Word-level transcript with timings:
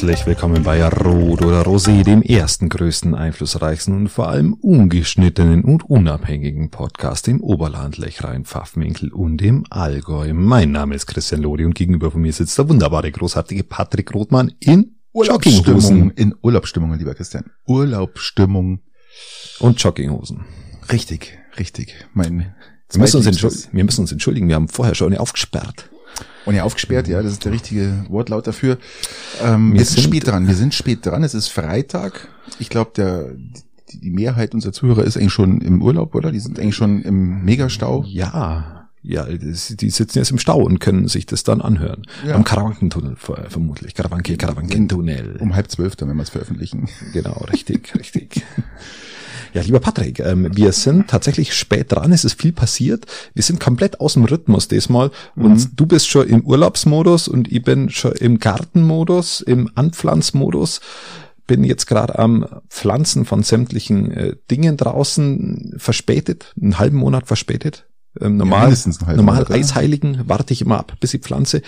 Herzlich 0.00 0.24
willkommen 0.24 0.62
bei 0.62 0.82
Rot 0.82 1.42
oder 1.42 1.60
Rosé, 1.60 2.02
dem 2.04 2.22
ersten, 2.22 2.70
größten, 2.70 3.14
einflussreichsten 3.14 3.94
und 3.94 4.08
vor 4.08 4.30
allem 4.30 4.54
ungeschnittenen 4.54 5.62
und 5.62 5.90
unabhängigen 5.90 6.70
Podcast 6.70 7.28
im 7.28 7.42
Oberland, 7.42 7.98
Lechrein, 7.98 8.46
Pfaffenwinkel 8.46 9.12
und 9.12 9.42
im 9.42 9.66
Allgäu. 9.68 10.32
Mein 10.32 10.72
Name 10.72 10.94
ist 10.94 11.04
Christian 11.04 11.42
Lodi 11.42 11.66
und 11.66 11.74
gegenüber 11.74 12.10
von 12.10 12.22
mir 12.22 12.32
sitzt 12.32 12.56
der 12.56 12.70
wunderbare, 12.70 13.12
großartige 13.12 13.62
Patrick 13.62 14.14
Rothmann 14.14 14.54
in 14.58 14.94
Urlaubsstimmung. 15.12 16.12
In 16.12 16.34
Urlaubsstimmung, 16.40 16.94
lieber 16.94 17.14
Christian. 17.14 17.50
Urlaubsstimmung. 17.66 18.80
Und 19.58 19.82
Jogginghosen. 19.82 20.46
Richtig, 20.90 21.38
richtig. 21.58 21.94
Mein 22.14 22.54
wir 22.90 23.00
müssen, 23.00 23.18
uns 23.18 23.26
entschuldigen, 23.26 23.68
wir 23.72 23.84
müssen 23.84 24.00
uns 24.00 24.12
entschuldigen, 24.12 24.48
wir 24.48 24.54
haben 24.54 24.68
vorher 24.68 24.94
schon 24.94 25.08
eine 25.08 25.20
aufgesperrt. 25.20 25.90
Und 26.46 26.54
ja, 26.54 26.64
aufgesperrt, 26.64 27.08
ja, 27.08 27.22
das 27.22 27.32
ist 27.32 27.44
der 27.44 27.52
richtige 27.52 28.04
Wortlaut 28.08 28.46
dafür. 28.46 28.78
Ähm, 29.42 29.72
wir, 29.72 29.80
wir 29.80 29.86
sind 29.86 30.02
spät 30.02 30.26
dran, 30.26 30.46
wir 30.46 30.54
sind 30.54 30.74
spät 30.74 31.04
dran, 31.04 31.22
es 31.22 31.34
ist 31.34 31.48
Freitag. 31.48 32.28
Ich 32.58 32.68
glaube, 32.68 32.92
der 32.96 33.32
die 33.92 34.10
Mehrheit 34.10 34.54
unserer 34.54 34.72
Zuhörer 34.72 35.04
ist 35.04 35.16
eigentlich 35.16 35.32
schon 35.32 35.60
im 35.60 35.82
Urlaub, 35.82 36.14
oder? 36.14 36.30
Die 36.30 36.38
sind 36.38 36.60
eigentlich 36.60 36.76
schon 36.76 37.02
im 37.02 37.44
Megastau. 37.44 38.04
Ja, 38.06 38.88
ja, 39.02 39.24
die 39.24 39.54
sitzen 39.90 40.18
jetzt 40.18 40.30
im 40.30 40.38
Stau 40.38 40.60
und 40.60 40.78
können 40.78 41.08
sich 41.08 41.24
das 41.24 41.42
dann 41.42 41.62
anhören. 41.62 42.02
Ja. 42.26 42.34
Am 42.34 42.44
Karawankentunnel 42.44 43.16
vermutlich. 43.16 43.94
Karawanke, 43.94 44.36
Karawankentunnel. 44.36 45.36
Um 45.40 45.54
halb 45.54 45.70
zwölf 45.70 45.96
dann, 45.96 46.10
wenn 46.10 46.16
wir 46.16 46.22
es 46.22 46.30
veröffentlichen. 46.30 46.88
Genau, 47.14 47.44
richtig, 47.50 47.94
richtig. 47.94 48.42
Ja, 49.52 49.62
lieber 49.62 49.80
Patrick, 49.80 50.20
ähm, 50.20 50.48
wir 50.56 50.72
sind 50.72 51.08
tatsächlich 51.08 51.54
spät 51.54 51.92
dran, 51.92 52.12
es 52.12 52.24
ist 52.24 52.40
viel 52.40 52.52
passiert. 52.52 53.06
Wir 53.34 53.42
sind 53.42 53.60
komplett 53.60 54.00
aus 54.00 54.14
dem 54.14 54.24
Rhythmus 54.24 54.68
diesmal 54.68 55.10
und 55.36 55.54
mhm. 55.54 55.70
du 55.74 55.86
bist 55.86 56.08
schon 56.08 56.28
im 56.28 56.44
Urlaubsmodus 56.44 57.28
und 57.28 57.50
ich 57.50 57.62
bin 57.62 57.90
schon 57.90 58.12
im 58.12 58.38
Gartenmodus, 58.38 59.40
im 59.40 59.70
Anpflanzmodus 59.74 60.80
bin 61.50 61.64
jetzt 61.64 61.86
gerade 61.86 62.16
am 62.16 62.46
Pflanzen 62.68 63.24
von 63.24 63.42
sämtlichen 63.42 64.12
äh, 64.12 64.36
Dingen 64.52 64.76
draußen 64.76 65.74
verspätet, 65.78 66.54
einen 66.60 66.78
halben 66.78 66.96
Monat 66.96 67.26
verspätet. 67.26 67.88
Ähm, 68.20 68.36
normal, 68.36 68.72
ja, 68.72 69.12
normal 69.14 69.46
Eisheiligen 69.50 70.22
warte 70.26 70.52
ich 70.52 70.62
immer 70.62 70.78
ab, 70.78 70.94
bis 71.00 71.12
ich 71.12 71.22
pflanze. 71.22 71.62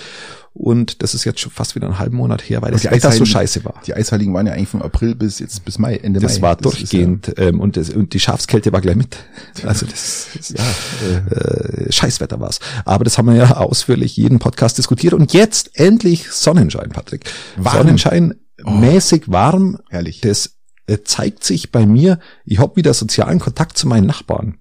Und 0.55 1.03
das 1.03 1.15
ist 1.15 1.25
jetzt 1.25 1.41
schon 1.41 1.51
fast 1.51 1.75
wieder 1.75 1.87
einen 1.87 1.99
halben 1.99 2.17
Monat 2.17 2.43
her, 2.43 2.61
weil 2.61 2.73
das 2.73 2.85
Wetter 2.85 3.11
so 3.11 3.25
scheiße 3.25 3.65
war. 3.65 3.81
Die 3.87 3.95
Eisheiligen 3.95 4.35
waren 4.35 4.47
ja 4.47 4.53
eigentlich 4.53 4.69
vom 4.69 4.83
April 4.83 5.15
bis 5.15 5.39
jetzt 5.39 5.65
bis 5.65 5.79
Mai, 5.79 5.97
Ende 5.97 6.21
das 6.21 6.41
Mai. 6.41 6.49
War 6.49 6.57
das 6.57 6.65
war 6.65 6.73
durchgehend 6.73 7.29
ja 7.39 7.45
ähm, 7.45 7.61
und, 7.61 7.79
das, 7.79 7.89
und 7.89 8.13
die 8.13 8.21
Schafskälte 8.21 8.71
war 8.71 8.83
gleich 8.83 8.97
mit. 8.97 9.17
Also 9.65 9.87
das, 9.87 10.29
ja, 10.51 10.65
äh, 11.07 11.91
Scheißwetter 11.91 12.39
war's. 12.39 12.61
Aber 12.85 13.05
das 13.05 13.17
haben 13.17 13.27
wir 13.29 13.35
ja 13.35 13.51
ausführlich 13.57 14.17
jeden 14.17 14.41
Podcast 14.41 14.77
diskutiert. 14.77 15.15
Und 15.15 15.33
jetzt 15.33 15.79
endlich 15.79 16.31
Sonnenschein, 16.31 16.91
Patrick. 16.91 17.25
Warm. 17.57 17.79
Sonnenschein 17.79 18.35
oh. 18.65 18.71
mäßig 18.73 19.31
warm. 19.31 19.79
Herrlich. 19.89 20.21
Das 20.21 20.57
äh, 20.87 20.99
zeigt 21.03 21.45
sich 21.45 21.73
bei 21.73 21.87
mir. 21.87 22.19
Ich 22.45 22.59
habe 22.59 22.77
wieder 22.77 22.93
sozialen 22.93 23.39
Kontakt 23.39 23.79
zu 23.79 23.89
meinen 23.89 24.07
Nachbarn. 24.07 24.59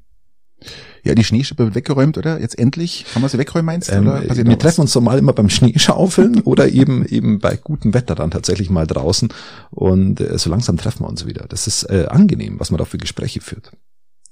Ja, 1.03 1.15
die 1.15 1.23
Schneeschippe 1.23 1.65
wird 1.65 1.75
weggeräumt, 1.75 2.17
oder? 2.17 2.39
Jetzt 2.39 2.59
endlich? 2.59 3.05
Kann 3.11 3.21
man 3.21 3.29
sie 3.29 3.37
wegräumen, 3.37 3.65
meinst 3.65 3.89
du? 3.89 3.95
Ähm, 3.95 4.05
wir 4.05 4.59
treffen 4.59 4.81
uns 4.81 4.93
normal 4.93 5.17
immer 5.17 5.33
beim 5.33 5.49
Schneeschaufeln 5.49 6.41
oder 6.43 6.69
eben 6.69 7.05
eben 7.05 7.39
bei 7.39 7.55
gutem 7.55 7.93
Wetter 7.93 8.15
dann 8.15 8.31
tatsächlich 8.31 8.69
mal 8.69 8.85
draußen. 8.85 9.29
Und 9.71 10.21
äh, 10.21 10.37
so 10.37 10.49
langsam 10.49 10.77
treffen 10.77 11.03
wir 11.03 11.09
uns 11.09 11.25
wieder. 11.25 11.45
Das 11.47 11.67
ist 11.67 11.83
äh, 11.83 12.05
angenehm, 12.09 12.59
was 12.59 12.71
man 12.71 12.77
da 12.77 12.85
für 12.85 12.97
Gespräche 12.97 13.41
führt. 13.41 13.71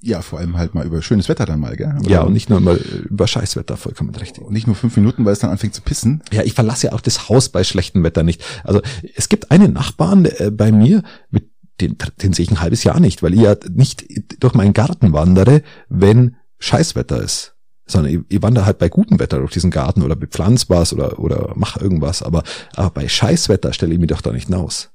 Ja, 0.01 0.21
vor 0.21 0.39
allem 0.39 0.57
halt 0.57 0.75
mal 0.75 0.85
über 0.85 1.01
schönes 1.01 1.27
Wetter 1.27 1.45
dann 1.45 1.59
mal, 1.59 1.75
gell? 1.75 1.93
Oder 1.99 2.09
ja, 2.09 2.21
und 2.21 2.31
nicht 2.31 2.49
nur 2.49 2.61
mal 2.61 2.77
über 2.77 3.27
Scheißwetter, 3.27 3.75
vollkommen 3.75 4.15
richtig. 4.15 4.43
Und 4.45 4.53
nicht 4.53 4.65
nur 4.65 4.75
fünf 4.77 4.95
Minuten, 4.95 5.25
weil 5.25 5.33
es 5.33 5.39
dann 5.39 5.49
anfängt 5.49 5.75
zu 5.75 5.81
pissen. 5.81 6.21
Ja, 6.31 6.43
ich 6.43 6.53
verlasse 6.53 6.87
ja 6.87 6.93
auch 6.93 7.01
das 7.01 7.27
Haus 7.27 7.49
bei 7.49 7.65
schlechtem 7.65 8.01
Wetter 8.03 8.23
nicht. 8.23 8.41
Also 8.63 8.81
es 9.15 9.27
gibt 9.27 9.51
einen 9.51 9.73
Nachbarn 9.73 10.23
äh, 10.23 10.51
bei 10.51 10.71
mir, 10.71 11.03
mit 11.31 11.49
den, 11.81 11.97
den 12.21 12.33
sehe 12.33 12.43
ich 12.43 12.51
ein 12.51 12.61
halbes 12.61 12.83
Jahr 12.83 12.99
nicht, 12.99 13.23
weil 13.23 13.33
ich 13.33 13.41
ja 13.41 13.55
nicht 13.69 14.05
durch 14.39 14.53
meinen 14.53 14.73
Garten 14.73 15.11
wandere, 15.11 15.63
wenn 15.89 16.35
Scheißwetter 16.59 17.21
ist, 17.21 17.55
sondern 17.87 18.25
ich, 18.29 18.41
wandere 18.41 18.65
halt 18.65 18.77
bei 18.77 18.89
gutem 18.89 19.19
Wetter 19.19 19.39
durch 19.39 19.51
diesen 19.51 19.71
Garten 19.71 20.03
oder 20.03 20.15
bepflanz 20.15 20.69
was 20.69 20.93
oder, 20.93 21.19
oder 21.19 21.53
mach 21.55 21.77
irgendwas, 21.77 22.21
aber, 22.21 22.43
aber 22.75 22.91
bei 22.91 23.07
Scheißwetter 23.07 23.73
stelle 23.73 23.93
ich 23.93 23.99
mich 23.99 24.09
doch 24.09 24.21
da 24.21 24.31
nicht 24.31 24.47
hinaus. 24.47 24.91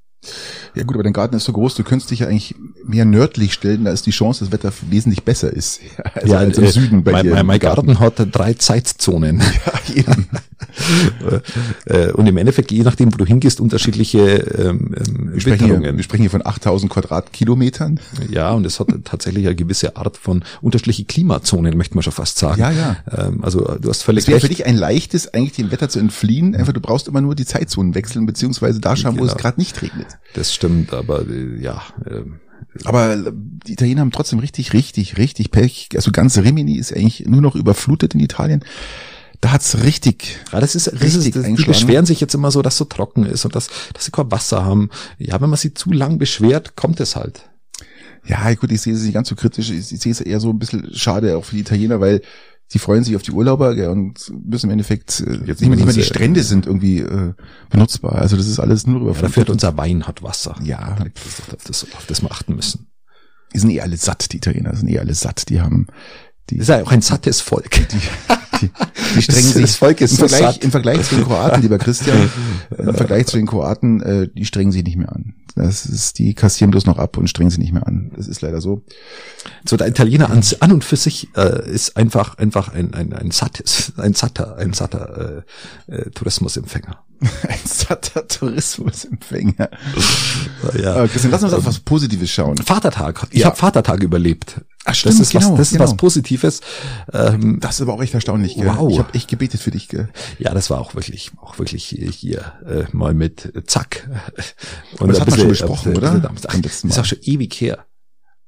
Ja 0.74 0.82
gut, 0.84 0.96
aber 0.96 1.02
dein 1.02 1.12
Garten 1.12 1.36
ist 1.36 1.44
so 1.44 1.52
groß, 1.52 1.74
du 1.74 1.84
könntest 1.84 2.10
dich 2.10 2.20
ja 2.20 2.26
eigentlich 2.26 2.54
mehr 2.84 3.04
nördlich 3.04 3.52
stellen, 3.52 3.84
da 3.84 3.92
ist 3.92 4.06
die 4.06 4.10
Chance, 4.10 4.40
dass 4.40 4.50
das 4.50 4.58
Wetter 4.58 4.72
wesentlich 4.90 5.24
besser 5.24 5.52
ist. 5.52 5.80
Also 6.14 6.32
ja, 6.32 6.38
als 6.38 6.58
im 6.58 6.64
äh, 6.64 6.68
Süden 6.68 7.02
bei 7.02 7.12
mein, 7.12 7.24
dir. 7.24 7.44
Mein 7.44 7.58
Garten 7.58 7.98
hat 7.98 8.14
drei 8.32 8.54
Zeitzonen. 8.54 9.42
Ja, 9.66 9.96
eben. 9.96 10.28
Äh, 11.86 12.12
und 12.12 12.26
im 12.26 12.36
Endeffekt, 12.36 12.72
je 12.72 12.82
nachdem, 12.82 13.12
wo 13.12 13.16
du 13.16 13.26
hingehst, 13.26 13.60
unterschiedliche 13.60 14.18
ähm, 14.18 14.94
ähm 14.96 15.30
wir, 15.32 15.40
sprechen 15.40 15.66
hier, 15.66 15.96
wir 15.96 16.02
sprechen 16.02 16.22
hier 16.22 16.30
von 16.30 16.44
8000 16.44 16.90
Quadratkilometern. 16.90 18.00
Ja, 18.30 18.52
und 18.52 18.66
es 18.66 18.80
hat 18.80 18.88
tatsächlich 19.04 19.46
eine 19.46 19.54
gewisse 19.54 19.96
Art 19.96 20.16
von 20.16 20.42
unterschiedliche 20.62 21.04
Klimazonen, 21.04 21.76
möchte 21.76 21.94
man 21.94 22.02
schon 22.02 22.12
fast 22.12 22.38
sagen. 22.38 22.60
Ja, 22.60 22.70
ja. 22.70 22.96
Ähm, 23.16 23.44
also 23.44 23.60
du 23.80 23.88
hast 23.88 24.02
völlig 24.02 24.24
Es 24.24 24.28
wäre 24.28 24.40
für 24.40 24.48
dich 24.48 24.66
ein 24.66 24.76
leichtes, 24.76 25.32
eigentlich 25.32 25.52
dem 25.52 25.70
Wetter 25.70 25.88
zu 25.88 25.98
entfliehen. 25.98 26.54
Einfach, 26.54 26.72
du 26.72 26.80
brauchst 26.80 27.08
immer 27.08 27.20
nur 27.20 27.34
die 27.34 27.46
Zeitzonen 27.46 27.94
wechseln, 27.94 28.26
beziehungsweise 28.26 28.80
da 28.80 28.96
schauen, 28.96 29.14
genau. 29.14 29.26
wo 29.26 29.30
es 29.30 29.36
gerade 29.36 29.60
nicht 29.60 29.80
regnet. 29.82 30.13
Das 30.34 30.54
stimmt, 30.54 30.92
aber 30.92 31.28
äh, 31.28 31.60
ja. 31.60 31.82
Äh, 32.04 32.22
aber 32.84 33.16
die 33.32 33.72
Italiener 33.72 34.00
haben 34.00 34.10
trotzdem 34.10 34.38
richtig, 34.38 34.72
richtig, 34.72 35.16
richtig 35.16 35.50
Pech. 35.50 35.90
Also 35.94 36.10
ganz 36.10 36.38
Rimini 36.38 36.76
ist 36.76 36.94
eigentlich 36.94 37.26
nur 37.26 37.40
noch 37.40 37.54
überflutet 37.54 38.14
in 38.14 38.20
Italien 38.20 38.64
da 39.44 39.52
hat's 39.52 39.82
richtig, 39.82 40.38
ja, 40.52 40.60
das 40.60 40.74
ist, 40.74 40.90
richtig 41.02 41.34
das 41.34 41.46
ist, 41.46 41.58
Die 41.58 41.64
beschweren 41.64 42.06
sich 42.06 42.18
jetzt 42.18 42.34
immer 42.34 42.50
so, 42.50 42.62
dass 42.62 42.78
so 42.78 42.86
trocken 42.86 43.26
ist 43.26 43.44
und 43.44 43.54
dass, 43.54 43.68
dass 43.92 44.06
sie 44.06 44.10
kein 44.10 44.30
Wasser 44.30 44.64
haben. 44.64 44.88
Ja, 45.18 45.38
wenn 45.38 45.50
man 45.50 45.58
sie 45.58 45.74
zu 45.74 45.92
lang 45.92 46.16
beschwert, 46.16 46.76
kommt 46.76 46.98
es 47.00 47.14
halt. 47.14 47.42
Ja, 48.24 48.54
gut, 48.54 48.72
ich 48.72 48.80
sehe 48.80 48.94
es 48.94 49.02
nicht 49.02 49.12
ganz 49.12 49.28
so 49.28 49.34
kritisch. 49.34 49.68
Ich, 49.68 49.92
ich 49.92 50.00
sehe 50.00 50.12
es 50.12 50.22
eher 50.22 50.40
so 50.40 50.48
ein 50.48 50.58
bisschen 50.58 50.94
schade 50.94 51.36
auch 51.36 51.44
für 51.44 51.56
die 51.56 51.60
Italiener, 51.60 52.00
weil 52.00 52.22
die 52.74 52.80
freuen 52.80 53.04
sich 53.04 53.14
auf 53.14 53.22
die 53.22 53.30
Urlauber 53.30 53.76
gell, 53.76 53.88
und 53.88 54.32
müssen 54.44 54.66
im 54.66 54.72
Endeffekt 54.72 55.20
äh, 55.20 55.34
jetzt 55.46 55.60
nicht 55.60 55.70
mehr, 55.70 55.76
nicht 55.76 55.86
mehr 55.86 55.94
die 55.94 56.02
Strände 56.02 56.42
sind 56.42 56.66
irgendwie 56.66 56.98
äh, 56.98 57.32
benutzbar. 57.70 58.16
Also 58.16 58.36
das 58.36 58.48
ist 58.48 58.58
alles 58.58 58.86
nur 58.86 59.00
über. 59.00 59.12
Ja, 59.12 59.22
dafür 59.22 59.42
hat 59.42 59.50
unser 59.50 59.76
Wein 59.76 60.06
hat 60.08 60.22
Wasser. 60.24 60.56
Ja, 60.62 60.96
auf 60.98 61.64
das, 61.64 61.86
auf 61.94 62.06
das 62.06 62.20
wir 62.20 62.32
achten 62.32 62.56
müssen. 62.56 62.88
Die 63.54 63.60
sind 63.60 63.70
eh 63.70 63.80
alle 63.80 63.96
satt, 63.96 64.32
die 64.32 64.38
Italiener 64.38 64.74
sind 64.74 64.88
eh 64.88 64.98
alle 64.98 65.14
satt. 65.14 65.48
Die 65.48 65.60
haben 65.60 65.86
die, 66.50 66.58
das 66.58 66.68
ist 66.68 66.68
ja 66.68 66.82
auch 66.82 66.90
ein 66.90 67.00
sattes 67.00 67.40
Volk. 67.40 67.88
Die, 67.88 68.00
die, 69.16 69.22
strengen 69.22 69.42
sich, 69.42 69.62
das 69.62 69.76
Volk 69.76 70.00
ist 70.00 70.12
im, 70.12 70.28
Vergleich, 70.28 70.62
im 70.62 70.70
Vergleich 70.70 71.02
zu 71.02 71.16
den 71.16 71.24
Kroaten, 71.24 71.62
lieber 71.62 71.78
Christian, 71.78 72.30
im 72.76 72.94
Vergleich 72.94 73.26
zu 73.26 73.36
den 73.36 73.46
Kroaten, 73.46 74.02
äh, 74.02 74.28
die 74.28 74.44
strengen 74.44 74.72
sich 74.72 74.84
nicht 74.84 74.96
mehr 74.96 75.12
an. 75.12 75.34
Das 75.56 75.86
ist, 75.86 76.18
die 76.18 76.34
kassieren 76.34 76.72
bloß 76.72 76.86
noch 76.86 76.98
ab 76.98 77.16
und 77.16 77.30
strengen 77.30 77.50
sich 77.50 77.60
nicht 77.60 77.72
mehr 77.72 77.86
an. 77.86 78.10
Das 78.16 78.26
ist 78.26 78.40
leider 78.40 78.60
so. 78.60 78.82
So 79.64 79.76
der 79.76 79.86
Italiener 79.86 80.30
an, 80.30 80.42
an 80.60 80.72
und 80.72 80.84
für 80.84 80.96
sich 80.96 81.28
äh, 81.36 81.70
ist 81.70 81.96
einfach 81.96 82.38
einfach 82.38 82.74
ein 82.74 82.92
ein 82.92 83.12
ein 83.12 83.30
sattes, 83.30 83.92
ein 83.96 84.14
satter, 84.14 84.56
ein 84.56 84.72
satter 84.72 85.44
äh, 85.88 85.94
äh, 85.94 86.10
Tourismusempfänger. 86.10 86.98
Ein 87.48 87.58
satter 87.64 88.26
Tourismusempfänger. 88.28 89.70
ja. 90.76 91.04
Äh, 91.04 91.08
Christian, 91.08 91.30
lass 91.30 91.42
uns 91.42 91.54
auf 91.54 91.64
was 91.64 91.78
Positives 91.78 92.30
schauen. 92.30 92.58
Vatertag. 92.58 93.28
Ich 93.30 93.40
ja. 93.40 93.46
habe 93.46 93.56
Vatertag 93.56 94.02
überlebt. 94.02 94.60
Ach 94.84 94.94
stimmt, 94.94 95.14
das 95.14 95.20
ist 95.20 95.32
genau, 95.32 95.52
was, 95.52 95.58
das 95.58 95.70
genau. 95.70 95.84
ist 95.84 95.90
was 95.90 95.96
Positives. 95.96 96.60
Ähm, 97.12 97.58
das 97.60 97.76
ist 97.76 97.80
aber 97.82 97.94
auch 97.94 98.02
echt 98.02 98.12
erstaunlich. 98.12 98.54
Gell? 98.54 98.66
Wow. 98.66 98.90
Ich 98.90 98.98
habe 98.98 99.14
echt 99.14 99.28
gebetet 99.28 99.60
für 99.60 99.70
dich. 99.70 99.88
Gell? 99.88 100.08
Ja, 100.38 100.52
das 100.52 100.68
war 100.68 100.78
auch 100.78 100.94
wirklich, 100.94 101.32
auch 101.40 101.58
wirklich 101.58 101.84
hier 101.84 102.52
äh, 102.66 102.84
mal 102.92 103.14
mit 103.14 103.52
Zack. 103.66 104.08
Und 104.98 105.08
das 105.08 105.20
hat 105.20 105.30
man 105.30 105.38
schon 105.38 105.48
besprochen, 105.48 105.96
oder? 105.96 106.30
Ach, 106.48 106.60
das 106.60 106.84
ist 106.84 106.98
auch 106.98 107.04
schon 107.04 107.18
ewig 107.22 107.54
her. 107.60 107.86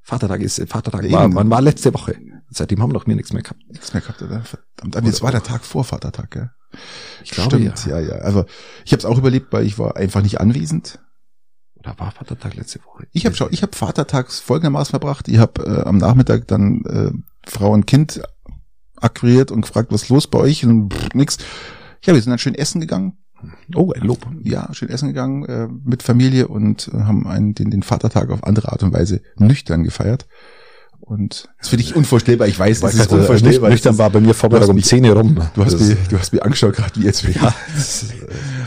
Vatertag 0.03 0.41
ist 0.41 0.62
Vatertag 0.69 1.05
ja, 1.05 1.12
war, 1.12 1.35
wann 1.35 1.50
war 1.50 1.61
letzte 1.61 1.93
Woche. 1.93 2.17
Seitdem 2.49 2.81
haben 2.81 2.91
wir 2.91 2.94
noch 2.94 3.06
mir 3.06 3.17
nichts 3.17 3.32
mehr 3.32 3.43
gehabt. 3.43 3.61
Nichts 3.69 3.93
mehr 3.93 4.03
gehabt, 4.03 4.23
oder? 4.23 4.43
Verdammt, 4.43 4.97
aber 4.97 5.06
jetzt 5.06 5.23
war 5.23 5.32
der 5.32 5.43
Tag 5.43 5.65
vor 5.65 5.85
Vatertag, 5.85 6.31
gell? 6.31 6.50
Ich 7.25 7.32
glaube 7.32 7.56
Stimmt, 7.56 7.87
ja. 7.87 7.99
ja, 7.99 8.09
ja. 8.09 8.15
Also 8.23 8.44
ich 8.85 8.93
habe 8.93 9.00
es 9.00 9.05
auch 9.05 9.19
überlebt, 9.19 9.53
weil 9.53 9.67
ich 9.67 9.79
war 9.79 9.97
einfach 9.97 10.23
nicht 10.23 10.41
anwesend. 10.41 11.00
Oder 11.87 11.99
war 11.99 12.11
Vatertag 12.11 12.55
letzte 12.56 12.81
Woche? 12.85 13.06
Ich 13.12 13.27
habe 13.27 13.37
ich 13.50 13.62
habe 13.62 13.77
Vatertags 13.77 14.41
folgendermaßen 14.41 14.91
verbracht. 14.91 15.29
Ich 15.29 15.38
habe 15.38 15.62
äh, 15.65 15.83
am 15.83 15.99
Nachmittag 15.99 16.49
dann 16.49 16.85
äh, 16.85 17.12
Frau 17.49 17.73
und 17.73 17.87
Kind 17.87 18.23
akquiriert 18.97 19.50
und 19.53 19.61
gefragt, 19.62 19.93
was 19.93 20.09
los 20.09 20.27
bei 20.27 20.38
euch 20.38 20.65
und 20.65 20.93
pff, 20.93 21.15
nix. 21.15 21.38
Ja, 22.03 22.15
wir 22.15 22.21
sind 22.21 22.31
dann 22.31 22.38
schön 22.38 22.55
essen 22.55 22.81
gegangen. 22.81 23.19
Oh, 23.75 23.93
ein 23.93 24.03
Lob. 24.03 24.27
Ja, 24.43 24.73
schön 24.73 24.88
essen 24.88 25.09
gegangen 25.09 25.44
äh, 25.44 25.69
mit 25.85 26.03
Familie 26.03 26.49
und 26.49 26.88
äh, 26.88 26.99
haben 27.03 27.27
einen, 27.29 27.55
den, 27.55 27.71
den 27.71 27.83
Vatertag 27.83 28.31
auf 28.31 28.43
andere 28.43 28.73
Art 28.73 28.82
und 28.82 28.93
Weise 28.93 29.21
nüchtern 29.37 29.85
gefeiert. 29.85 30.27
Und 31.00 31.48
das 31.58 31.69
finde 31.69 31.84
ich 31.84 31.94
unvorstellbar. 31.94 32.48
Ich 32.48 32.58
weiß, 32.58 32.81
das 32.81 32.94
ist 32.94 33.12
unvorstellbar. 33.12 33.70
Nüchtern 33.70 33.96
war 33.98 34.10
bei 34.10 34.20
mir 34.20 34.34
Vormittag 34.34 34.69
um 34.69 34.82
10 34.82 35.04
Uhr 35.04 35.12
rum. 35.16 35.40
Du 35.54 35.64
hast, 35.64 35.78
mir, 35.78 35.96
du 36.10 36.19
hast 36.19 36.32
mir 36.32 36.43
angeschaut 36.43 36.75
gerade, 36.75 36.96
wie 36.96 37.04
jetzt, 37.04 37.22
ja, 37.34 37.54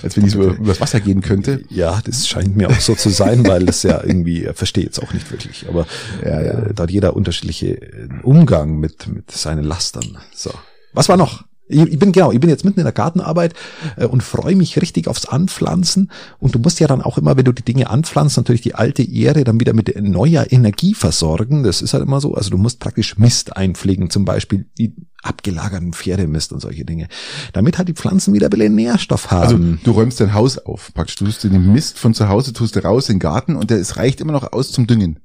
als 0.01 0.15
wenn 0.15 0.25
ich 0.25 0.31
so 0.31 0.43
übers 0.43 0.79
Wasser 0.79 0.99
gehen 0.99 1.21
könnte. 1.21 1.63
Ja, 1.69 1.99
das 2.05 2.27
scheint 2.27 2.55
mir 2.55 2.69
auch 2.69 2.79
so 2.79 2.95
zu 2.95 3.09
sein, 3.09 3.45
weil 3.45 3.65
das 3.65 3.83
ja 3.83 4.03
irgendwie, 4.03 4.43
er 4.43 4.53
versteht 4.53 4.93
es 4.93 4.99
auch 4.99 5.13
nicht 5.13 5.29
wirklich. 5.31 5.65
Aber 5.67 5.85
ja, 6.23 6.41
ja. 6.41 6.51
Äh, 6.59 6.73
da 6.73 6.83
hat 6.83 6.91
jeder 6.91 7.15
unterschiedliche 7.15 8.09
Umgang 8.23 8.79
mit, 8.79 9.07
mit 9.07 9.31
seinen 9.31 9.65
Lastern. 9.65 10.17
So. 10.33 10.51
Was 10.93 11.09
war 11.09 11.17
noch? 11.17 11.43
Ich, 11.69 11.81
ich 11.81 11.99
bin 11.99 12.11
genau, 12.11 12.31
ich 12.31 12.39
bin 12.39 12.49
jetzt 12.49 12.65
mitten 12.65 12.79
in 12.79 12.85
der 12.85 12.93
Gartenarbeit 12.93 13.53
äh, 13.95 14.05
und 14.05 14.23
freue 14.23 14.55
mich 14.55 14.81
richtig 14.81 15.07
aufs 15.07 15.25
Anpflanzen. 15.25 16.11
Und 16.39 16.55
du 16.55 16.59
musst 16.59 16.79
ja 16.79 16.87
dann 16.87 17.01
auch 17.01 17.17
immer, 17.17 17.37
wenn 17.37 17.45
du 17.45 17.53
die 17.53 17.63
Dinge 17.63 17.89
anpflanzt, 17.89 18.37
natürlich 18.37 18.61
die 18.61 18.75
alte 18.75 19.03
Ehre 19.03 19.43
dann 19.43 19.59
wieder 19.59 19.73
mit 19.73 19.95
neuer 20.01 20.51
Energie 20.51 20.93
versorgen. 20.93 21.63
Das 21.63 21.81
ist 21.81 21.93
halt 21.93 22.03
immer 22.03 22.19
so. 22.19 22.33
Also 22.33 22.49
du 22.49 22.57
musst 22.57 22.79
praktisch 22.79 23.17
Mist 23.17 23.55
einpflegen, 23.55 24.09
zum 24.09 24.25
Beispiel 24.25 24.65
die 24.77 24.93
abgelagerten 25.21 25.93
Pferdemist 25.93 26.53
und 26.53 26.61
solche 26.61 26.85
Dinge. 26.85 27.07
Damit 27.53 27.77
halt 27.77 27.87
die 27.87 27.93
Pflanzen 27.93 28.33
wieder 28.33 28.47
ein 28.47 28.51
bisschen 28.51 28.75
Nährstoff 28.75 29.31
haben. 29.31 29.43
Also 29.43 29.83
du 29.83 29.91
räumst 29.91 30.19
dein 30.19 30.33
Haus 30.33 30.57
auf, 30.57 30.91
praktisch. 30.93 31.15
Du 31.17 31.49
den 31.49 31.71
Mist 31.71 31.99
von 31.99 32.13
zu 32.13 32.29
Hause, 32.29 32.53
tust 32.53 32.75
du 32.75 32.83
raus 32.83 33.09
in 33.09 33.15
den 33.15 33.19
Garten 33.19 33.55
und 33.55 33.69
es 33.71 33.97
reicht 33.97 34.21
immer 34.21 34.31
noch 34.31 34.51
aus 34.51 34.71
zum 34.71 34.87
Düngen 34.87 35.19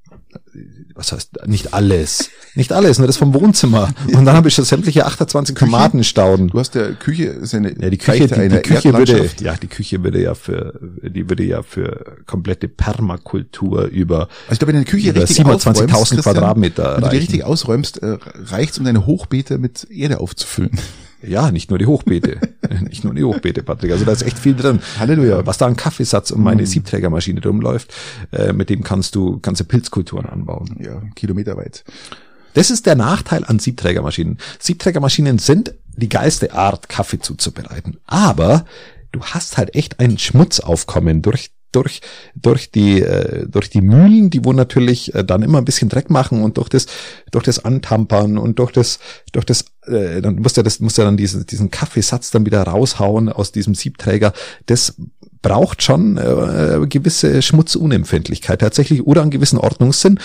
was 0.94 1.12
heißt 1.12 1.46
nicht 1.46 1.74
alles, 1.74 2.30
nicht 2.54 2.72
alles, 2.72 2.98
nur 2.98 3.06
das 3.06 3.16
vom 3.16 3.34
Wohnzimmer. 3.34 3.92
Und 4.06 4.24
dann 4.24 4.36
habe 4.36 4.48
ich 4.48 4.54
schon 4.54 4.64
sämtliche 4.64 5.06
28 5.06 5.56
Tomatenstauden. 5.56 6.48
Du 6.48 6.58
hast 6.58 6.74
der 6.74 6.94
Küche 6.94 7.24
ist 7.24 7.54
eine 7.54 7.74
ja, 7.80 7.90
die 7.90 7.98
Küche, 7.98 8.28
die, 8.28 8.48
die 8.48 8.60
Küche 8.60 8.92
würde 8.94 9.30
ja 9.40 9.54
die 9.56 9.66
Küche 9.66 10.02
würde 10.04 10.22
ja 10.22 10.34
für 10.34 10.78
die 11.02 11.28
würde 11.28 11.42
ja 11.42 11.62
für 11.62 12.18
komplette 12.26 12.68
Permakultur 12.68 13.86
über 13.86 14.28
also 14.48 14.52
ich 14.52 14.58
glaube, 14.58 14.72
wenn 14.72 14.84
du 14.84 14.90
Küche 14.90 15.10
über 15.10 15.22
27.000 15.22 16.22
Quadratmeter 16.22 16.96
wenn 16.96 17.04
du 17.04 17.10
die 17.10 17.16
richtig 17.16 17.44
ausräumst, 17.44 18.02
äh, 18.02 18.18
reicht's 18.46 18.78
um 18.78 18.84
deine 18.84 19.06
Hochbeete 19.06 19.58
mit 19.58 19.88
Erde 19.90 20.20
aufzufüllen. 20.20 20.78
Ja, 21.26 21.50
nicht 21.50 21.70
nur 21.70 21.78
die 21.78 21.86
Hochbeete. 21.86 22.38
nicht 22.88 23.04
nur 23.04 23.14
die 23.14 23.24
Hochbeete, 23.24 23.62
Patrick. 23.62 23.92
Also 23.92 24.04
da 24.04 24.12
ist 24.12 24.22
echt 24.22 24.38
viel 24.38 24.54
drin. 24.54 24.80
Halleluja. 24.98 25.46
Was 25.46 25.58
da 25.58 25.66
ein 25.66 25.76
Kaffeesatz 25.76 26.30
um 26.30 26.42
meine 26.42 26.62
mm. 26.62 26.66
Siebträgermaschine 26.66 27.42
rumläuft, 27.42 27.92
äh, 28.32 28.52
mit 28.52 28.70
dem 28.70 28.82
kannst 28.82 29.14
du 29.14 29.38
ganze 29.40 29.64
Pilzkulturen 29.64 30.26
anbauen. 30.26 30.76
Ja, 30.80 31.02
kilometerweit. 31.14 31.84
Das 32.54 32.70
ist 32.70 32.86
der 32.86 32.94
Nachteil 32.94 33.44
an 33.44 33.58
Siebträgermaschinen. 33.58 34.38
Siebträgermaschinen 34.60 35.38
sind 35.38 35.74
die 35.96 36.08
geilste 36.08 36.52
Art, 36.54 36.88
Kaffee 36.88 37.18
zuzubereiten. 37.18 37.98
Aber 38.06 38.64
du 39.12 39.20
hast 39.22 39.58
halt 39.58 39.74
echt 39.74 40.00
ein 40.00 40.18
Schmutzaufkommen 40.18 41.22
durch 41.22 41.50
durch, 41.74 42.00
durch 42.34 42.70
die, 42.70 43.02
äh, 43.02 43.46
durch 43.48 43.70
die 43.70 43.80
Mühlen, 43.80 44.30
die 44.30 44.44
wo 44.44 44.52
natürlich 44.52 45.14
äh, 45.14 45.24
dann 45.24 45.42
immer 45.42 45.58
ein 45.58 45.64
bisschen 45.64 45.88
Dreck 45.88 46.10
machen 46.10 46.42
und 46.42 46.56
durch 46.56 46.68
das, 46.68 46.86
durch 47.30 47.44
das 47.44 47.64
Antampern 47.64 48.38
und 48.38 48.58
durch 48.58 48.72
das, 48.72 48.98
durch 49.32 49.44
das, 49.44 49.64
äh, 49.86 50.20
dann 50.20 50.36
muss 50.36 50.56
ja 50.56 50.62
das, 50.62 50.80
muss 50.80 50.96
ja 50.96 51.04
dann 51.04 51.16
diesen, 51.16 51.46
diesen 51.46 51.70
Kaffeesatz 51.70 52.30
dann 52.30 52.46
wieder 52.46 52.62
raushauen 52.62 53.28
aus 53.28 53.52
diesem 53.52 53.74
Siebträger. 53.74 54.32
Das 54.66 54.94
braucht 55.42 55.82
schon 55.82 56.16
äh, 56.16 56.86
gewisse 56.88 57.42
Schmutzunempfindlichkeit 57.42 58.62
tatsächlich 58.62 59.06
oder 59.06 59.20
einen 59.20 59.30
gewissen 59.30 59.58
Ordnungssinn. 59.58 60.18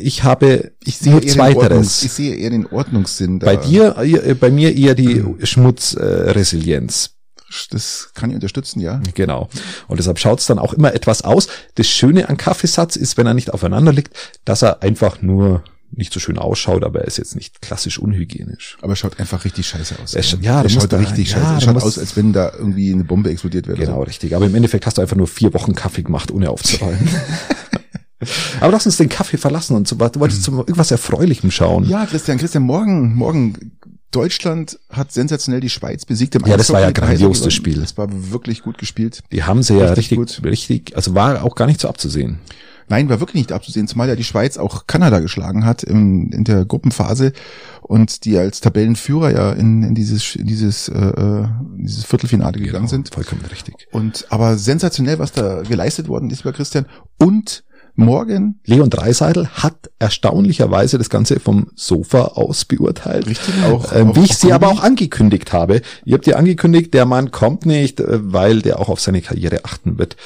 Ich 0.00 0.24
habe 0.24 0.72
ich 0.82 0.96
sehe 0.96 1.12
nur 1.12 1.22
zweiteres. 1.22 2.02
ich 2.02 2.12
sehe 2.12 2.34
eher 2.34 2.50
den 2.50 2.66
Ordnungssinn. 2.66 3.38
Da. 3.38 3.46
Bei 3.46 3.56
dir, 3.56 3.96
äh, 3.98 4.34
bei 4.34 4.50
mir 4.50 4.74
eher 4.74 4.94
die 4.94 5.22
Schmutzresilienz. 5.42 7.15
Das 7.70 8.10
kann 8.14 8.30
ich 8.30 8.34
unterstützen, 8.34 8.80
ja. 8.80 9.00
Genau. 9.14 9.48
Und 9.86 9.98
deshalb 9.98 10.18
schaut 10.18 10.40
es 10.40 10.46
dann 10.46 10.58
auch 10.58 10.72
immer 10.72 10.94
etwas 10.94 11.22
aus. 11.22 11.48
Das 11.76 11.88
Schöne 11.88 12.28
an 12.28 12.36
Kaffeesatz 12.36 12.96
ist, 12.96 13.16
wenn 13.16 13.26
er 13.26 13.34
nicht 13.34 13.52
aufeinander 13.52 13.92
liegt, 13.92 14.16
dass 14.44 14.62
er 14.62 14.82
einfach 14.82 15.22
nur 15.22 15.62
nicht 15.92 16.12
so 16.12 16.20
schön 16.20 16.38
ausschaut, 16.38 16.84
aber 16.84 17.00
er 17.00 17.06
ist 17.06 17.18
jetzt 17.18 17.36
nicht 17.36 17.62
klassisch 17.62 17.98
unhygienisch. 17.98 18.76
Aber 18.82 18.92
er 18.92 18.96
schaut 18.96 19.18
einfach 19.20 19.44
richtig 19.44 19.66
scheiße 19.66 19.96
aus. 20.02 20.14
Er, 20.14 20.24
ja, 20.40 20.62
er 20.62 20.68
schaut 20.68 20.92
da 20.92 20.98
richtig 20.98 21.30
ja, 21.30 21.38
scheiße. 21.38 21.54
Er 21.54 21.60
schaut 21.60 21.82
aus, 21.82 21.98
als 21.98 22.16
wenn 22.16 22.32
da 22.32 22.52
irgendwie 22.52 22.92
eine 22.92 23.04
Bombe 23.04 23.30
explodiert 23.30 23.68
wäre. 23.68 23.78
Genau, 23.78 23.96
so. 23.96 24.02
richtig. 24.02 24.34
Aber 24.34 24.46
im 24.46 24.54
Endeffekt 24.54 24.86
hast 24.86 24.98
du 24.98 25.02
einfach 25.02 25.16
nur 25.16 25.28
vier 25.28 25.54
Wochen 25.54 25.74
Kaffee 25.74 26.02
gemacht, 26.02 26.30
ohne 26.30 26.50
aufzuräumen. 26.50 27.08
Aber 28.60 28.72
lass 28.72 28.86
uns 28.86 28.96
den 28.96 29.08
Kaffee 29.08 29.36
verlassen 29.36 29.76
und. 29.76 29.90
Du 29.90 29.98
wolltest 29.98 30.42
zu 30.42 30.52
irgendwas 30.52 30.90
Erfreulichem 30.90 31.50
schauen. 31.50 31.84
Ja, 31.88 32.06
Christian, 32.06 32.38
Christian, 32.38 32.64
morgen, 32.64 33.14
morgen 33.14 33.72
Deutschland 34.16 34.78
hat 34.88 35.12
sensationell 35.12 35.60
die 35.60 35.68
Schweiz 35.68 36.06
besiegt 36.06 36.34
im 36.36 36.46
Ja, 36.46 36.56
das 36.56 36.72
war 36.72 36.80
ja 36.80 36.90
grandios, 36.90 37.42
das 37.42 37.52
Spiel. 37.52 37.80
Das 37.80 37.98
war 37.98 38.08
wirklich 38.32 38.62
gut 38.62 38.78
gespielt. 38.78 39.22
Die 39.30 39.44
haben 39.44 39.62
sie 39.62 39.76
ja 39.76 39.92
richtig, 39.92 40.18
richtig, 40.18 40.44
richtig, 40.44 40.96
also 40.96 41.14
war 41.14 41.44
auch 41.44 41.54
gar 41.54 41.66
nicht 41.66 41.80
so 41.80 41.88
abzusehen. 41.88 42.38
Nein, 42.88 43.10
war 43.10 43.20
wirklich 43.20 43.42
nicht 43.42 43.52
abzusehen, 43.52 43.88
zumal 43.88 44.08
ja 44.08 44.16
die 44.16 44.24
Schweiz 44.24 44.56
auch 44.56 44.86
Kanada 44.86 45.18
geschlagen 45.18 45.66
hat 45.66 45.82
in, 45.82 46.30
in 46.30 46.44
der 46.44 46.64
Gruppenphase 46.64 47.32
und 47.82 48.24
die 48.24 48.38
als 48.38 48.60
Tabellenführer 48.60 49.32
ja 49.32 49.52
in, 49.52 49.82
in 49.82 49.94
dieses 49.94 50.34
in 50.36 50.46
dieses 50.46 50.88
äh, 50.88 50.98
äh 50.98 51.48
dieses 51.76 52.04
Viertelfinale 52.04 52.58
gegangen 52.58 52.86
genau, 52.86 52.88
sind. 52.88 53.12
Vollkommen 53.12 53.44
richtig. 53.50 53.74
Und 53.90 54.26
aber 54.30 54.56
sensationell, 54.56 55.18
was 55.18 55.32
da 55.32 55.62
geleistet 55.62 56.08
worden 56.08 56.30
ist 56.30 56.44
bei 56.44 56.52
Christian 56.52 56.86
und 57.18 57.64
Morgen. 57.96 58.60
Leon 58.64 58.90
Dreiseidel 58.90 59.48
hat 59.48 59.90
erstaunlicherweise 59.98 60.98
das 60.98 61.10
Ganze 61.10 61.40
vom 61.40 61.68
Sofa 61.74 62.24
aus 62.34 62.64
beurteilt. 62.64 63.26
Richtig, 63.26 63.54
auch. 63.64 63.92
Ähm, 63.94 64.14
wie 64.14 64.24
ich 64.24 64.36
sie 64.36 64.52
aber 64.52 64.68
auch 64.68 64.82
angekündigt 64.82 65.52
habe. 65.52 65.80
Ihr 66.04 66.14
habt 66.14 66.26
ja 66.26 66.36
angekündigt, 66.36 66.92
der 66.94 67.06
Mann 67.06 67.30
kommt 67.30 67.66
nicht, 67.66 68.00
äh, 68.00 68.32
weil 68.32 68.60
der 68.60 68.78
auch 68.78 68.88
auf 68.88 69.00
seine 69.00 69.22
Karriere 69.22 69.64
achten 69.64 69.98
wird. 69.98 70.16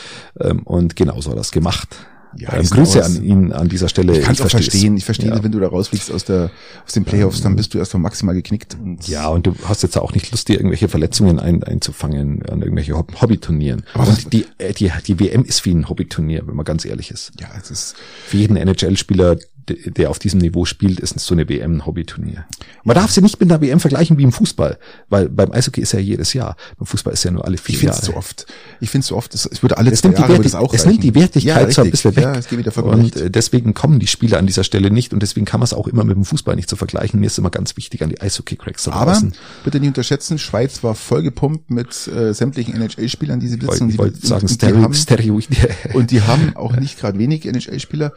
Ähm, 0.41 0.63
und 0.65 0.97
genauso 0.97 1.31
hat 1.31 1.39
er 1.39 1.43
es 1.43 1.53
gemacht. 1.53 1.97
Ja, 2.37 2.55
ähm, 2.55 2.65
Grüße 2.65 3.05
an 3.05 3.23
ihn 3.25 3.53
an 3.53 3.69
dieser 3.69 3.89
Stelle. 3.89 4.17
Ich 4.17 4.25
kann 4.25 4.35
es 4.35 4.41
auch 4.41 4.51
verstehen. 4.51 4.97
Ich 4.97 5.05
verstehe, 5.05 5.31
ja. 5.31 5.43
wenn 5.43 5.53
du 5.53 5.59
da 5.59 5.69
rausfliegst 5.69 6.13
aus 6.13 6.25
der 6.25 6.51
aus 6.87 6.93
den 6.93 7.05
Playoffs, 7.05 7.41
dann 7.41 7.57
bist 7.57 7.75
du 7.75 7.79
erstmal 7.79 8.03
maximal 8.03 8.35
geknickt. 8.35 8.77
Und 8.81 9.07
ja, 9.09 9.29
und 9.29 9.47
du 9.47 9.55
hast 9.65 9.83
jetzt 9.83 9.97
auch 9.99 10.15
nicht 10.15 10.31
Lust, 10.31 10.49
dir 10.49 10.55
irgendwelche 10.55 10.89
Verletzungen 10.89 11.41
ein, 11.41 11.63
einzufangen 11.63 12.43
an 12.47 12.63
irgendwelche 12.63 12.97
Hobbyturnieren. 12.97 13.85
Aber 13.95 14.09
und 14.09 14.33
die, 14.33 14.47
äh, 14.59 14.73
die, 14.73 14.93
die 15.07 15.19
WM 15.19 15.45
ist 15.45 15.65
wie 15.65 15.75
ein 15.75 15.89
Hobbyturnier, 15.89 16.47
wenn 16.47 16.55
man 16.55 16.65
ganz 16.65 16.85
ehrlich 16.85 17.11
ist. 17.11 17.33
Ja, 17.41 17.49
es 17.61 17.71
ist 17.71 17.97
für 18.27 18.37
jeden 18.37 18.57
NHL-Spieler 18.57 19.37
der 19.75 20.11
auf 20.11 20.19
diesem 20.19 20.41
Niveau 20.41 20.65
spielt, 20.65 21.01
ist 21.01 21.19
so 21.19 21.35
eine 21.35 21.49
WM 21.49 21.77
ein 21.77 21.87
Hobbyturnier. 21.87 22.45
Man 22.85 22.97
darf 22.97 23.11
sie 23.11 23.21
nicht 23.21 23.41
mit 23.41 23.51
einer 23.51 23.61
WM 23.61 23.81
vergleichen 23.81 24.19
wie 24.19 24.23
im 24.23 24.33
Fußball, 24.33 24.79
weil 25.09 25.29
beim 25.29 25.53
Eishockey 25.53 25.81
ist 25.81 25.93
ja 25.93 25.99
jedes 25.99 26.33
Jahr. 26.33 26.57
Beim 26.79 26.87
Fußball 26.87 27.13
ist 27.13 27.25
ja 27.25 27.31
nur 27.31 27.45
alle 27.45 27.59
vier 27.59 27.75
ich 27.75 27.83
Jahre. 27.83 27.97
Ich 27.97 28.05
finde 28.05 28.11
es 28.11 28.15
so 28.15 28.19
oft. 28.19 28.47
Ich 28.81 28.91
finde 28.91 29.03
es 29.03 29.09
so 29.09 29.17
oft. 29.17 29.35
Es 29.35 29.63
würde 29.63 29.79
alle 29.79 29.91
es 29.91 30.01
zwei 30.01 30.11
Jahre 30.11 30.29
Wertig, 30.29 30.45
das 30.45 30.55
auch 30.55 30.75
Es 30.75 30.87
nimmt 30.87 31.03
die 31.03 31.15
Wertigkeit 31.15 31.69
ja, 31.69 31.73
so 31.73 31.83
ein 31.83 31.91
bisschen 31.91 32.17
weg. 32.17 32.25
Ja, 32.25 32.35
es 32.35 32.49
geht 32.49 32.59
wieder 32.59 32.85
und 32.85 33.17
recht. 33.17 33.35
deswegen 33.35 33.75
kommen 33.75 33.99
die 33.99 34.07
Spiele 34.07 34.39
an 34.39 34.47
dieser 34.47 34.65
Stelle 34.65 34.91
nicht 34.91 35.13
und 35.13 35.21
deswegen 35.23 35.47
kann 35.47 35.61
man 35.61 35.65
es 35.65 35.73
auch 35.73 35.87
immer 35.87 36.05
mit 36.05 36.17
dem 36.17 36.25
Fußball 36.25 36.57
nicht 36.57 36.69
so 36.69 36.77
vergleichen. 36.77 37.21
Mir 37.21 37.27
ist 37.27 37.39
immer 37.39 37.51
ganz 37.51 37.77
wichtig 37.77 38.03
an 38.03 38.11
die 38.11 38.21
Eishockey-Cracks 38.21 38.85
zu 38.85 38.93
Aber 38.93 39.21
bitte 39.65 39.81
nicht 39.81 39.89
unterschätzen, 39.89 40.39
Schweiz 40.39 40.83
war 40.83 40.95
vollgepumpt 40.95 41.71
mit 41.71 42.09
äh, 42.09 42.33
sämtlichen 42.33 42.75
NHL-Spielern, 42.75 43.41
die 43.41 43.49
sie 43.49 43.57
besitzen. 43.57 43.91
Ich 43.91 43.99
wollte 43.99 44.27
sagen, 44.27 44.49
Stereo, 44.49 44.93
Stereo. 44.93 45.41
Und 45.95 46.11
die 46.11 46.23
haben 46.23 46.57
auch 46.57 46.77
nicht 46.77 46.99
gerade 46.99 47.19
wenig 47.19 47.47
NHL-Spieler. 47.47 48.13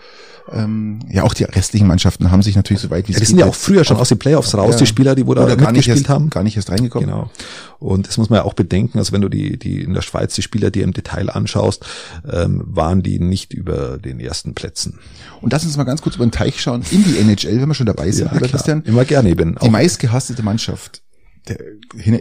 Ähm, 0.52 1.00
ja, 1.10 1.24
auch 1.24 1.34
die 1.34 1.43
restlichen 1.46 1.88
Mannschaften 1.88 2.32
haben 2.32 2.42
sich 2.42 2.56
natürlich 2.56 2.82
so 2.82 2.90
weit 2.90 3.08
wie 3.08 3.14
ja, 3.14 3.20
Die 3.20 3.26
sind 3.26 3.38
ja 3.38 3.46
auch 3.46 3.56
früher 3.56 3.84
schon 3.84 3.98
aus 3.98 4.10
den 4.10 4.20
Playoffs 4.20 4.56
raus, 4.56 4.74
ja, 4.74 4.80
die 4.80 4.86
Spieler, 4.86 5.16
die 5.16 5.26
wo 5.26 5.34
da 5.34 5.56
gar 5.56 5.72
nicht 5.72 5.88
erst, 5.88 6.10
haben. 6.10 6.30
Gar 6.30 6.44
nicht 6.44 6.56
erst 6.56 6.70
reingekommen. 6.70 7.10
Genau. 7.10 7.30
Und 7.80 8.08
das 8.08 8.18
muss 8.18 8.30
man 8.30 8.38
ja 8.38 8.46
auch 8.46 8.54
bedenken, 8.54 8.98
also 8.98 9.12
wenn 9.12 9.22
du 9.22 9.30
die, 9.30 9.58
die 9.58 9.82
in 9.82 9.94
der 9.94 10.02
Schweiz 10.02 10.36
die 10.36 10.42
Spieler 10.42 10.72
dir 10.72 10.84
im 10.84 10.94
Detail 10.94 11.30
anschaust, 11.30 11.86
ähm, 12.32 12.64
waren 12.66 13.04
die 13.04 13.20
nicht 13.20 13.54
über 13.54 13.98
den 13.98 14.20
ersten 14.20 14.54
Plätzen. 14.54 15.00
Und 15.42 15.52
lass 15.52 15.66
uns 15.66 15.78
mal 15.78 15.84
ganz 15.84 16.02
kurz 16.02 16.16
über 16.16 16.26
den 16.26 16.32
Teich 16.32 16.62
schauen 16.62 16.84
in 16.92 17.04
die 17.04 17.18
NHL, 17.18 17.62
wenn 17.62 17.68
wir 17.68 17.76
schon 17.76 17.86
dabei 17.86 18.12
sind, 18.12 18.32
ja, 18.32 18.38
klar. 18.38 18.50
Christian. 18.50 18.84
Immer 18.84 19.06
gerne. 19.06 19.36
Bin 19.36 19.58
die 19.62 19.70
meistgehasste 19.70 20.42
Mannschaft 20.44 21.04
der 21.48 21.58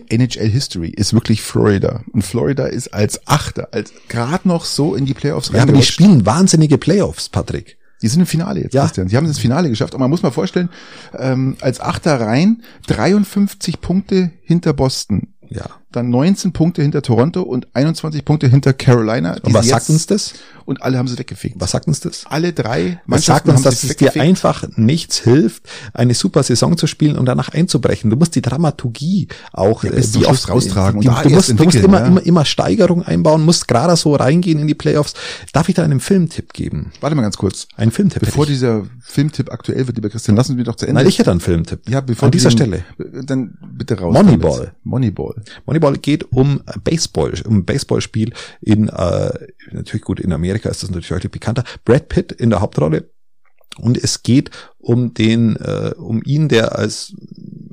NHL 0.08 0.48
History 0.48 0.88
ist 0.88 1.14
wirklich 1.14 1.42
Florida. 1.42 2.02
Und 2.12 2.22
Florida 2.22 2.66
ist 2.66 2.88
als 2.88 3.26
Achter, 3.26 3.68
als 3.72 3.92
gerade 4.08 4.48
noch 4.48 4.64
so 4.64 4.94
in 4.94 5.06
die 5.06 5.14
Playoffs 5.14 5.50
rein. 5.50 5.56
Ja, 5.56 5.62
aber 5.62 5.72
die 5.72 5.82
spielen 5.82 6.26
wahnsinnige 6.26 6.78
Playoffs, 6.78 7.28
Patrick. 7.28 7.78
Die 8.02 8.08
sind 8.08 8.20
im 8.20 8.26
Finale 8.26 8.60
jetzt, 8.60 8.74
ja. 8.74 8.82
Christian. 8.82 9.08
Sie 9.08 9.16
haben 9.16 9.26
das 9.26 9.38
Finale 9.38 9.68
geschafft. 9.68 9.94
Und 9.94 10.00
man 10.00 10.10
muss 10.10 10.22
mal 10.22 10.30
vorstellen, 10.30 10.68
ähm, 11.16 11.56
als 11.60 11.80
Achter 11.80 12.20
rein 12.20 12.62
53 12.88 13.80
Punkte 13.80 14.32
hinter 14.42 14.72
Boston. 14.72 15.28
Ja. 15.48 15.66
Dann 15.92 16.10
19 16.10 16.52
Punkte 16.52 16.82
hinter 16.82 17.02
Toronto 17.02 17.42
und 17.42 17.68
21 17.74 18.24
Punkte 18.24 18.48
hinter 18.48 18.72
Carolina. 18.72 19.36
Und 19.42 19.54
was 19.54 19.68
sagt 19.68 19.88
uns 19.90 20.06
das? 20.06 20.34
und 20.64 20.82
alle 20.82 20.98
haben 20.98 21.08
sie 21.08 21.18
weggefegt. 21.18 21.56
Was 21.58 21.72
sagt 21.72 21.86
uns 21.86 22.00
das? 22.00 22.24
Alle 22.28 22.52
drei 22.52 23.00
Was 23.06 23.26
sagt 23.26 23.48
uns, 23.48 23.62
dass 23.62 23.82
es 23.84 23.96
dir 23.96 24.14
einfach 24.20 24.64
nichts 24.76 25.18
hilft, 25.18 25.64
eine 25.92 26.14
super 26.14 26.42
Saison 26.42 26.76
zu 26.76 26.86
spielen 26.86 27.16
und 27.16 27.26
danach 27.26 27.50
einzubrechen. 27.50 28.10
Du 28.10 28.16
musst 28.16 28.34
die 28.34 28.42
Dramaturgie 28.42 29.28
auch 29.52 29.84
ja, 29.84 29.92
äh, 29.92 30.00
die 30.00 30.26
oft 30.26 30.48
raustragen. 30.48 31.00
Die, 31.00 31.08
und 31.08 31.24
du, 31.24 31.30
musst, 31.30 31.50
du 31.50 31.64
musst 31.64 31.76
immer, 31.76 32.00
ja. 32.00 32.06
immer, 32.06 32.24
immer 32.24 32.44
Steigerung 32.44 33.02
einbauen, 33.02 33.44
musst 33.44 33.68
gerade 33.68 33.96
so 33.96 34.14
reingehen 34.14 34.58
in 34.58 34.66
die 34.66 34.74
Playoffs. 34.74 35.14
Darf 35.52 35.68
ich 35.68 35.74
da 35.74 35.82
einen 35.82 36.00
Filmtipp 36.00 36.52
geben? 36.52 36.92
Warte 37.00 37.16
mal 37.16 37.22
ganz 37.22 37.36
kurz. 37.36 37.68
Ein 37.76 37.90
Filmtipp. 37.90 38.20
Bevor 38.20 38.46
dieser 38.46 38.84
Filmtipp 39.00 39.52
aktuell 39.52 39.86
wird, 39.86 39.96
lieber 39.96 40.10
Christian, 40.10 40.36
lassen 40.36 40.56
wir 40.56 40.64
doch 40.64 40.76
zu 40.76 40.86
Ende. 40.86 41.00
Nein, 41.00 41.08
ich 41.08 41.18
hätte 41.18 41.30
einen 41.30 41.40
Filmtipp. 41.40 41.88
Ja, 41.88 42.00
bevor 42.00 42.26
An 42.26 42.32
dieser 42.32 42.50
Stelle. 42.50 42.84
Dann 43.24 43.58
bitte 43.60 43.98
raus. 43.98 44.14
Moneyball. 44.14 44.72
Moneyball. 44.84 45.42
Moneyball 45.66 45.81
geht 46.00 46.32
um 46.32 46.62
Baseball, 46.84 47.32
um 47.46 47.64
Baseballspiel 47.64 48.32
in, 48.60 48.88
äh, 48.88 49.32
natürlich 49.70 50.02
gut, 50.02 50.20
in 50.20 50.32
Amerika 50.32 50.68
ist 50.68 50.82
das 50.82 50.90
natürlich 50.90 51.10
heute 51.10 51.28
bekannter. 51.28 51.64
Brad 51.84 52.08
Pitt 52.08 52.32
in 52.32 52.50
der 52.50 52.60
Hauptrolle. 52.60 53.10
Und 53.78 54.02
es 54.02 54.22
geht 54.22 54.50
um 54.78 55.14
den, 55.14 55.56
äh, 55.56 55.92
um 55.96 56.22
ihn, 56.24 56.48
der 56.48 56.78
als 56.78 57.14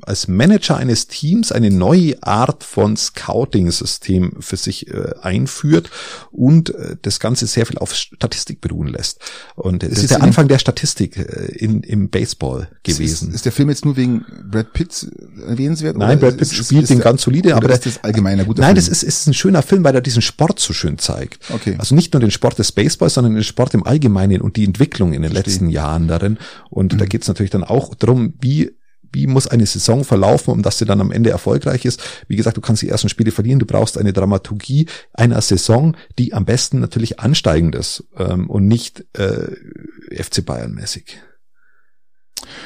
als 0.02 0.28
Manager 0.28 0.76
eines 0.76 1.06
Teams 1.06 1.52
eine 1.52 1.70
neue 1.70 2.22
Art 2.22 2.64
von 2.64 2.96
Scouting-System 2.96 4.36
für 4.40 4.56
sich 4.56 4.88
äh, 4.88 5.14
einführt 5.22 5.90
und 6.30 6.74
äh, 6.74 6.96
das 7.02 7.20
Ganze 7.20 7.46
sehr 7.46 7.66
viel 7.66 7.78
auf 7.78 7.94
Statistik 7.94 8.60
beruhen 8.60 8.88
lässt. 8.88 9.20
Und 9.54 9.82
das 9.82 9.90
ist, 9.90 9.98
ist 10.04 10.10
der 10.10 10.22
Anfang 10.22 10.48
der 10.48 10.58
Statistik 10.58 11.16
äh, 11.16 11.52
in, 11.56 11.82
im 11.82 12.10
Baseball 12.10 12.68
gewesen. 12.82 13.28
Ist, 13.28 13.36
ist, 13.36 13.44
der 13.44 13.52
Film 13.52 13.68
jetzt 13.68 13.84
nur 13.84 13.96
wegen 13.96 14.24
Brad 14.50 14.72
Pitt 14.72 15.10
erwähnenswert? 15.46 15.96
Nein, 15.96 16.18
Brad 16.18 16.36
Pitt 16.36 16.52
ist, 16.52 16.66
spielt 16.66 16.88
den 16.88 17.00
ganz 17.00 17.22
solide, 17.22 17.56
aber 17.56 17.68
das 17.68 17.86
ist 17.86 18.04
allgemeiner 18.04 18.44
guter 18.44 18.62
Nein, 18.62 18.76
Film? 18.76 18.86
das 18.86 18.88
ist, 18.88 19.02
ist 19.02 19.26
ein 19.26 19.34
schöner 19.34 19.62
Film, 19.62 19.84
weil 19.84 19.94
er 19.94 20.00
diesen 20.00 20.22
Sport 20.22 20.60
so 20.60 20.72
schön 20.72 20.98
zeigt. 20.98 21.50
Okay. 21.50 21.76
Also 21.78 21.94
nicht 21.94 22.12
nur 22.12 22.20
den 22.20 22.30
Sport 22.30 22.58
des 22.58 22.72
Baseballs, 22.72 23.14
sondern 23.14 23.34
den 23.34 23.44
Sport 23.44 23.74
im 23.74 23.84
Allgemeinen 23.84 24.40
und 24.40 24.56
die 24.56 24.64
Entwicklung 24.64 25.12
in 25.12 25.22
den 25.22 25.32
Verstehe. 25.32 25.52
letzten 25.52 25.70
Jahren 25.70 26.08
darin. 26.08 26.38
Und 26.68 26.94
mhm. 26.94 26.98
da 26.98 27.04
geht 27.06 27.22
es 27.22 27.28
natürlich 27.28 27.50
dann 27.50 27.64
auch 27.64 27.94
darum, 27.94 28.34
wie 28.40 28.72
wie 29.12 29.26
muss 29.26 29.46
eine 29.46 29.66
Saison 29.66 30.04
verlaufen, 30.04 30.52
um 30.52 30.62
dass 30.62 30.78
sie 30.78 30.84
dann 30.84 31.00
am 31.00 31.12
Ende 31.12 31.30
erfolgreich 31.30 31.84
ist. 31.84 32.02
Wie 32.28 32.36
gesagt, 32.36 32.56
du 32.56 32.60
kannst 32.60 32.82
die 32.82 32.88
ersten 32.88 33.08
Spiele 33.08 33.30
verlieren, 33.30 33.58
du 33.58 33.66
brauchst 33.66 33.98
eine 33.98 34.12
Dramaturgie 34.12 34.86
einer 35.12 35.40
Saison, 35.40 35.96
die 36.18 36.34
am 36.34 36.44
besten 36.44 36.80
natürlich 36.80 37.20
ansteigend 37.20 37.74
ist 37.74 38.04
ähm, 38.16 38.48
und 38.48 38.66
nicht 38.66 39.04
äh, 39.18 39.52
FC 40.22 40.44
Bayern 40.44 40.72
mäßig. 40.72 41.20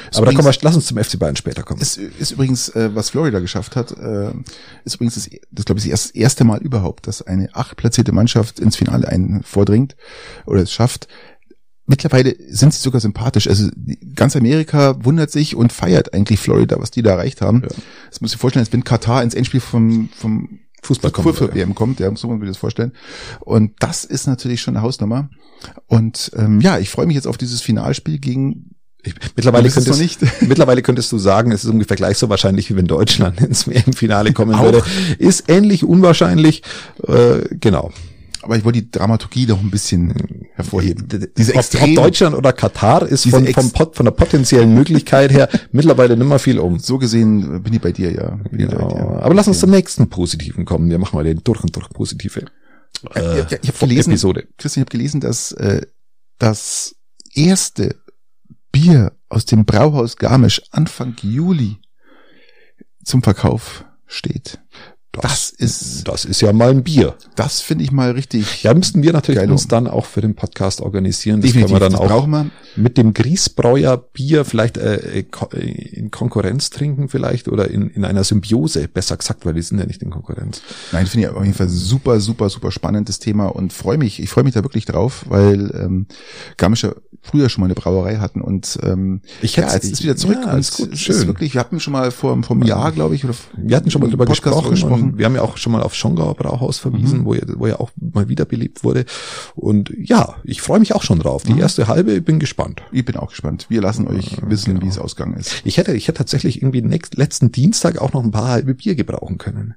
Ist 0.09 0.17
Aber 0.17 0.27
übrigens, 0.27 0.37
da 0.37 0.43
kommen 0.43 0.55
wir, 0.55 0.59
lass 0.61 0.75
uns 0.75 0.85
zum 0.85 0.97
FC 0.97 1.19
Bayern 1.19 1.35
später 1.35 1.63
kommen. 1.63 1.81
Ist, 1.81 1.97
ist 1.97 2.31
übrigens, 2.31 2.69
äh, 2.69 2.93
was 2.93 3.09
Florida 3.09 3.39
geschafft 3.39 3.75
hat, 3.75 3.91
äh, 3.91 4.31
ist 4.83 4.95
übrigens 4.95 5.15
das, 5.15 5.29
das 5.51 5.65
glaube 5.65 5.79
ich, 5.79 5.89
das 5.89 6.11
erste 6.11 6.43
Mal 6.43 6.61
überhaupt, 6.61 7.07
dass 7.07 7.21
eine 7.21 7.49
acht 7.53 7.75
platzierte 7.77 8.11
Mannschaft 8.11 8.59
ins 8.59 8.75
Finale 8.75 9.07
ein 9.07 9.41
vordringt 9.43 9.95
oder 10.45 10.61
es 10.61 10.71
schafft. 10.71 11.07
Mittlerweile 11.87 12.35
sind 12.49 12.73
sie 12.73 12.81
sogar 12.81 12.99
sympathisch. 12.99 13.47
Also 13.47 13.69
ganz 14.15 14.35
Amerika 14.35 15.03
wundert 15.03 15.31
sich 15.31 15.55
und 15.55 15.71
feiert 15.71 16.13
eigentlich 16.13 16.39
Florida, 16.39 16.77
was 16.79 16.89
die 16.89 17.03
da 17.03 17.11
erreicht 17.11 17.41
haben. 17.41 17.61
Ja. 17.61 17.69
Das 18.09 18.21
muss 18.21 18.33
ich 18.33 18.39
vorstellen, 18.39 18.65
als 18.65 18.73
wenn 18.73 18.83
Katar 18.83 19.21
ins 19.21 19.35
Endspiel 19.35 19.59
vom, 19.59 20.09
vom 20.15 20.59
Fußball 20.81 21.11
kommt, 21.11 21.27
Fußball 21.27 21.57
ja. 21.57 21.65
kommt, 21.67 21.99
ja, 21.99 22.09
muss 22.09 22.23
man 22.23 22.39
sich 22.39 22.49
das 22.49 22.57
vorstellen. 22.57 22.93
Und 23.39 23.73
das 23.79 24.03
ist 24.03 24.27
natürlich 24.27 24.61
schon 24.61 24.75
eine 24.75 24.83
Hausnummer. 24.83 25.29
Und 25.87 26.31
ähm, 26.35 26.59
ja, 26.61 26.79
ich 26.79 26.89
freue 26.89 27.05
mich 27.05 27.15
jetzt 27.15 27.27
auf 27.27 27.37
dieses 27.37 27.61
Finalspiel 27.61 28.19
gegen 28.19 28.71
ich, 29.03 29.13
mittlerweile, 29.35 29.69
könntest, 29.69 29.99
nicht. 29.99 30.19
mittlerweile 30.41 30.81
könntest 30.81 31.11
du 31.11 31.17
sagen, 31.17 31.51
es 31.51 31.63
ist 31.63 31.69
ungefähr 31.69 31.97
gleich 31.97 32.17
so 32.17 32.29
wahrscheinlich, 32.29 32.69
wie 32.69 32.75
wenn 32.75 32.87
Deutschland 32.87 33.41
ins 33.41 33.67
WM-Finale 33.67 34.33
kommen 34.33 34.59
würde. 34.59 34.83
Ist 35.19 35.49
ähnlich 35.49 35.83
unwahrscheinlich, 35.83 36.63
äh, 37.07 37.41
genau. 37.59 37.91
Aber 38.45 38.55
ich 38.55 38.63
wollte 38.63 38.79
die 38.79 38.91
Dramaturgie 38.91 39.47
noch 39.47 39.59
ein 39.59 39.71
bisschen 39.71 40.13
hervorheben. 40.53 41.07
Diese 41.35 41.53
ob, 41.53 41.57
extrem, 41.57 41.97
ob 41.97 42.03
Deutschland 42.03 42.35
oder 42.35 42.53
Katar 42.53 43.01
ist 43.01 43.27
von, 43.27 43.47
vom 43.47 43.71
Pot, 43.71 43.95
von 43.95 44.05
der 44.05 44.11
potenziellen 44.11 44.71
Möglichkeit 44.71 45.31
her 45.31 45.49
mittlerweile 45.71 46.15
nimmer 46.15 46.37
viel 46.37 46.59
um. 46.59 46.77
So 46.77 46.99
gesehen 46.99 47.63
bin 47.63 47.73
ich 47.73 47.81
bei 47.81 47.91
dir, 47.91 48.11
ja. 48.11 48.39
Genau. 48.51 48.89
Dir. 48.89 49.23
Aber 49.23 49.33
lass 49.33 49.47
uns 49.47 49.59
zum 49.59 49.71
nächsten 49.71 50.09
Positiven 50.09 50.63
kommen. 50.63 50.91
Wir 50.91 50.99
machen 50.99 51.15
mal 51.15 51.23
den 51.23 51.43
durch 51.43 51.63
und 51.63 51.75
durch 51.75 51.89
Positive. 51.89 52.45
Äh, 53.15 53.19
ja, 53.19 53.35
ja, 53.49 53.57
ich 53.63 53.67
habe 53.69 53.79
gelesen, 53.79 54.11
Episode. 54.11 54.47
Christian, 54.59 54.83
ich 54.83 54.85
habe 54.85 54.97
gelesen, 54.97 55.21
dass 55.21 55.51
äh, 55.53 55.81
das 56.37 56.95
erste 57.33 57.95
Bier 58.71 59.13
aus 59.27 59.45
dem 59.45 59.65
Brauhaus 59.65 60.17
Garmisch 60.17 60.61
Anfang 60.69 61.15
Juli 61.19 61.77
zum 63.03 63.23
Verkauf 63.23 63.85
steht. 64.05 64.59
Das, 65.21 65.51
das, 65.51 65.51
ist, 65.51 66.07
das 66.07 66.25
ist 66.25 66.41
ja 66.41 66.53
mal 66.53 66.69
ein 66.69 66.83
Bier. 66.83 67.15
Das 67.35 67.61
finde 67.61 67.83
ich 67.83 67.91
mal 67.91 68.11
richtig. 68.11 68.63
Ja, 68.63 68.73
müssten 68.73 69.03
wir 69.03 69.13
natürlich 69.13 69.41
geil. 69.41 69.51
uns 69.51 69.67
dann 69.67 69.87
auch 69.87 70.05
für 70.05 70.21
den 70.21 70.35
Podcast 70.35 70.81
organisieren. 70.81 71.41
Das 71.41 71.51
Definitiv, 71.51 71.79
können 71.79 71.91
wir 71.93 71.97
dann 71.99 72.09
auch 72.09 72.27
wir. 72.27 72.49
mit 72.75 72.97
dem 72.97 73.13
Griesbräuer 73.13 73.97
Bier 73.97 74.45
vielleicht 74.45 74.77
äh, 74.77 75.19
äh, 75.19 75.25
in 75.59 76.11
Konkurrenz 76.11 76.69
trinken 76.69 77.09
vielleicht 77.09 77.47
oder 77.47 77.69
in, 77.69 77.89
in 77.89 78.05
einer 78.05 78.23
Symbiose, 78.23 78.87
besser 78.87 79.17
gesagt, 79.17 79.45
weil 79.45 79.53
die 79.53 79.61
sind 79.61 79.79
ja 79.79 79.85
nicht 79.85 80.01
in 80.01 80.09
Konkurrenz. 80.09 80.61
Nein, 80.91 81.05
finde 81.05 81.27
ich 81.27 81.33
auf 81.33 81.43
jeden 81.43 81.55
Fall 81.55 81.69
super, 81.69 82.19
super, 82.19 82.49
super 82.49 82.71
spannendes 82.71 83.19
Thema 83.19 83.47
und 83.47 83.73
freue 83.73 83.97
mich, 83.97 84.19
ich 84.19 84.29
freue 84.29 84.43
mich 84.43 84.53
da 84.53 84.63
wirklich 84.63 84.85
drauf, 84.85 85.25
weil 85.27 85.71
ähm, 85.75 86.07
Garmischer 86.57 86.95
früher 87.21 87.49
schon 87.49 87.61
mal 87.61 87.67
eine 87.67 87.75
Brauerei 87.75 88.17
hatten 88.17 88.41
und 88.41 88.77
ähm, 88.83 89.21
ich 89.41 89.57
hätte 89.57 89.67
ja, 89.67 89.73
jetzt 89.73 89.91
ist 89.91 90.03
wieder 90.03 90.15
zurück 90.15 90.37
ja, 90.41 90.47
alles 90.47 90.77
gut, 90.77 90.97
schön. 90.97 91.15
Ist 91.15 91.27
wirklich, 91.27 91.53
wir 91.53 91.61
hatten 91.61 91.79
schon 91.79 91.93
mal 91.93 92.11
vor 92.11 92.41
vom 92.43 92.63
Jahr, 92.63 92.91
glaube 92.91 93.15
ich, 93.15 93.23
oder 93.25 93.33
wir 93.57 93.75
hatten 93.75 93.89
schon 93.89 94.01
mal 94.01 94.09
drüber 94.09 94.25
gesprochen, 94.25 94.75
gesprochen. 95.11 95.19
wir 95.19 95.25
haben 95.25 95.35
ja 95.35 95.41
auch 95.41 95.57
schon 95.57 95.71
mal 95.71 95.83
auf 95.83 95.95
Schongauer 95.95 96.35
Brauhaus 96.35 96.79
verwiesen, 96.79 97.19
mhm. 97.21 97.25
wo, 97.25 97.33
ja, 97.33 97.41
wo 97.55 97.67
ja 97.67 97.79
auch 97.79 97.91
mal 97.95 98.29
wieder 98.29 98.45
beliebt 98.45 98.83
wurde 98.83 99.05
und 99.55 99.91
ja, 99.97 100.35
ich 100.43 100.61
freue 100.61 100.79
mich 100.79 100.93
auch 100.93 101.03
schon 101.03 101.19
drauf. 101.19 101.43
Die 101.43 101.53
mhm. 101.53 101.59
erste 101.59 101.87
halbe, 101.87 102.13
ich 102.13 102.25
bin 102.25 102.39
gespannt. 102.39 102.81
Ich 102.91 103.05
bin 103.05 103.15
auch 103.15 103.29
gespannt. 103.29 103.67
Wir 103.69 103.81
lassen 103.81 104.07
euch 104.07 104.37
wissen, 104.47 104.75
genau. 104.75 104.85
wie 104.85 104.89
es 104.89 104.99
ausgegangen 104.99 105.37
ist. 105.37 105.61
Ich 105.63 105.77
hätte, 105.77 105.93
ich 105.93 106.07
hätte 106.07 106.19
tatsächlich 106.19 106.61
irgendwie 106.61 106.81
nächst, 106.81 107.15
letzten 107.15 107.51
Dienstag 107.51 107.99
auch 108.01 108.13
noch 108.13 108.23
ein 108.23 108.31
paar 108.31 108.47
halbe 108.47 108.73
Bier 108.73 108.95
gebrauchen 108.95 109.37
können. 109.37 109.75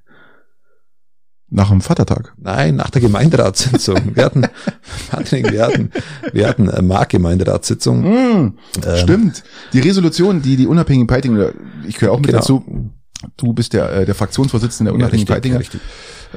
Nach 1.51 1.69
dem 1.69 1.81
Vatertag? 1.81 2.33
Nein, 2.37 2.75
nach 2.75 2.91
der 2.91 3.01
Gemeinderatssitzung. 3.01 3.97
Wir 4.15 4.25
hatten, 4.25 4.45
Patrick, 5.09 5.51
wir 5.51 5.63
hatten, 5.63 5.91
wir 6.31 6.47
hatten 6.47 6.69
eine 6.69 6.83
Marktgemeinderatssitzung. 6.83 8.01
Mm, 8.01 8.57
ähm, 8.85 8.97
stimmt. 8.97 9.43
Die 9.73 9.79
Resolution, 9.79 10.43
die 10.43 10.57
die 10.57 10.67
unabhängigen 10.67 11.07
Peitinger, 11.07 11.51
ich 11.87 11.95
gehöre 11.95 12.13
auch 12.13 12.19
mit 12.19 12.27
genau. 12.27 12.39
dazu, 12.39 12.91
du 13.37 13.53
bist 13.53 13.73
der, 13.73 13.91
äh, 13.91 14.05
der 14.05 14.15
Fraktionsvorsitzende 14.15 14.91
der 14.91 14.95
unabhängigen 14.95 15.27
ja, 15.27 15.35
Peitinger, 15.35 15.61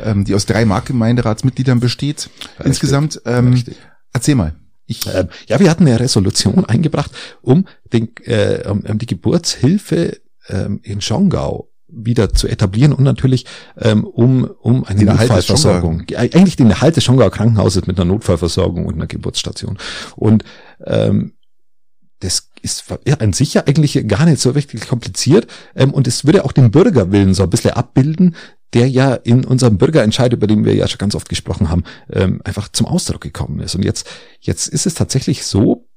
ähm, 0.03 0.25
die 0.25 0.35
aus 0.35 0.47
drei 0.47 0.65
Marktgemeinderatsmitgliedern 0.65 1.81
besteht. 1.81 2.31
Richtig, 2.41 2.67
Insgesamt, 2.67 3.23
ähm, 3.25 3.53
richtig. 3.53 3.77
erzähl 4.13 4.35
mal. 4.35 4.55
Ich, 4.87 5.07
ähm, 5.07 5.29
ja, 5.47 5.61
wir 5.61 5.71
hatten 5.71 5.87
eine 5.87 6.01
Resolution 6.01 6.65
eingebracht, 6.65 7.13
um, 7.41 7.67
den, 7.93 8.11
äh, 8.25 8.69
um 8.69 8.99
die 8.99 9.07
Geburtshilfe 9.07 10.19
ähm, 10.49 10.81
in 10.83 11.01
Schongau 11.01 11.69
wieder 11.93 12.33
zu 12.33 12.49
etablieren 12.49 12.93
und 12.93 13.05
natürlich 13.05 13.47
ähm, 13.79 14.05
um, 14.05 14.45
um 14.45 14.85
eine 14.85 15.05
Notfallversorgung. 15.05 16.05
Eigentlich 16.17 16.57
den 16.57 16.71
Erhalt 16.71 16.97
des 16.97 17.05
Schongauer 17.05 17.31
Krankenhauses 17.31 17.87
mit 17.87 17.99
einer 17.99 18.07
Notfallversorgung 18.07 18.87
und 18.87 18.95
einer 18.95 19.07
Geburtsstation. 19.07 19.79
Und 20.17 20.43
ähm, 20.85 21.35
das 22.21 22.49
ist 22.63 22.85
an 23.19 23.33
sich 23.33 23.55
ja 23.55 23.65
eigentlich 23.67 24.07
gar 24.07 24.25
nicht 24.25 24.41
so 24.41 24.51
richtig 24.51 24.89
kompliziert 24.89 25.47
ähm, 25.75 25.93
und 25.93 26.07
es 26.07 26.25
würde 26.25 26.45
auch 26.45 26.53
den 26.53 26.71
Bürgerwillen 26.71 27.35
so 27.35 27.43
ein 27.43 27.51
bisschen 27.51 27.73
abbilden, 27.73 28.37
der 28.73 28.89
ja 28.89 29.15
in 29.15 29.45
unserem 29.45 29.77
Bürgerentscheid, 29.79 30.33
über 30.33 30.47
den 30.47 30.65
wir 30.65 30.75
ja 30.75 30.89
schon 30.89 30.99
ganz 30.99 31.15
oft 31.15 31.29
gesprochen 31.29 31.69
haben, 31.69 31.85
ähm, 32.11 32.41
einfach 32.45 32.69
zum 32.69 32.87
Ausdruck 32.87 33.21
gekommen 33.21 33.61
ist. 33.61 33.75
Und 33.75 33.85
jetzt, 33.85 34.09
jetzt 34.41 34.69
ist 34.69 34.87
es 34.87 34.95
tatsächlich 34.95 35.45
so, 35.45 35.89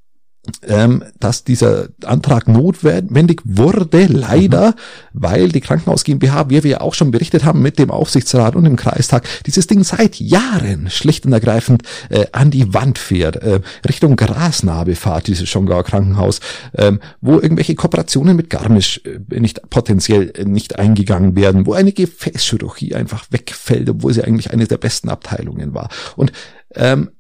ähm, 0.67 1.03
dass 1.19 1.43
dieser 1.43 1.89
Antrag 2.03 2.47
notwendig 2.47 3.41
wurde, 3.43 4.07
leider, 4.07 4.69
mhm. 4.69 4.73
weil 5.13 5.49
die 5.49 5.61
Krankenhaus 5.61 6.03
GmbH, 6.03 6.49
wie 6.49 6.63
wir 6.63 6.71
ja 6.71 6.81
auch 6.81 6.93
schon 6.93 7.11
berichtet 7.11 7.45
haben, 7.45 7.61
mit 7.61 7.79
dem 7.79 7.91
Aufsichtsrat 7.91 8.55
und 8.55 8.63
dem 8.63 8.75
Kreistag, 8.75 9.25
dieses 9.45 9.67
Ding 9.67 9.83
seit 9.83 10.19
Jahren 10.19 10.89
schlicht 10.89 11.25
und 11.25 11.33
ergreifend 11.33 11.83
äh, 12.09 12.25
an 12.31 12.51
die 12.51 12.73
Wand 12.73 12.97
fährt, 12.97 13.37
äh, 13.37 13.61
Richtung 13.87 14.15
Grasnarbe 14.15 14.95
fahrt, 14.95 15.27
dieses 15.27 15.49
Schongauer 15.49 15.83
Krankenhaus, 15.83 16.39
ähm, 16.77 16.99
wo 17.21 17.39
irgendwelche 17.39 17.75
Kooperationen 17.75 18.35
mit 18.35 18.49
Garmisch 18.49 19.01
äh, 19.05 19.39
nicht 19.39 19.69
potenziell 19.69 20.31
äh, 20.35 20.45
nicht 20.45 20.77
eingegangen 20.77 21.35
werden, 21.35 21.65
wo 21.65 21.73
eine 21.73 21.91
Gefäßchirurgie 21.91 22.95
einfach 22.95 23.25
wegfällt, 23.31 23.89
obwohl 23.89 24.13
sie 24.13 24.23
eigentlich 24.23 24.51
eine 24.51 24.67
der 24.67 24.77
besten 24.77 25.09
Abteilungen 25.09 25.73
war. 25.73 25.89
Und 26.15 26.31
ähm, 26.75 27.11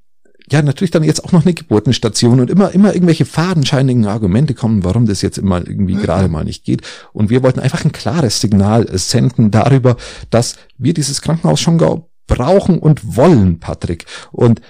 ja, 0.51 0.61
natürlich 0.61 0.91
dann 0.91 1.03
jetzt 1.03 1.23
auch 1.23 1.31
noch 1.31 1.43
eine 1.43 1.53
Geburtenstation 1.53 2.39
und 2.39 2.49
immer, 2.49 2.71
immer 2.71 2.93
irgendwelche 2.93 3.25
fadenscheinigen 3.25 4.05
Argumente 4.05 4.53
kommen, 4.53 4.83
warum 4.83 5.05
das 5.07 5.21
jetzt 5.21 5.37
immer 5.37 5.57
irgendwie 5.57 5.95
mhm. 5.95 6.01
gerade 6.01 6.27
mal 6.27 6.43
nicht 6.43 6.63
geht. 6.63 6.81
Und 7.13 7.29
wir 7.29 7.41
wollten 7.43 7.59
einfach 7.59 7.83
ein 7.83 7.91
klares 7.91 8.41
Signal 8.41 8.87
senden 8.97 9.51
darüber, 9.51 9.97
dass 10.29 10.55
wir 10.77 10.93
dieses 10.93 11.21
Krankenhaus 11.21 11.59
schon 11.59 11.79
brauchen 12.27 12.79
und 12.79 13.15
wollen, 13.15 13.59
Patrick. 13.59 14.05
Und 14.31 14.61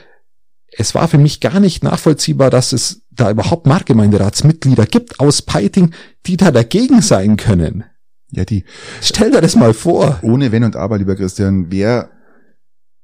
es 0.78 0.96
war 0.96 1.08
für 1.08 1.18
mich 1.18 1.40
gar 1.40 1.60
nicht 1.60 1.84
nachvollziehbar, 1.84 2.50
dass 2.50 2.74
es 2.74 3.02
da 3.12 3.32
überhaupt 3.32 3.66
Marktgemeinderatsmitglieder 3.66 4.86
gibt 4.86 5.20
aus 5.20 5.42
Peiting, 5.42 5.92
die 6.26 6.38
da 6.38 6.52
dagegen 6.52 7.02
sein 7.02 7.38
können. 7.38 7.86
Ja, 8.32 8.44
die. 8.44 8.66
Stell 9.02 9.32
dir 9.32 9.42
das 9.42 9.56
mal 9.56 9.74
vor. 9.74 10.20
Ohne 10.22 10.52
Wenn 10.52 10.64
und 10.64 10.76
Aber, 10.76 10.98
lieber 10.98 11.16
Christian, 11.16 11.68
wer 11.70 12.10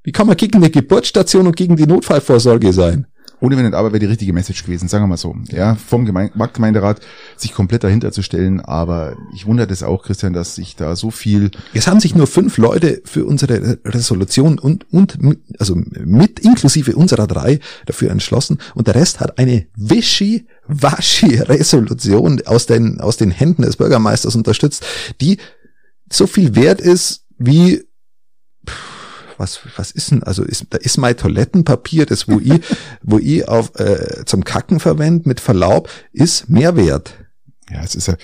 wie 0.03 0.11
kann 0.11 0.27
man 0.27 0.37
gegen 0.37 0.57
eine 0.57 0.69
Geburtsstation 0.69 1.47
und 1.47 1.55
gegen 1.55 1.75
die 1.75 1.87
Notfallvorsorge 1.87 2.73
sein? 2.73 3.07
Ohne 3.41 3.57
wenn 3.57 3.65
nicht 3.65 3.73
aber 3.73 3.91
wäre 3.91 3.99
die 3.99 4.05
richtige 4.05 4.31
Message 4.33 4.63
gewesen, 4.63 4.87
sagen 4.87 5.03
wir 5.03 5.07
mal 5.07 5.17
so. 5.17 5.35
Ja, 5.49 5.73
vom 5.73 6.05
Gemein 6.05 6.29
Marktgemeinderat 6.35 7.01
sich 7.35 7.55
komplett 7.55 7.83
dahinter 7.83 8.11
zu 8.11 8.21
stellen, 8.21 8.61
aber 8.61 9.17
ich 9.33 9.47
wundere 9.47 9.65
das 9.65 9.81
auch, 9.81 10.03
Christian, 10.03 10.33
dass 10.33 10.53
sich 10.53 10.75
da 10.75 10.95
so 10.95 11.09
viel. 11.09 11.49
Es 11.73 11.87
haben 11.87 11.99
sich 11.99 12.13
nur 12.13 12.27
fünf 12.27 12.59
Leute 12.59 13.01
für 13.03 13.25
unsere 13.25 13.79
Resolution 13.83 14.59
und, 14.59 14.85
und, 14.93 15.17
also 15.57 15.73
mit 15.75 16.39
inklusive 16.39 16.95
unserer 16.95 17.25
drei 17.25 17.59
dafür 17.87 18.11
entschlossen 18.11 18.59
und 18.75 18.85
der 18.85 18.93
Rest 18.93 19.19
hat 19.19 19.39
eine 19.39 19.65
Wischi-Waschi-Resolution 19.75 22.43
aus 22.45 22.67
den, 22.67 23.01
aus 23.01 23.17
den 23.17 23.31
Händen 23.31 23.63
des 23.63 23.77
Bürgermeisters 23.77 24.35
unterstützt, 24.35 24.85
die 25.19 25.39
so 26.11 26.27
viel 26.27 26.55
wert 26.55 26.79
ist 26.79 27.25
wie, 27.39 27.85
was, 29.41 29.59
was 29.75 29.91
ist 29.91 30.11
denn, 30.11 30.23
also 30.23 30.43
ist, 30.43 30.67
da 30.69 30.77
ist 30.77 30.97
mein 30.97 31.17
Toilettenpapier, 31.17 32.05
das 32.05 32.27
wo 32.27 32.39
ich, 32.39 32.61
wo 33.01 33.17
ich 33.17 33.47
auf, 33.47 33.77
äh, 33.79 34.23
zum 34.25 34.43
Kacken 34.43 34.79
verwende, 34.79 35.27
mit 35.27 35.39
Verlaub, 35.39 35.89
ist 36.13 36.47
mehr 36.49 36.75
wert. 36.77 37.15
Ja, 37.71 37.81
es 37.83 37.95
ist 37.95 38.07
ja 38.07 38.15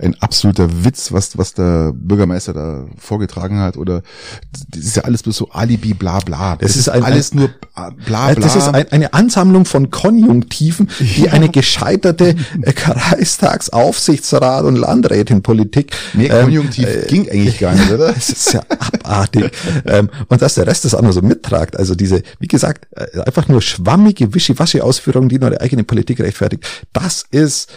ein 0.00 0.16
absoluter 0.20 0.84
Witz, 0.84 1.12
was, 1.12 1.38
was 1.38 1.54
der 1.54 1.92
Bürgermeister 1.94 2.52
da 2.52 2.86
vorgetragen 2.98 3.60
hat. 3.60 3.76
Oder 3.76 4.02
das 4.70 4.84
ist 4.84 4.96
ja 4.96 5.04
alles 5.04 5.22
bloß 5.22 5.36
so 5.36 5.50
Alibi, 5.50 5.94
bla 5.94 6.18
bla. 6.18 6.56
Das, 6.56 6.72
das 6.72 6.76
ist 6.76 6.88
ein, 6.88 7.04
alles 7.04 7.32
nur 7.32 7.48
bla 7.74 7.90
bla. 7.90 8.34
Das 8.34 8.56
ist 8.56 8.68
ein, 8.68 8.90
eine 8.90 9.14
Ansammlung 9.14 9.64
von 9.64 9.90
Konjunktiven, 9.90 10.88
die 10.98 11.24
ja. 11.24 11.32
eine 11.32 11.48
gescheiterte 11.50 12.34
äh, 12.62 12.72
Kreistagsaufsichtsrat 12.72 14.64
und 14.64 14.74
Landrätin-Politik. 14.76 15.92
Mehr 16.14 16.32
ähm, 16.32 16.44
Konjunktiv 16.46 16.88
ähm, 16.88 17.06
ging 17.06 17.30
eigentlich 17.30 17.58
gar 17.60 17.74
nicht, 17.74 17.90
oder? 17.90 18.12
Das 18.16 18.30
ist 18.30 18.54
ja 18.54 18.62
abartig. 18.68 19.50
ähm, 19.84 20.10
und 20.28 20.42
dass 20.42 20.54
der 20.54 20.66
Rest 20.66 20.84
das 20.84 20.94
auch 20.94 21.02
nur 21.02 21.12
so 21.12 21.22
mittragt. 21.22 21.76
Also 21.76 21.94
diese, 21.94 22.22
wie 22.40 22.48
gesagt, 22.48 22.88
äh, 22.96 23.20
einfach 23.20 23.46
nur 23.46 23.62
schwammige, 23.62 24.34
wischiwaschi 24.34 24.80
Ausführungen, 24.80 25.28
die 25.28 25.38
nur 25.38 25.50
die 25.50 25.60
eigene 25.60 25.84
Politik 25.84 26.20
rechtfertigt. 26.20 26.66
Das 26.92 27.24
ist 27.30 27.70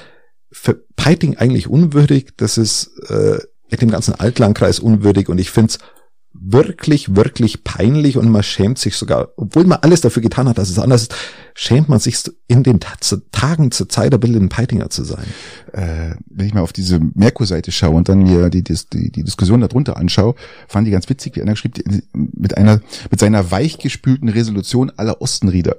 Peiting 0.95 1.37
eigentlich 1.37 1.67
unwürdig, 1.67 2.33
das 2.37 2.57
ist 2.57 2.91
äh, 3.09 3.39
dem 3.77 3.91
ganzen 3.91 4.15
Altlandkreis 4.15 4.79
unwürdig 4.79 5.29
und 5.29 5.37
ich 5.37 5.51
finde 5.51 5.69
es 5.69 5.79
wirklich, 6.33 7.15
wirklich 7.15 7.63
peinlich 7.63 8.17
und 8.17 8.29
man 8.29 8.43
schämt 8.43 8.77
sich 8.77 8.95
sogar, 8.95 9.29
obwohl 9.35 9.65
man 9.65 9.79
alles 9.81 10.01
dafür 10.01 10.21
getan 10.21 10.47
hat, 10.47 10.57
dass 10.57 10.69
es 10.69 10.77
anders 10.77 11.03
ist, 11.03 11.15
schämt 11.55 11.89
man 11.89 11.99
sich 11.99 12.17
in 12.47 12.63
den 12.63 12.79
Tagen 13.31 13.71
zur 13.71 13.89
Zeit 13.89 14.13
der 14.13 14.19
bildenden 14.19 14.49
Peitinger 14.49 14.89
zu 14.89 15.03
sein. 15.03 15.25
Äh, 15.73 16.15
wenn 16.29 16.45
ich 16.45 16.53
mal 16.53 16.61
auf 16.61 16.73
diese 16.73 16.99
Merkur-Seite 16.99 17.71
schaue 17.71 17.95
und 17.95 18.09
dann 18.09 18.23
mir 18.23 18.49
die, 18.49 18.63
die, 18.63 19.11
die 19.11 19.23
Diskussion 19.23 19.61
darunter 19.61 19.97
anschaue, 19.97 20.35
fand 20.67 20.87
ich 20.87 20.93
ganz 20.93 21.09
witzig, 21.09 21.35
wie 21.35 21.41
einer 21.41 21.55
schrieb, 21.55 21.83
mit 22.13 22.57
einer, 22.57 22.81
mit 23.09 23.19
seiner 23.19 23.51
weichgespülten 23.51 24.29
Resolution 24.29 24.91
aller 24.95 25.21
Ostenrieder. 25.21 25.77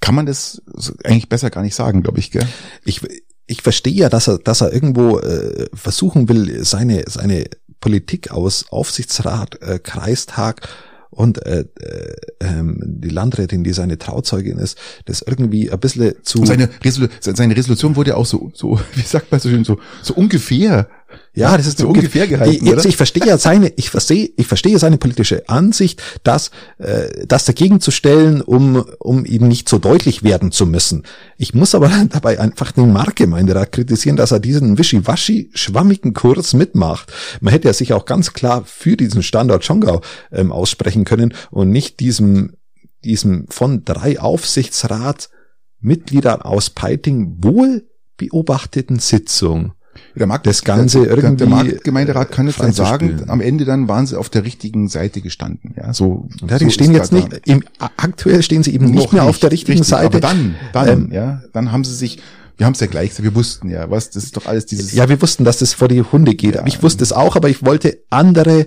Kann 0.00 0.14
man 0.14 0.26
das 0.26 0.62
eigentlich 1.04 1.28
besser 1.28 1.50
gar 1.50 1.62
nicht 1.62 1.74
sagen, 1.74 2.02
glaube 2.02 2.18
ich, 2.18 2.30
gell? 2.30 2.46
Ich, 2.84 3.00
ich 3.46 3.62
verstehe 3.62 3.92
ja, 3.92 4.08
dass 4.08 4.28
er, 4.28 4.38
dass 4.38 4.60
er 4.60 4.72
irgendwo 4.72 5.18
äh, 5.18 5.66
versuchen 5.74 6.28
will, 6.28 6.64
seine, 6.64 7.04
seine 7.06 7.46
Politik 7.80 8.30
aus 8.30 8.66
Aufsichtsrat, 8.70 9.60
äh, 9.62 9.78
Kreistag 9.78 10.68
und 11.10 11.44
äh, 11.44 11.64
äh, 11.80 12.16
ähm, 12.40 12.78
die 12.80 13.08
Landrätin, 13.08 13.64
die 13.64 13.72
seine 13.72 13.98
Trauzeugin 13.98 14.58
ist, 14.58 14.78
das 15.06 15.22
irgendwie 15.22 15.70
ein 15.70 15.80
bisschen 15.80 16.14
zu. 16.22 16.46
Seine, 16.46 16.68
Resolu 16.84 17.08
seine 17.20 17.56
Resolution 17.56 17.96
wurde 17.96 18.10
ja 18.10 18.16
auch 18.16 18.26
so, 18.26 18.52
so, 18.54 18.80
wie 18.94 19.02
sagt 19.02 19.30
man 19.32 19.40
so 19.40 19.48
schön, 19.48 19.64
so, 19.64 19.78
so 20.02 20.14
ungefähr 20.14 20.88
ja, 21.32 21.56
das 21.56 21.68
ist 21.68 21.78
so 21.78 21.88
ungefähr 21.88 22.26
gehalten. 22.26 22.66
Jetzt, 22.66 22.86
ich 22.86 22.96
verstehe 22.96 23.24
ja 23.24 23.38
seine, 23.38 23.72
ich 23.76 23.90
verstehe, 23.90 24.30
ich 24.36 24.48
verstehe 24.48 24.78
seine 24.78 24.98
politische 24.98 25.48
Ansicht, 25.48 26.02
dass 26.24 26.50
äh, 26.78 27.24
das 27.26 27.44
dagegen 27.44 27.80
zu 27.80 27.92
stellen, 27.92 28.40
um 28.40 28.84
um 28.98 29.24
eben 29.24 29.46
nicht 29.46 29.68
so 29.68 29.78
deutlich 29.78 30.24
werden 30.24 30.50
zu 30.50 30.66
müssen. 30.66 31.04
Ich 31.36 31.54
muss 31.54 31.74
aber 31.74 31.90
dabei 32.08 32.40
einfach 32.40 32.72
den 32.72 32.92
Marktgemeinderat 32.92 33.70
kritisieren, 33.70 34.16
dass 34.16 34.32
er 34.32 34.40
diesen 34.40 34.76
wischiwaschi 34.76 35.50
schwammigen 35.54 36.14
Kurs 36.14 36.52
mitmacht. 36.52 37.12
Man 37.40 37.52
hätte 37.52 37.68
ja 37.68 37.74
sich 37.74 37.92
auch 37.92 38.06
ganz 38.06 38.32
klar 38.32 38.64
für 38.66 38.96
diesen 38.96 39.22
Standort 39.22 39.64
Schongau 39.64 40.00
ähm, 40.32 40.50
aussprechen 40.50 41.04
können 41.04 41.32
und 41.50 41.70
nicht 41.70 42.00
diesem 42.00 42.56
diesem 43.04 43.46
von 43.48 43.84
drei 43.84 44.18
Aufsichtsratmitgliedern 44.20 46.42
aus 46.42 46.70
Peiting 46.70 47.36
wohl 47.42 47.88
beobachteten 48.16 48.98
Sitzung 48.98 49.74
der 50.14 50.26
Markt, 50.26 50.46
das 50.46 50.64
Ganze 50.64 51.00
der, 51.02 51.16
irgendwie. 51.16 51.36
Der 51.36 51.46
Marktgemeinderat 51.48 52.30
kann 52.32 52.46
jetzt 52.46 52.60
dann 52.60 52.72
sagen, 52.72 53.24
am 53.28 53.40
Ende 53.40 53.64
dann 53.64 53.88
waren 53.88 54.06
sie 54.06 54.18
auf 54.18 54.28
der 54.28 54.44
richtigen 54.44 54.88
Seite 54.88 55.20
gestanden. 55.20 55.74
Ja, 55.76 55.92
so. 55.92 56.28
Ja, 56.48 56.58
die 56.58 56.64
so 56.64 56.70
stehen 56.70 56.92
jetzt 56.92 57.12
nicht, 57.12 57.28
im, 57.46 57.62
aktuell 57.78 58.42
stehen 58.42 58.62
sie 58.62 58.74
eben 58.74 58.86
nicht 58.86 59.12
mehr 59.12 59.22
nicht, 59.22 59.30
auf 59.30 59.38
der 59.38 59.52
richtigen 59.52 59.78
richtig, 59.78 59.88
Seite. 59.88 60.06
Aber 60.06 60.20
dann, 60.20 60.54
dann, 60.72 60.88
ähm, 60.88 61.12
ja, 61.12 61.42
dann 61.52 61.72
haben 61.72 61.84
sie 61.84 61.94
sich, 61.94 62.18
wir 62.56 62.66
haben 62.66 62.74
es 62.74 62.80
ja 62.80 62.86
gleich 62.86 63.10
gesagt, 63.10 63.24
wir 63.24 63.34
wussten 63.34 63.70
ja, 63.70 63.90
was, 63.90 64.10
das 64.10 64.24
ist 64.24 64.36
doch 64.36 64.46
alles 64.46 64.66
dieses. 64.66 64.92
Ja, 64.92 65.08
wir 65.08 65.20
wussten, 65.22 65.44
dass 65.44 65.58
das 65.58 65.74
vor 65.74 65.88
die 65.88 66.02
Hunde 66.02 66.34
geht. 66.34 66.56
Ja, 66.56 66.66
ich 66.66 66.82
wusste 66.82 67.04
es 67.04 67.12
auch, 67.12 67.36
aber 67.36 67.48
ich 67.48 67.64
wollte 67.64 67.98
andere 68.10 68.66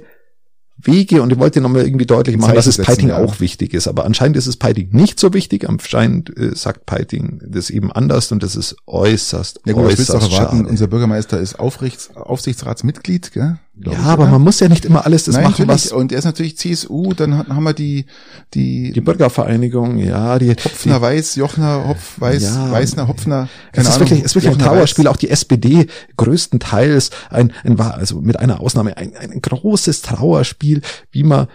Wege 0.78 1.22
und 1.22 1.32
ich 1.32 1.40
wollte 1.40 1.62
nochmal 1.62 1.86
irgendwie 1.86 2.06
deutlich 2.06 2.38
machen, 2.38 2.56
dass 2.56 2.66
es 2.66 2.78
Piting 2.78 3.10
ja. 3.10 3.18
auch 3.18 3.40
wichtig 3.40 3.74
ist. 3.74 3.88
Aber 3.88 4.06
anscheinend 4.06 4.38
ist 4.38 4.48
es 4.48 4.58
Piting 4.58 4.90
nicht 4.92 5.20
so 5.20 5.34
wichtig. 5.34 5.70
Anscheinend 5.70 6.36
äh, 6.38 6.56
sagt 6.56 6.86
Piting 6.86 7.42
das 7.46 7.70
eben 7.70 7.92
anders 7.92 8.32
und 8.32 8.44
das 8.44 8.56
ist 8.56 8.76
äußerst, 8.88 9.62
ja, 9.66 9.74
gut, 9.74 9.86
äußerst 9.86 10.12
auch 10.12 10.22
erwarten, 10.32 10.58
schade. 10.58 10.70
Unser 10.70 10.88
Bürgermeister 10.88 11.40
ist 11.40 11.60
Aufrichts, 11.60 12.16
Aufsichtsratsmitglied, 12.16 13.32
gell? 13.32 13.60
Ja, 13.92 14.00
ich, 14.00 14.06
aber 14.06 14.28
man 14.28 14.42
muss 14.42 14.60
ja 14.60 14.70
nicht 14.70 14.86
immer 14.86 15.06
alles 15.06 15.26
das 15.26 15.36
Nein, 15.36 15.46
machen, 15.46 15.68
was. 15.68 15.92
Und 15.92 16.12
er 16.12 16.20
ist 16.20 16.26
natürlich 16.26 16.58
CSU, 16.58 17.14
dann 17.14 17.48
haben 17.48 17.64
wir 17.64 17.74
die, 17.74 18.06
die. 18.54 18.92
Die 18.92 19.02
Bürgervereinigung, 19.02 19.98
ja, 19.98 20.40
die. 20.40 20.52
Hopfner 20.52 20.96
die, 20.96 21.02
Weiß, 21.02 21.36
Jochner, 21.36 21.88
Hopf, 21.88 22.20
Weiß, 22.20 22.44
ja, 22.44 22.72
Weißner, 22.72 23.08
Hopfner. 23.08 23.50
Keine 23.72 23.88
es 23.88 23.90
ist 23.90 23.96
Ahnung, 23.96 24.10
wirklich, 24.10 24.20
es 24.20 24.26
ist 24.28 24.36
wirklich 24.36 24.54
ein 24.54 24.60
Trauerspiel, 24.60 25.08
auch 25.08 25.18
die 25.18 25.30
SPD 25.30 25.88
größtenteils 26.18 27.12
ein, 27.30 27.52
ein, 27.64 27.80
also 27.80 28.22
mit 28.22 28.40
einer 28.40 28.62
Ausnahme 28.62 28.98
ein, 28.98 29.16
ein 29.16 29.42
großes 29.42 30.02
Trauerspiel, 30.02 30.82
wie 31.12 31.24
man 31.24 31.48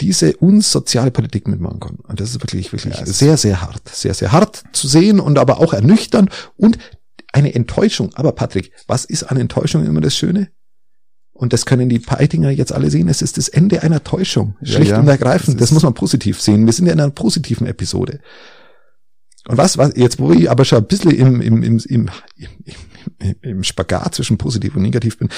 diese 0.00 0.36
unsoziale 0.36 1.10
Politik 1.10 1.48
mitmachen 1.48 1.80
kann. 1.80 1.96
Und 1.96 2.20
das 2.20 2.30
ist 2.30 2.42
wirklich, 2.42 2.72
wirklich 2.72 2.98
ja, 2.98 3.06
sehr, 3.06 3.36
sehr 3.36 3.62
hart. 3.62 3.88
Sehr, 3.88 4.14
sehr 4.14 4.32
hart 4.32 4.62
zu 4.72 4.88
sehen 4.88 5.20
und 5.20 5.38
aber 5.38 5.60
auch 5.60 5.72
ernüchternd 5.72 6.30
und 6.56 6.78
eine 7.32 7.54
Enttäuschung. 7.54 8.10
Aber 8.14 8.32
Patrick, 8.32 8.72
was 8.86 9.04
ist 9.04 9.24
an 9.24 9.36
Enttäuschung 9.36 9.84
immer 9.84 10.00
das 10.00 10.14
Schöne? 10.16 10.48
Und 11.36 11.52
das 11.52 11.66
können 11.66 11.88
die 11.88 11.98
Peitinger 11.98 12.50
jetzt 12.50 12.72
alle 12.72 12.90
sehen. 12.90 13.08
Es 13.08 13.20
ist 13.20 13.36
das 13.36 13.48
Ende 13.48 13.82
einer 13.82 14.02
Täuschung. 14.02 14.56
Schlicht 14.62 14.90
ja, 14.90 14.96
ja. 14.96 15.00
und 15.00 15.08
ergreifend. 15.08 15.60
Das, 15.60 15.68
das 15.68 15.72
muss 15.72 15.82
man 15.82 15.94
positiv 15.94 16.40
sehen. 16.40 16.64
Wir 16.64 16.72
sind 16.72 16.86
ja 16.86 16.92
in 16.92 17.00
einer 17.00 17.10
positiven 17.10 17.66
Episode. 17.66 18.20
Und 19.46 19.58
was, 19.58 19.78
was, 19.78 19.92
jetzt 19.96 20.18
wo 20.18 20.32
ich 20.32 20.50
aber 20.50 20.64
schon 20.64 20.78
ein 20.78 20.86
bisschen 20.86 21.12
im, 21.12 21.40
im, 21.40 21.62
im, 21.62 21.78
im, 21.78 22.10
im, 23.18 23.36
im 23.42 23.62
Spagat 23.64 24.14
zwischen 24.14 24.38
positiv 24.38 24.76
und 24.76 24.82
negativ 24.82 25.18
bin, 25.18 25.28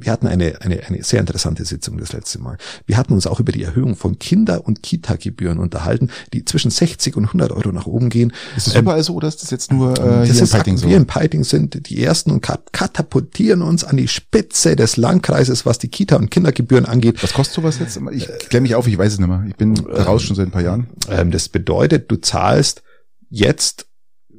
wir 0.00 0.12
hatten 0.12 0.26
eine, 0.26 0.60
eine, 0.62 0.84
eine 0.86 1.02
sehr 1.02 1.20
interessante 1.20 1.64
Sitzung 1.64 1.98
das 1.98 2.12
letzte 2.12 2.40
Mal. 2.40 2.58
Wir 2.86 2.96
hatten 2.96 3.12
uns 3.12 3.26
auch 3.26 3.40
über 3.40 3.52
die 3.52 3.62
Erhöhung 3.62 3.96
von 3.96 4.18
Kinder- 4.18 4.66
und 4.66 4.82
Kita-Gebühren 4.82 5.58
unterhalten, 5.58 6.10
die 6.32 6.44
zwischen 6.44 6.70
60 6.70 7.16
und 7.16 7.26
100 7.26 7.52
Euro 7.52 7.72
nach 7.72 7.86
oben 7.86 8.08
gehen. 8.08 8.32
Ist 8.56 8.68
das 8.68 8.76
überall 8.76 9.02
so 9.02 9.14
oder 9.14 9.28
ist 9.28 9.42
das 9.42 9.50
jetzt 9.50 9.72
nur 9.72 9.92
äh, 9.92 9.96
das 9.96 10.30
hier 10.30 10.42
ist, 10.42 10.52
in 10.52 10.58
Peiting 10.58 10.76
so? 10.76 10.88
Wir 10.88 10.96
in 10.96 11.06
Peiting 11.06 11.44
sind 11.44 11.88
die 11.88 12.02
Ersten 12.02 12.30
und 12.30 12.40
katapultieren 12.40 13.62
uns 13.62 13.84
an 13.84 13.96
die 13.96 14.08
Spitze 14.08 14.76
des 14.76 14.96
Landkreises, 14.96 15.66
was 15.66 15.78
die 15.78 15.88
Kita- 15.88 16.16
und 16.16 16.30
Kindergebühren 16.30 16.86
angeht. 16.86 17.22
Was 17.22 17.32
kostet 17.32 17.56
sowas 17.56 17.78
jetzt? 17.78 17.98
Ich 18.12 18.26
klemme 18.48 18.62
mich 18.62 18.74
auf, 18.74 18.86
ich 18.86 18.96
weiß 18.96 19.14
es 19.14 19.18
nicht 19.18 19.28
mehr. 19.28 19.44
Ich 19.48 19.56
bin 19.56 19.76
ähm, 19.76 19.86
raus 19.86 20.22
schon 20.22 20.36
seit 20.36 20.48
ein 20.48 20.52
paar 20.52 20.62
Jahren. 20.62 20.88
Ähm, 21.08 21.30
das 21.30 21.48
bedeutet, 21.48 22.10
du 22.10 22.16
zahlst 22.16 22.82
jetzt 23.28 23.86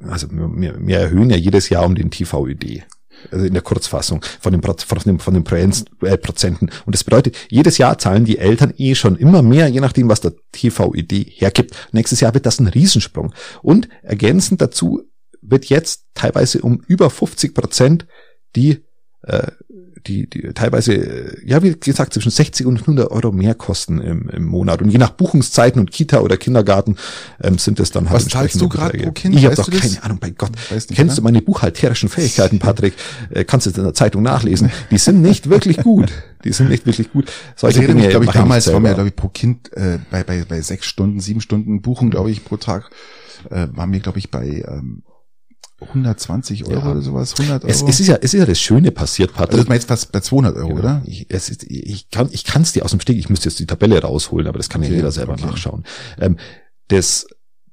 also 0.08 0.26
wir, 0.30 0.74
wir 0.84 0.98
erhöhen 0.98 1.30
ja 1.30 1.36
jedes 1.36 1.68
Jahr 1.68 1.86
um 1.86 1.94
den 1.94 2.10
TVÖD 2.10 2.82
also 3.30 3.44
in 3.44 3.52
der 3.52 3.62
Kurzfassung 3.62 4.24
von 4.40 4.52
den, 4.52 4.62
von 4.62 4.98
den, 5.04 5.18
von 5.18 5.34
den 5.34 5.44
äh, 6.02 6.16
Prozenten. 6.16 6.70
Und 6.86 6.94
das 6.94 7.04
bedeutet, 7.04 7.36
jedes 7.48 7.78
Jahr 7.78 7.98
zahlen 7.98 8.24
die 8.24 8.38
Eltern 8.38 8.72
eh 8.76 8.94
schon 8.94 9.16
immer 9.16 9.42
mehr, 9.42 9.68
je 9.68 9.80
nachdem, 9.80 10.08
was 10.08 10.20
der 10.20 10.34
TVED 10.52 11.12
hergibt. 11.12 11.74
Nächstes 11.92 12.20
Jahr 12.20 12.34
wird 12.34 12.46
das 12.46 12.60
ein 12.60 12.68
Riesensprung. 12.68 13.32
Und 13.62 13.88
ergänzend 14.02 14.60
dazu 14.60 15.02
wird 15.40 15.66
jetzt 15.66 16.06
teilweise 16.14 16.60
um 16.62 16.82
über 16.86 17.10
50 17.10 17.54
Prozent 17.54 18.06
die 18.54 18.84
äh, 19.22 19.50
die, 20.06 20.28
die 20.28 20.52
teilweise, 20.54 21.36
ja, 21.44 21.62
wie 21.62 21.74
gesagt, 21.78 22.14
zwischen 22.14 22.30
60 22.30 22.66
und 22.66 22.80
100 22.80 23.10
Euro 23.10 23.32
mehr 23.32 23.54
kosten 23.54 24.00
im, 24.00 24.28
im 24.30 24.44
Monat. 24.44 24.82
Und 24.82 24.90
je 24.90 24.98
nach 24.98 25.10
Buchungszeiten 25.10 25.80
und 25.80 25.90
Kita 25.90 26.20
oder 26.20 26.36
Kindergarten 26.36 26.96
ähm, 27.42 27.58
sind 27.58 27.80
es 27.80 27.90
dann 27.90 28.10
halt 28.10 28.24
Was 28.24 28.28
zahlst 28.28 28.60
du 28.60 28.68
gerade 28.68 28.98
pro 28.98 29.12
Kind? 29.12 29.36
Ich 29.36 29.44
habe 29.44 29.54
doch 29.54 29.70
keine 29.70 30.02
Ahnung, 30.02 30.18
bei 30.18 30.30
Gott. 30.30 30.52
Nicht, 30.70 30.88
Kennst 30.94 31.12
ne? 31.12 31.16
du 31.16 31.22
meine 31.22 31.42
buchhalterischen 31.42 32.08
Fähigkeiten, 32.08 32.58
Patrick? 32.58 32.94
Äh, 33.30 33.44
kannst 33.44 33.66
du 33.66 33.70
es 33.70 33.76
in 33.76 33.84
der 33.84 33.94
Zeitung 33.94 34.22
nachlesen. 34.22 34.70
Die 34.90 34.98
sind 34.98 35.22
nicht 35.22 35.48
wirklich 35.48 35.78
gut. 35.78 36.12
Die 36.44 36.52
sind 36.52 36.68
nicht 36.68 36.86
wirklich 36.86 37.12
gut. 37.12 37.30
Solche 37.56 37.80
ich 37.80 37.86
Dinge, 37.86 38.08
glaube 38.08 38.24
ich, 38.24 38.30
damals 38.32 38.72
war 38.72 38.80
mir, 38.80 38.94
glaube 38.94 39.08
ich, 39.08 39.16
pro 39.16 39.28
Kind 39.28 39.72
äh, 39.74 39.98
bei, 40.10 40.24
bei, 40.24 40.44
bei 40.48 40.60
sechs 40.60 40.86
Stunden, 40.86 41.20
sieben 41.20 41.40
Stunden 41.40 41.82
Buchung, 41.82 42.10
glaube 42.10 42.30
ich, 42.30 42.44
pro 42.44 42.56
Tag, 42.56 42.90
äh, 43.50 43.68
war 43.72 43.86
mir, 43.86 44.00
glaube 44.00 44.18
ich, 44.18 44.30
bei 44.30 44.64
ähm, 44.66 45.02
120 45.80 46.66
Euro 46.66 46.72
ja. 46.72 46.90
oder 46.92 47.02
sowas, 47.02 47.34
100 47.38 47.64
Euro. 47.64 47.70
Es, 47.70 47.82
es, 47.82 48.00
ist 48.00 48.06
ja, 48.06 48.16
es 48.16 48.34
ist 48.34 48.40
ja 48.40 48.46
das 48.46 48.60
Schöne 48.60 48.92
passiert, 48.92 49.34
Patrick. 49.34 49.60
Also 49.60 49.72
jetzt 49.72 49.88
fast 49.88 50.12
bei 50.12 50.20
200 50.20 50.56
Euro, 50.56 50.68
genau. 50.68 50.78
oder? 50.80 51.02
Ich, 51.06 51.26
es 51.28 51.48
ist, 51.48 51.64
ich 51.64 52.10
kann, 52.10 52.28
ich 52.30 52.44
kann 52.44 52.62
es 52.62 52.72
dir 52.72 52.84
aus 52.84 52.92
dem 52.92 53.00
Steg, 53.00 53.18
ich 53.18 53.28
müsste 53.28 53.48
jetzt 53.48 53.58
die 53.58 53.66
Tabelle 53.66 54.00
rausholen, 54.00 54.46
aber 54.46 54.58
das 54.58 54.68
kann 54.68 54.80
okay, 54.80 54.90
ja 54.90 54.96
jeder 54.96 55.12
selber 55.12 55.32
okay. 55.34 55.46
nachschauen. 55.46 55.84
Ähm, 56.20 56.36
das, 56.88 57.26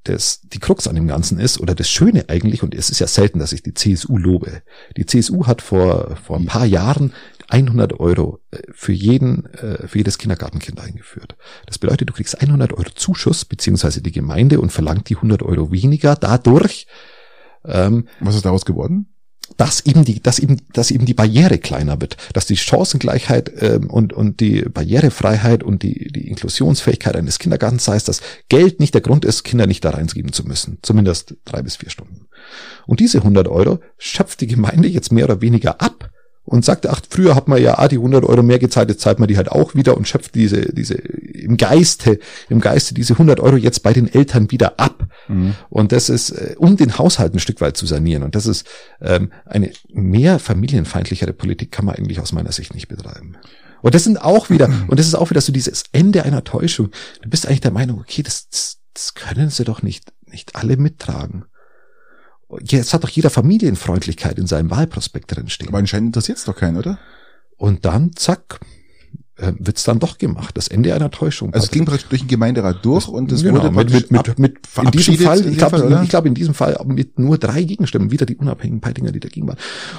das, 0.04 0.40
die 0.42 0.58
Krux 0.58 0.88
an 0.88 0.94
dem 0.94 1.06
Ganzen 1.06 1.38
ist, 1.38 1.60
oder 1.60 1.74
das 1.74 1.88
Schöne 1.88 2.24
eigentlich, 2.28 2.62
und 2.62 2.74
es 2.74 2.90
ist 2.90 2.98
ja 2.98 3.06
selten, 3.06 3.38
dass 3.38 3.52
ich 3.52 3.62
die 3.62 3.74
CSU 3.74 4.16
lobe. 4.16 4.62
Die 4.96 5.06
CSU 5.06 5.46
hat 5.46 5.62
vor, 5.62 6.16
vor 6.24 6.36
ein 6.36 6.46
paar 6.46 6.66
Jahren 6.66 7.12
100 7.48 7.98
Euro 8.00 8.40
äh, 8.50 8.58
für 8.72 8.92
jeden, 8.92 9.46
äh, 9.54 9.86
für 9.86 9.98
jedes 9.98 10.18
Kindergartenkind 10.18 10.80
eingeführt. 10.80 11.36
Das 11.66 11.78
bedeutet, 11.78 12.08
du 12.08 12.12
kriegst 12.12 12.40
100 12.40 12.72
Euro 12.72 12.90
Zuschuss, 12.94 13.44
beziehungsweise 13.44 14.02
die 14.02 14.12
Gemeinde 14.12 14.60
und 14.60 14.70
verlangt 14.70 15.08
die 15.08 15.16
100 15.16 15.42
Euro 15.42 15.70
weniger 15.70 16.16
dadurch, 16.16 16.86
ähm, 17.64 18.06
Was 18.20 18.36
ist 18.36 18.44
daraus 18.44 18.64
geworden? 18.64 19.06
dass 19.56 19.84
eben 19.84 20.04
die, 20.04 20.22
dass 20.22 20.38
eben, 20.38 20.62
dass 20.72 20.90
eben 20.90 21.06
die 21.06 21.14
Barriere 21.14 21.58
kleiner 21.58 22.00
wird, 22.00 22.16
dass 22.32 22.46
die 22.46 22.56
Chancengleichheit 22.56 23.52
ähm, 23.58 23.90
und 23.90 24.12
und 24.12 24.40
die 24.40 24.62
Barrierefreiheit 24.62 25.62
und 25.62 25.82
die 25.82 26.10
die 26.12 26.28
Inklusionsfähigkeit 26.28 27.16
eines 27.16 27.38
Kindergartens 27.38 27.88
heißt, 27.88 28.08
dass 28.08 28.20
Geld 28.48 28.80
nicht 28.80 28.94
der 28.94 29.00
Grund 29.00 29.24
ist, 29.24 29.42
Kinder 29.42 29.66
nicht 29.66 29.84
da 29.84 29.90
reingeben 29.90 30.32
zu 30.32 30.46
müssen, 30.46 30.78
zumindest 30.82 31.36
drei 31.44 31.62
bis 31.62 31.76
vier 31.76 31.90
Stunden. 31.90 32.26
Und 32.86 33.00
diese 33.00 33.18
100 33.18 33.48
Euro 33.48 33.80
schöpft 33.98 34.40
die 34.40 34.46
Gemeinde 34.46 34.88
jetzt 34.88 35.12
mehr 35.12 35.24
oder 35.24 35.40
weniger 35.40 35.80
ab 35.80 36.09
und 36.50 36.64
sagt, 36.64 36.88
ach, 36.88 37.00
früher 37.08 37.36
hat 37.36 37.46
man 37.46 37.62
ja 37.62 37.78
ah, 37.78 37.86
die 37.86 37.96
100 37.96 38.24
Euro 38.24 38.42
mehr 38.42 38.58
gezahlt, 38.58 38.88
jetzt 38.88 39.02
zahlt 39.02 39.20
man 39.20 39.28
die 39.28 39.36
halt 39.36 39.52
auch 39.52 39.76
wieder 39.76 39.96
und 39.96 40.08
schöpft 40.08 40.34
diese, 40.34 40.72
diese, 40.72 40.94
im 40.94 41.56
Geiste, 41.56 42.18
im 42.48 42.60
Geiste 42.60 42.92
diese 42.92 43.12
100 43.12 43.38
Euro 43.38 43.56
jetzt 43.56 43.84
bei 43.84 43.92
den 43.92 44.12
Eltern 44.12 44.50
wieder 44.50 44.80
ab. 44.80 45.06
Mhm. 45.28 45.54
Und 45.68 45.92
das 45.92 46.08
ist, 46.08 46.30
äh, 46.30 46.56
um 46.58 46.76
den 46.76 46.98
Haushalt 46.98 47.34
ein 47.34 47.38
Stück 47.38 47.60
weit 47.60 47.76
zu 47.76 47.86
sanieren. 47.86 48.24
Und 48.24 48.34
das 48.34 48.46
ist 48.46 48.66
ähm, 49.00 49.30
eine 49.46 49.70
mehr 49.92 50.40
familienfeindlichere 50.40 51.32
Politik 51.32 51.70
kann 51.70 51.84
man 51.84 51.94
eigentlich 51.94 52.18
aus 52.18 52.32
meiner 52.32 52.50
Sicht 52.50 52.74
nicht 52.74 52.88
betreiben. 52.88 53.36
Und 53.80 53.94
das 53.94 54.02
sind 54.02 54.20
auch 54.20 54.50
wieder, 54.50 54.68
und 54.88 54.98
das 54.98 55.06
ist 55.06 55.14
auch 55.14 55.30
wieder 55.30 55.40
so 55.40 55.52
dieses 55.52 55.84
Ende 55.92 56.24
einer 56.24 56.42
Täuschung. 56.42 56.90
Du 57.22 57.30
bist 57.30 57.46
eigentlich 57.46 57.60
der 57.60 57.70
Meinung, 57.70 58.00
okay, 58.00 58.24
das, 58.24 58.48
das, 58.50 58.78
das 58.92 59.14
können 59.14 59.50
sie 59.50 59.64
doch 59.64 59.82
nicht, 59.82 60.12
nicht 60.26 60.56
alle 60.56 60.76
mittragen. 60.76 61.44
Jetzt 62.62 62.92
hat 62.94 63.04
doch 63.04 63.08
jeder 63.08 63.30
Familienfreundlichkeit 63.30 64.38
in 64.38 64.46
seinem 64.46 64.70
Wahlprospekt 64.70 65.34
drinstehen. 65.34 65.68
Aber 65.68 65.78
anscheinend 65.78 66.08
interessiert 66.08 66.38
es 66.38 66.44
doch 66.44 66.56
keinen, 66.56 66.76
oder? 66.76 66.98
Und 67.56 67.84
dann, 67.84 68.12
zack, 68.16 68.60
äh, 69.36 69.52
wird's 69.58 69.84
dann 69.84 69.98
doch 69.98 70.18
gemacht. 70.18 70.56
Das 70.56 70.68
Ende 70.68 70.94
einer 70.94 71.10
Täuschung. 71.10 71.52
Also 71.54 71.64
es 71.64 71.70
ging 71.70 71.84
praktisch 71.84 72.08
durch 72.08 72.22
den 72.22 72.28
Gemeinderat 72.28 72.84
durch 72.84 73.08
und 73.08 73.32
es 73.32 73.42
genau, 73.42 73.62
wurde 73.62 73.70
mit, 73.70 74.10
mit, 74.10 74.10
mit, 74.10 74.38
mit 74.38 74.58
in 74.82 74.90
diesem 74.90 75.16
Fall, 75.16 75.46
ich 75.46 75.58
glaube, 75.58 76.00
ich 76.02 76.08
glaube 76.08 76.28
in 76.28 76.34
diesem 76.34 76.54
Fall 76.54 76.78
mit 76.86 77.18
nur 77.18 77.38
drei 77.38 77.62
Gegenstimmen, 77.62 78.10
wieder 78.10 78.26
die 78.26 78.36
unabhängigen 78.36 78.80
Peitinger, 78.80 79.12
die 79.12 79.20
dagegen 79.20 79.48
waren. 79.48 79.58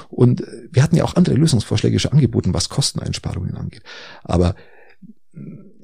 Und 0.09 0.41
äh, 0.41 0.67
wir 0.71 0.83
hatten 0.83 0.95
ja 0.95 1.03
auch 1.03 1.15
andere 1.15 1.35
Lösungsvorschläge 1.35 1.99
schon 1.99 2.11
angeboten, 2.11 2.53
was 2.53 2.69
Kosteneinsparungen 2.69 3.55
angeht. 3.55 3.83
Aber 4.23 4.55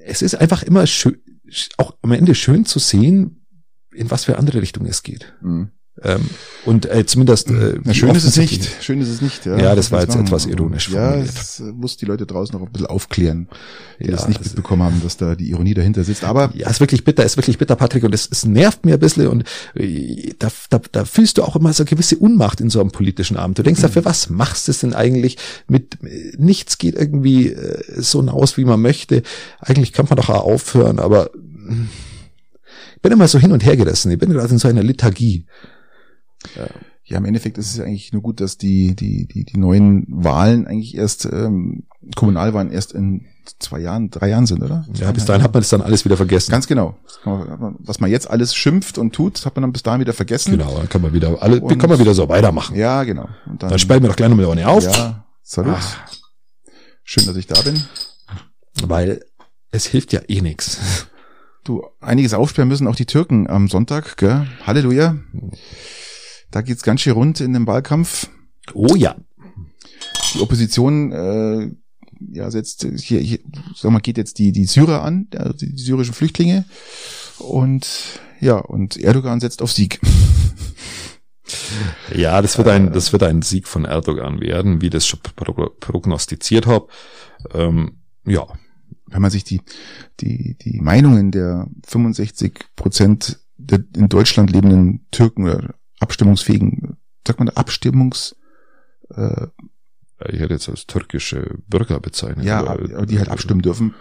es 0.06 0.22
ist 0.22 0.36
einfach 0.36 0.64
immer 0.64 0.86
schön, 0.88 1.18
auch 1.78 1.96
am 2.02 2.12
Ende 2.12 2.36
schön 2.36 2.66
zu 2.66 2.80
sehen, 2.80 3.46
in 3.94 4.12
was 4.12 4.26
für 4.26 4.38
andere 4.38 4.62
Richtungen 4.62 4.88
es 4.88 5.04
geht. 5.04 5.34
Mhm. 5.42 5.72
Ähm, 6.04 6.30
und 6.66 6.90
äh, 6.90 7.06
zumindest 7.06 7.50
äh, 7.50 7.80
Na, 7.84 7.94
schön 7.94 8.14
ist 8.14 8.24
es 8.24 8.38
nicht. 8.38 8.70
Schön 8.82 9.02
ist 9.02 9.10
es 9.10 9.22
nicht. 9.22 9.46
Ja, 9.46 9.58
ja 9.58 9.76
das 9.76 9.92
war 9.92 10.02
jetzt 10.02 10.16
etwas 10.16 10.46
ironisch. 10.46 10.90
Ja, 10.90 11.16
es 11.16 11.62
muss 11.74 11.98
die 11.98 12.06
Leute 12.06 12.26
draußen 12.26 12.58
noch 12.58 12.66
ein 12.66 12.72
bisschen 12.72 12.88
aufklären, 12.88 13.48
die 14.00 14.06
ja, 14.06 14.12
das 14.12 14.28
nicht 14.28 14.40
das 14.40 14.48
mitbekommen 14.48 14.84
haben, 14.84 15.02
dass 15.02 15.18
da 15.18 15.36
die 15.36 15.50
Ironie 15.50 15.74
dahinter 15.74 16.04
sitzt. 16.04 16.24
Aber 16.24 16.52
ja, 16.54 16.70
ist 16.70 16.80
wirklich 16.80 17.04
bitter, 17.04 17.24
ist 17.24 17.38
wirklich 17.38 17.58
bitter, 17.58 17.76
Patrick, 17.76 18.04
und 18.04 18.14
es, 18.14 18.28
es 18.32 18.46
nervt 18.46 18.86
mir 18.86 18.96
ein 18.96 19.00
bisschen 19.00 19.28
und 19.28 19.44
äh, 19.76 20.34
da, 20.38 20.50
da, 20.70 20.82
da 20.92 21.06
fühlst 21.06 21.38
du 21.38 21.44
auch 21.44 21.56
immer 21.56 21.74
so 21.74 21.84
eine 21.84 21.90
gewisse 21.90 22.18
Unmacht 22.18 22.62
in 22.62 22.70
so 22.70 22.80
einem 22.80 22.92
politischen 22.92 23.38
Abend. 23.38 23.58
Du 23.58 23.64
denkst 23.64 23.82
mhm. 23.82 23.88
dafür, 23.88 24.06
was 24.06 24.30
machst 24.30 24.68
du 24.68 24.74
denn 24.74 24.94
eigentlich? 24.94 25.38
Mit 25.68 25.98
nichts 26.38 26.78
geht 26.78 26.96
irgendwie 26.96 27.50
äh, 27.50 28.02
so 28.02 28.20
hinaus, 28.20 28.58
wie 28.58 28.66
man 28.66 28.82
möchte. 28.82 29.24
Eigentlich 29.60 29.94
kann 29.94 30.06
man 30.10 30.18
doch 30.18 30.30
auch 30.30 30.44
aufhören, 30.44 31.00
aber 31.00 31.32
hm, 31.34 31.90
ich 32.96 33.02
bin 33.02 33.12
immer 33.12 33.28
so 33.28 33.40
hin 33.40 33.52
und 33.52 33.64
her 33.64 33.78
gerissen. 33.78 34.12
Ich 34.12 34.18
bin 34.18 34.32
gerade 34.32 34.50
in 34.50 34.58
so 34.58 34.68
einer 34.68 34.84
Lethargie. 34.84 35.46
Ja. 36.56 37.18
im 37.18 37.26
Endeffekt 37.26 37.58
ist 37.58 37.72
es 37.72 37.78
ja 37.78 37.84
eigentlich 37.84 38.14
nur 38.14 38.22
gut, 38.22 38.40
dass 38.42 38.58
die, 38.58 38.96
die, 38.96 39.28
die, 39.28 39.44
die 39.44 39.58
neuen 39.58 40.06
Wahlen 40.08 40.68
eigentlich 40.68 40.96
erst, 40.96 41.26
ähm, 41.26 41.84
Kommunalwahlen 42.16 42.72
erst 42.72 42.94
in 42.94 43.26
zwei 43.60 43.80
Jahren, 43.80 44.10
drei 44.10 44.30
Jahren 44.30 44.46
sind, 44.46 44.62
oder? 44.62 44.86
Ja, 44.94 45.12
bis 45.12 45.26
dahin 45.26 45.42
hat 45.42 45.54
man 45.54 45.62
das 45.62 45.70
dann 45.70 45.82
alles 45.82 46.06
wieder 46.06 46.18
vergessen. 46.18 46.52
Ganz 46.52 46.68
genau. 46.68 46.98
Was 47.24 48.00
man 48.00 48.12
jetzt 48.12 48.30
alles 48.30 48.56
schimpft 48.56 48.98
und 48.98 49.14
tut, 49.14 49.46
hat 49.46 49.56
man 49.56 49.64
dann 49.64 49.72
bis 49.72 49.84
dahin 49.84 50.02
wieder 50.02 50.14
vergessen. 50.14 50.52
Genau, 50.52 50.78
dann 50.78 50.90
kann 50.90 51.02
man 51.02 51.14
wieder 51.14 51.42
alle, 51.42 51.62
und, 51.62 51.78
kann 51.78 51.90
man 51.90 52.00
wieder 52.00 52.14
so 52.14 52.30
weitermachen. 52.30 52.76
Ja, 52.76 53.04
genau. 53.04 53.30
Und 53.46 53.64
dann, 53.64 53.70
dann 53.70 53.80
sperren 53.80 54.04
wir 54.04 54.10
doch 54.10 54.16
gleich 54.16 54.30
nochmal 54.30 54.64
auf. 54.64 54.84
Ja, 54.84 55.26
salut. 55.44 55.76
Ach. 55.78 56.08
Schön, 57.04 57.26
dass 57.26 57.38
ich 57.38 57.48
da 57.48 57.62
bin. 57.62 57.82
Weil 58.84 59.24
es 59.72 59.86
hilft 59.86 60.12
ja 60.14 60.22
eh 60.28 60.42
nix. 60.42 61.08
Du, 61.64 61.84
einiges 62.00 62.34
aufsperren 62.34 62.68
müssen 62.68 62.88
auch 62.88 62.96
die 62.96 63.06
Türken 63.06 63.50
am 63.50 63.68
Sonntag, 63.68 64.18
gell? 64.18 64.48
Halleluja. 64.66 65.18
Da 66.52 66.62
geht's 66.62 66.84
ganz 66.84 67.02
schön 67.02 67.14
rund 67.14 67.42
in 67.42 67.54
dem 67.54 67.68
Wahlkampf. 67.68 68.30
Oh 68.74 68.96
ja. 68.96 69.16
Die 70.34 70.42
Opposition 70.42 71.12
äh, 71.12 71.72
ja 72.32 72.52
setzt 72.52 72.88
hier, 72.98 73.20
hier 73.20 73.40
sag 73.76 73.92
mal, 73.92 74.00
geht 74.00 74.18
jetzt 74.18 74.40
die 74.40 74.52
die 74.52 74.66
Syrer 74.66 75.04
an, 75.04 75.28
also 75.36 75.54
die, 75.54 75.74
die 75.74 75.82
syrischen 75.82 76.14
Flüchtlinge 76.14 76.66
und 77.40 78.20
ja 78.40 78.58
und 78.58 78.98
Erdogan 78.98 79.40
setzt 79.40 79.62
auf 79.62 79.72
Sieg. 79.72 80.00
Ja, 82.14 82.42
das 82.42 82.58
wird 82.58 82.68
ein 82.68 82.92
das 82.92 83.14
wird 83.14 83.24
ein 83.24 83.42
Sieg 83.42 83.70
von 83.70 83.86
Erdogan 83.86 84.42
werden, 84.42 84.82
wie 84.82 84.90
das 84.90 85.08
schon 85.08 85.22
prognostiziert 85.22 86.66
habe. 86.66 86.88
Ähm, 87.54 88.02
ja, 88.26 88.46
wenn 89.06 89.22
man 89.22 89.32
sich 89.32 89.46
die 89.46 89.62
die 90.20 90.58
die 90.62 90.82
Meinungen 90.82 91.32
der 91.32 91.70
65 91.86 92.66
Prozent 92.76 93.40
der 93.56 93.80
in 93.96 94.10
Deutschland 94.10 94.52
lebenden 94.52 95.06
Türken 95.12 95.46
oder 95.46 95.76
abstimmungsfähigen, 96.00 96.98
sagt 97.26 97.40
man 97.40 97.50
Abstimmungs 97.50 98.36
äh, 99.10 99.48
ich 100.30 100.40
hätte 100.40 100.54
jetzt 100.54 100.68
als 100.68 100.88
türkische 100.88 101.60
Bürger 101.68 102.00
bezeichnet. 102.00 102.46
Ja, 102.46 102.66
aber, 102.66 103.06
die 103.06 103.20
halt 103.20 103.30
abstimmen 103.30 103.62
dürfen. 103.62 103.94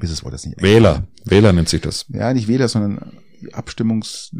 Ist 0.00 0.12
das 0.12 0.24
Wort 0.24 0.34
das 0.34 0.46
nicht? 0.46 0.60
Wähler. 0.62 1.06
Wähler 1.24 1.52
nennt 1.52 1.68
sich 1.68 1.82
das. 1.82 2.06
Ja, 2.08 2.32
nicht 2.32 2.48
Wähler, 2.48 2.68
sondern 2.68 3.18
Abstimmungs... 3.52 4.30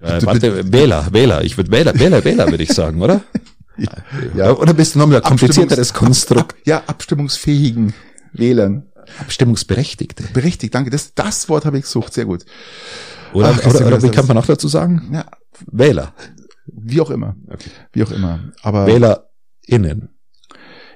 Äh, 0.00 0.22
warte, 0.22 0.72
Wähler, 0.72 1.12
Wähler. 1.12 1.44
Ich 1.44 1.56
würde 1.56 1.70
Wähler, 1.70 1.98
Wähler, 1.98 2.24
Wähler 2.24 2.50
würde 2.50 2.62
ich 2.62 2.72
sagen, 2.72 3.02
oder? 3.02 3.22
ja. 4.34 4.52
Oder 4.52 4.74
bist 4.74 4.94
du 4.94 4.98
noch 4.98 5.10
ein 5.10 5.22
komplizierteres 5.22 5.92
Konstrukt? 5.92 6.52
Ab, 6.52 6.58
ja, 6.64 6.82
abstimmungsfähigen 6.86 7.94
Wählern. 8.32 8.86
Abstimmungsberechtigte. 9.18 10.24
Berechtigt, 10.32 10.74
danke. 10.74 10.90
Das, 10.90 11.14
das 11.14 11.48
Wort 11.48 11.64
habe 11.64 11.78
ich 11.78 11.84
gesucht. 11.84 12.14
Sehr 12.14 12.26
gut. 12.26 12.44
Oder, 13.32 13.54
Ach, 13.54 13.66
oder, 13.66 13.86
oder 13.86 14.02
wie 14.02 14.10
kann 14.10 14.26
man 14.26 14.36
noch 14.36 14.46
dazu 14.46 14.68
sagen? 14.68 15.10
Ja, 15.12 15.26
Wähler. 15.70 16.14
Wie 16.66 17.00
auch 17.00 17.10
immer. 17.10 17.36
Okay. 17.48 17.70
Wie 17.92 18.02
auch 18.02 18.10
immer. 18.10 18.52
Aber 18.62 18.86
WählerInnen. 18.86 20.10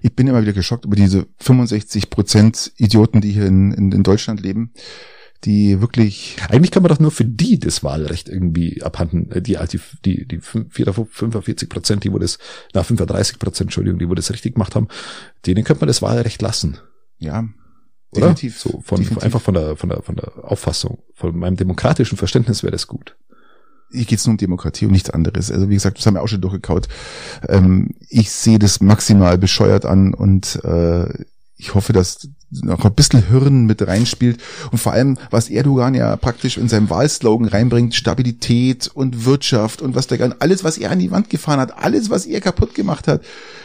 Ich 0.03 0.14
bin 0.14 0.27
immer 0.27 0.42
wieder 0.42 0.53
geschockt 0.53 0.85
über 0.85 0.97
diese 0.97 1.27
65 1.40 2.11
Prozent 2.11 2.73
Idioten, 2.77 3.20
die 3.20 3.33
hier 3.33 3.47
in, 3.47 3.73
in, 3.73 3.92
in 3.92 4.03
Deutschland 4.03 4.40
leben 4.40 4.73
die 5.44 5.81
wirklich. 5.81 6.37
Eigentlich 6.49 6.70
kann 6.70 6.83
man 6.83 6.90
doch 6.90 7.01
nur 7.01 7.11
für 7.11 7.25
die 7.25 7.59
das 7.59 7.85
Wahlrecht 7.85 8.29
irgendwie 8.29 8.83
abhanden, 8.83 9.31
äh, 9.31 9.42
die, 9.42 9.59
die, 9.70 9.81
die, 10.05 10.27
die 10.27 10.40
45 10.40 11.68
Prozent, 11.68 12.05
die 12.05 12.12
wo 12.12 12.18
das, 12.18 12.38
na 12.73 12.83
35 12.83 13.38
Prozent, 13.38 13.68
Entschuldigung, 13.68 13.99
die 13.99 14.09
wo 14.09 14.14
das 14.14 14.33
richtig 14.33 14.55
gemacht 14.55 14.75
haben, 14.75 14.88
denen 15.47 15.64
könnte 15.64 15.81
man 15.81 15.88
das 15.88 16.03
Wahlrecht 16.03 16.40
lassen. 16.42 16.79
Ja, 17.18 17.49
oder? 18.16 18.29
Definitiv. 18.29 18.59
So 18.59 18.83
von, 18.85 18.98
Definitiv. 18.98 19.24
einfach 19.24 19.40
von 19.40 19.55
der, 19.55 19.77
von 19.77 19.88
der, 19.88 20.03
von 20.03 20.16
der 20.16 20.33
Auffassung, 20.42 20.98
von 21.14 21.37
meinem 21.37 21.57
demokratischen 21.57 22.16
Verständnis 22.16 22.62
wäre 22.62 22.72
das 22.72 22.87
gut. 22.87 23.16
Hier 23.90 24.05
geht 24.05 24.18
es 24.18 24.27
nur 24.27 24.33
um 24.33 24.38
Demokratie 24.38 24.87
und 24.87 24.92
nichts 24.92 25.11
anderes. 25.11 25.50
Also 25.50 25.68
wie 25.68 25.74
gesagt, 25.74 25.98
das 25.98 26.07
haben 26.07 26.14
wir 26.14 26.22
auch 26.22 26.29
schon 26.29 26.40
durchgekaut. 26.40 26.88
Ähm, 27.48 27.94
ich 28.09 28.31
sehe 28.31 28.59
das 28.59 28.81
maximal 28.81 29.38
bescheuert 29.38 29.85
an 29.85 30.14
und 30.14 30.64
äh, 30.64 31.07
ich 31.64 31.74
hoffe, 31.74 31.94
dass 31.94 32.29
noch 32.50 32.85
ein 32.85 32.94
bisschen 32.94 33.27
Hirn 33.27 33.64
mit 33.64 33.85
reinspielt 33.87 34.38
und 34.70 34.79
vor 34.79 34.92
allem, 34.92 35.16
was 35.31 35.48
Erdogan 35.48 35.94
ja 35.94 36.14
praktisch 36.16 36.59
in 36.59 36.68
seinem 36.68 36.90
Wahlslogan 36.90 37.48
reinbringt, 37.48 37.94
Stabilität 37.94 38.90
und 38.92 39.24
Wirtschaft 39.24 39.81
und 39.81 39.94
was 39.94 40.07
der 40.07 40.18
kann, 40.18 40.35
alles, 40.40 40.62
was 40.62 40.77
er 40.77 40.90
an 40.90 40.98
die 40.98 41.11
Wand 41.11 41.31
gefahren 41.31 41.59
hat, 41.59 41.79
alles, 41.79 42.11
was 42.11 42.27
er 42.27 42.42
kaputt 42.42 42.74
gemacht 42.74 43.09
hat. 43.09 43.22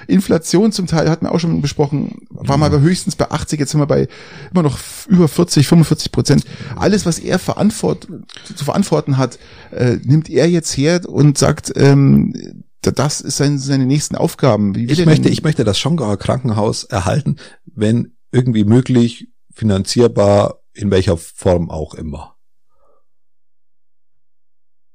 Inflation 0.08 0.72
zum 0.72 0.88
Teil 0.88 1.10
hatten 1.10 1.26
wir 1.26 1.34
auch 1.34 1.40
schon 1.42 1.62
besprochen, 1.62 2.26
war 2.30 2.58
mal 2.58 2.72
höchstens 2.80 3.18
bei 3.18 3.30
80, 3.30 3.60
jetzt 3.60 3.72
sind 3.72 3.82
wir 3.82 3.86
bei 3.86 4.08
immer 4.52 4.64
noch 4.64 4.80
über 5.08 5.28
40, 5.28 5.68
45 5.68 6.12
Prozent. 6.14 6.46
Alles, 6.78 7.06
was 7.06 7.20
er 7.20 7.38
verantwort, 7.38 8.08
zu 8.56 8.64
verantworten 8.64 9.18
hat, 9.18 9.38
äh, 9.72 9.98
nimmt 10.04 10.30
er 10.30 10.50
jetzt 10.50 10.78
her 10.78 11.02
und 11.06 11.38
sagt, 11.38 11.74
ähm, 11.76 12.34
das 12.82 13.22
ist 13.22 13.38
seine, 13.38 13.60
seine 13.60 13.86
nächsten 13.86 14.16
Aufgaben. 14.16 14.74
ich 14.76 15.06
möchte, 15.06 15.30
ich 15.30 15.44
möchte 15.44 15.64
das 15.64 15.80
Schongauer 15.80 16.18
Krankenhaus 16.18 16.86
erhalten, 16.86 17.38
wenn 17.66 18.16
irgendwie 18.32 18.64
möglich, 18.64 19.28
finanzierbar, 19.54 20.62
in 20.74 20.92
welcher 20.92 21.18
Form 21.18 21.70
auch 21.70 21.94
immer. 21.94 22.38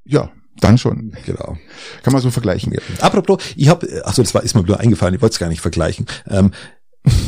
Ja, 0.04 0.30
dann 0.60 0.78
schon. 0.78 1.16
Genau. 1.26 1.58
Kann 2.02 2.12
man 2.12 2.22
so 2.22 2.30
vergleichen. 2.30 2.72
Ja. 2.72 2.80
Apropos, 3.00 3.42
ich 3.56 3.68
habe, 3.68 4.02
also 4.04 4.22
das 4.22 4.34
war 4.34 4.42
ist 4.42 4.54
mir 4.54 4.62
nur 4.62 4.80
eingefallen, 4.80 5.14
ich 5.14 5.22
wollte 5.22 5.34
es 5.34 5.38
gar 5.38 5.48
nicht 5.48 5.60
vergleichen. 5.60 6.06
Ähm, 6.28 6.52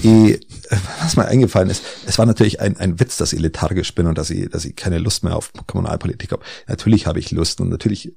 ich, 0.02 0.40
was 1.00 1.16
mir 1.16 1.26
eingefallen 1.26 1.68
ist, 1.68 1.82
es 2.06 2.18
war 2.18 2.26
natürlich 2.26 2.60
ein, 2.60 2.76
ein 2.76 2.98
Witz, 3.00 3.16
dass 3.16 3.32
ich 3.32 3.40
lethargisch 3.40 3.94
bin 3.94 4.06
und 4.06 4.16
dass 4.16 4.30
ich, 4.30 4.48
dass 4.48 4.64
ich 4.64 4.76
keine 4.76 4.98
Lust 4.98 5.24
mehr 5.24 5.36
auf 5.36 5.52
Kommunalpolitik 5.66 6.32
habe. 6.32 6.42
Natürlich 6.66 7.06
habe 7.06 7.18
ich 7.18 7.30
Lust 7.30 7.60
und 7.60 7.68
natürlich 7.68 8.14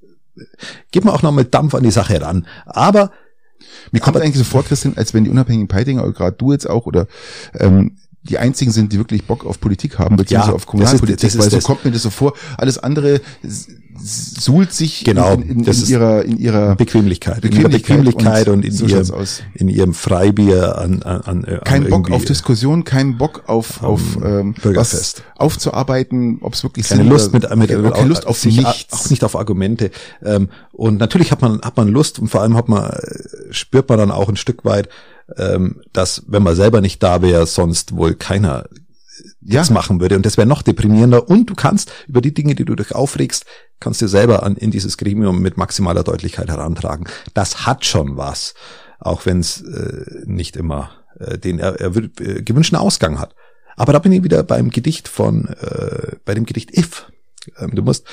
gibt 0.91 1.05
man 1.05 1.13
auch 1.13 1.21
noch 1.21 1.31
mit 1.31 1.53
Dampf 1.53 1.73
an 1.75 1.83
die 1.83 1.91
Sache 1.91 2.21
ran. 2.21 2.47
Aber 2.65 3.11
mir 3.91 3.99
kommt 3.99 4.17
eigentlich 4.17 4.37
so 4.37 4.43
vor, 4.43 4.63
Christian, 4.63 4.93
als 4.97 5.13
wenn 5.13 5.23
die 5.23 5.29
unabhängigen 5.29 5.67
Peitinger, 5.67 6.03
oder 6.03 6.13
gerade 6.13 6.37
du 6.37 6.51
jetzt 6.51 6.69
auch, 6.69 6.85
oder 6.85 7.07
ähm, 7.53 7.97
die 8.23 8.37
einzigen 8.37 8.71
sind, 8.71 8.91
die 8.91 8.97
wirklich 8.97 9.25
Bock 9.25 9.45
auf 9.45 9.59
Politik 9.59 9.97
haben, 9.97 10.17
beziehungsweise 10.17 10.51
ja, 10.51 10.55
auf 10.55 10.65
Kommunalpolitik, 10.65 11.17
das 11.17 11.35
ist, 11.35 11.35
das 11.37 11.53
weil 11.53 11.61
so 11.61 11.65
kommt 11.65 11.85
mir 11.85 11.91
das 11.91 12.03
so 12.03 12.09
vor. 12.09 12.33
Alles 12.57 12.77
andere 12.77 13.21
suhlt 14.01 14.73
sich 14.73 15.03
genau, 15.03 15.33
in, 15.33 15.41
in, 15.41 15.63
in 15.63 15.85
ihrer, 15.87 16.23
in 16.23 16.39
ihrer 16.39 16.75
Bequemlichkeit, 16.75 17.41
Bequemlichkeit, 17.41 17.97
in 17.97 18.03
Bequemlichkeit 18.03 18.47
und, 18.47 18.53
und 18.55 18.65
in, 18.65 18.71
so 18.71 18.85
ihrem, 18.85 19.27
in 19.53 19.69
ihrem 19.69 19.93
Freibier 19.93 20.77
an, 20.77 21.03
an, 21.03 21.21
an 21.21 21.59
kein 21.63 21.85
an 21.85 21.89
Bock 21.89 22.11
auf 22.11 22.25
Diskussion, 22.25 22.83
kein 22.83 23.17
Bock 23.17 23.43
auf, 23.47 23.83
auf 23.83 24.01
ähm, 24.23 24.55
was 24.63 25.15
aufzuarbeiten, 25.35 26.39
ob 26.41 26.53
es 26.53 26.63
wirklich 26.63 26.87
keine 26.87 27.03
Lust 27.03 27.33
mit, 27.33 27.49
mit, 27.55 27.69
mit 27.69 27.93
keine 27.93 28.07
Lust 28.07 28.27
auf 28.27 28.43
nichts. 28.45 28.93
auch 28.93 29.09
nicht 29.09 29.23
auf 29.23 29.35
Argumente. 29.35 29.91
Ähm, 30.23 30.49
und 30.71 30.97
natürlich 30.97 31.31
hat 31.31 31.41
man 31.41 31.61
hat 31.61 31.77
man 31.77 31.87
Lust 31.87 32.19
und 32.19 32.27
vor 32.27 32.41
allem 32.41 32.55
hat 32.55 32.69
man 32.69 32.91
spürt 33.51 33.89
man 33.89 33.97
dann 33.97 34.11
auch 34.11 34.29
ein 34.29 34.35
Stück 34.35 34.65
weit, 34.65 34.89
ähm, 35.37 35.81
dass 35.93 36.23
wenn 36.27 36.43
man 36.43 36.55
selber 36.55 36.81
nicht 36.81 37.03
da 37.03 37.21
wäre, 37.21 37.45
sonst 37.45 37.95
wohl 37.95 38.15
keiner 38.15 38.65
ja. 39.53 39.61
das 39.61 39.69
machen 39.69 39.99
würde. 39.99 40.15
Und 40.15 40.25
das 40.25 40.37
wäre 40.37 40.47
noch 40.47 40.61
deprimierender. 40.61 41.29
Und 41.29 41.49
du 41.49 41.55
kannst 41.55 41.91
über 42.07 42.21
die 42.21 42.33
Dinge, 42.33 42.55
die 42.55 42.65
du 42.65 42.75
dich 42.75 42.93
aufregst, 42.93 43.45
kannst 43.79 44.01
dir 44.01 44.07
selber 44.07 44.43
an, 44.43 44.55
in 44.55 44.71
dieses 44.71 44.97
Gremium 44.97 45.41
mit 45.41 45.57
maximaler 45.57 46.03
Deutlichkeit 46.03 46.49
herantragen. 46.49 47.07
Das 47.33 47.65
hat 47.65 47.85
schon 47.85 48.17
was, 48.17 48.53
auch 48.99 49.25
wenn 49.25 49.39
es 49.39 49.61
äh, 49.61 50.23
nicht 50.25 50.55
immer 50.55 50.91
äh, 51.19 51.37
den 51.37 51.59
er, 51.59 51.79
er, 51.79 51.95
äh, 51.95 52.41
gewünschten 52.41 52.77
Ausgang 52.77 53.19
hat. 53.19 53.35
Aber 53.75 53.93
da 53.93 53.99
bin 53.99 54.11
ich 54.11 54.23
wieder 54.23 54.43
beim 54.43 54.69
Gedicht 54.69 55.07
von, 55.07 55.47
äh, 55.47 56.15
bei 56.25 56.33
dem 56.33 56.45
Gedicht 56.45 56.75
If. 56.77 57.11
Ähm, 57.57 57.75
du 57.75 57.81
musst, 57.81 58.05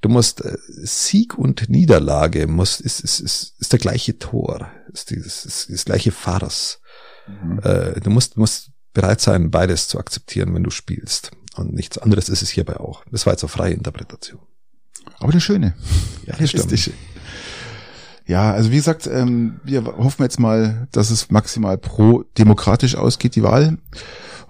du 0.00 0.08
musst 0.08 0.44
äh, 0.44 0.56
Sieg 0.66 1.36
und 1.38 1.68
Niederlage 1.68 2.46
muss 2.46 2.80
ist, 2.80 3.00
ist, 3.00 3.20
ist, 3.20 3.54
ist 3.58 3.72
der 3.72 3.78
gleiche 3.78 4.18
Tor, 4.18 4.70
ist 4.92 5.10
dieses 5.10 5.44
ist 5.44 5.70
das 5.70 5.84
gleiche 5.84 6.12
Farce. 6.12 6.80
Mhm. 7.28 7.60
Äh, 7.62 8.00
du 8.00 8.10
musst 8.10 8.36
musst 8.36 8.70
bereit 8.92 9.20
sein, 9.20 9.50
beides 9.50 9.88
zu 9.88 9.98
akzeptieren, 9.98 10.54
wenn 10.54 10.64
du 10.64 10.70
spielst. 10.70 11.30
Und 11.56 11.74
nichts 11.74 11.98
anderes 11.98 12.28
ist 12.28 12.42
es 12.42 12.50
hierbei 12.50 12.78
auch. 12.78 13.04
Das 13.10 13.26
war 13.26 13.32
jetzt 13.32 13.42
eine 13.42 13.48
freie 13.48 13.74
Interpretation. 13.74 14.40
Aber 15.18 15.32
eine 15.32 15.40
schöne. 15.40 15.74
Ja, 16.26 16.34
realistische. 16.36 16.92
Ja, 18.26 18.52
also 18.52 18.70
wie 18.70 18.76
gesagt, 18.76 19.08
ähm, 19.08 19.58
wir 19.64 19.84
hoffen 19.84 20.22
jetzt 20.22 20.38
mal, 20.38 20.86
dass 20.92 21.10
es 21.10 21.30
maximal 21.30 21.76
pro-demokratisch 21.76 22.94
ausgeht, 22.94 23.34
die 23.34 23.42
Wahl. 23.42 23.78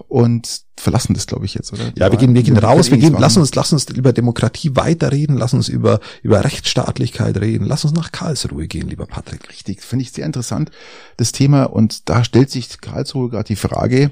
Und 0.09 0.63
verlassen 0.81 1.15
das, 1.15 1.27
glaube 1.27 1.45
ich, 1.45 1.55
jetzt, 1.55 1.73
oder? 1.73 1.93
Ja, 1.97 2.11
wir 2.11 2.19
gehen, 2.19 2.35
wir 2.35 2.43
gehen 2.43 2.57
raus, 2.57 2.91
wir 2.91 2.99
gehen, 2.99 3.15
lass 3.19 3.37
uns, 3.37 3.55
lass 3.55 3.73
uns 3.73 3.89
über 3.91 4.13
Demokratie 4.13 4.77
weiterreden, 4.77 5.37
lass 5.37 5.53
uns 5.53 5.69
über, 5.69 6.01
über 6.23 6.43
Rechtsstaatlichkeit 6.43 7.39
reden, 7.41 7.67
lass 7.67 7.85
uns 7.85 7.95
nach 7.95 8.13
Karlsruhe 8.13 8.67
gehen, 8.67 8.89
lieber 8.89 9.07
Patrick. 9.07 9.49
Richtig, 9.51 9.83
finde 9.83 10.05
ich 10.05 10.13
sehr 10.13 10.27
interessant, 10.27 10.71
das 11.17 11.33
Thema. 11.33 11.65
Und 11.65 12.09
da 12.09 12.25
stellt 12.25 12.51
sich 12.51 12.81
Karlsruhe 12.81 13.29
gerade 13.29 13.45
die 13.45 13.57
Frage, 13.57 14.11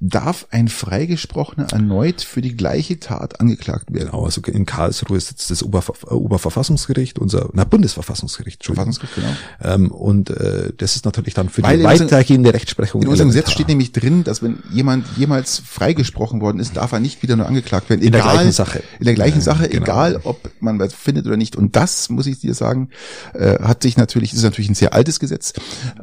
darf 0.00 0.46
ein 0.50 0.68
Freigesprochener 0.68 1.68
erneut 1.72 2.22
für 2.22 2.40
die 2.40 2.56
gleiche 2.56 2.98
Tat 2.98 3.40
angeklagt 3.40 3.92
werden? 3.92 4.08
Genau, 4.10 4.24
also 4.24 4.40
in 4.42 4.64
Karlsruhe 4.64 5.20
sitzt 5.20 5.50
das 5.50 5.62
Oberver 5.62 5.94
Oberverfassungsgericht, 6.10 7.18
unser, 7.18 7.50
na, 7.52 7.64
Bundesverfassungsgericht, 7.64 8.64
Verfassungsgericht, 8.64 9.16
genau. 9.16 9.74
Ähm, 9.74 9.90
und 9.90 10.30
äh, 10.30 10.72
das 10.76 10.96
ist 10.96 11.04
natürlich 11.04 11.34
dann 11.34 11.48
für 11.48 11.62
Weil 11.62 11.78
die 11.78 11.84
weitergehende 11.84 12.54
Rechtsprechung. 12.54 13.02
In 13.02 13.08
unserem 13.08 13.28
Gesetz 13.28 13.50
steht 13.50 13.68
nämlich 13.68 13.92
drin, 13.92 14.24
dass 14.24 14.42
wenn 14.42 14.62
jemand 14.72 15.06
jemals 15.16 15.60
freigesprochen 15.96 16.26
gesprochen 16.26 16.40
worden 16.40 16.60
ist, 16.60 16.76
darf 16.76 16.92
er 16.92 17.00
nicht 17.00 17.22
wieder 17.22 17.36
nur 17.36 17.46
angeklagt 17.46 17.90
werden. 17.90 18.02
Egal, 18.02 18.06
in 18.06 18.12
der 18.12 18.22
gleichen 18.22 18.52
Sache. 18.52 18.82
In 18.98 19.04
der 19.04 19.14
gleichen 19.14 19.40
Sache, 19.40 19.68
genau. 19.68 19.82
egal 19.82 20.20
ob 20.24 20.50
man 20.60 20.78
was 20.78 20.92
findet 20.94 21.26
oder 21.26 21.36
nicht. 21.36 21.56
Und 21.56 21.76
das, 21.76 22.08
muss 22.10 22.26
ich 22.26 22.40
dir 22.40 22.54
sagen, 22.54 22.90
äh, 23.34 23.58
hat 23.60 23.82
sich 23.82 23.96
natürlich, 23.96 24.32
ist 24.32 24.42
natürlich 24.42 24.70
ein 24.70 24.74
sehr 24.74 24.94
altes 24.94 25.20
Gesetz, 25.20 25.52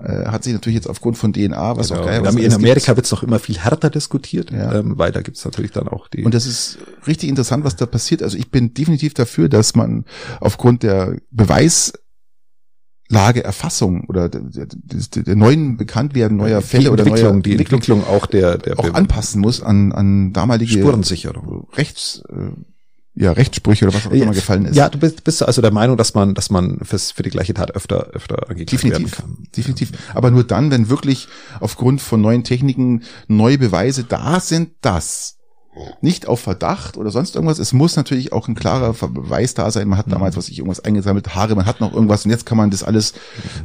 äh, 0.03 0.25
hat 0.25 0.43
sich 0.43 0.53
natürlich 0.53 0.75
jetzt 0.75 0.89
aufgrund 0.89 1.17
von 1.17 1.33
DNA, 1.33 1.77
was 1.77 1.89
genau. 1.89 2.01
auch 2.01 2.05
geil 2.05 2.21
was 2.23 2.35
In 2.35 2.53
Amerika 2.53 2.95
wird 2.95 3.05
es 3.05 3.11
noch 3.11 3.23
immer 3.23 3.39
viel 3.39 3.57
härter 3.57 3.89
diskutiert, 3.89 4.51
ja. 4.51 4.73
ähm, 4.75 4.97
weil 4.97 5.11
da 5.11 5.21
gibt 5.21 5.37
es 5.37 5.45
natürlich 5.45 5.71
dann 5.71 5.87
auch 5.87 6.07
die. 6.07 6.23
Und 6.23 6.33
das 6.33 6.45
ist 6.45 6.77
richtig 7.07 7.29
interessant, 7.29 7.63
was 7.63 7.75
da 7.75 7.85
passiert. 7.85 8.23
Also 8.23 8.37
ich 8.37 8.51
bin 8.51 8.73
definitiv 8.73 9.13
dafür, 9.13 9.49
dass 9.49 9.75
man 9.75 10.05
aufgrund 10.39 10.83
der 10.83 11.15
Beweis 11.31 11.93
Lageerfassung 13.13 14.05
oder 14.07 14.27
der, 14.29 14.41
der, 14.65 15.23
der 15.23 15.35
neuen 15.35 15.77
Bekanntwerden 15.77 16.37
neuer 16.37 16.61
Fälle 16.61 16.91
oder 16.91 17.05
neuer 17.05 17.39
die 17.39 17.53
Entwicklung 17.53 18.05
auch 18.05 18.25
der, 18.25 18.57
der 18.57 18.79
auch 18.79 18.93
anpassen 18.93 19.39
muss 19.39 19.61
an, 19.61 19.91
an 19.91 20.33
damalige 20.33 20.71
Spurensicherung. 20.71 21.67
Rechts, 21.73 22.23
äh, 22.29 22.51
ja, 23.15 23.31
Rechtssprüche 23.31 23.85
oder 23.85 23.93
was 23.93 24.07
auch 24.07 24.11
immer 24.11 24.33
gefallen 24.33 24.65
ist. 24.65 24.75
Ja, 24.75 24.89
du 24.89 24.97
bist, 24.97 25.23
bist 25.23 25.43
also 25.43 25.61
der 25.61 25.71
Meinung, 25.71 25.97
dass 25.97 26.15
man, 26.15 26.33
dass 26.33 26.49
man 26.49 26.79
fürs, 26.83 27.11
für 27.11 27.21
die 27.21 27.29
gleiche 27.29 27.53
Tat 27.53 27.75
öfter, 27.75 28.07
öfter 28.13 28.49
angeklagt 28.49 28.83
werden 28.83 29.11
kann. 29.11 29.37
Definitiv. 29.55 29.91
Aber 30.15 30.31
nur 30.31 30.43
dann, 30.43 30.71
wenn 30.71 30.89
wirklich 30.89 31.27
aufgrund 31.59 32.01
von 32.01 32.21
neuen 32.21 32.43
Techniken 32.43 33.03
neue 33.27 33.59
Beweise 33.59 34.03
da 34.03 34.39
sind, 34.39 34.71
dass 34.81 35.37
nicht 36.01 36.27
auf 36.27 36.39
Verdacht 36.39 36.97
oder 36.97 37.09
sonst 37.09 37.35
irgendwas. 37.35 37.59
Es 37.59 37.73
muss 37.73 37.95
natürlich 37.95 38.31
auch 38.31 38.47
ein 38.47 38.55
klarer 38.55 38.93
Beweis 38.93 39.53
da 39.53 39.71
sein. 39.71 39.87
Man 39.87 39.97
hat 39.97 40.11
damals, 40.11 40.37
was 40.37 40.49
ich 40.49 40.59
irgendwas 40.59 40.79
eingesammelt, 40.81 41.35
Haare, 41.35 41.55
man 41.55 41.65
hat 41.65 41.79
noch 41.81 41.93
irgendwas 41.93 42.25
und 42.25 42.31
jetzt 42.31 42.45
kann 42.45 42.57
man 42.57 42.69
das 42.69 42.83
alles 42.83 43.13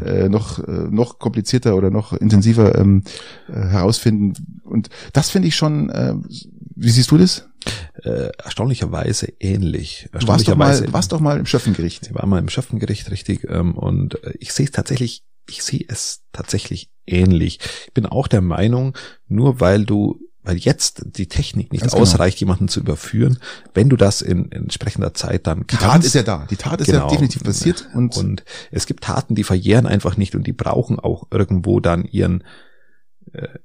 äh, 0.05 0.29
noch 0.29 0.59
äh, 0.59 0.89
noch 0.91 1.19
komplizierter 1.19 1.77
oder 1.77 1.91
noch 1.91 2.13
intensiver 2.13 2.77
ähm, 2.77 3.03
äh, 3.49 3.53
herausfinden. 3.53 4.61
Und 4.65 4.89
das 5.13 5.31
finde 5.31 5.49
ich 5.49 5.57
schon. 5.57 5.91
Äh, 5.91 6.15
wie 6.81 6.91
siehst 6.91 7.11
du 7.11 7.19
das? 7.19 7.49
Äh, 8.05 8.31
erstaunlicherweise 8.39 9.33
ähnlich. 9.41 10.09
Du 10.13 10.29
warst 10.29 10.47
doch 10.47 10.57
mal, 10.57 10.81
du 10.81 10.93
warst 10.93 11.11
doch 11.11 11.19
mal 11.19 11.39
im 11.39 11.47
Schöffengericht. 11.47 12.07
Ich 12.07 12.15
war 12.15 12.25
mal 12.27 12.39
im 12.39 12.49
Schöffengericht, 12.49 13.11
richtig. 13.11 13.45
Ähm, 13.51 13.77
und 13.77 14.23
äh, 14.23 14.35
ich 14.39 14.53
sehe 14.53 14.67
es 14.67 14.73
tatsächlich, 14.73 15.25
ich 15.49 15.65
sehe 15.65 15.85
es 15.89 16.23
tatsächlich 16.33 16.91
ähnlich. 17.05 17.59
Ich 17.87 17.95
bin 17.95 18.07
auch 18.07 18.29
der 18.29 18.43
Meinung, 18.43 18.97
nur 19.27 19.61
weil 19.61 19.85
du 19.85 20.21
weil 20.49 20.57
jetzt 20.57 21.03
die 21.05 21.27
Technik 21.27 21.73
nicht 21.73 21.83
Ganz 21.83 21.93
genau. 21.93 22.03
ausreicht, 22.03 22.39
genau. 22.39 22.53
jemanden 22.53 22.69
zu 22.69 22.81
überführen, 22.81 23.39
wenn 23.75 23.91
du 23.91 23.97
das 23.97 24.23
in, 24.23 24.51
entsprechender 24.51 25.13
Zeit 25.13 25.47
dann 25.47 25.67
kannst. 25.67 25.83
Die 25.83 25.87
Tat 25.87 26.05
ist 26.05 26.15
ja 26.15 26.23
da. 26.23 26.47
Die 26.51 26.57
Tat 26.57 26.81
ist 26.81 26.87
genau. 26.87 27.05
ja 27.05 27.11
definitiv 27.11 27.45
passiert. 27.45 27.87
Und, 27.93 28.17
und 28.17 28.45
es 28.71 28.87
gibt 28.87 29.05
Taten, 29.05 29.35
die 29.35 29.45
verjähren 29.45 29.87
einfach 29.87 30.17
nicht 30.17 30.35
und 30.35 30.47
die 30.47 30.55
brauchen 30.55 30.99
auch 30.99 31.27
irgendwo 31.31 31.81
dann 31.81 32.07
ihren 32.07 32.45
äh, 33.35 33.59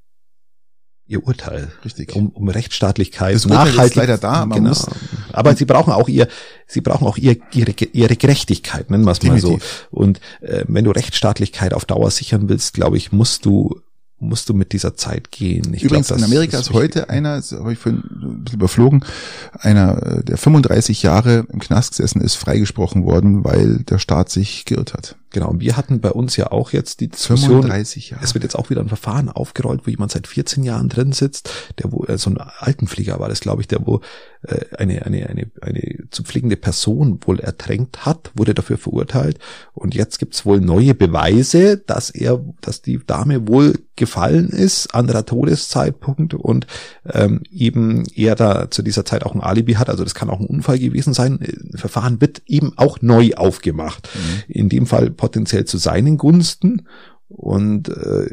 ihr 1.05 1.25
Urteil. 1.25 1.71
Richtig. 1.85 2.13
Um, 2.17 2.31
um 2.31 2.49
Rechtsstaatlichkeit 2.49 3.35
das 3.35 3.45
nachhaltig. 3.45 3.85
Ist 3.85 3.95
leider 3.95 4.17
da. 4.17 4.45
Man 4.45 4.57
genau. 4.57 4.69
muss 4.69 4.85
Aber 5.31 5.55
sie 5.55 5.63
brauchen 5.63 5.93
auch 5.93 6.09
ihr, 6.09 6.27
sie 6.67 6.81
brauchen 6.81 7.07
auch 7.07 7.17
ihr, 7.17 7.37
ihre, 7.53 7.71
ihre 7.93 8.17
Gerechtigkeit, 8.17 8.91
nennen 8.91 9.05
wir 9.05 9.11
es 9.11 9.23
mal 9.23 9.39
so. 9.39 9.57
Und 9.89 10.19
äh, 10.41 10.65
wenn 10.67 10.83
du 10.83 10.91
Rechtsstaatlichkeit 10.91 11.73
auf 11.73 11.85
Dauer 11.85 12.11
sichern 12.11 12.49
willst, 12.49 12.73
glaube 12.73 12.97
ich, 12.97 13.13
musst 13.13 13.45
du 13.45 13.79
musst 14.23 14.49
du 14.49 14.53
mit 14.53 14.73
dieser 14.73 14.95
Zeit 14.95 15.31
gehen. 15.31 15.73
Ich 15.73 15.83
Übrigens, 15.83 16.07
glaub, 16.07 16.19
in 16.19 16.25
Amerika 16.25 16.57
ist, 16.57 16.69
ist 16.69 16.73
heute 16.73 17.09
einer, 17.09 17.38
das 17.38 17.51
habe 17.51 17.73
ich 17.73 17.79
vorhin 17.79 18.03
ein 18.03 18.43
bisschen 18.43 18.59
überflogen, 18.59 19.05
einer, 19.59 20.21
der 20.23 20.38
35 20.38 21.03
Jahre 21.03 21.45
im 21.51 21.59
Knast 21.59 21.91
gesessen 21.91 22.21
ist, 22.21 22.36
freigesprochen 22.36 23.05
worden, 23.05 23.43
weil 23.43 23.79
der 23.79 23.99
Staat 23.99 24.29
sich 24.29 24.65
geirrt 24.65 24.93
hat. 24.93 25.15
Genau, 25.33 25.49
und 25.49 25.61
wir 25.61 25.75
hatten 25.75 25.99
bei 25.99 26.11
uns 26.11 26.37
ja 26.37 26.51
auch 26.51 26.71
jetzt 26.71 26.99
die 26.99 27.09
Diskussion. 27.09 27.63
35 27.63 28.11
Jahre. 28.11 28.23
Es 28.23 28.35
wird 28.35 28.43
jetzt 28.43 28.55
auch 28.55 28.69
wieder 28.69 28.81
ein 28.81 28.87
Verfahren 28.87 29.29
aufgerollt, 29.29 29.81
wo 29.85 29.89
jemand 29.89 30.11
seit 30.11 30.27
14 30.27 30.63
Jahren 30.63 30.89
drin 30.89 31.11
sitzt, 31.11 31.49
der 31.79 31.91
wo, 31.91 32.05
äh, 32.05 32.19
so 32.19 32.29
ein 32.29 32.37
Altenflieger 32.37 33.19
war 33.19 33.29
das, 33.29 33.39
glaube 33.39 33.61
ich, 33.61 33.67
der 33.67 33.85
wo 33.85 34.01
äh, 34.43 34.75
eine, 34.77 35.05
eine, 35.05 35.27
eine, 35.27 35.51
eine 35.61 36.09
zu 36.11 36.23
pflegende 36.23 36.55
Person 36.55 37.19
wohl 37.25 37.39
ertränkt 37.39 38.05
hat, 38.05 38.31
wurde 38.35 38.53
dafür 38.53 38.77
verurteilt. 38.77 39.39
Und 39.73 39.95
jetzt 39.95 40.19
gibt's 40.19 40.45
wohl 40.45 40.61
neue 40.61 40.93
Beweise, 40.93 41.77
dass 41.77 42.11
er, 42.11 42.39
dass 42.61 42.83
die 42.83 42.99
Dame 43.03 43.47
wohl 43.47 43.73
gefallen 43.95 44.49
ist, 44.49 44.93
anderer 44.95 45.25
Todeszeitpunkt 45.25 46.33
und 46.33 46.65
ähm, 47.11 47.41
eben 47.51 48.05
er 48.15 48.35
da 48.35 48.71
zu 48.71 48.81
dieser 48.81 49.05
Zeit 49.05 49.23
auch 49.23 49.35
ein 49.35 49.41
Alibi 49.41 49.73
hat. 49.73 49.89
Also 49.89 50.03
das 50.03 50.15
kann 50.15 50.29
auch 50.29 50.39
ein 50.39 50.47
Unfall 50.47 50.79
gewesen 50.79 51.13
sein. 51.13 51.39
Verfahren 51.75 52.19
wird 52.19 52.41
eben 52.47 52.73
auch 52.77 53.01
neu 53.01 53.33
aufgemacht. 53.35 54.09
Mhm. 54.13 54.43
In 54.47 54.69
dem 54.69 54.87
Fall 54.87 55.11
potenziell 55.23 55.63
zu 55.63 55.77
seinen 55.77 56.17
Gunsten 56.17 56.86
und 57.29 57.88
äh, 57.88 58.29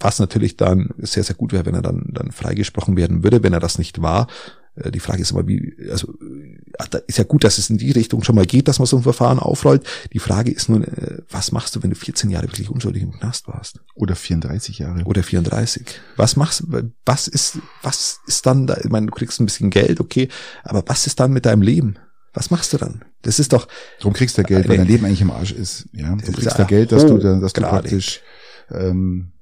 was 0.00 0.18
natürlich 0.18 0.56
dann 0.56 0.90
sehr, 0.98 1.22
sehr 1.22 1.36
gut 1.36 1.52
wäre, 1.52 1.66
wenn 1.66 1.76
er 1.76 1.82
dann, 1.82 2.10
dann 2.12 2.32
freigesprochen 2.32 2.96
werden 2.96 3.22
würde, 3.22 3.44
wenn 3.44 3.52
er 3.52 3.60
das 3.60 3.78
nicht 3.78 4.02
war. 4.02 4.26
Äh, 4.74 4.90
die 4.90 4.98
Frage 4.98 5.22
ist 5.22 5.30
immer, 5.30 5.46
wie, 5.46 5.72
also 5.88 6.12
äh, 6.18 7.00
ist 7.06 7.18
ja 7.18 7.22
gut, 7.22 7.44
dass 7.44 7.58
es 7.58 7.70
in 7.70 7.78
die 7.78 7.92
Richtung 7.92 8.24
schon 8.24 8.34
mal 8.34 8.44
geht, 8.44 8.66
dass 8.66 8.80
man 8.80 8.86
so 8.86 8.96
ein 8.96 9.04
Verfahren 9.04 9.38
aufrollt. 9.38 9.86
Die 10.12 10.18
Frage 10.18 10.50
ist 10.50 10.68
nur, 10.68 10.80
äh, 10.80 11.22
was 11.30 11.52
machst 11.52 11.76
du, 11.76 11.82
wenn 11.84 11.90
du 11.90 11.96
14 11.96 12.28
Jahre 12.28 12.48
wirklich 12.48 12.68
unschuldig 12.68 13.04
im 13.04 13.12
Knast 13.12 13.46
warst? 13.46 13.78
Oder 13.94 14.16
34 14.16 14.80
Jahre. 14.80 15.04
Oder 15.04 15.22
34. 15.22 15.86
Was 16.16 16.34
machst 16.34 16.64
du, 16.66 16.90
was 17.06 17.28
ist, 17.28 17.58
was 17.82 18.18
ist 18.26 18.46
dann 18.46 18.66
da, 18.66 18.78
ich 18.82 18.90
meine, 18.90 19.06
du 19.06 19.12
kriegst 19.12 19.40
ein 19.40 19.46
bisschen 19.46 19.70
Geld, 19.70 20.00
okay, 20.00 20.26
aber 20.64 20.82
was 20.88 21.06
ist 21.06 21.20
dann 21.20 21.32
mit 21.32 21.46
deinem 21.46 21.62
Leben? 21.62 21.98
Was 22.34 22.50
machst 22.50 22.72
du 22.72 22.78
dann? 22.78 23.04
Das 23.22 23.38
ist 23.38 23.52
doch. 23.52 23.68
Drum 24.00 24.12
kriegst 24.12 24.38
du 24.38 24.42
Geld, 24.42 24.68
weil 24.68 24.78
dein 24.78 24.86
Leben 24.86 25.04
eigentlich 25.04 25.20
im 25.20 25.30
Arsch 25.30 25.52
ist. 25.52 25.88
Ja, 25.92 26.14
du 26.14 26.32
kriegst 26.32 26.58
da 26.58 26.64
Geld, 26.64 26.92
dass 26.92 27.06
du, 27.06 27.18
dass 27.18 27.52
du 27.52 27.60
praktisch 27.60 28.20
ähm, 28.70 29.32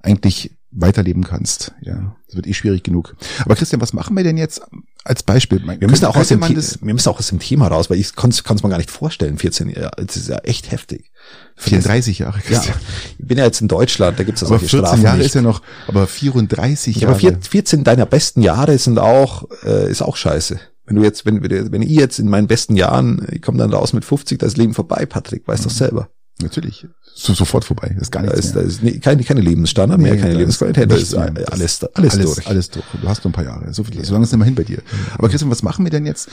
eigentlich 0.00 0.52
weiterleben 0.70 1.24
kannst. 1.24 1.72
Ja, 1.80 2.16
das 2.26 2.36
wird 2.36 2.46
eh 2.46 2.54
schwierig 2.54 2.84
genug. 2.84 3.16
Aber 3.44 3.56
Christian, 3.56 3.80
was 3.80 3.92
machen 3.92 4.16
wir 4.16 4.22
denn 4.22 4.36
jetzt 4.36 4.60
als 5.04 5.22
Beispiel? 5.22 5.62
Wir 5.66 5.88
müssen 5.88 6.04
auch 6.04 6.16
aus 6.16 6.28
dem, 6.28 6.40
das, 6.54 6.80
wir 6.82 6.92
müssen 6.92 7.08
auch 7.08 7.18
aus 7.18 7.28
dem 7.28 7.38
Thema 7.38 7.68
raus, 7.68 7.88
weil 7.88 7.98
ich 7.98 8.14
kann 8.14 8.30
es 8.30 8.44
mir 8.44 8.68
gar 8.68 8.76
nicht 8.76 8.90
vorstellen. 8.90 9.38
14 9.38 9.70
Jahre, 9.70 10.04
das 10.04 10.16
ist 10.16 10.28
ja 10.28 10.38
echt 10.38 10.70
heftig. 10.70 11.10
34 11.56 12.18
Jahre. 12.20 12.38
Christian. 12.40 12.76
Ja, 12.76 12.88
ich 13.18 13.26
bin 13.26 13.38
ja 13.38 13.44
jetzt 13.44 13.60
in 13.60 13.68
Deutschland, 13.68 14.18
da 14.18 14.24
gibt 14.24 14.36
es 14.36 14.42
ja 14.42 14.48
solche 14.48 14.68
14 14.68 14.78
Strafen 14.80 15.02
Jahre 15.02 15.16
nicht. 15.16 15.26
ist 15.26 15.34
ja 15.34 15.42
noch, 15.42 15.62
aber 15.88 16.06
34 16.06 16.96
Jahre. 16.96 17.20
Ja, 17.20 17.30
aber 17.30 17.40
14 17.40 17.82
deiner 17.82 18.06
besten 18.06 18.42
Jahre 18.42 18.76
sind 18.78 18.98
auch, 18.98 19.48
äh, 19.64 19.90
ist 19.90 20.02
auch 20.02 20.16
scheiße 20.16 20.60
wenn 20.86 20.96
du 20.96 21.02
jetzt, 21.02 21.26
wenn, 21.26 21.42
wenn 21.42 21.82
ich 21.82 21.90
jetzt 21.90 22.18
in 22.18 22.28
meinen 22.28 22.46
besten 22.46 22.76
Jahren, 22.76 23.26
ich 23.30 23.42
komme 23.42 23.58
dann 23.58 23.72
raus 23.72 23.92
mit 23.92 24.04
50, 24.04 24.38
das 24.38 24.56
Leben 24.56 24.74
vorbei, 24.74 25.04
Patrick, 25.06 25.46
weißt 25.46 25.62
mhm. 25.62 25.68
doch 25.68 25.74
selber. 25.74 26.08
Natürlich. 26.40 26.86
So, 27.14 27.32
sofort 27.32 27.64
vorbei. 27.64 27.88
Das 27.94 28.02
ist 28.02 28.10
gar 28.10 28.22
nichts 28.22 28.36
da 28.36 28.42
ist, 28.42 28.54
mehr. 28.54 28.62
Da 28.62 28.68
ist 28.68 28.82
nee, 28.82 28.98
keine, 28.98 29.24
keine 29.24 29.40
Lebensstandard 29.40 29.98
nee, 29.98 30.10
mehr, 30.10 30.20
keine 30.20 30.34
Lebensqualität. 30.34 30.90
Da 30.90 30.94
ist 30.94 31.14
alles, 31.14 31.46
alles, 31.46 31.82
alles, 31.94 32.18
durch. 32.18 32.46
Alles 32.46 32.70
durch. 32.70 32.84
Du 33.00 33.08
hast 33.08 33.24
noch 33.24 33.30
ein 33.30 33.32
paar 33.32 33.44
Jahre. 33.44 33.72
So, 33.72 33.84
viel, 33.84 34.04
so 34.04 34.12
lange 34.12 34.24
ist 34.24 34.34
immer 34.34 34.44
hin 34.44 34.54
bei 34.54 34.64
dir. 34.64 34.82
Aber 35.14 35.30
Christian, 35.30 35.50
was 35.50 35.62
machen 35.62 35.84
wir 35.86 35.90
denn 35.90 36.04
jetzt? 36.04 36.28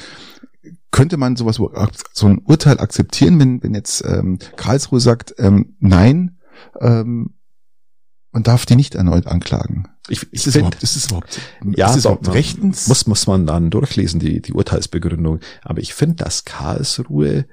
Könnte 0.91 1.15
man 1.15 1.37
sowas, 1.37 1.59
so 2.13 2.27
ein 2.27 2.39
Urteil 2.39 2.79
akzeptieren, 2.79 3.39
wenn, 3.39 3.63
wenn 3.63 3.73
jetzt 3.73 4.03
ähm, 4.05 4.39
Karlsruhe 4.57 4.99
sagt, 4.99 5.35
ähm, 5.37 5.77
nein, 5.79 6.37
ähm, 6.81 7.35
man 8.31 8.43
darf 8.43 8.65
die 8.65 8.75
nicht 8.75 8.95
erneut 8.95 9.27
anklagen. 9.27 9.87
Ich, 10.09 10.23
ich 10.23 10.33
ist, 10.33 10.47
es 10.47 10.55
überhaupt, 10.57 10.83
ist 10.83 10.95
es 10.95 11.05
überhaupt, 11.05 11.39
ja, 11.63 11.89
ist 11.89 11.97
es 11.97 12.05
überhaupt 12.05 12.27
rechtens? 12.33 12.87
Muss, 12.87 13.07
muss 13.07 13.25
man 13.25 13.47
dann 13.47 13.69
durchlesen, 13.69 14.19
die, 14.19 14.41
die 14.41 14.53
Urteilsbegründung. 14.53 15.39
Aber 15.61 15.79
ich 15.81 15.93
finde, 15.93 16.23
dass 16.23 16.43
Karlsruhe 16.43 17.45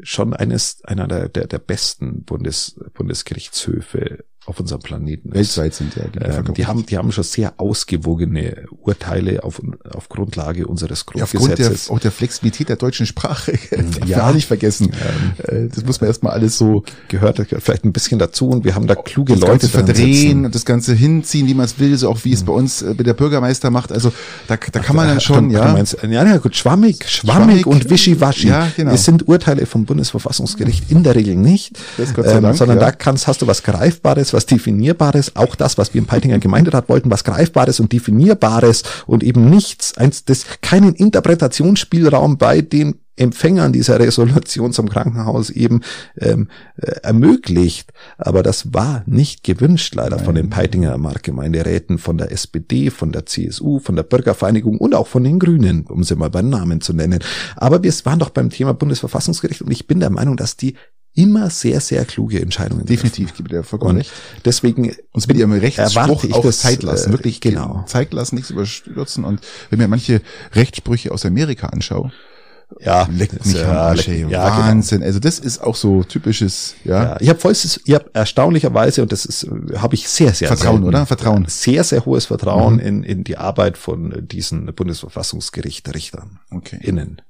schon 0.00 0.34
eines, 0.34 0.82
einer 0.84 1.06
der, 1.06 1.28
der, 1.28 1.46
der 1.46 1.58
besten 1.58 2.24
Bundes, 2.24 2.80
Bundesgerichtshöfe 2.94 4.24
auf 4.44 4.58
unserem 4.58 4.80
Planeten 4.82 5.32
Weltweit 5.32 5.72
sind 5.72 5.94
ja. 5.94 6.02
Die, 6.04 6.18
ähm, 6.18 6.54
die 6.54 6.66
haben, 6.66 6.84
die 6.84 6.98
haben 6.98 7.12
schon 7.12 7.22
sehr 7.22 7.54
ausgewogene 7.58 8.64
Urteile 8.82 9.44
auf, 9.44 9.62
auf 9.88 10.08
Grundlage 10.08 10.66
unseres 10.66 11.06
Grundgesetzes. 11.06 11.40
Ja, 11.40 11.64
aufgrund 11.64 11.88
der, 11.88 11.94
auch 11.94 12.00
der 12.00 12.10
Flexibilität 12.10 12.68
der 12.68 12.76
deutschen 12.76 13.06
Sprache. 13.06 13.56
ja, 14.06 14.32
nicht 14.32 14.48
vergessen. 14.48 14.92
Ähm, 15.48 15.70
das 15.72 15.84
muss 15.84 16.00
man 16.00 16.08
erstmal 16.08 16.32
alles 16.32 16.58
so. 16.58 16.82
Gehört 17.06 17.40
vielleicht 17.60 17.84
ein 17.84 17.92
bisschen 17.92 18.18
dazu 18.18 18.48
und 18.48 18.64
wir 18.64 18.74
haben 18.74 18.88
da 18.88 18.96
kluge 18.96 19.34
das 19.34 19.42
Leute 19.42 19.68
verdrehen 19.68 20.44
und 20.44 20.54
das 20.54 20.64
Ganze 20.64 20.94
hinziehen, 20.94 21.46
wie 21.46 21.54
man 21.54 21.66
es 21.66 21.78
will, 21.78 21.96
so 21.96 22.10
auch 22.10 22.24
wie 22.24 22.32
es 22.32 22.42
mhm. 22.42 22.46
bei 22.46 22.52
uns 22.52 22.82
äh, 22.82 22.94
der 22.96 23.14
Bürgermeister 23.14 23.70
macht. 23.70 23.92
Also 23.92 24.12
da, 24.48 24.56
da 24.56 24.80
kann 24.80 24.96
man 24.96 25.06
dann 25.06 25.20
schon, 25.20 25.50
ja. 25.50 25.72
Meinst, 25.72 25.98
ja, 26.02 26.08
ja, 26.08 26.36
gut, 26.38 26.56
schwammig, 26.56 27.08
schwammig, 27.08 27.62
schwammig 27.62 27.66
und 27.66 27.90
wischiwaschi. 27.90 28.48
Ja, 28.48 28.72
genau. 28.76 28.92
Es 28.92 29.04
sind 29.04 29.28
Urteile 29.28 29.66
vom 29.66 29.84
Bundesverfassungsgericht 29.84 30.90
in 30.90 31.04
der 31.04 31.14
Regel 31.14 31.36
nicht, 31.36 31.78
ähm, 31.98 32.42
Dank, 32.42 32.56
sondern 32.56 32.78
ja. 32.78 32.86
da 32.86 32.92
kannst, 32.92 33.28
hast 33.28 33.42
du 33.42 33.46
was 33.46 33.62
Greifbares, 33.62 34.31
was 34.32 34.46
Definierbares, 34.46 35.36
auch 35.36 35.54
das, 35.54 35.78
was 35.78 35.94
wir 35.94 36.00
im 36.00 36.06
Peitinger 36.06 36.38
Gemeinderat 36.38 36.88
wollten, 36.88 37.10
was 37.10 37.24
Greifbares 37.24 37.80
und 37.80 37.92
Definierbares 37.92 38.82
und 39.06 39.22
eben 39.22 39.50
nichts, 39.50 39.96
eins, 39.96 40.24
das, 40.24 40.44
keinen 40.60 40.94
Interpretationsspielraum 40.94 42.38
bei 42.38 42.60
den 42.60 42.96
Empfängern 43.14 43.72
dieser 43.72 44.00
Resolution 44.00 44.72
zum 44.72 44.88
Krankenhaus 44.88 45.50
eben 45.50 45.82
ähm, 46.18 46.48
äh, 46.76 46.92
ermöglicht. 47.02 47.92
Aber 48.16 48.42
das 48.42 48.72
war 48.72 49.02
nicht 49.06 49.44
gewünscht, 49.44 49.94
leider 49.94 50.16
Nein. 50.16 50.24
von 50.24 50.34
den 50.34 50.50
Peitinger 50.50 50.96
Marktgemeinderäten, 50.96 51.98
von 51.98 52.16
der 52.16 52.32
SPD, 52.32 52.90
von 52.90 53.12
der 53.12 53.26
CSU, 53.26 53.80
von 53.80 53.96
der 53.96 54.02
Bürgervereinigung 54.02 54.78
und 54.78 54.94
auch 54.94 55.08
von 55.08 55.24
den 55.24 55.38
Grünen, 55.38 55.86
um 55.86 56.04
sie 56.04 56.16
mal 56.16 56.30
beim 56.30 56.48
Namen 56.48 56.80
zu 56.80 56.94
nennen. 56.94 57.20
Aber 57.56 57.82
wir 57.82 57.92
waren 58.04 58.18
doch 58.18 58.30
beim 58.30 58.48
Thema 58.48 58.72
Bundesverfassungsgericht 58.72 59.60
und 59.60 59.70
ich 59.70 59.86
bin 59.86 60.00
der 60.00 60.10
Meinung, 60.10 60.38
dass 60.38 60.56
die 60.56 60.74
immer 61.14 61.50
sehr, 61.50 61.80
sehr 61.80 62.04
kluge 62.04 62.40
Entscheidungen. 62.40 62.86
Definitiv, 62.86 63.34
gebe 63.34 63.48
dir 63.48 63.62
vollkommen 63.62 63.98
recht. 63.98 64.12
Deswegen 64.44 64.94
uns 65.12 65.28
mit 65.28 65.36
ihrem 65.36 65.52
Rechtsspruch 65.52 66.24
ich 66.24 66.32
auch 66.32 66.42
das, 66.42 66.60
Zeit 66.60 66.82
lassen, 66.82 67.10
äh, 67.10 67.12
wirklich 67.12 67.40
genau. 67.40 67.84
Zeit 67.86 68.12
lassen, 68.12 68.36
nichts 68.36 68.50
überstürzen. 68.50 69.24
Und 69.24 69.40
wenn 69.70 69.78
mir 69.78 69.88
manche 69.88 70.22
Rechtssprüche 70.54 71.12
aus 71.12 71.26
Amerika 71.26 71.68
anschaue, 71.68 72.12
ja, 72.80 73.06
leckt 73.10 73.44
mich 73.44 73.54
ja, 73.54 73.90
am 73.90 73.96
ja, 73.96 74.22
genau. 74.24 74.32
Wahnsinn. 74.32 74.98
Genau. 74.98 75.08
Also 75.08 75.20
das 75.20 75.38
ist 75.38 75.62
auch 75.62 75.76
so 75.76 76.02
typisches, 76.04 76.74
ja. 76.84 77.02
ja 77.02 77.16
ich 77.20 77.28
habe 77.28 77.38
vollstes, 77.38 77.80
ich 77.84 77.94
habe 77.94 78.10
erstaunlicherweise 78.14 79.02
und 79.02 79.12
das 79.12 79.26
ist, 79.26 79.46
habe 79.76 79.94
ich 79.94 80.08
sehr, 80.08 80.32
sehr 80.32 80.48
Vertrauen, 80.48 80.76
selten, 80.76 80.88
oder? 80.88 81.06
Vertrauen. 81.06 81.44
Sehr, 81.48 81.84
sehr 81.84 82.06
hohes 82.06 82.26
Vertrauen 82.26 82.74
mhm. 82.74 82.80
in, 82.80 83.02
in 83.02 83.24
die 83.24 83.36
Arbeit 83.36 83.76
von 83.76 84.26
diesen 84.26 84.66
Bundesverfassungsgericht 84.74 85.92
Richtern. 85.94 86.40
Okay. 86.50 86.78
Innen. 86.80 87.20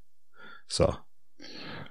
So. 0.68 0.95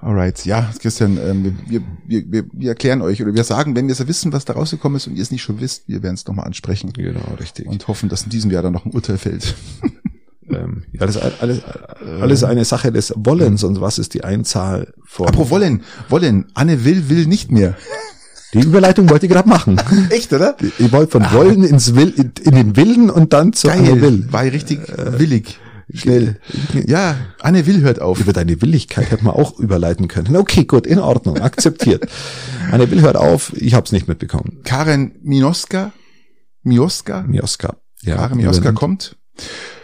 Alright, 0.01 0.45
ja, 0.45 0.67
Christian, 0.79 1.19
ähm, 1.23 1.57
wir, 1.67 1.81
wir, 2.07 2.31
wir, 2.31 2.45
wir 2.51 2.69
erklären 2.69 3.03
euch 3.03 3.21
oder 3.21 3.35
wir 3.35 3.43
sagen, 3.43 3.75
wenn 3.75 3.87
wir 3.87 3.93
es 3.93 4.07
wissen, 4.07 4.33
was 4.33 4.45
da 4.45 4.53
rausgekommen 4.53 4.97
ist 4.97 5.05
und 5.05 5.15
ihr 5.15 5.21
es 5.21 5.29
nicht 5.29 5.43
schon 5.43 5.61
wisst, 5.61 5.87
wir 5.87 6.01
werden 6.01 6.15
es 6.15 6.25
nochmal 6.25 6.47
ansprechen. 6.47 6.91
Genau, 6.91 7.35
richtig. 7.39 7.67
Und 7.67 7.87
hoffen, 7.87 8.09
dass 8.09 8.23
in 8.23 8.31
diesem 8.31 8.49
Jahr 8.49 8.63
dann 8.63 8.73
noch 8.73 8.85
ein 8.85 8.93
Urteil 8.93 9.19
fällt. 9.19 9.53
ähm, 10.49 10.85
ja, 10.91 11.05
das 11.05 11.17
ist 11.17 11.41
alles, 11.41 11.61
alles 12.03 12.43
eine 12.43 12.65
Sache 12.65 12.91
des 12.91 13.13
Wollens 13.15 13.63
und 13.63 13.79
was 13.79 13.99
ist 13.99 14.15
die 14.15 14.23
Einzahl 14.23 14.91
von. 15.05 15.27
Apropos 15.27 15.51
Wollen, 15.51 15.83
Wollen, 16.09 16.47
Anne 16.55 16.83
will, 16.83 17.09
will 17.09 17.27
nicht 17.27 17.51
mehr. 17.51 17.77
Die 18.53 18.59
Überleitung 18.61 19.07
wollte 19.09 19.27
ich 19.27 19.31
gerade 19.31 19.47
machen. 19.47 19.79
Echt, 20.09 20.33
oder? 20.33 20.57
Ich 20.79 20.91
wollte 20.91 21.11
von 21.11 21.23
ah. 21.23 21.33
Wollen 21.33 21.63
ins 21.63 21.95
Will, 21.95 22.11
in, 22.17 22.31
in 22.43 22.55
den 22.55 22.75
Willen 22.75 23.11
und 23.11 23.33
dann 23.33 23.53
zu 23.53 23.67
Geil, 23.67 23.79
Anne 23.79 24.01
Will. 24.01 24.27
War 24.31 24.41
richtig 24.41 24.89
äh, 24.89 25.19
willig. 25.19 25.59
Schnell. 25.93 26.39
Ja, 26.85 27.15
Anne 27.39 27.65
Will 27.65 27.81
hört 27.81 28.01
auf. 28.01 28.19
Über 28.19 28.33
deine 28.33 28.61
Willigkeit 28.61 29.11
hätte 29.11 29.23
man 29.23 29.33
auch 29.33 29.59
überleiten 29.59 30.07
können. 30.07 30.35
Okay, 30.35 30.65
gut, 30.65 30.87
in 30.87 30.99
Ordnung, 30.99 31.39
akzeptiert. 31.39 32.07
Anne 32.71 32.89
Will 32.91 33.01
hört 33.01 33.15
auf, 33.15 33.53
ich 33.55 33.73
habe 33.73 33.85
es 33.85 33.91
nicht 33.91 34.07
mitbekommen. 34.07 34.61
Karen 34.63 35.13
Minoska? 35.21 35.91
Mioska? 36.63 37.23
Mioska. 37.23 37.77
Ja, 38.01 38.15
Karen 38.15 38.37
Mioska 38.37 38.71
kommt. 38.71 39.17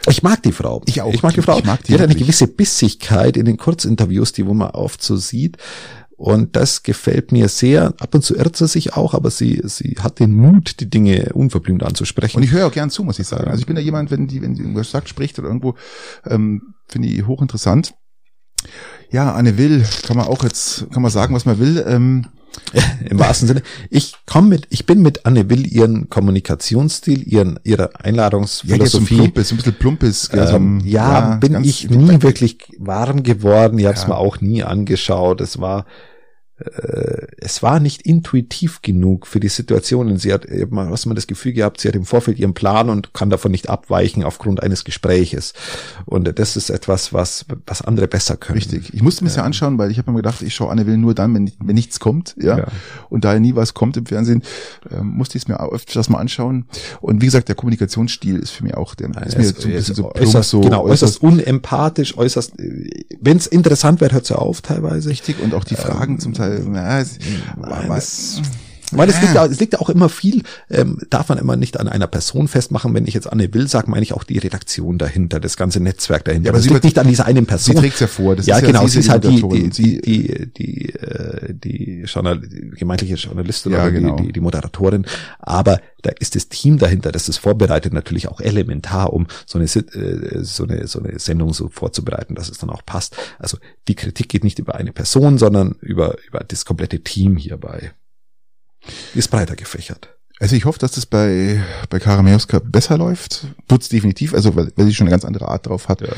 Ich 0.09 0.23
mag 0.23 0.41
die 0.43 0.51
Frau. 0.51 0.81
Ich 0.85 1.01
auch. 1.01 1.13
Ich 1.13 1.23
mag 1.23 1.33
die 1.33 1.41
Frau. 1.41 1.57
Ich 1.59 1.65
mag 1.65 1.83
die, 1.83 1.87
die 1.87 1.93
hat 1.95 2.01
eine 2.01 2.15
gewisse 2.15 2.47
Bissigkeit 2.47 3.35
in 3.35 3.45
den 3.45 3.57
Kurzinterviews, 3.57 4.31
die 4.31 4.45
wo 4.45 4.53
man 4.53 4.71
oft 4.71 5.03
so 5.03 5.17
sieht. 5.17 5.57
Und 6.17 6.55
das 6.55 6.81
gefällt 6.81 7.31
mir 7.31 7.47
sehr. 7.47 7.93
Ab 7.99 8.15
und 8.15 8.23
zu 8.23 8.35
irrt 8.35 8.57
sie 8.57 8.67
sich 8.67 8.93
auch, 8.93 9.13
aber 9.13 9.29
sie, 9.29 9.61
sie 9.65 9.97
hat 9.99 10.19
den 10.19 10.33
Mut, 10.33 10.79
die 10.79 10.89
Dinge 10.89 11.31
unverblümt 11.33 11.83
anzusprechen. 11.83 12.37
Und 12.37 12.43
ich 12.43 12.51
höre 12.51 12.65
auch 12.65 12.71
gern 12.71 12.89
zu, 12.89 13.03
muss 13.03 13.19
ich 13.19 13.27
sagen. 13.27 13.47
Also 13.51 13.59
ich 13.59 13.67
bin 13.67 13.75
da 13.75 13.81
jemand, 13.83 14.09
wenn 14.09 14.27
die, 14.27 14.41
wenn 14.41 14.55
sie 14.55 14.63
irgendwas 14.63 14.89
sagt, 14.89 15.09
spricht 15.09 15.37
oder 15.37 15.47
irgendwo, 15.47 15.75
ähm, 16.25 16.73
finde 16.87 17.07
ich 17.07 17.27
hochinteressant. 17.27 17.93
Ja, 19.11 19.33
Anne 19.33 19.59
Will, 19.59 19.85
kann 20.07 20.17
man 20.17 20.25
auch 20.25 20.43
jetzt, 20.43 20.89
kann 20.91 21.03
man 21.03 21.11
sagen, 21.11 21.35
was 21.35 21.45
man 21.45 21.59
will. 21.59 21.85
Ähm, 21.87 22.25
Im 23.09 23.19
wahrsten 23.19 23.47
Sinne. 23.47 23.61
Ich 23.89 24.15
komme 24.25 24.49
mit, 24.49 24.67
ich 24.69 24.85
bin 24.85 25.01
mit 25.01 25.25
Anne 25.25 25.49
Will 25.49 25.65
ihren 25.65 26.09
Kommunikationsstil, 26.09 27.27
ihren, 27.27 27.59
ihre 27.63 27.99
Einladungsphilosophie. 28.03 29.15
Ja, 29.15 29.17
so 29.17 29.23
plumpes, 29.23 29.51
ein 29.51 29.57
bisschen 29.57 29.73
plumpes. 29.75 30.29
Ähm, 30.33 30.81
ja, 30.83 31.19
ja, 31.19 31.35
bin 31.35 31.63
ich 31.63 31.89
nie 31.89 32.21
wirklich 32.21 32.57
warm 32.77 33.23
geworden. 33.23 33.79
Ich 33.79 33.85
habe 33.85 33.95
es 33.95 34.03
ja. 34.03 34.09
mir 34.09 34.17
auch 34.17 34.41
nie 34.41 34.63
angeschaut. 34.63 35.41
Es 35.41 35.59
war, 35.59 35.85
es 36.59 37.61
war 37.61 37.79
nicht 37.79 38.01
intuitiv 38.01 38.81
genug 38.81 39.27
für 39.27 39.39
die 39.39 39.47
Situation. 39.47 40.17
Sie 40.17 40.33
hat, 40.33 40.47
was 40.69 41.05
man 41.05 41.15
das 41.15 41.27
Gefühl 41.27 41.53
gehabt, 41.53 41.81
sie 41.81 41.87
hat 41.87 41.95
im 41.95 42.05
Vorfeld 42.05 42.39
ihren 42.39 42.55
Plan 42.55 42.89
und 42.89 43.13
kann 43.13 43.29
davon 43.29 43.51
nicht 43.51 43.69
abweichen 43.69 44.23
aufgrund 44.23 44.63
eines 44.63 44.83
Gespräches. 44.83 45.53
Und 46.05 46.39
das 46.39 46.57
ist 46.57 46.71
etwas, 46.71 47.13
was, 47.13 47.45
was 47.67 47.83
andere 47.83 48.07
besser 48.07 48.37
können. 48.37 48.57
Richtig. 48.57 48.91
Ich 48.91 49.03
musste 49.03 49.23
mir 49.23 49.29
das 49.29 49.37
ja 49.37 49.43
anschauen, 49.43 49.77
weil 49.77 49.91
ich 49.91 49.99
habe 49.99 50.09
mir 50.11 50.17
gedacht, 50.17 50.41
ich 50.41 50.55
schaue 50.55 50.71
Anne 50.71 50.87
Will 50.87 50.97
nur 50.97 51.13
dann, 51.13 51.35
wenn, 51.35 51.51
wenn 51.59 51.75
nichts 51.75 51.99
kommt, 51.99 52.35
ja? 52.39 52.57
ja. 52.57 52.67
Und 53.09 53.23
da 53.23 53.33
ja 53.33 53.39
nie 53.39 53.55
was 53.55 53.75
kommt 53.75 53.95
im 53.97 54.07
Fernsehen, 54.07 54.41
äh, 54.89 55.01
musste 55.01 55.37
ich 55.37 55.43
es 55.43 55.47
mir 55.47 55.59
öfters 55.59 56.09
mal 56.09 56.17
anschauen. 56.17 56.65
Und 57.01 57.21
wie 57.21 57.25
gesagt, 57.25 57.49
der 57.49 57.55
Kommunikationsstil 57.55 58.39
ist 58.39 58.49
für 58.49 58.63
mich 58.63 58.73
auch, 58.73 58.95
der 58.95 59.09
ist 59.09 59.37
mir 59.37 59.43
so 59.45 59.67
ein 59.67 59.73
bisschen 59.73 59.95
so, 59.95 60.11
äußerst, 60.11 60.49
so 60.49 60.61
genau, 60.61 60.83
äußerst, 60.83 61.21
äußerst 61.21 61.23
unempathisch, 61.23 62.17
äußerst, 62.17 62.53
wenn 62.57 63.37
es 63.37 63.45
interessant 63.45 64.01
wird, 64.01 64.13
hört 64.13 64.25
sie 64.25 64.35
auf 64.35 64.61
teilweise. 64.61 65.09
Richtig. 65.09 65.39
Und 65.39 65.53
auch 65.53 65.63
die 65.63 65.75
Fragen 65.75 66.13
ähm, 66.13 66.19
zum 66.19 66.33
Teil 66.33 66.46
na, 66.67 66.99
es, 66.99 68.41
weil 68.91 69.09
es 69.09 69.19
liegt, 69.21 69.33
ja, 69.33 69.45
es 69.45 69.59
liegt 69.59 69.73
ja 69.73 69.79
auch 69.79 69.89
immer 69.89 70.07
viel, 70.07 70.43
ähm, 70.69 70.99
darf 71.09 71.27
man 71.29 71.37
immer 71.37 71.57
nicht 71.57 71.79
an 71.79 71.89
einer 71.89 72.07
Person 72.07 72.47
festmachen. 72.47 72.93
Wenn 72.93 73.05
ich 73.05 73.13
jetzt 73.13 73.31
Anne 73.31 73.53
Will 73.53 73.67
sage, 73.67 73.91
meine 73.91 74.03
ich 74.03 74.13
auch 74.13 74.23
die 74.23 74.37
Redaktion 74.37 74.97
dahinter, 74.97 75.39
das 75.39 75.57
ganze 75.57 75.79
Netzwerk 75.81 76.23
dahinter. 76.23 76.47
Ja, 76.47 76.51
aber 76.53 76.61
sie 76.61 76.69
liegt 76.69 76.85
nicht 76.85 76.97
an 76.97 77.07
dieser 77.07 77.25
einen 77.25 77.45
Person. 77.45 77.75
Sie 77.75 77.81
trägt 77.81 77.99
ja 77.99 78.07
vor. 78.07 78.35
Das 78.35 78.45
ja, 78.45 78.57
ist 78.57 78.65
genau, 78.65 78.83
ja, 78.83 78.87
sie 78.87 78.99
ist 78.99 79.09
halt 79.09 79.25
die, 79.25 79.41
die, 79.41 79.69
die, 79.69 80.01
die, 80.01 80.53
die, 80.57 80.93
äh, 80.93 81.53
die, 81.53 82.03
Journal 82.05 82.39
gemeintliche 82.39 83.15
Journalistin 83.15 83.73
ja, 83.73 83.83
oder 83.83 83.91
genau. 83.91 84.15
die, 84.15 84.27
die, 84.27 84.33
die 84.33 84.39
Moderatorin. 84.39 85.05
Aber 85.39 85.81
da 86.01 86.11
ist 86.19 86.35
das 86.35 86.47
Team 86.47 86.77
dahinter, 86.77 87.11
das 87.11 87.27
ist 87.27 87.37
vorbereitet, 87.37 87.91
natürlich 87.91 88.29
auch 88.29 88.39
elementar, 88.39 89.11
um 89.11 89.27
so 89.45 89.59
eine, 89.59 89.65
äh, 89.65 90.43
so 90.43 90.63
eine, 90.63 90.87
so 90.87 90.99
eine 90.99 91.19
Sendung 91.19 91.53
so 91.53 91.67
vorzubereiten, 91.67 92.35
dass 92.35 92.49
es 92.49 92.57
dann 92.57 92.69
auch 92.69 92.85
passt. 92.85 93.17
Also 93.37 93.57
die 93.89 93.95
Kritik 93.95 94.29
geht 94.29 94.45
nicht 94.45 94.59
über 94.59 94.75
eine 94.75 94.93
Person, 94.93 95.37
sondern 95.37 95.75
über, 95.81 96.15
über 96.27 96.39
das 96.39 96.63
komplette 96.63 97.01
Team 97.01 97.35
hierbei 97.35 97.91
ist 99.15 99.29
breiter 99.29 99.55
gefächert. 99.55 100.17
Also 100.39 100.55
ich 100.55 100.65
hoffe, 100.65 100.79
dass 100.79 100.91
das 100.91 101.07
bei, 101.07 101.63
bei 101.89 101.99
Karameuska 101.99 102.59
besser 102.59 102.97
läuft. 102.97 103.47
Tut's 103.67 103.89
definitiv, 103.89 104.33
also 104.35 104.55
weil, 104.55 104.71
weil 104.75 104.85
sie 104.85 104.93
schon 104.93 105.07
eine 105.07 105.11
ganz 105.11 105.25
andere 105.25 105.47
Art 105.47 105.65
drauf 105.65 105.89
hat. 105.89 106.01
Ja. 106.01 106.13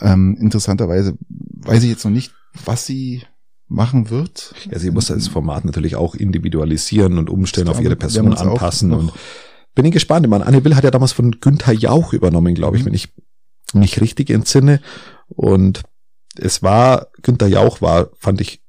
Ähm, 0.00 0.36
interessanterweise 0.38 1.16
weiß 1.28 1.82
ich 1.82 1.88
jetzt 1.88 2.04
noch 2.04 2.12
nicht, 2.12 2.32
was 2.64 2.84
sie 2.84 3.22
machen 3.66 4.10
wird. 4.10 4.54
Ja, 4.70 4.78
sie 4.78 4.90
muss 4.90 5.06
das 5.06 5.28
Format 5.28 5.64
natürlich 5.64 5.96
auch 5.96 6.14
individualisieren 6.14 7.16
und 7.16 7.30
umstellen, 7.30 7.68
auf 7.68 7.80
ihre 7.80 7.96
Person 7.96 8.34
anpassen. 8.34 8.92
Und 8.92 9.12
bin 9.74 9.86
ich 9.86 9.92
gespannt. 9.92 10.26
Ich 10.26 10.30
meine, 10.30 10.46
Anne 10.46 10.62
Will 10.62 10.76
hat 10.76 10.84
ja 10.84 10.90
damals 10.90 11.12
von 11.12 11.40
Günther 11.40 11.72
Jauch 11.72 12.12
übernommen, 12.12 12.54
glaube 12.54 12.76
ich, 12.76 12.82
mhm. 12.82 12.88
wenn 12.88 12.94
ich 12.94 13.14
mich 13.72 13.98
richtig 14.00 14.28
entsinne. 14.28 14.80
Und 15.28 15.82
es 16.36 16.62
war, 16.62 17.08
Günther 17.22 17.46
Jauch 17.46 17.80
war, 17.80 18.10
fand 18.18 18.42
ich, 18.42 18.62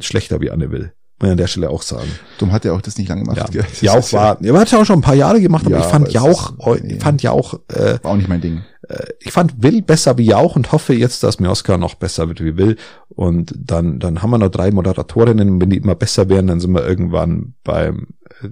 schlechter 0.00 0.40
wie 0.40 0.50
Anne 0.52 0.70
Will 0.70 0.92
man 1.22 1.32
an 1.32 1.36
der 1.36 1.46
Stelle 1.46 1.70
auch 1.70 1.82
sagen. 1.82 2.08
Dumm 2.38 2.52
hat 2.52 2.64
er 2.64 2.74
auch 2.74 2.80
das 2.80 2.98
nicht 2.98 3.08
lange 3.08 3.22
gemacht. 3.22 3.54
Ja. 3.54 3.62
Jauch 3.80 4.12
war, 4.12 4.42
er 4.42 4.54
hat 4.58 4.70
ja 4.70 4.80
auch 4.80 4.84
schon 4.84 4.98
ein 4.98 5.02
paar 5.02 5.14
Jahre 5.14 5.40
gemacht, 5.40 5.66
aber 5.66 5.76
ja, 5.76 5.80
ich 5.80 5.86
fand 5.90 6.12
Jauch, 6.12 6.52
nee. 6.82 6.98
fand 7.00 7.22
Jauch, 7.22 7.54
äh, 7.68 7.98
war 8.02 8.12
auch 8.12 8.16
nicht 8.16 8.28
mein 8.28 8.40
Ding. 8.40 8.62
äh, 8.88 9.06
ich 9.20 9.32
fand 9.32 9.62
Will 9.62 9.82
besser 9.82 10.18
wie 10.18 10.24
Jauch 10.26 10.56
und 10.56 10.72
hoffe 10.72 10.94
jetzt, 10.94 11.22
dass 11.22 11.40
Mioska 11.40 11.78
noch 11.78 11.94
besser 11.94 12.28
wird 12.28 12.42
wie 12.42 12.56
Will. 12.56 12.76
Und 13.08 13.54
dann, 13.56 13.98
dann 13.98 14.22
haben 14.22 14.30
wir 14.30 14.38
noch 14.38 14.50
drei 14.50 14.70
Moderatorinnen 14.70 15.48
und 15.48 15.60
wenn 15.60 15.70
die 15.70 15.78
immer 15.78 15.94
besser 15.94 16.28
werden, 16.28 16.48
dann 16.48 16.60
sind 16.60 16.72
wir 16.72 16.86
irgendwann 16.86 17.54
beim, 17.64 18.08
äh, 18.42 18.48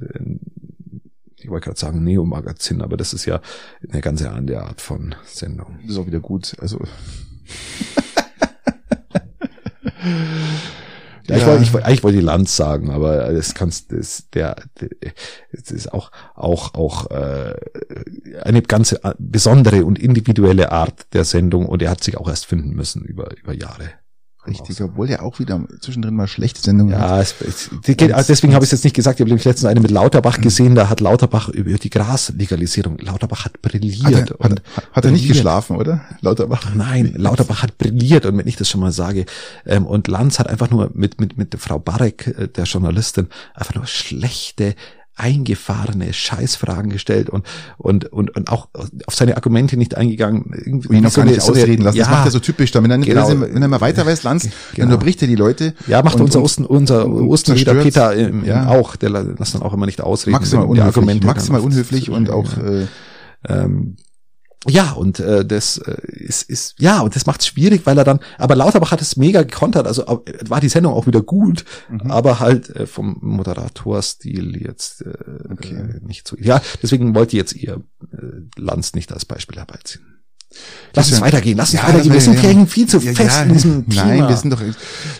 ich 1.43 1.49
wollte 1.49 1.65
gerade 1.67 1.81
sagen 1.81 2.05
Neo-Magazin, 2.05 2.83
aber 2.83 2.97
das 2.97 3.13
ist 3.15 3.25
ja 3.25 3.41
eine 3.91 4.01
ganze 4.01 4.31
andere 4.31 4.63
Art 4.63 4.81
von 4.81 5.15
Sendung. 5.27 5.79
Das 5.83 5.93
ist 5.93 5.99
auch 5.99 6.07
wieder 6.07 6.21
gut. 6.21 6.55
Also 6.61 6.79
Ja, 11.31 11.37
ich 11.37 11.47
wollte, 11.47 11.63
ich, 11.63 11.75
eigentlich 11.75 12.03
wollte 12.03 12.19
die 12.19 12.25
Lanz 12.25 12.57
sagen, 12.57 12.91
aber 12.91 13.33
das 13.33 13.55
kannst, 13.55 13.93
das, 13.93 14.25
der, 14.33 14.57
das 15.53 15.71
ist 15.71 15.93
auch, 15.93 16.11
auch, 16.35 16.75
auch 16.75 17.11
äh, 17.11 17.55
eine 18.43 18.63
ganze 18.63 19.03
äh, 19.05 19.15
besondere 19.19 19.85
und 19.85 19.99
individuelle 19.99 20.73
Art 20.73 21.13
der 21.13 21.25
Sendung 21.25 21.67
und 21.67 21.83
er 21.83 21.91
hat 21.91 22.03
sich 22.03 22.17
auch 22.17 22.29
erst 22.29 22.47
finden 22.47 22.75
müssen 22.75 23.05
über, 23.05 23.37
über 23.37 23.53
Jahre. 23.53 23.91
Richtig, 24.47 24.81
obwohl 24.81 25.11
er 25.11 25.23
auch 25.23 25.39
wieder 25.39 25.63
zwischendrin 25.81 26.15
mal 26.15 26.27
schlechte 26.27 26.63
Sendungen 26.63 26.95
ja, 26.95 27.11
hat. 27.11 27.21
Es, 27.21 27.35
es, 27.43 27.71
deswegen 28.27 28.55
habe 28.55 28.65
ich 28.65 28.69
es 28.69 28.73
jetzt 28.73 28.85
nicht 28.85 28.97
gesagt. 28.97 29.19
Ich 29.19 29.21
habe 29.21 29.29
nämlich 29.29 29.45
letztens 29.45 29.69
eine 29.69 29.81
mit 29.81 29.91
Lauterbach 29.91 30.39
mhm. 30.39 30.43
gesehen, 30.43 30.75
da 30.75 30.89
hat 30.89 31.01
Lauterbach 31.01 31.51
über 31.51 31.73
die 31.73 31.91
Graslegalisierung, 31.91 32.97
Lauterbach 32.99 33.45
hat 33.45 33.61
brilliert. 33.61 34.05
Hat 34.05 34.31
er, 34.31 34.51
hat, 34.51 34.63
hat 34.93 35.05
er 35.05 35.11
nicht 35.11 35.29
geschlafen, 35.29 35.77
oder? 35.77 36.01
Lauterbach? 36.23 36.75
Nein, 36.75 37.13
Lauterbach 37.17 37.63
hat 37.63 37.77
brilliert 37.77 38.25
und 38.25 38.39
wenn 38.39 38.47
ich 38.47 38.57
das 38.57 38.71
schon 38.71 38.81
mal 38.81 38.93
sage. 38.93 39.27
Ähm, 39.67 39.85
und 39.85 40.09
Lanz 40.09 40.39
hat 40.39 40.49
einfach 40.49 40.71
nur 40.71 40.91
mit, 40.95 41.21
mit, 41.21 41.37
mit 41.37 41.55
Frau 41.59 41.79
Barek, 41.79 42.27
äh, 42.39 42.49
der 42.49 42.65
Journalistin, 42.65 43.29
einfach 43.55 43.75
nur 43.75 43.87
schlechte 43.87 44.75
eingefahrene 45.21 46.13
Scheißfragen 46.13 46.91
gestellt 46.91 47.29
und, 47.29 47.45
und, 47.77 48.11
und, 48.11 48.35
und 48.35 48.51
auch 48.51 48.69
auf 49.07 49.15
seine 49.15 49.37
Argumente 49.37 49.77
nicht 49.77 49.97
eingegangen. 49.97 50.53
Irgendwie 50.55 50.89
und 50.89 50.97
ihn 50.97 51.03
noch 51.03 51.11
so 51.11 51.21
gar 51.21 51.27
nicht 51.27 51.43
so 51.43 51.53
ausreden 51.53 51.83
lassen. 51.83 51.99
Ja, 51.99 52.05
das 52.05 52.11
macht 52.11 52.25
er 52.27 52.31
so 52.31 52.39
typisch 52.39 52.71
dann. 52.71 52.85
Wenn 52.85 52.91
er, 52.91 52.99
genau. 52.99 53.29
wenn 53.29 53.63
er 53.63 53.69
mal 53.69 53.81
weiter 53.81 54.07
weiß, 54.07 54.23
Lanz, 54.23 54.45
genau. 54.45 54.55
dann 54.77 54.85
unterbricht 54.87 55.21
er 55.23 55.29
die 55.29 55.37
Leute. 55.37 55.75
Ja, 55.87 56.03
macht 56.03 56.17
und, 56.17 56.23
unser 56.23 56.43
Osten, 56.43 56.65
unser 56.65 57.07
Ostenrieder 57.07 57.75
Peter 57.75 58.15
im, 58.15 58.45
ja. 58.45 58.69
auch, 58.69 58.97
der 58.97 59.11
lässt 59.11 59.55
dann 59.55 59.63
auch 59.63 59.75
immer 59.75 59.87
nicht 59.87 60.01
ausreden. 60.01 60.33
Maximal 60.33 60.65
unhöflich, 60.65 60.97
Argumente 60.97 61.27
maximal 61.27 61.61
unhöflich 61.61 62.11
und 62.11 62.31
auch, 62.31 62.57
äh, 62.57 62.87
ähm, 63.49 63.97
ja, 64.69 64.93
und 64.93 65.21
äh, 65.21 65.45
das 65.45 65.79
äh, 65.79 65.97
ist, 66.05 66.43
ist, 66.43 66.75
ja, 66.79 67.01
und 67.01 67.17
das 67.17 67.25
macht 67.25 67.41
es 67.41 67.47
schwierig, 67.47 67.87
weil 67.87 67.97
er 67.97 68.05
dann, 68.05 68.21
aber 68.37 68.57
Lauterbach 68.57 68.91
hat 68.93 69.01
es 69.01 69.17
mega 69.17 69.43
gekontert, 69.43 69.87
also 69.87 70.03
äh, 70.03 70.35
war 70.49 70.61
die 70.61 70.69
Sendung 70.69 70.93
auch 70.93 71.07
wieder 71.07 71.23
gut, 71.23 71.65
mhm. 71.89 72.11
aber 72.11 72.41
halt 72.41 72.69
äh, 72.77 72.87
vom 72.87 73.17
Moderatorstil 73.23 74.61
jetzt 74.61 75.01
äh, 75.01 75.15
okay. 75.51 75.75
äh, 75.75 76.07
nicht 76.07 76.29
so. 76.29 76.37
Ja, 76.39 76.61
deswegen 76.83 77.15
wollte 77.15 77.39
jetzt 77.39 77.55
ihr 77.55 77.83
äh, 78.13 78.61
Lanz 78.61 78.93
nicht 78.93 79.13
als 79.13 79.25
Beispiel 79.25 79.57
herbeiziehen. 79.57 80.11
Lass 80.95 81.11
uns 81.13 81.21
weitergehen, 81.21 81.57
lass 81.57 81.73
uns 81.73 81.81
ja, 81.81 81.89
weitergehen. 81.89 82.13
Wir 82.13 82.21
sind 82.21 82.43
ja, 82.43 82.67
viel 82.67 82.87
zu 82.87 83.01
fest 83.01 83.43
in 83.45 83.53
diesem 83.53 83.89
Thema. 83.89 84.05
Nein, 84.05 84.29
wir 84.29 84.37
sind 84.37 84.51
doch 84.51 84.61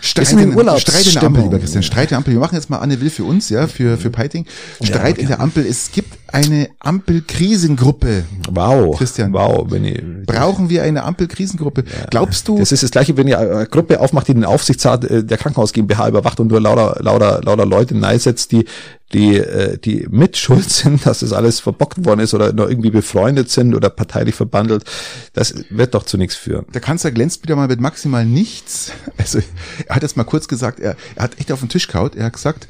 Streit, 0.01 0.27
sind 0.27 0.39
in 0.39 0.55
Urlaub. 0.55 0.79
Streit 0.79 1.07
in 1.07 1.13
der 1.13 1.23
Ampel, 1.23 1.43
lieber 1.43 1.57
Christian. 1.57 1.83
Streit 1.83 2.03
in 2.03 2.09
der 2.09 2.17
Ampel. 2.17 2.33
Wir 2.33 2.41
machen 2.41 2.55
jetzt 2.55 2.69
mal 2.69 2.79
Anne 2.79 2.99
Will 2.99 3.09
für 3.09 3.23
uns, 3.23 3.47
ja, 3.47 3.67
für, 3.67 3.97
für 3.97 4.09
Piting. 4.09 4.45
Streit 4.83 5.17
in 5.17 5.27
der 5.27 5.39
Ampel. 5.39 5.65
Es 5.65 5.93
gibt 5.93 6.20
eine 6.31 6.69
Ampelkrisengruppe. 6.79 8.23
Wow. 8.49 8.97
Christian. 8.97 9.33
Wow. 9.33 9.71
Ich, 9.71 10.01
Brauchen 10.25 10.69
wir 10.69 10.83
eine 10.83 11.03
Ampelkrisengruppe? 11.03 11.83
Glaubst 12.09 12.47
du? 12.47 12.57
Das 12.57 12.71
ist 12.71 12.83
das 12.83 12.91
gleiche, 12.91 13.17
wenn 13.17 13.27
ihr 13.27 13.39
eine 13.39 13.65
Gruppe 13.65 13.99
aufmacht, 13.99 14.27
die 14.27 14.33
den 14.33 14.45
Aufsichtsrat 14.45 15.03
äh, 15.05 15.23
der 15.23 15.37
Krankenhaus 15.37 15.73
GmbH 15.73 16.07
überwacht 16.07 16.39
und 16.39 16.47
nur 16.47 16.61
lauter, 16.61 16.97
lauter, 17.01 17.41
lauter 17.43 17.65
Leute 17.65 17.95
neisetzt, 17.95 18.51
die 18.51 18.65
die, 19.13 19.35
äh, 19.35 19.77
die 19.77 20.07
mit 20.09 20.37
schuld 20.37 20.69
sind, 20.69 21.05
dass 21.05 21.19
das 21.19 21.33
alles 21.33 21.59
verbockt 21.59 22.05
worden 22.05 22.21
ist 22.21 22.33
oder 22.33 22.53
nur 22.53 22.69
irgendwie 22.69 22.91
befreundet 22.91 23.49
sind 23.49 23.75
oder 23.75 23.89
parteilich 23.89 24.35
verbandelt, 24.35 24.85
das 25.33 25.53
wird 25.69 25.93
doch 25.93 26.03
zu 26.03 26.17
nichts 26.17 26.35
führen. 26.35 26.65
Der 26.73 26.81
Kanzler 26.81 27.11
glänzt 27.11 27.43
wieder 27.43 27.55
mal 27.55 27.67
mit 27.67 27.81
maximal 27.81 28.25
nichts. 28.25 28.91
Also 29.17 29.39
er 29.85 29.95
hat 29.95 30.03
jetzt 30.03 30.17
mal 30.17 30.23
kurz 30.23 30.47
gesagt, 30.47 30.79
er, 30.79 30.95
er 31.15 31.23
hat 31.23 31.39
echt 31.39 31.51
auf 31.51 31.59
den 31.59 31.69
Tisch 31.69 31.87
kaut. 31.87 32.15
Er 32.15 32.25
hat 32.25 32.33
gesagt, 32.33 32.67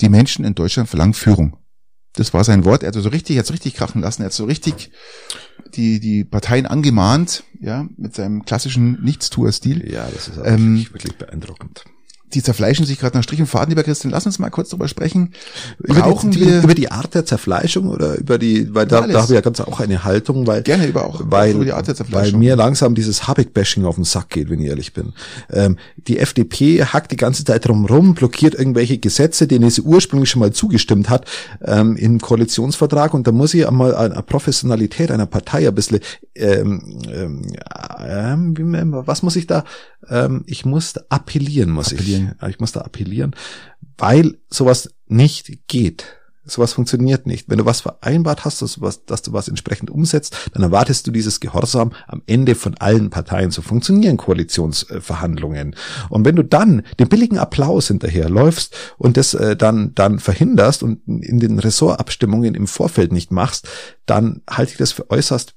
die 0.00 0.08
Menschen 0.08 0.44
in 0.44 0.54
Deutschland 0.54 0.88
verlangen 0.88 1.14
Führung. 1.14 1.56
Das 2.18 2.34
war 2.34 2.42
sein 2.42 2.64
Wort. 2.64 2.82
Er 2.82 2.88
hat 2.88 2.94
so 2.94 3.08
richtig, 3.08 3.36
er 3.36 3.40
hat 3.40 3.46
so 3.46 3.52
richtig 3.52 3.74
krachen 3.74 4.00
lassen. 4.00 4.22
Er 4.22 4.26
hat 4.26 4.32
so 4.32 4.44
richtig 4.44 4.90
die, 5.74 6.00
die 6.00 6.24
Parteien 6.24 6.66
angemahnt, 6.66 7.44
ja, 7.60 7.86
mit 7.96 8.14
seinem 8.14 8.44
klassischen 8.44 9.02
Nichtstuer-Stil. 9.02 9.90
Ja, 9.90 10.08
das 10.12 10.28
ist 10.28 10.40
ähm, 10.44 10.86
wirklich 10.92 11.16
beeindruckend 11.16 11.84
die 12.34 12.42
zerfleischen 12.42 12.86
sich 12.86 12.98
gerade 12.98 13.16
nach 13.16 13.24
Strich 13.24 13.40
und 13.40 13.46
Faden, 13.46 13.70
lieber 13.70 13.82
Christian. 13.82 14.10
Lass 14.10 14.26
uns 14.26 14.38
mal 14.38 14.50
kurz 14.50 14.70
drüber 14.70 14.88
sprechen. 14.88 15.32
Über 15.78 16.14
die, 16.30 16.40
wir 16.40 16.62
über 16.62 16.74
die 16.74 16.90
Art 16.90 17.14
der 17.14 17.24
Zerfleischung 17.24 17.88
oder 17.88 18.16
über 18.16 18.38
die, 18.38 18.74
weil 18.74 18.86
da, 18.86 19.06
da 19.06 19.22
habe 19.22 19.24
ich 19.24 19.30
ja 19.30 19.40
ganz 19.40 19.60
auch 19.60 19.80
eine 19.80 20.04
Haltung, 20.04 20.46
weil 20.46 20.62
gerne 20.62 20.86
über 20.86 21.04
auch 21.04 21.20
weil, 21.24 21.54
über 21.54 21.64
die 21.64 21.72
Art 21.72 21.88
der 21.88 21.94
Zerfleischung. 21.94 22.34
weil 22.34 22.38
mir 22.38 22.56
langsam 22.56 22.94
dieses 22.94 23.26
Habeck-Bashing 23.26 23.84
auf 23.84 23.96
den 23.96 24.04
Sack 24.04 24.30
geht, 24.30 24.50
wenn 24.50 24.60
ich 24.60 24.66
ehrlich 24.66 24.92
bin. 24.92 25.12
Ähm, 25.50 25.78
die 25.96 26.18
FDP 26.18 26.84
hackt 26.84 27.12
die 27.12 27.16
ganze 27.16 27.44
Zeit 27.44 27.66
drumrum, 27.66 28.14
blockiert 28.14 28.54
irgendwelche 28.54 28.98
Gesetze, 28.98 29.46
denen 29.46 29.70
sie 29.70 29.82
ursprünglich 29.82 30.30
schon 30.30 30.40
mal 30.40 30.52
zugestimmt 30.52 31.08
hat 31.08 31.26
ähm, 31.64 31.96
im 31.96 32.20
Koalitionsvertrag 32.20 33.14
und 33.14 33.26
da 33.26 33.32
muss 33.32 33.54
ich 33.54 33.66
einmal 33.66 33.94
eine 33.94 34.22
Professionalität 34.22 35.10
einer 35.10 35.26
Partei 35.26 35.66
ein 35.66 35.74
bisschen 35.74 36.00
ähm, 36.38 37.02
ähm, 37.12 38.54
ähm, 38.74 38.92
was 38.92 39.22
muss 39.22 39.36
ich 39.36 39.46
da? 39.46 39.64
Ähm, 40.08 40.44
ich 40.46 40.64
muss 40.64 40.94
appellieren, 41.08 41.70
muss 41.70 41.92
appellieren. 41.92 42.17
ich. 42.17 42.17
Ich 42.48 42.60
muss 42.60 42.72
da 42.72 42.80
appellieren, 42.80 43.34
weil 43.96 44.38
sowas 44.48 44.90
nicht 45.06 45.68
geht. 45.68 46.18
Sowas 46.50 46.72
funktioniert 46.72 47.26
nicht. 47.26 47.48
Wenn 47.48 47.58
du 47.58 47.66
was 47.66 47.82
vereinbart 47.82 48.44
hast, 48.44 48.62
dass 48.62 48.74
du 48.74 48.80
was, 48.80 49.04
dass 49.04 49.22
du 49.22 49.32
was 49.32 49.48
entsprechend 49.48 49.90
umsetzt, 49.90 50.34
dann 50.54 50.62
erwartest 50.62 51.06
du 51.06 51.10
dieses 51.10 51.40
Gehorsam 51.40 51.92
am 52.06 52.22
Ende 52.26 52.54
von 52.54 52.74
allen 52.78 53.10
Parteien. 53.10 53.50
So 53.50 53.60
funktionieren 53.60 54.16
Koalitionsverhandlungen. 54.16 55.76
Und 56.08 56.24
wenn 56.24 56.36
du 56.36 56.42
dann 56.42 56.82
den 56.98 57.08
billigen 57.08 57.38
Applaus 57.38 57.88
hinterherläufst 57.88 58.74
und 58.96 59.16
das 59.16 59.34
äh, 59.34 59.56
dann, 59.56 59.94
dann 59.94 60.18
verhinderst 60.18 60.82
und 60.82 61.06
in 61.06 61.38
den 61.38 61.58
Ressortabstimmungen 61.58 62.54
im 62.54 62.66
Vorfeld 62.66 63.12
nicht 63.12 63.30
machst, 63.30 63.68
dann 64.06 64.40
halte 64.48 64.72
ich 64.72 64.78
das 64.78 64.92
für 64.92 65.10
äußerst 65.10 65.54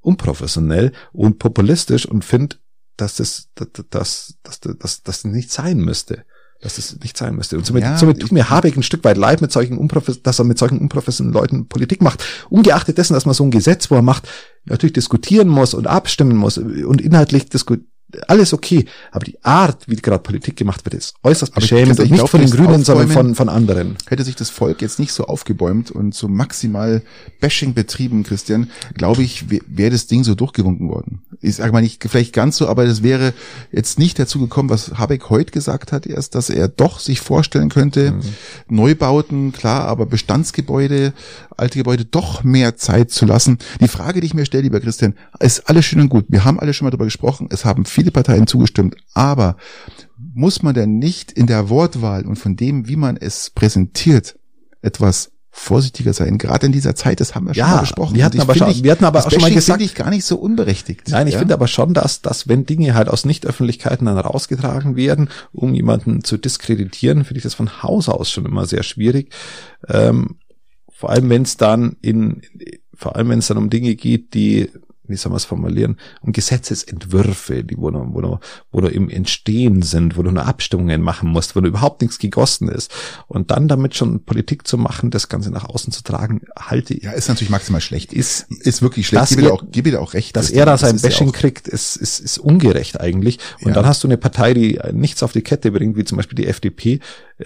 unprofessionell 0.00 0.92
und 1.12 1.38
populistisch 1.38 2.06
und 2.06 2.24
finde, 2.24 2.56
dass 2.96 3.16
das, 3.16 3.48
dass, 3.54 3.68
dass, 3.90 4.34
dass, 4.42 4.60
dass, 4.78 5.02
das 5.02 5.24
nicht 5.24 5.50
sein 5.50 5.78
müsste. 5.78 6.24
Dass 6.60 6.76
das 6.76 6.96
nicht 7.00 7.16
sein 7.16 7.34
müsste. 7.34 7.58
Und 7.58 7.66
somit, 7.66 7.82
ja, 7.82 7.96
somit 7.96 8.20
tut 8.20 8.32
mir 8.32 8.48
Habeck 8.48 8.76
ein 8.76 8.84
Stück 8.84 9.02
weit 9.04 9.16
leid, 9.16 9.40
mit 9.40 9.50
solchen 9.50 9.76
unprofes 9.78 10.22
dass 10.22 10.38
er 10.38 10.44
mit 10.44 10.58
solchen 10.58 10.78
unprofessionellen 10.78 11.34
Leuten 11.34 11.68
Politik 11.68 12.02
macht. 12.02 12.24
Ungeachtet 12.50 12.98
dessen, 12.98 13.14
dass 13.14 13.26
man 13.26 13.34
so 13.34 13.44
ein 13.44 13.50
Gesetz, 13.50 13.90
wo 13.90 13.96
er 13.96 14.02
macht, 14.02 14.28
natürlich 14.64 14.92
diskutieren 14.92 15.48
muss 15.48 15.74
und 15.74 15.86
abstimmen 15.86 16.36
muss 16.36 16.58
und 16.58 17.00
inhaltlich 17.00 17.48
diskutieren 17.48 17.91
alles 18.28 18.52
okay, 18.52 18.86
aber 19.10 19.24
die 19.24 19.42
Art, 19.42 19.88
wie 19.88 19.96
gerade 19.96 20.22
Politik 20.22 20.56
gemacht 20.56 20.84
wird, 20.84 20.94
ist 20.94 21.14
äußerst 21.22 21.54
beschämend 21.54 21.98
und 21.98 22.10
nicht 22.10 22.18
glaub, 22.18 22.30
von 22.30 22.40
den 22.40 22.50
Grünen, 22.50 22.84
sondern 22.84 23.08
von, 23.08 23.34
von 23.34 23.48
anderen. 23.48 23.96
Hätte 24.06 24.24
sich 24.24 24.36
das 24.36 24.50
Volk 24.50 24.82
jetzt 24.82 24.98
nicht 24.98 25.12
so 25.12 25.26
aufgebäumt 25.26 25.90
und 25.90 26.14
so 26.14 26.28
maximal 26.28 27.02
Bashing 27.40 27.74
betrieben, 27.74 28.22
Christian, 28.22 28.70
glaube 28.94 29.22
ich, 29.22 29.46
wäre 29.48 29.90
das 29.90 30.06
Ding 30.06 30.24
so 30.24 30.34
durchgewunken 30.34 30.88
worden. 30.88 31.22
Ich 31.40 31.56
sage 31.56 31.72
mal 31.72 31.82
nicht 31.82 32.02
vielleicht 32.08 32.32
ganz 32.32 32.56
so, 32.56 32.68
aber 32.68 32.84
das 32.86 33.02
wäre 33.02 33.32
jetzt 33.72 33.98
nicht 33.98 34.18
dazu 34.18 34.38
gekommen, 34.38 34.70
was 34.70 34.98
Habeck 34.98 35.30
heute 35.30 35.52
gesagt 35.52 35.92
hat 35.92 36.06
erst, 36.06 36.34
dass 36.34 36.50
er 36.50 36.68
doch 36.68 37.00
sich 37.00 37.20
vorstellen 37.20 37.68
könnte, 37.68 38.12
mhm. 38.12 38.22
Neubauten, 38.68 39.52
klar, 39.52 39.84
aber 39.84 40.06
Bestandsgebäude, 40.06 41.12
alte 41.56 41.78
Gebäude 41.78 42.04
doch 42.04 42.44
mehr 42.44 42.76
Zeit 42.76 43.10
zu 43.10 43.26
lassen. 43.26 43.58
Die 43.80 43.88
Frage, 43.88 44.20
die 44.20 44.26
ich 44.26 44.34
mir 44.34 44.46
stelle, 44.46 44.64
lieber 44.64 44.80
Christian, 44.80 45.14
ist 45.40 45.68
alles 45.68 45.84
schön 45.84 46.00
und 46.00 46.08
gut. 46.08 46.26
Wir 46.28 46.44
haben 46.44 46.60
alle 46.60 46.74
schon 46.74 46.86
mal 46.86 46.90
darüber 46.90 47.04
gesprochen. 47.04 47.48
Es 47.50 47.64
haben 47.64 47.84
viele 47.84 48.10
Parteien 48.10 48.46
zugestimmt. 48.46 48.96
Aber 49.14 49.56
muss 50.34 50.62
man 50.62 50.74
denn 50.74 50.98
nicht 50.98 51.32
in 51.32 51.46
der 51.46 51.68
Wortwahl 51.68 52.26
und 52.26 52.36
von 52.36 52.56
dem, 52.56 52.88
wie 52.88 52.96
man 52.96 53.16
es 53.16 53.50
präsentiert, 53.50 54.36
etwas 54.80 55.32
vorsichtiger 55.54 56.14
sein, 56.14 56.38
gerade 56.38 56.64
in 56.64 56.72
dieser 56.72 56.94
Zeit, 56.94 57.20
das 57.20 57.34
haben 57.34 57.46
wir 57.46 57.52
ja, 57.52 57.66
schon 57.66 57.74
mal 57.74 57.80
besprochen. 57.82 58.16
Wir 58.16 58.24
hatten 58.24 58.40
aber 58.40 58.54
schon, 58.54 58.70
ich, 58.70 58.82
wir 58.82 58.90
hatten 58.90 59.04
aber 59.04 59.24
auch 59.24 59.30
schon 59.30 59.42
mal 59.42 59.52
gesagt, 59.52 59.82
ich 59.82 59.94
gar 59.94 60.08
nicht 60.08 60.24
so 60.24 60.36
unberechtigt. 60.36 61.10
Nein, 61.10 61.26
ich 61.26 61.34
ja? 61.34 61.40
finde 61.40 61.52
aber 61.52 61.68
schon, 61.68 61.92
dass, 61.92 62.22
dass 62.22 62.48
wenn 62.48 62.64
Dinge 62.64 62.94
halt 62.94 63.10
aus 63.10 63.26
Nichtöffentlichkeiten 63.26 64.06
dann 64.06 64.16
rausgetragen 64.16 64.96
werden, 64.96 65.28
um 65.52 65.74
jemanden 65.74 66.24
zu 66.24 66.38
diskreditieren, 66.38 67.24
finde 67.24 67.36
ich 67.36 67.42
das 67.42 67.52
von 67.52 67.82
Haus 67.82 68.08
aus 68.08 68.30
schon 68.30 68.46
immer 68.46 68.64
sehr 68.64 68.82
schwierig. 68.82 69.30
Ähm, 69.88 70.36
vor 71.02 71.10
allem, 71.10 71.28
wenn 71.30 71.42
es 71.42 71.56
dann 71.56 71.96
in, 72.00 72.42
vor 72.94 73.16
allem 73.16 73.30
wenn 73.30 73.40
es 73.40 73.48
dann 73.48 73.56
um 73.56 73.70
Dinge 73.70 73.96
geht, 73.96 74.34
die 74.34 74.70
wie 75.08 75.16
soll 75.16 75.30
man 75.30 75.38
es 75.38 75.44
formulieren, 75.44 75.96
um 76.20 76.32
Gesetzesentwürfe, 76.32 77.64
die 77.64 77.76
wo 77.76 77.90
du, 77.90 78.06
wo 78.12 78.20
du, 78.20 78.38
wo 78.70 78.80
du 78.80 78.86
im 78.86 79.10
Entstehen 79.10 79.82
sind, 79.82 80.16
wo 80.16 80.22
du 80.22 80.30
nur 80.30 80.46
Abstimmungen 80.46 81.02
machen 81.02 81.28
musst, 81.28 81.56
wo 81.56 81.60
du 81.60 81.66
überhaupt 81.66 82.02
nichts 82.02 82.20
gegossen 82.20 82.68
ist. 82.68 82.92
Und 83.26 83.50
dann 83.50 83.66
damit 83.66 83.96
schon 83.96 84.24
Politik 84.24 84.64
zu 84.64 84.78
machen, 84.78 85.10
das 85.10 85.28
Ganze 85.28 85.50
nach 85.50 85.68
außen 85.68 85.92
zu 85.92 86.04
tragen, 86.04 86.42
halte 86.56 86.94
ich. 86.94 87.02
Ja, 87.02 87.12
ist 87.12 87.28
natürlich 87.28 87.50
maximal 87.50 87.80
schlecht. 87.80 88.12
Ist, 88.12 88.46
ist 88.48 88.80
wirklich 88.80 89.08
schlecht. 89.08 89.30
Gebe 89.30 89.42
dir 89.42 89.52
auch, 89.52 89.64
gebe 89.70 89.90
dir 89.90 90.00
auch 90.00 90.14
recht. 90.14 90.36
Dass 90.36 90.50
er 90.50 90.66
da 90.66 90.78
sein 90.78 91.00
Bashing 91.00 91.28
ja 91.28 91.32
kriegt, 91.32 91.66
ist, 91.66 91.96
ist, 91.96 92.20
ist 92.20 92.38
ungerecht 92.38 93.00
eigentlich. 93.00 93.38
Und 93.60 93.68
ja. 93.68 93.74
dann 93.74 93.86
hast 93.86 94.04
du 94.04 94.08
eine 94.08 94.18
Partei, 94.18 94.54
die 94.54 94.78
nichts 94.92 95.24
auf 95.24 95.32
die 95.32 95.42
Kette 95.42 95.72
bringt, 95.72 95.96
wie 95.96 96.04
zum 96.04 96.16
Beispiel 96.16 96.36
die 96.36 96.46
FDP, 96.46 97.00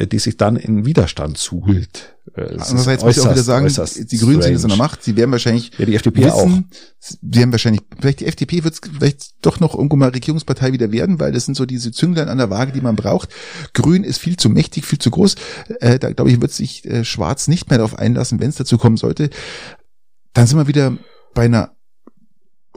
die 0.04 0.18
sich 0.18 0.36
dann 0.36 0.56
in 0.56 0.84
Widerstand 0.84 1.38
suhlt. 1.38 2.16
Äh, 2.34 2.56
Andererseits 2.58 3.04
muss 3.04 3.16
ich 3.16 3.22
auch 3.22 3.30
wieder 3.30 3.42
sagen, 3.42 3.66
die 3.66 4.18
Grünen 4.18 4.42
sind 4.42 4.52
jetzt 4.52 4.62
in 4.64 4.68
der 4.68 4.76
Macht, 4.76 5.02
sie 5.02 5.16
werden 5.16 5.32
wahrscheinlich 5.32 5.70
ja, 5.78 5.86
die 5.86 5.94
FDP 5.94 6.24
wissen, 6.24 6.68
auch. 6.70 6.76
sie 6.98 7.18
werden 7.22 7.52
wahrscheinlich, 7.52 7.82
vielleicht 7.98 8.20
die 8.20 8.26
FDP 8.26 8.64
wird 8.64 8.78
vielleicht 8.82 9.34
doch 9.42 9.60
noch 9.60 9.74
irgendwo 9.74 9.96
mal 9.96 10.10
Regierungspartei 10.10 10.72
wieder 10.72 10.92
werden, 10.92 11.20
weil 11.20 11.32
das 11.32 11.44
sind 11.44 11.54
so 11.54 11.66
diese 11.66 11.92
Zünglein 11.92 12.28
an 12.28 12.38
der 12.38 12.50
Waage, 12.50 12.72
die 12.72 12.80
man 12.80 12.96
braucht. 12.96 13.30
Grün 13.72 14.04
ist 14.04 14.18
viel 14.18 14.36
zu 14.36 14.50
mächtig, 14.50 14.84
viel 14.84 14.98
zu 14.98 15.10
groß. 15.10 15.36
Äh, 15.80 15.98
da 15.98 16.12
glaube 16.12 16.30
ich, 16.30 16.40
wird 16.40 16.52
sich 16.52 16.84
äh, 16.84 17.04
Schwarz 17.04 17.48
nicht 17.48 17.70
mehr 17.70 17.78
darauf 17.78 17.98
einlassen, 17.98 18.40
wenn 18.40 18.50
es 18.50 18.56
dazu 18.56 18.78
kommen 18.78 18.96
sollte. 18.96 19.30
Dann 20.34 20.46
sind 20.46 20.58
wir 20.58 20.66
wieder 20.66 20.98
bei 21.34 21.44
einer 21.44 21.75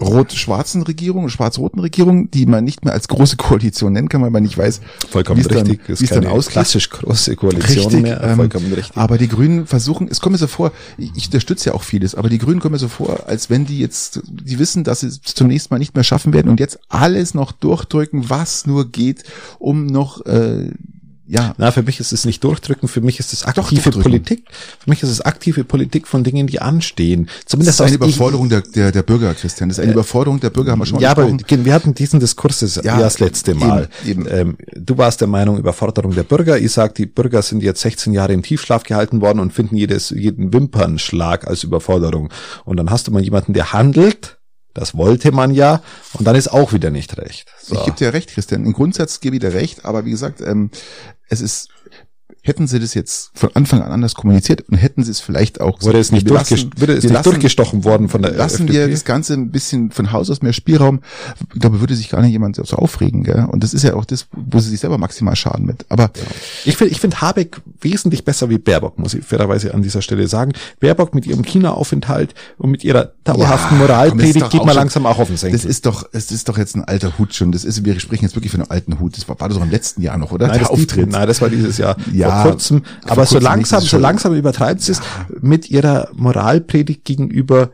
rot-schwarzen 0.01 0.83
Regierung, 0.83 1.29
schwarz-roten 1.29 1.79
Regierung, 1.79 2.31
die 2.31 2.45
man 2.45 2.63
nicht 2.63 2.85
mehr 2.85 2.93
als 2.93 3.07
große 3.07 3.37
Koalition 3.37 3.93
nennen 3.93 4.09
kann, 4.09 4.21
weil 4.21 4.29
man 4.29 4.43
nicht 4.43 4.57
weiß, 4.57 4.81
vollkommen 5.09 5.43
wie 5.43 5.47
richtig, 5.47 5.81
dann, 5.85 5.99
wie 5.99 6.03
es 6.03 6.09
dann 6.09 6.27
ausgeht. 6.27 6.53
klassisch 6.53 6.89
große 6.89 7.35
Koalition 7.35 7.85
richtig, 7.85 8.01
mehr, 8.01 8.21
ähm, 8.23 8.35
vollkommen 8.37 8.73
richtig. 8.73 8.97
Aber 8.97 9.17
die 9.17 9.27
Grünen 9.27 9.67
versuchen, 9.67 10.07
es 10.09 10.19
kommt 10.19 10.33
mir 10.33 10.39
so 10.39 10.47
vor, 10.47 10.71
ich 10.97 11.25
unterstütze 11.25 11.69
ja 11.69 11.75
auch 11.75 11.83
vieles, 11.83 12.15
aber 12.15 12.29
die 12.29 12.37
Grünen 12.37 12.59
kommen 12.59 12.73
mir 12.73 12.79
so 12.79 12.87
vor, 12.87 13.27
als 13.27 13.49
wenn 13.49 13.65
die 13.65 13.79
jetzt, 13.79 14.21
die 14.27 14.59
wissen, 14.59 14.83
dass 14.83 15.01
sie 15.01 15.07
es 15.07 15.21
zunächst 15.21 15.71
mal 15.71 15.79
nicht 15.79 15.95
mehr 15.95 16.03
schaffen 16.03 16.33
werden 16.33 16.49
und 16.49 16.59
jetzt 16.59 16.79
alles 16.89 17.33
noch 17.33 17.51
durchdrücken, 17.51 18.29
was 18.29 18.65
nur 18.65 18.91
geht, 18.91 19.23
um 19.59 19.85
noch 19.85 20.25
äh, 20.25 20.71
ja. 21.29 21.53
Na, 21.59 21.71
für 21.71 21.83
mich 21.83 21.99
ist 21.99 22.11
es 22.11 22.25
nicht 22.25 22.43
durchdrücken, 22.43 22.89
für 22.89 23.01
mich 23.01 23.19
ist 23.19 23.33
es 23.33 23.45
aktive 23.45 23.91
Politik. 23.91 24.45
Für 24.79 24.89
mich 24.89 25.03
ist 25.03 25.09
es 25.09 25.21
aktive 25.21 25.63
Politik 25.63 26.07
von 26.07 26.23
Dingen, 26.23 26.47
die 26.47 26.59
anstehen. 26.59 27.29
Zumindest 27.45 27.79
das 27.79 27.91
ist 27.91 28.01
eine 28.01 28.03
Überforderung 28.03 28.49
der, 28.49 28.61
der, 28.61 28.91
der 28.91 29.03
Bürger, 29.03 29.35
Christian. 29.35 29.69
Das 29.69 29.77
ist 29.77 29.83
eine 29.83 29.91
äh, 29.91 29.93
Überforderung 29.93 30.39
der 30.39 30.49
Bürger, 30.49 30.71
haben 30.71 30.79
wir 30.79 30.87
schon 30.87 30.99
Ja, 30.99 31.11
aber 31.11 31.29
wir 31.29 31.73
hatten 31.73 31.93
diesen 31.93 32.19
Diskurs 32.19 32.61
ja, 32.61 32.81
ja 32.81 32.99
das 32.99 33.19
letzte 33.19 33.53
Mal. 33.53 33.89
Eben, 34.03 34.25
eben. 34.25 34.35
Ähm, 34.35 34.57
du 34.73 34.97
warst 34.97 35.21
der 35.21 35.27
Meinung, 35.27 35.59
Überforderung 35.59 36.15
der 36.15 36.23
Bürger. 36.23 36.57
Ich 36.57 36.71
sag, 36.71 36.95
die 36.95 37.05
Bürger 37.05 37.43
sind 37.43 37.61
jetzt 37.61 37.81
16 37.81 38.11
Jahre 38.11 38.33
im 38.33 38.41
Tiefschlaf 38.41 38.81
gehalten 38.83 39.21
worden 39.21 39.39
und 39.39 39.53
finden 39.53 39.75
jedes, 39.75 40.09
jeden 40.09 40.51
Wimpernschlag 40.51 41.47
als 41.47 41.63
Überforderung. 41.63 42.29
Und 42.65 42.77
dann 42.77 42.89
hast 42.89 43.07
du 43.07 43.11
mal 43.11 43.21
jemanden, 43.21 43.53
der 43.53 43.71
handelt, 43.71 44.39
das 44.73 44.95
wollte 44.95 45.31
man 45.31 45.51
ja 45.51 45.81
und 46.13 46.25
dann 46.25 46.35
ist 46.35 46.47
auch 46.47 46.73
wieder 46.73 46.89
nicht 46.89 47.17
recht. 47.17 47.49
So. 47.61 47.75
Ich 47.75 47.85
gebe 47.85 47.97
dir 47.97 48.13
recht, 48.13 48.29
Christian. 48.29 48.65
Im 48.65 48.73
Grundsatz 48.73 49.19
gebe 49.19 49.35
ich 49.35 49.41
dir 49.41 49.53
recht, 49.53 49.85
aber 49.85 50.05
wie 50.05 50.11
gesagt, 50.11 50.41
ähm, 50.41 50.69
es 51.29 51.41
ist 51.41 51.69
hätten 52.49 52.67
sie 52.67 52.79
das 52.79 52.95
jetzt 52.95 53.29
von 53.35 53.51
Anfang 53.53 53.81
an 53.83 53.91
anders 53.91 54.15
kommuniziert 54.15 54.67
und 54.69 54.77
hätten 54.77 55.03
sie 55.03 55.11
es 55.11 55.19
vielleicht 55.19 55.61
auch 55.61 55.81
wurde 55.83 55.99
es 55.99 56.11
nicht, 56.11 56.27
lassen, 56.27 56.71
würde 56.77 56.93
es 56.93 57.03
nicht 57.03 57.13
lassen, 57.13 57.29
durchgestochen 57.29 57.83
worden 57.83 58.09
von 58.09 58.23
der 58.23 58.31
lassen 58.31 58.63
FDP? 58.63 58.73
wir 58.73 58.87
das 58.89 59.05
Ganze 59.05 59.35
ein 59.35 59.51
bisschen 59.51 59.91
von 59.91 60.11
Haus 60.11 60.29
aus 60.31 60.41
mehr 60.41 60.51
Spielraum 60.51 60.99
ich 61.53 61.59
glaube 61.59 61.79
würde 61.79 61.95
sich 61.95 62.09
gar 62.09 62.21
nicht 62.21 62.31
jemand 62.31 62.55
so 62.55 62.75
aufregen 62.75 63.23
gell? 63.23 63.47
und 63.49 63.63
das 63.63 63.73
ist 63.73 63.83
ja 63.83 63.93
auch 63.93 64.03
das 64.03 64.25
wo 64.31 64.59
sie 64.59 64.69
sich 64.69 64.79
selber 64.79 64.97
maximal 64.97 65.35
schaden 65.35 65.65
mit 65.65 65.85
aber 65.89 66.11
ja. 66.15 66.23
ich 66.65 66.75
finde 66.75 66.91
ich 66.91 66.99
finde 66.99 67.21
Habeck 67.21 67.61
wesentlich 67.79 68.25
besser 68.25 68.49
wie 68.49 68.57
Baerbock 68.57 68.97
muss 68.97 69.13
ich 69.13 69.23
fairerweise 69.23 69.73
an 69.73 69.83
dieser 69.83 70.01
Stelle 70.01 70.27
sagen 70.27 70.53
Baerbock 70.79 71.13
mit 71.13 71.27
ihrem 71.27 71.43
China-Aufenthalt 71.43 72.33
und 72.57 72.71
mit 72.71 72.83
ihrer 72.83 73.11
dauerhaften 73.23 73.79
ja, 73.79 73.85
Moralpredigt 73.85 74.49
geht 74.49 74.65
man 74.65 74.75
langsam 74.75 75.05
auch 75.05 75.19
auf 75.19 75.27
den 75.27 75.37
Senkel 75.37 75.57
das 75.57 75.65
ist 75.65 75.85
doch 75.85 76.09
es 76.11 76.31
ist 76.31 76.49
doch 76.49 76.57
jetzt 76.57 76.75
ein 76.75 76.83
alter 76.83 77.19
Hut 77.19 77.35
schon 77.35 77.51
das 77.51 77.63
ist 77.63 77.85
wir 77.85 77.99
sprechen 77.99 78.25
jetzt 78.25 78.35
wirklich 78.35 78.51
von 78.51 78.61
einem 78.61 78.71
alten 78.71 78.99
Hut 78.99 79.15
das 79.15 79.29
war, 79.29 79.39
war 79.39 79.49
das 79.49 79.57
auch 79.57 79.63
im 79.63 79.69
letzten 79.69 80.01
Jahr 80.01 80.17
noch 80.17 80.31
oder 80.31 80.47
nein, 80.47 80.59
das, 80.59 80.69
Auftritt. 80.69 81.11
nein 81.11 81.27
das 81.27 81.41
war 81.41 81.49
dieses 81.49 81.77
Jahr 81.77 81.95
ja, 82.11 82.38
kurzem. 82.43 82.83
Aber 83.07 83.25
so 83.25 83.39
langsam, 83.39 83.81
so 83.81 83.97
langsam 83.97 84.33
übertreibt 84.33 84.81
sie 84.81 84.93
es 84.93 85.01
mit 85.41 85.69
ihrer 85.69 86.09
Moralpredigt 86.13 87.05
gegenüber 87.05 87.71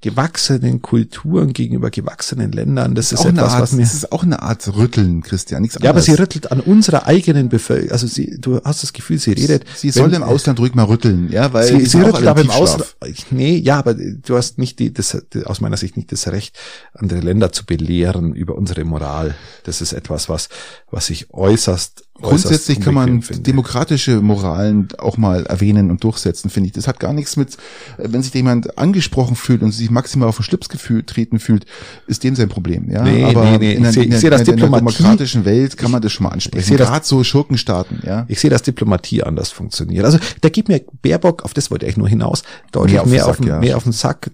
gewachsenen 0.00 0.80
Kulturen 0.80 1.52
gegenüber 1.52 1.90
gewachsenen 1.90 2.52
Ländern. 2.52 2.94
Das 2.94 3.10
ist, 3.10 3.20
ist 3.20 3.26
etwas, 3.26 3.52
Art, 3.54 3.62
was 3.62 3.72
mir. 3.72 3.82
Das 3.82 3.94
ist 3.94 4.12
auch 4.12 4.22
eine 4.22 4.42
Art 4.42 4.76
Rütteln, 4.76 5.22
Christian. 5.22 5.62
Nichts 5.62 5.76
ja, 5.82 5.90
aber 5.90 6.00
sie 6.00 6.14
rüttelt 6.14 6.52
an 6.52 6.60
unserer 6.60 7.06
eigenen 7.06 7.48
Bevölkerung. 7.48 7.90
Also 7.90 8.06
sie, 8.06 8.38
du 8.38 8.60
hast 8.62 8.84
das 8.84 8.92
Gefühl, 8.92 9.18
sie 9.18 9.32
redet. 9.32 9.64
Sie, 9.74 9.90
sie 9.90 9.98
soll 9.98 10.14
im 10.14 10.22
Ausland 10.22 10.60
ruhig 10.60 10.74
mal 10.74 10.84
rütteln, 10.84 11.30
ja, 11.32 11.52
weil 11.52 11.66
sie, 11.66 11.84
sie 11.84 12.00
rüttelt 12.00 12.28
aber 12.28 12.42
im 12.42 12.50
Ausland. 12.50 12.94
Nee, 13.30 13.56
ja, 13.56 13.78
aber 13.78 13.94
du 13.94 14.36
hast 14.36 14.58
nicht 14.58 14.78
die, 14.78 14.92
das, 14.92 15.16
aus 15.44 15.60
meiner 15.60 15.76
Sicht 15.76 15.96
nicht 15.96 16.12
das 16.12 16.28
Recht, 16.28 16.56
andere 16.94 17.20
Länder 17.20 17.50
zu 17.50 17.66
belehren 17.66 18.34
über 18.34 18.54
unsere 18.54 18.84
Moral. 18.84 19.34
Das 19.64 19.80
ist 19.80 19.92
etwas, 19.92 20.28
was, 20.28 20.48
was 20.90 21.10
ich 21.10 21.34
äußerst 21.34 22.04
Grundsätzlich 22.20 22.80
kann 22.80 22.94
man 22.94 23.22
demokratische 23.40 24.20
Moralen 24.20 24.88
auch 24.98 25.16
mal 25.16 25.46
erwähnen 25.46 25.90
und 25.90 26.02
durchsetzen, 26.02 26.50
finde 26.50 26.68
ich. 26.68 26.72
Das 26.72 26.88
hat 26.88 26.98
gar 26.98 27.12
nichts 27.12 27.36
mit, 27.36 27.54
äh, 27.96 28.08
wenn 28.10 28.22
sich 28.22 28.34
jemand 28.34 28.76
angesprochen 28.76 29.36
fühlt 29.36 29.62
und 29.62 29.70
sich 29.70 29.90
maximal 29.90 30.28
auf 30.28 30.36
den 30.36 30.42
Schlips 30.42 30.68
gefühlt, 30.68 31.06
treten 31.06 31.38
fühlt, 31.38 31.64
ist 32.06 32.24
dem 32.24 32.34
sein 32.34 32.48
Problem. 32.48 32.90
Ja, 32.90 33.02
nee, 33.02 33.24
aber 33.24 33.44
nee, 33.44 33.58
nee. 33.58 33.72
in, 33.74 33.86
einer, 33.86 33.96
in, 33.96 34.02
in, 34.02 34.12
in, 34.12 34.20
in 34.20 34.32
einer 34.32 34.44
demokratischen 34.44 35.44
Welt 35.44 35.76
kann 35.76 35.90
man 35.90 36.02
das 36.02 36.12
schon 36.12 36.24
mal 36.24 36.30
ansprechen. 36.30 36.76
Gerade 36.76 37.06
so 37.06 37.22
Schurkenstaaten. 37.22 38.02
Ja, 38.04 38.24
ich 38.28 38.40
sehe, 38.40 38.50
dass 38.50 38.62
Diplomatie 38.62 39.22
anders 39.22 39.50
funktioniert. 39.50 40.04
Also 40.04 40.18
da 40.40 40.48
gibt 40.48 40.68
mir 40.68 40.80
Baerbock, 41.02 41.44
auf 41.44 41.54
das 41.54 41.70
wollte 41.70 41.86
ich 41.86 41.96
nur 41.96 42.08
hinaus, 42.08 42.42
deutlich 42.72 42.94
mehr, 42.94 43.02
auf, 43.02 43.08
mehr, 43.08 43.20
Sack, 43.20 43.30
auf, 43.30 43.36
den, 43.36 43.46
ja. 43.46 43.58
mehr 43.60 43.76
auf 43.76 43.82
den 43.84 43.92
Sack 43.92 44.30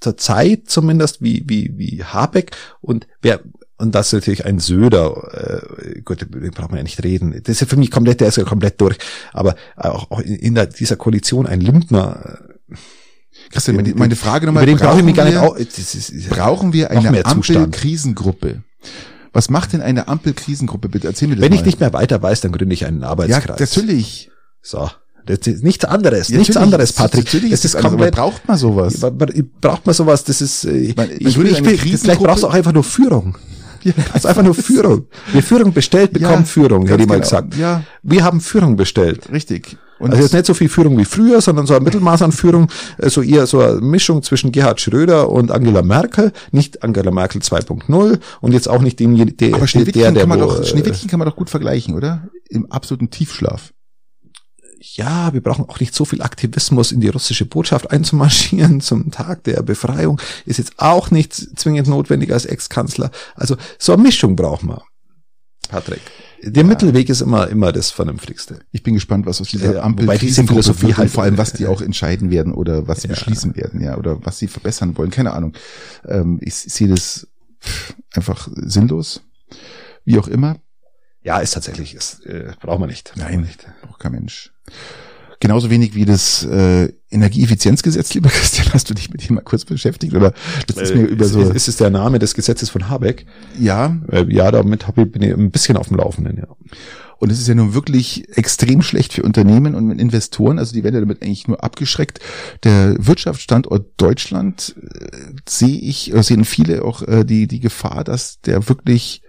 zur 0.00 0.16
Zeit 0.16 0.68
zumindest 0.68 1.22
wie 1.22 1.44
wie 1.46 1.72
wie 1.76 2.04
Habeck 2.04 2.52
und 2.80 3.06
wer 3.22 3.40
und 3.78 3.94
das 3.94 4.08
ist 4.08 4.12
natürlich 4.14 4.46
ein 4.46 4.58
Söder, 4.58 5.60
äh, 5.94 6.00
gut, 6.00 6.22
den 6.22 6.50
braucht 6.52 6.70
man 6.70 6.78
ja 6.78 6.82
nicht 6.82 7.02
reden. 7.04 7.32
Das 7.32 7.56
ist 7.56 7.60
ja 7.60 7.66
für 7.66 7.76
mich 7.76 7.90
komplett, 7.90 8.20
der 8.20 8.28
ist 8.28 8.36
ja 8.36 8.44
komplett 8.44 8.80
durch. 8.80 8.96
Aber 9.32 9.54
auch, 9.76 10.10
auch 10.10 10.20
in 10.20 10.54
der, 10.54 10.66
dieser 10.66 10.96
Koalition 10.96 11.46
ein 11.46 11.60
Lindner. 11.60 12.38
Äh, 12.70 12.74
Christian, 13.50 13.76
meine, 13.76 13.94
meine 13.94 14.16
Frage 14.16 14.46
nochmal, 14.46 14.64
brauchen, 14.66 15.06
wir, 15.14 15.42
auch, 15.42 15.56
ist, 15.56 16.30
brauchen 16.30 16.72
wir 16.72 16.90
eine 16.90 17.26
Ampel-Krisengruppe? 17.26 18.62
Was 19.32 19.50
macht 19.50 19.74
denn 19.74 19.82
eine 19.82 20.08
Ampel-Krisengruppe? 20.08 20.88
Bitte 20.88 21.08
erzähl 21.08 21.28
mir 21.28 21.36
das 21.36 21.42
Wenn 21.42 21.52
mal. 21.52 21.56
ich 21.56 21.64
nicht 21.66 21.78
mehr 21.78 21.92
weiter 21.92 22.22
weiß, 22.22 22.40
dann 22.40 22.52
gründe 22.52 22.72
ich 22.72 22.86
einen 22.86 23.04
Arbeitskreis. 23.04 23.58
Ja, 23.58 23.66
natürlich. 23.66 24.30
So. 24.62 24.88
Das 25.26 25.40
ist 25.40 25.64
nichts 25.64 25.84
anderes, 25.84 26.28
ja, 26.28 26.38
nichts 26.38 26.56
anderes, 26.56 26.92
Patrick. 26.92 27.24
Natürlich 27.24 27.50
das 27.50 27.64
ist, 27.64 27.74
ist 27.74 27.82
komplett, 27.82 28.14
braucht 28.14 28.46
man 28.46 28.56
sowas. 28.56 29.00
Braucht 29.60 29.84
man 29.84 29.94
sowas, 29.94 30.22
das 30.22 30.40
ist, 30.40 30.64
äh, 30.64 30.70
ich, 30.70 30.96
ich, 31.18 31.36
ich, 31.36 31.84
ich, 31.84 31.98
vielleicht 31.98 32.22
brauchst 32.22 32.44
du 32.44 32.46
auch 32.46 32.54
einfach 32.54 32.72
nur 32.72 32.84
Führung. 32.84 33.36
Ja, 33.86 33.92
das 34.12 34.16
ist 34.16 34.26
einfach 34.26 34.42
nur 34.42 34.54
Führung. 34.54 35.06
Wer 35.32 35.42
Führung 35.42 35.72
bestellt, 35.72 36.12
bekommt 36.12 36.40
ja, 36.40 36.44
Führung, 36.44 36.86
hätte 36.86 37.02
ich 37.02 37.08
mal 37.08 37.14
genau. 37.14 37.24
gesagt. 37.24 37.56
Ja. 37.56 37.82
Wir 38.02 38.24
haben 38.24 38.40
Führung 38.40 38.76
bestellt. 38.76 39.30
Richtig. 39.30 39.76
Und 39.98 40.10
also 40.10 40.22
jetzt 40.22 40.32
nicht 40.34 40.46
so 40.46 40.54
viel 40.54 40.68
Führung 40.68 40.98
wie 40.98 41.04
früher, 41.04 41.40
sondern 41.40 41.66
so 41.66 41.74
ein 41.74 41.82
Mittelmaß 41.82 42.22
an 42.22 42.32
Führung, 42.32 42.68
äh, 42.98 43.08
so 43.08 43.22
eher 43.22 43.46
so 43.46 43.60
eine 43.60 43.80
Mischung 43.80 44.22
zwischen 44.22 44.52
Gerhard 44.52 44.80
Schröder 44.80 45.30
und 45.30 45.50
Angela 45.50 45.82
Merkel, 45.82 46.32
nicht 46.50 46.82
Angela 46.82 47.10
Merkel 47.10 47.40
2.0 47.40 48.18
und 48.40 48.52
jetzt 48.52 48.68
auch 48.68 48.82
nicht 48.82 49.00
dem, 49.00 49.36
der, 49.36 49.54
Aber 49.54 49.66
Schneewittchen 49.66 50.02
der, 50.02 50.12
der, 50.12 50.22
kann 50.22 50.28
man 50.28 50.40
doch, 50.40 50.64
Schneewittchen 50.64 51.08
kann 51.08 51.18
man 51.18 51.28
doch 51.28 51.36
gut 51.36 51.48
vergleichen, 51.48 51.94
oder? 51.94 52.28
Im 52.48 52.70
absoluten 52.70 53.10
Tiefschlaf 53.10 53.72
ja, 54.96 55.32
wir 55.32 55.42
brauchen 55.42 55.68
auch 55.68 55.80
nicht 55.80 55.94
so 55.94 56.04
viel 56.04 56.22
Aktivismus 56.22 56.92
in 56.92 57.00
die 57.00 57.08
russische 57.08 57.46
Botschaft 57.46 57.90
einzumarschieren 57.90 58.80
zum 58.82 59.10
Tag 59.10 59.44
der 59.44 59.62
Befreiung, 59.62 60.20
ist 60.44 60.58
jetzt 60.58 60.74
auch 60.78 61.10
nicht 61.10 61.34
zwingend 61.34 61.88
notwendig 61.88 62.32
als 62.32 62.46
Ex-Kanzler. 62.46 63.10
Also 63.34 63.56
so 63.78 63.92
eine 63.92 64.02
Mischung 64.02 64.36
brauchen 64.36 64.70
wir, 64.70 64.82
Patrick. 65.68 66.00
Der 66.42 66.62
ja. 66.62 66.68
Mittelweg 66.68 67.08
ist 67.08 67.22
immer, 67.22 67.48
immer 67.48 67.72
das 67.72 67.90
Vernünftigste. 67.90 68.60
Ich 68.70 68.82
bin 68.82 68.94
gespannt, 68.94 69.26
was 69.26 69.40
aus 69.40 69.48
dieser 69.48 69.74
ja, 69.74 69.82
Ampel 69.82 70.06
Wobei 70.06 70.18
diese 70.18 70.44
Philosophie 70.44 70.94
halt, 70.94 71.10
vor 71.10 71.24
allem, 71.24 71.38
was 71.38 71.52
die 71.52 71.66
auch 71.66 71.80
entscheiden 71.80 72.30
werden 72.30 72.52
oder 72.52 72.86
was 72.86 73.02
sie 73.02 73.08
ja. 73.08 73.14
beschließen 73.14 73.56
werden, 73.56 73.80
ja, 73.80 73.96
oder 73.96 74.24
was 74.24 74.38
sie 74.38 74.48
verbessern 74.48 74.96
wollen. 74.96 75.10
Keine 75.10 75.32
Ahnung. 75.32 75.54
Ähm, 76.04 76.38
ich, 76.42 76.54
sehe 76.54 76.88
das 76.88 77.26
einfach 78.12 78.48
sinnlos. 78.54 79.22
Wie 80.04 80.18
auch 80.18 80.28
immer. 80.28 80.56
Ja, 81.22 81.38
ist 81.38 81.54
tatsächlich, 81.54 81.94
ist, 81.94 82.24
äh, 82.26 82.52
braucht 82.60 82.78
man 82.78 82.88
nicht. 82.88 83.12
Nein, 83.16 83.40
nicht. 83.40 83.66
braucht 83.82 83.98
kein 83.98 84.12
Mensch. 84.12 84.52
Genauso 85.38 85.68
wenig 85.68 85.94
wie 85.94 86.06
das 86.06 86.44
äh, 86.44 86.92
Energieeffizienzgesetz, 87.10 88.14
lieber 88.14 88.28
Christian, 88.32 88.68
hast 88.72 88.88
du 88.88 88.94
dich 88.94 89.10
mit 89.10 89.28
dem 89.28 89.36
mal 89.36 89.42
kurz 89.42 89.64
beschäftigt? 89.64 90.14
Oder 90.14 90.32
das 90.66 90.76
ist 90.76 90.94
mir 90.94 91.02
äh, 91.02 91.12
über 91.12 91.26
so. 91.26 91.40
Ist, 91.40 91.54
ist 91.54 91.68
es 91.68 91.76
der 91.76 91.90
Name 91.90 92.18
des 92.18 92.34
Gesetzes 92.34 92.70
von 92.70 92.88
Habeck? 92.88 93.26
Ja. 93.58 93.98
Äh, 94.10 94.24
ja, 94.32 94.50
damit 94.50 94.86
hab 94.86 94.96
ich, 94.98 95.10
bin 95.10 95.22
ich 95.22 95.32
ein 95.32 95.50
bisschen 95.50 95.76
auf 95.76 95.88
dem 95.88 95.98
Laufenden, 95.98 96.38
ja. 96.38 96.48
Und 97.18 97.32
es 97.32 97.40
ist 97.40 97.48
ja 97.48 97.54
nun 97.54 97.72
wirklich 97.72 98.36
extrem 98.36 98.82
schlecht 98.82 99.14
für 99.14 99.22
Unternehmen 99.22 99.74
und 99.74 99.98
Investoren. 99.98 100.58
Also 100.58 100.74
die 100.74 100.84
werden 100.84 100.96
ja 100.96 101.00
damit 101.00 101.22
eigentlich 101.22 101.48
nur 101.48 101.64
abgeschreckt. 101.64 102.20
Der 102.62 102.94
Wirtschaftsstandort 102.98 103.86
Deutschland 103.96 104.74
äh, 104.78 105.16
sehe 105.48 105.78
ich, 105.78 106.14
äh, 106.14 106.22
sehen 106.22 106.44
viele 106.44 106.84
auch 106.84 107.02
äh, 107.02 107.24
die, 107.24 107.46
die 107.46 107.60
Gefahr, 107.60 108.04
dass 108.04 108.40
der 108.42 108.68
wirklich 108.68 109.22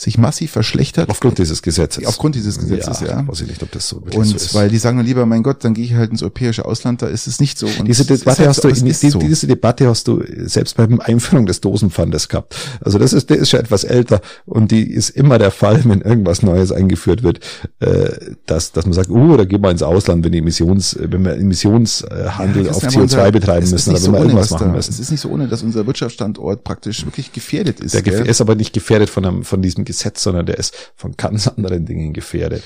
sich 0.00 0.18
massiv 0.18 0.50
verschlechtert. 0.52 1.08
Aufgrund 1.10 1.38
dieses 1.38 1.62
Gesetzes. 1.62 2.06
Aufgrund 2.06 2.34
dieses 2.34 2.58
Gesetzes, 2.58 3.00
ja. 3.00 3.08
ja. 3.08 3.28
Weiß 3.28 3.40
ich 3.40 3.48
nicht, 3.48 3.62
ob 3.62 3.70
das 3.72 3.88
so 3.88 3.96
wirklich 3.96 4.16
Und 4.16 4.24
so 4.24 4.36
ist. 4.36 4.54
weil 4.54 4.68
die 4.68 4.78
sagen 4.78 4.96
dann 4.98 5.06
lieber, 5.06 5.26
mein 5.26 5.42
Gott, 5.42 5.64
dann 5.64 5.74
gehe 5.74 5.84
ich 5.84 5.94
halt 5.94 6.10
ins 6.10 6.22
europäische 6.22 6.64
Ausland, 6.64 7.02
da 7.02 7.06
ist 7.06 7.26
es 7.26 7.40
nicht 7.40 7.58
so. 7.58 7.66
Und 7.66 7.86
diese 7.86 8.04
Debatte 8.04 8.38
halt 8.38 8.48
hast 8.50 8.62
so, 8.62 8.68
du, 8.68 8.74
die, 8.74 8.92
so. 8.92 9.18
diese 9.18 9.46
Debatte 9.46 9.88
hast 9.88 10.08
du 10.08 10.22
selbst 10.46 10.76
beim 10.76 11.00
Einführung 11.00 11.46
des 11.46 11.60
Dosenpfandes 11.60 12.28
gehabt. 12.28 12.56
Also 12.80 12.98
das 12.98 13.12
ist, 13.12 13.30
der 13.30 13.38
ist 13.38 13.50
schon 13.50 13.60
etwas 13.60 13.84
älter 13.84 14.20
und 14.46 14.70
die 14.70 14.90
ist 14.90 15.10
immer 15.10 15.38
der 15.38 15.50
Fall, 15.50 15.80
wenn 15.84 16.00
irgendwas 16.00 16.42
Neues 16.42 16.72
eingeführt 16.72 17.22
wird, 17.22 17.40
äh, 17.80 18.10
dass, 18.46 18.72
dass 18.72 18.84
man 18.84 18.92
sagt, 18.92 19.10
oh, 19.10 19.36
da 19.36 19.44
gehen 19.44 19.62
wir 19.62 19.70
ins 19.70 19.82
Ausland, 19.82 20.24
wenn 20.24 20.32
die 20.32 20.38
Emissions, 20.38 20.96
wenn 20.98 21.24
wir 21.24 21.34
Emissionshandel 21.34 22.66
ja, 22.66 22.70
auf 22.72 22.82
CO2 22.82 23.00
unser, 23.00 23.32
betreiben 23.32 23.70
müssen, 23.70 23.90
oder 23.90 24.02
wenn 24.02 24.12
wir 24.12 24.20
irgendwas 24.20 24.50
machen 24.50 24.72
müssen. 24.72 24.92
Es 24.92 25.00
ist 25.00 25.10
nicht 25.10 25.20
so 25.20 25.30
ohne, 25.30 25.48
dass 25.48 25.62
unser 25.62 25.86
Wirtschaftsstandort 25.86 26.64
praktisch 26.64 27.04
wirklich 27.04 27.32
gefährdet 27.32 27.80
ist. 27.80 27.94
Der 27.94 28.02
gell? 28.02 28.26
ist 28.26 28.40
aber 28.40 28.54
nicht 28.54 28.72
gefährdet 28.72 29.10
von, 29.10 29.24
einem, 29.24 29.44
von 29.44 29.62
diesem 29.62 29.84
Gesetz, 29.88 30.22
sondern 30.22 30.46
der 30.46 30.58
ist 30.58 30.92
von 30.94 31.16
ganz 31.16 31.48
anderen 31.48 31.86
Dingen 31.86 32.12
gefährdet. 32.12 32.62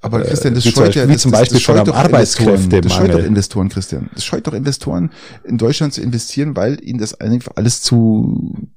Aber 0.00 0.22
Christian, 0.22 0.54
das 0.54 0.64
scheut 0.64 0.94
ja, 0.94 1.08
wie 1.08 1.16
zum 1.16 1.32
Beispiel 1.32 1.58
doch 1.58 1.68
einem 1.70 1.92
Arbeitskräftemangel. 1.92 2.82
Das 2.82 2.92
scheut 2.92 3.14
doch 3.14 3.24
Investoren, 3.24 3.68
Christian. 3.68 4.10
Das 4.14 4.24
scheut 4.24 4.46
doch 4.46 4.52
Investoren, 4.52 5.10
in 5.42 5.58
Deutschland 5.58 5.94
zu 5.94 6.02
investieren, 6.02 6.54
weil 6.54 6.78
ihnen 6.84 6.98
das 6.98 7.18
einfach 7.20 7.52
alles 7.56 7.82
zu 7.82 8.68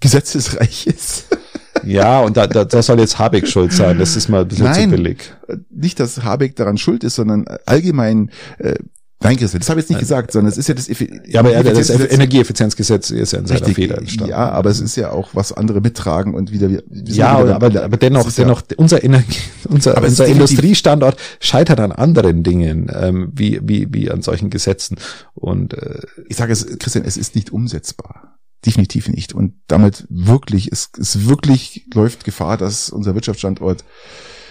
gesetzesreich 0.00 0.86
ist. 0.86 1.26
Ja, 1.84 2.20
und 2.20 2.36
da, 2.36 2.48
da, 2.48 2.64
da 2.64 2.82
soll 2.82 2.98
jetzt 2.98 3.20
Habeck 3.20 3.46
schuld 3.46 3.72
sein. 3.72 3.98
Das 3.98 4.16
ist 4.16 4.28
mal 4.28 4.42
ein 4.42 4.48
bisschen 4.48 4.64
Nein, 4.64 4.90
zu 4.90 4.96
billig. 4.96 5.32
Nicht, 5.70 6.00
dass 6.00 6.24
Habeck 6.24 6.56
daran 6.56 6.76
schuld 6.76 7.04
ist, 7.04 7.14
sondern 7.14 7.44
allgemein, 7.66 8.30
äh, 8.58 8.74
nein, 9.20 9.36
Christian, 9.36 9.60
das 9.60 9.68
habe 9.70 9.80
ich 9.80 9.84
jetzt 9.84 9.90
nicht 9.90 10.00
gesagt, 10.00 10.32
sondern 10.32 10.50
es 10.52 10.58
ist 10.58 10.68
ja 10.68 10.74
das, 10.74 10.88
Effi- 10.88 11.20
Ja, 11.26 11.40
aber 11.40 11.52
ja, 11.52 11.62
das 11.62 11.90
Effizienzgesetz- 11.90 12.12
Energieeffizienzgesetz 12.12 13.10
ist 13.10 13.32
ja 13.32 13.38
in 13.40 13.46
seiner 13.46 13.66
Feder 13.66 13.98
entstanden. 13.98 14.30
ja, 14.30 14.48
aber 14.50 14.70
es 14.70 14.80
ist 14.80 14.96
ja 14.96 15.10
auch, 15.10 15.30
was 15.34 15.52
andere 15.52 15.80
mittragen 15.80 16.34
und 16.34 16.52
wieder, 16.52 16.70
wir 16.70 16.82
Ja, 16.88 17.42
wieder 17.44 17.56
aber, 17.56 17.82
aber 17.82 17.96
dennoch, 17.96 18.26
ist 18.28 18.38
ja- 18.38 18.44
dennoch, 18.44 18.62
unser 18.76 19.02
Energie, 19.02 19.38
unser, 19.68 19.96
Aber 19.96 20.06
unser 20.06 20.26
Industriestandort 20.26 21.18
scheitert 21.40 21.80
an 21.80 21.92
anderen 21.92 22.42
Dingen, 22.42 22.90
ähm, 22.94 23.32
wie, 23.34 23.60
wie, 23.62 23.88
wie 23.92 24.10
an 24.10 24.22
solchen 24.22 24.50
Gesetzen. 24.50 24.96
Und 25.34 25.74
äh, 25.74 26.00
ich 26.28 26.36
sage 26.36 26.52
es, 26.52 26.66
Christian, 26.78 27.04
es 27.04 27.16
ist 27.16 27.34
nicht 27.34 27.50
umsetzbar. 27.50 28.38
Definitiv 28.66 29.08
nicht. 29.08 29.34
Und 29.34 29.54
damit 29.68 30.04
wirklich, 30.10 30.70
es, 30.72 30.90
es 30.98 31.28
wirklich 31.28 31.86
läuft 31.94 32.24
Gefahr, 32.24 32.56
dass 32.56 32.90
unser 32.90 33.14
Wirtschaftsstandort 33.14 33.84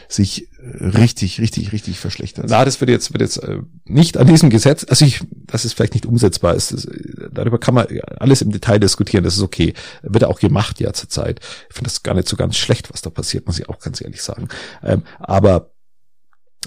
sich 0.09 0.47
richtig, 0.79 1.39
richtig, 1.39 1.71
richtig 1.71 1.99
verschlechtert. 1.99 2.45
na, 2.49 2.65
das 2.65 2.79
wird 2.81 2.89
jetzt, 2.89 3.13
wird 3.13 3.21
jetzt 3.21 3.37
äh, 3.37 3.59
nicht 3.85 4.17
an 4.17 4.27
diesem 4.27 4.49
Gesetz, 4.49 4.85
also 4.87 5.05
ich, 5.05 5.21
das 5.45 5.65
ist 5.65 5.73
vielleicht 5.73 5.93
nicht 5.93 6.05
umsetzbar 6.05 6.55
ist, 6.55 6.73
das, 6.73 6.87
darüber 7.31 7.59
kann 7.59 7.73
man 7.73 7.87
alles 8.19 8.41
im 8.41 8.51
Detail 8.51 8.79
diskutieren, 8.79 9.23
das 9.23 9.35
ist 9.35 9.43
okay. 9.43 9.73
Wird 10.01 10.23
auch 10.23 10.39
gemacht 10.39 10.79
ja 10.79 10.93
zurzeit. 10.93 11.39
Ich 11.69 11.75
finde 11.75 11.89
das 11.89 12.03
gar 12.03 12.15
nicht 12.15 12.27
so 12.27 12.35
ganz 12.35 12.57
schlecht, 12.57 12.91
was 12.91 13.01
da 13.01 13.09
passiert, 13.09 13.47
muss 13.47 13.59
ich 13.59 13.69
auch 13.69 13.79
ganz 13.79 14.01
ehrlich 14.01 14.21
sagen. 14.21 14.47
Ähm, 14.83 15.03
aber 15.19 15.71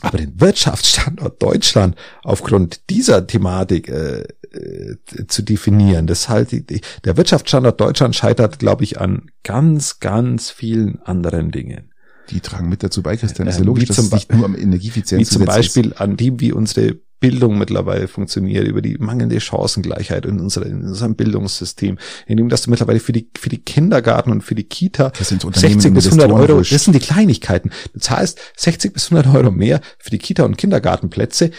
aber 0.02 0.18
den 0.18 0.40
Wirtschaftsstandort 0.40 1.42
Deutschland 1.42 1.96
aufgrund 2.22 2.88
dieser 2.88 3.26
Thematik 3.26 3.88
äh, 3.88 4.20
äh, 4.52 4.96
zu 5.28 5.42
definieren, 5.42 6.06
das 6.06 6.28
halte 6.28 6.56
ich, 6.56 6.82
der 7.04 7.16
Wirtschaftsstandort 7.16 7.80
Deutschland 7.80 8.16
scheitert, 8.16 8.58
glaube 8.58 8.84
ich, 8.84 9.00
an 9.00 9.30
ganz, 9.42 10.00
ganz 10.00 10.50
vielen 10.50 11.00
anderen 11.02 11.50
Dingen. 11.50 11.92
Die 12.28 12.40
tragen 12.40 12.68
mit 12.68 12.82
dazu 12.82 13.02
bei, 13.02 13.16
Christian. 13.16 13.46
Das 13.46 13.56
ist 13.56 13.58
ja 13.58 13.62
Ähm, 13.62 13.66
logisch, 13.68 13.84
wie 13.84 13.86
dass 13.86 13.98
es 13.98 14.12
nicht 14.12 14.32
nur 14.32 14.44
am 14.44 14.54
Wie 14.54 14.60
Energieeffizienz 14.60 15.30
zum 15.30 15.44
Beispiel 15.44 15.94
an 15.96 16.16
dem, 16.16 16.40
wie 16.40 16.52
unsere 16.52 16.96
Bildung 17.20 17.58
mittlerweile 17.58 18.08
funktioniert, 18.08 18.66
über 18.66 18.80
die 18.80 18.96
mangelnde 18.98 19.38
Chancengleichheit 19.40 20.24
in, 20.24 20.40
unserer, 20.40 20.66
in 20.66 20.86
unserem 20.86 21.14
Bildungssystem, 21.14 21.98
indem 22.26 22.48
dass 22.48 22.62
du 22.62 22.70
mittlerweile 22.70 22.98
für 22.98 23.12
die, 23.12 23.30
für 23.38 23.50
die 23.50 23.58
Kindergarten 23.58 24.30
und 24.30 24.40
für 24.40 24.54
die 24.54 24.64
Kita 24.64 25.10
Das 25.10 25.28
sind 25.28 25.44
Unternehmen 25.44 25.80
60 25.80 25.94
bis 25.94 26.06
100 26.06 26.26
Investoren 26.28 26.50
Euro, 26.50 26.62
das 26.62 26.84
sind 26.84 26.94
die 26.94 27.00
Kleinigkeiten. 27.00 27.70
Du 27.92 28.00
zahlst 28.00 28.38
60 28.56 28.94
bis 28.94 29.12
100 29.12 29.34
Euro 29.34 29.50
mehr 29.50 29.80
für 29.98 30.10
die 30.10 30.18
Kita- 30.18 30.44
und 30.44 30.56
Kindergartenplätze, 30.56 31.50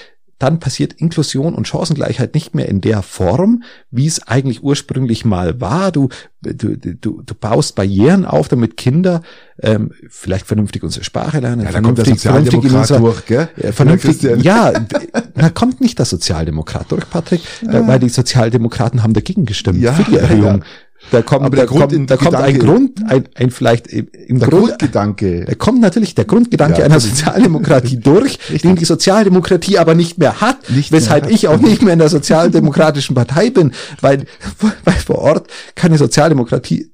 dann 0.42 0.60
passiert 0.60 0.94
Inklusion 0.94 1.54
und 1.54 1.68
Chancengleichheit 1.68 2.34
nicht 2.34 2.56
mehr 2.56 2.68
in 2.68 2.82
der 2.82 3.02
Form, 3.04 3.64
wie 3.92 4.08
es 4.08 4.28
eigentlich 4.28 4.64
ursprünglich 4.64 5.24
mal 5.26 5.62
war. 5.62 5.92
Du, 5.92 6.10
du, 6.42 6.76
du, 6.78 7.22
du 7.22 7.36
baust 7.36 7.76
Barrieren 7.76 8.26
auf, 8.26 8.48
damit 8.48 8.76
Kinder 8.76 9.22
ähm, 9.62 9.92
vielleicht 10.10 10.48
vernünftig 10.48 10.84
unsere 10.84 11.04
Sprache 11.04 11.40
lernen, 11.40 11.66
Ja, 11.66 11.72
da 11.72 11.82
kommt 11.82 12.00
der 12.00 12.06
Sozialdemokrat 12.06 12.74
unserer, 12.74 13.00
durch, 13.00 13.26
gell? 13.26 13.50
äh, 13.58 13.72
vernünftig, 13.72 14.24
ja, 14.44 14.74
da 15.36 15.50
kommt 15.52 15.82
nicht 15.82 16.00
der 16.00 16.06
Sozialdemokrat 16.06 16.92
durch, 16.92 17.08
Patrick, 17.10 17.42
da, 17.62 17.86
weil 17.88 18.00
die 18.00 18.10
Sozialdemokraten 18.10 19.04
haben 19.04 19.14
dagegen 19.14 19.46
gestimmt 19.46 19.80
Ja, 19.80 19.94
für 19.94 20.10
die 20.10 20.18
Erhöhung. 20.18 20.64
Ja. 21.12 21.20
Da 21.20 21.22
kommt, 21.24 21.46
Aber 21.46 21.56
da 21.56 21.64
der 21.64 21.66
Grund- 21.68 21.92
kommt, 21.94 22.10
da 22.12 22.18
kommt 22.18 22.36
ein 22.36 22.60
Grund, 22.60 23.00
ein, 23.08 23.26
ein 23.36 23.52
vielleicht 23.52 23.88
im 23.88 24.08
Der 24.40 24.48
Grund, 24.48 24.68
Grundgedanke. 24.70 25.46
da 25.46 25.56
kommt 25.56 25.82
natürlich 25.82 26.16
der 26.16 26.26
Grundgedanke 26.26 26.80
Ja, 26.80 26.86
einer. 26.86 27.00
Sozialdemokratie 27.00 27.98
durch, 28.04 28.40
den 28.64 28.76
die 28.76 28.86
Sozialdemokratie 28.86 29.78
aber 29.78 29.94
nicht 29.96 30.18
mehr 30.18 30.42
hat, 30.42 30.70
Nicht 30.70 30.92
mehr 30.92 31.02
weshalb 31.02 31.26
hat. 31.26 31.32
ich 31.32 31.48
auch 31.48 31.60
nicht 31.60 31.82
mehr 31.82 31.94
in 31.94 32.00
der 32.00 32.10
sozialdemokratischen 32.10 33.16
Partei 33.16 33.50
bin, 33.50 33.72
weil, 34.02 34.26
weil 34.86 34.94
vor 34.96 35.20
Ort 35.20 35.48
keine 35.76 35.98
Sozialdemokratie, 35.98 36.90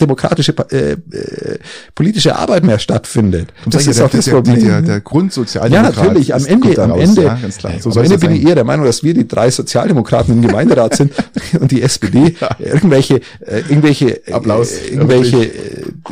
demokratische 0.00 0.54
äh, 0.70 0.92
äh, 0.92 1.58
politische 1.94 2.36
Arbeit 2.36 2.64
mehr 2.64 2.78
stattfindet. 2.78 3.48
Und 3.64 3.74
Das 3.74 3.86
ist 3.86 3.98
ja, 3.98 4.06
auch 4.06 4.10
das 4.10 4.24
der, 4.26 4.34
der, 4.34 4.40
Problem. 4.42 4.64
der, 4.66 4.82
der 4.82 4.94
ja, 4.94 5.00
Grundsozialdemokrat. 5.00 5.96
natürlich, 5.96 6.34
am 6.34 6.44
Ende, 6.46 6.74
da 6.74 6.84
am 6.84 6.90
raus, 6.92 7.00
Ende, 7.00 7.22
Ja. 7.22 7.38
So 7.80 7.90
am 7.90 8.04
Ende 8.04 8.18
bin 8.18 8.32
ich 8.32 8.46
eher 8.46 8.54
der 8.54 8.64
Meinung, 8.64 8.86
dass 8.86 9.02
wir 9.02 9.14
die 9.14 9.26
drei 9.26 9.50
Sozialdemokraten 9.50 10.34
im 10.34 10.42
Gemeinderat 10.42 10.96
sind 10.96 11.12
und 11.60 11.70
die 11.70 11.82
SPD 11.82 12.34
irgendwelche, 12.58 13.20
äh, 13.40 13.53
irgendwelche, 13.58 14.26
äh, 14.26 14.32
Applaus. 14.32 14.72
irgendwelche 14.90 15.44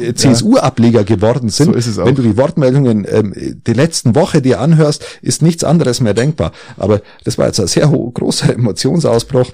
äh, 0.01 0.14
CSU-Ableger 0.14 1.05
geworden 1.05 1.49
sind. 1.49 1.66
So 1.66 1.72
ist 1.72 1.86
es 1.86 1.99
auch. 1.99 2.07
Wenn 2.07 2.14
du 2.14 2.22
die 2.22 2.36
Wortmeldungen 2.36 3.07
ähm, 3.11 3.34
der 3.66 3.74
letzten 3.74 4.14
Woche 4.14 4.43
dir 4.43 4.61
anhörst, 4.61 5.05
ist 5.22 5.43
nichts 5.43 5.64
anderes 5.64 6.01
mehr 6.01 6.14
denkbar. 6.14 6.53
Aber 6.76 7.01
das 7.24 7.38
war 7.38 7.47
jetzt 7.47 7.61
ein 7.61 7.66
sehr 7.66 7.86
großer 7.86 8.55
Emotionsausbruch, 8.55 9.53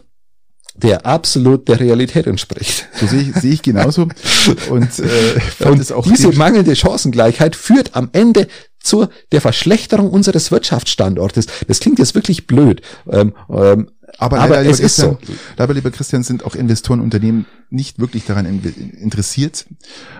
der 0.74 1.06
absolut 1.06 1.68
der 1.68 1.80
Realität 1.80 2.26
entspricht. 2.26 2.86
So 2.94 3.06
sehe 3.06 3.22
ich, 3.22 3.34
sehe 3.34 3.52
ich 3.52 3.62
genauso. 3.62 4.08
Und, 4.70 4.88
äh, 4.98 5.68
Und 5.68 5.92
auch 5.92 6.06
diese 6.06 6.32
mangelnde 6.32 6.76
Chancengleichheit 6.76 7.56
führt 7.56 7.96
am 7.96 8.10
Ende 8.12 8.46
zur 8.80 9.10
der 9.32 9.40
Verschlechterung 9.40 10.10
unseres 10.10 10.50
Wirtschaftsstandortes. 10.50 11.46
Das 11.66 11.80
klingt 11.80 11.98
jetzt 11.98 12.14
wirklich 12.14 12.46
blöd. 12.46 12.80
Ähm, 13.10 13.34
ähm, 13.50 13.90
Aber, 14.16 14.40
aber 14.40 14.56
leider, 14.56 14.70
es 14.70 14.80
ist 14.80 14.96
so. 14.96 15.14
Christian, 15.16 15.38
Leider, 15.58 15.74
lieber 15.74 15.90
Christian, 15.90 16.22
sind 16.22 16.44
auch 16.44 16.54
Investoren, 16.54 17.00
Unternehmen 17.00 17.46
nicht 17.70 17.98
wirklich 17.98 18.24
daran 18.24 18.46
in, 18.46 18.62
interessiert, 19.00 19.66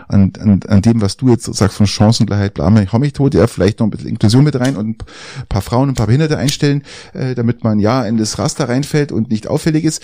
an, 0.07 0.31
an, 0.39 0.59
an 0.67 0.81
dem, 0.81 1.01
was 1.01 1.17
du 1.17 1.29
jetzt 1.29 1.45
sagst 1.53 1.75
von 1.77 1.87
Chancengleichheit, 1.87 2.53
bla, 2.53 2.71
hau 2.91 2.99
mich 2.99 3.13
tot, 3.13 3.33
ja, 3.33 3.47
vielleicht 3.47 3.79
noch 3.79 3.87
ein 3.87 3.89
bisschen 3.89 4.09
Inklusion 4.09 4.43
mit 4.43 4.59
rein 4.59 4.75
und 4.77 5.01
ein 5.01 5.47
paar 5.49 5.61
Frauen 5.63 5.83
und 5.83 5.89
ein 5.89 5.95
paar 5.95 6.05
Behinderte 6.05 6.37
einstellen, 6.37 6.83
äh, 7.13 7.33
damit 7.35 7.63
man 7.63 7.79
ja 7.79 8.05
in 8.05 8.17
das 8.17 8.37
Raster 8.37 8.69
reinfällt 8.69 9.11
und 9.11 9.29
nicht 9.31 9.47
auffällig 9.47 9.83
ist. 9.85 10.01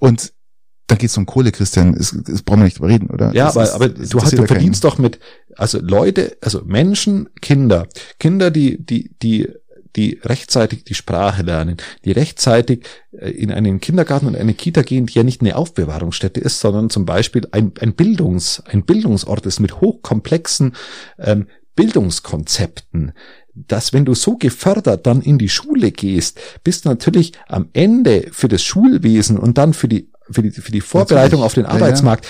Und 0.00 0.32
dann 0.88 0.98
geht's 0.98 1.16
um 1.16 1.24
Kohle, 1.24 1.52
Christian. 1.52 1.94
Das, 1.94 2.14
das 2.24 2.42
brauchen 2.42 2.60
wir 2.60 2.64
nicht 2.64 2.78
drüber 2.78 2.88
reden, 2.88 3.10
oder? 3.10 3.32
Ja, 3.32 3.44
Das 3.46 3.56
aber, 3.56 3.64
ist- 3.64 3.72
aber 3.74 3.88
das 3.90 4.08
du, 4.08 4.20
hast, 4.20 4.32
du 4.32 4.36
ja 4.38 4.42
keinen. 4.42 4.48
verdienst 4.48 4.82
doch 4.84 4.98
mit, 4.98 5.20
also 5.56 5.78
Leute, 5.80 6.36
also 6.40 6.62
Menschen, 6.64 7.28
Kinder, 7.40 7.86
Kinder, 8.18 8.50
die, 8.50 8.84
die, 8.84 9.14
die, 9.22 9.48
die 9.96 10.20
rechtzeitig 10.22 10.84
die 10.84 10.94
Sprache 10.94 11.42
lernen, 11.42 11.76
die 12.04 12.12
rechtzeitig 12.12 12.84
äh, 13.12 13.30
in 13.30 13.50
einen 13.50 13.80
Kindergarten 13.80 14.26
und 14.26 14.36
eine 14.36 14.54
Kita 14.54 14.82
gehen, 14.82 15.06
die 15.06 15.14
ja 15.14 15.22
nicht 15.22 15.40
eine 15.40 15.56
Aufbewahrungsstätte 15.56 16.40
ist, 16.40 16.60
sondern 16.60 16.90
zum 16.90 17.06
Beispiel 17.06 17.46
ein, 17.52 17.72
ein 17.80 17.94
Bildungs, 17.94 18.62
ein 18.66 18.84
Bildungsort 18.84 19.46
ist 19.46 19.60
mit 19.60 19.80
hochkomplexen 19.80 20.74
ähm, 21.18 21.46
Bildungskonzepten, 21.76 23.12
dass 23.54 23.92
wenn 23.92 24.04
du 24.04 24.14
so 24.14 24.36
gefördert 24.36 25.06
dann 25.06 25.22
in 25.22 25.38
die 25.38 25.48
Schule 25.48 25.92
gehst, 25.92 26.38
bist 26.62 26.84
du 26.84 26.88
natürlich 26.88 27.32
am 27.48 27.68
Ende 27.72 28.28
für 28.32 28.48
das 28.48 28.62
Schulwesen 28.62 29.38
und 29.38 29.58
dann 29.58 29.74
für 29.74 29.88
die, 29.88 30.10
für 30.30 30.42
die, 30.42 30.50
für 30.50 30.72
die 30.72 30.80
Vorbereitung 30.80 31.40
Natürlich. 31.40 31.44
auf 31.44 31.54
den 31.54 31.64
Ja, 31.64 31.70
ja. 31.70 31.74
Arbeitsmarkt 31.76 32.26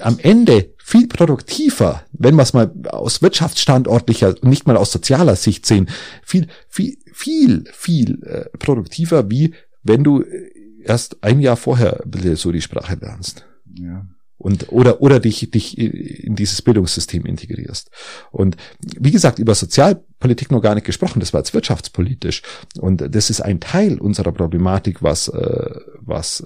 am 0.00 0.18
Ende 0.18 0.73
viel 0.86 1.08
produktiver, 1.08 2.04
wenn 2.12 2.34
wir 2.36 2.42
es 2.42 2.52
mal 2.52 2.70
aus 2.90 3.22
wirtschaftsstandortlicher 3.22 4.34
nicht 4.42 4.66
mal 4.66 4.76
aus 4.76 4.92
sozialer 4.92 5.34
Sicht 5.34 5.64
sehen, 5.64 5.88
viel, 6.22 6.46
viel, 6.68 6.98
viel, 7.10 7.64
viel 7.72 8.22
äh, 8.24 8.58
produktiver, 8.58 9.30
wie 9.30 9.54
wenn 9.82 10.04
du 10.04 10.20
äh, 10.20 10.50
erst 10.84 11.24
ein 11.24 11.40
Jahr 11.40 11.56
vorher 11.56 12.04
so 12.34 12.52
die 12.52 12.60
Sprache 12.60 12.96
lernst 13.00 13.46
Ja. 13.80 14.06
und 14.36 14.72
oder 14.72 15.00
oder 15.00 15.20
dich 15.20 15.50
dich 15.50 15.78
in 15.78 16.36
dieses 16.36 16.60
Bildungssystem 16.60 17.24
integrierst. 17.24 17.90
Und 18.30 18.58
wie 18.82 19.10
gesagt, 19.10 19.38
über 19.38 19.54
Sozialpolitik 19.54 20.50
noch 20.50 20.60
gar 20.60 20.74
nicht 20.74 20.84
gesprochen, 20.86 21.20
das 21.20 21.32
war 21.32 21.40
jetzt 21.40 21.54
wirtschaftspolitisch 21.54 22.42
und 22.78 23.02
das 23.14 23.30
ist 23.30 23.40
ein 23.40 23.58
Teil 23.58 23.98
unserer 23.98 24.32
Problematik, 24.32 25.02
was 25.02 25.28
äh, 25.28 25.80
was 25.98 26.40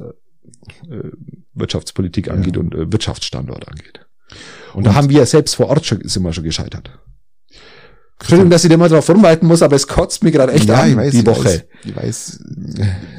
äh, 0.88 1.10
Wirtschaftspolitik 1.54 2.30
angeht 2.30 2.56
und 2.56 2.72
äh, 2.72 2.92
Wirtschaftsstandort 2.92 3.66
angeht. 3.66 4.04
Und, 4.74 4.84
da 4.84 4.94
haben 4.94 5.08
wir 5.08 5.24
selbst 5.26 5.56
vor 5.56 5.68
Ort 5.68 5.86
schon 5.86 6.00
sind 6.04 6.22
wir 6.22 6.32
schon 6.32 6.44
gescheitert. 6.44 6.90
Entschuldigung, 8.20 8.50
dass 8.50 8.64
ich 8.64 8.70
dir 8.70 8.76
mal 8.76 8.88
darauf 8.88 9.08
rumleiten 9.08 9.46
muss, 9.46 9.62
aber 9.62 9.76
es 9.76 9.86
kotzt 9.86 10.24
mir 10.24 10.32
gerade 10.32 10.52
echt 10.52 10.68
ja, 10.68 10.82
an 10.82 10.90
ich 10.90 10.96
weiß, 10.96 11.10
die 11.12 11.18
ich 11.18 11.26
Woche. 11.26 11.44
Weiß, 11.44 11.64
ich 11.84 11.96
weiß, 11.96 12.40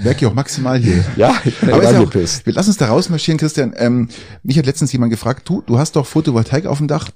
merke 0.04 0.20
ich 0.20 0.26
auch 0.26 0.34
maximal 0.34 0.78
hier. 0.78 1.06
Ja, 1.16 1.36
ich 1.46 1.54
Aber 1.64 1.82
ist 1.82 1.92
ja 1.92 2.02
auch, 2.02 2.14
wir 2.46 2.54
lassen 2.54 2.70
uns 2.70 2.78
da 2.78 2.88
rausmarschieren, 2.88 3.40
Christian. 3.40 3.74
Ähm, 3.78 4.10
mich 4.44 4.58
hat 4.58 4.66
letztens 4.66 4.92
jemand 4.92 5.12
gefragt, 5.12 5.48
du, 5.48 5.62
du 5.62 5.80
hast 5.80 5.96
doch 5.96 6.06
Photovoltaik 6.06 6.66
auf 6.66 6.80
dem 6.80 6.88
Dach. 6.88 7.10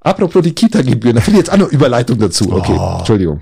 Apropos 0.00 0.42
die 0.42 0.52
Kita-Gebühren, 0.52 1.16
da 1.16 1.22
finde 1.22 1.40
ich 1.40 1.46
jetzt 1.46 1.52
auch 1.52 1.58
noch 1.58 1.72
Überleitung 1.72 2.18
dazu. 2.18 2.52
Okay, 2.52 2.76
Oh. 2.78 2.96
Entschuldigung. 2.98 3.40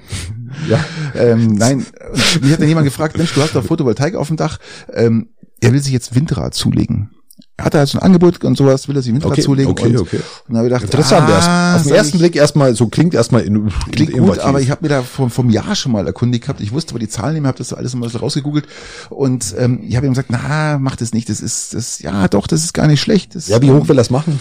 Ja. 0.68 0.82
Ähm, 1.16 1.54
nein, 1.54 1.84
und 2.12 2.42
mich 2.42 2.52
hat 2.52 2.60
dann 2.60 2.68
jemand 2.68 2.84
gefragt, 2.86 3.18
Mensch, 3.18 3.34
du 3.34 3.42
hast 3.42 3.56
doch 3.56 3.64
Photovoltaik 3.64 4.14
auf 4.14 4.28
dem 4.28 4.36
Dach. 4.36 4.58
Ähm, 4.92 5.30
er 5.60 5.72
will 5.72 5.80
sich 5.80 5.92
jetzt 5.92 6.14
Windrad 6.14 6.54
zulegen. 6.54 7.10
Er 7.56 7.66
hat 7.66 7.74
da 7.74 7.80
jetzt 7.80 7.94
ein 7.94 8.02
Angebot 8.02 8.42
und 8.44 8.56
sowas, 8.58 8.88
will 8.88 8.96
er 8.96 9.02
sich 9.02 9.12
Windrad 9.12 9.30
Okay, 9.30 9.42
zulegen. 9.42 9.70
okay, 9.70 9.86
und, 9.86 9.98
okay. 9.98 10.16
Und 10.16 10.22
dann 10.48 10.56
habe 10.56 10.66
ich 10.66 10.72
gedacht, 10.72 10.84
Interessant 10.84 11.28
erst. 11.30 11.48
ah, 11.48 11.76
Auf 11.76 11.82
den 11.84 11.94
ersten 11.94 12.16
ich, 12.16 12.22
Blick 12.22 12.34
erstmal, 12.36 12.74
so 12.74 12.88
klingt 12.88 13.14
erstmal 13.14 13.42
in, 13.42 13.68
Klingt 13.92 14.10
gut, 14.10 14.18
innovativ. 14.18 14.44
aber 14.44 14.60
ich 14.60 14.70
habe 14.72 14.82
mir 14.82 14.88
da 14.88 15.02
vom, 15.02 15.30
vom 15.30 15.50
Jahr 15.50 15.76
schon 15.76 15.92
mal 15.92 16.04
erkundigt 16.04 16.42
gehabt. 16.44 16.60
Ich 16.60 16.72
wusste 16.72 16.90
aber 16.92 16.98
die 16.98 17.08
Zahlen 17.08 17.34
nicht 17.34 17.42
mehr, 17.42 17.48
habe 17.50 17.58
das 17.58 17.68
so 17.68 17.76
alles 17.76 17.94
mal 17.94 18.08
so 18.08 18.18
rausgegoogelt. 18.18 18.66
Und 19.08 19.54
ähm, 19.56 19.80
ich 19.86 19.94
habe 19.94 20.04
ihm 20.06 20.14
gesagt, 20.14 20.30
na, 20.32 20.78
mach 20.78 20.96
das 20.96 21.12
nicht. 21.12 21.28
Das 21.28 21.40
ist, 21.40 21.74
das, 21.74 22.00
ja 22.00 22.26
doch, 22.26 22.48
das 22.48 22.64
ist 22.64 22.72
gar 22.72 22.88
nicht 22.88 23.00
schlecht. 23.00 23.36
Das, 23.36 23.46
Ja, 23.46 23.62
wie 23.62 23.70
hoch 23.70 23.84
will 23.86 23.94
er 23.94 24.02
das 24.02 24.10
machen? 24.10 24.40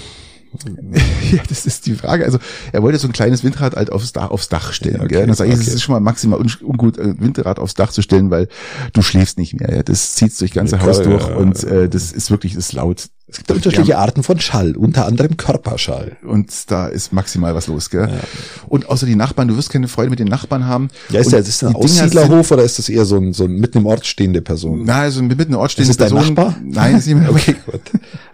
ja, 1.31 1.41
das 1.47 1.65
ist 1.65 1.85
die 1.85 1.95
Frage. 1.95 2.25
Also 2.25 2.39
er 2.71 2.83
wollte 2.83 2.99
so 2.99 3.07
ein 3.07 3.13
kleines 3.13 3.43
Windrad 3.43 3.75
halt 3.75 3.91
aufs 3.91 4.13
Dach, 4.13 4.29
aufs 4.29 4.49
Dach 4.49 4.73
stellen. 4.73 4.95
Ja, 4.95 5.01
okay, 5.01 5.15
gell? 5.15 5.25
Dann 5.25 5.35
sage 5.35 5.49
ich, 5.49 5.55
okay. 5.55 5.67
es 5.67 5.73
ist 5.73 5.83
schon 5.83 5.93
mal 5.93 5.99
maximal 5.99 6.39
ungut, 6.39 6.99
ein 6.99 7.19
Windrad 7.19 7.59
aufs 7.59 7.73
Dach 7.73 7.91
zu 7.91 8.01
stellen, 8.01 8.29
weil 8.31 8.47
du 8.93 9.01
schläfst 9.01 9.37
nicht 9.37 9.59
mehr. 9.59 9.73
Ja? 9.73 9.83
Das 9.83 10.15
zieht 10.15 10.39
durch 10.39 10.51
ganze 10.51 10.77
ja, 10.77 10.81
Haus 10.81 11.01
durch 11.01 11.27
und 11.35 11.63
äh, 11.63 11.89
das 11.89 12.11
ist 12.11 12.31
wirklich 12.31 12.55
das 12.55 12.67
ist 12.67 12.73
laut. 12.73 13.09
Es 13.33 13.39
gibt 13.39 13.49
unterschiedliche 13.49 13.97
Arten 13.97 14.21
von 14.21 14.39
Schall, 14.39 14.77
unter 14.77 15.07
anderem 15.07 15.37
Körperschall. 15.37 16.17
Und 16.23 16.51
da 16.69 16.85
ist 16.85 17.13
maximal 17.13 17.55
was 17.55 17.65
los, 17.65 17.89
gell? 17.89 18.07
Ja. 18.07 18.19
Und 18.67 18.87
außer 18.87 19.07
die 19.07 19.15
Nachbarn, 19.15 19.47
du 19.47 19.57
wirst 19.57 19.71
keine 19.71 19.87
Freude 19.87 20.11
mit 20.11 20.19
den 20.19 20.27
Nachbarn 20.27 20.67
haben. 20.67 20.89
Ja, 21.09 21.19
ist, 21.19 21.31
ja, 21.31 21.39
ist 21.39 21.63
das 21.63 21.67
ein 21.67 21.75
Aussiedlerhof 21.75 22.51
oder 22.51 22.63
ist 22.63 22.77
das 22.77 22.89
eher 22.89 23.05
so 23.05 23.17
ein, 23.17 23.33
so 23.33 23.45
ein 23.45 23.55
mitten 23.55 23.79
im 23.79 23.87
Ort 23.87 24.05
stehende 24.05 24.43
Person? 24.43 24.83
Nein, 24.85 25.05
also 25.05 25.23
mitten 25.23 25.53
im 25.53 25.57
Ort 25.57 25.71
stehende 25.71 25.89
ist 25.89 25.99
das 25.99 26.11
Person. 26.11 26.35
Dein 26.35 26.45
Nachbar? 26.45 26.57
Nein, 26.63 26.97
ist 26.97 27.07
nicht 27.07 27.15
mehr. 27.17 27.29
okay, 27.31 27.55
gut. 27.65 27.81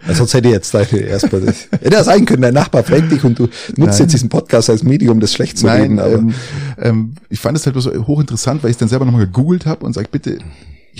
Also 0.06 0.18
sonst 0.18 0.34
hätte 0.34 0.48
ich 0.48 0.54
jetzt 0.54 0.74
deine 0.74 0.98
erstmal 0.98 1.40
das. 1.40 1.68
Hätte 1.70 1.94
ja 1.94 2.04
sein 2.04 2.26
können, 2.26 2.42
dein 2.42 2.52
Nachbar 2.52 2.84
fragt 2.84 3.10
dich 3.10 3.24
und 3.24 3.38
du 3.38 3.44
nutzt 3.44 3.78
Nein. 3.78 3.98
jetzt 4.00 4.12
diesen 4.12 4.28
Podcast 4.28 4.68
als 4.68 4.82
Medium, 4.82 5.18
das 5.18 5.32
schlecht 5.32 5.56
zu 5.56 5.64
Nein, 5.64 5.80
reden. 5.80 5.98
Aber 5.98 6.12
ähm, 6.12 6.34
ähm, 6.76 7.14
ich 7.30 7.40
fand 7.40 7.56
es 7.56 7.64
halt 7.64 7.80
so 7.80 7.90
hochinteressant, 8.06 8.62
weil 8.62 8.70
ich 8.70 8.76
dann 8.76 8.90
selber 8.90 9.06
nochmal 9.06 9.24
gegoogelt 9.24 9.64
habe 9.64 9.86
und 9.86 9.94
sag, 9.94 10.10
bitte, 10.10 10.40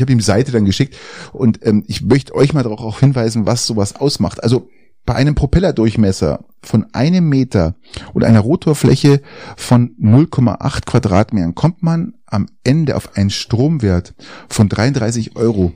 ich 0.01 0.03
habe 0.03 0.13
ihm 0.13 0.19
die 0.19 0.25
Seite 0.25 0.51
dann 0.51 0.65
geschickt 0.65 0.97
und 1.35 1.61
ähm, 1.67 1.85
ich 1.87 2.01
möchte 2.01 2.35
euch 2.35 2.55
mal 2.55 2.63
darauf 2.63 3.01
hinweisen, 3.01 3.45
was 3.45 3.67
sowas 3.67 3.97
ausmacht. 3.97 4.43
Also 4.43 4.71
bei 5.05 5.15
einem 5.15 5.35
Propellerdurchmesser 5.35 6.47
von 6.63 6.87
einem 6.95 7.29
Meter 7.29 7.75
und 8.15 8.25
einer 8.25 8.41
Rotorfläche 8.41 9.21
von 9.59 9.95
0,8 10.01 10.87
Quadratmetern 10.87 11.55
kommt 11.55 11.83
man 11.83 12.15
am 12.25 12.49
Ende 12.65 12.97
auf 12.97 13.15
einen 13.15 13.29
Stromwert 13.29 14.15
von 14.49 14.71
33 14.71 15.37
Euro 15.37 15.75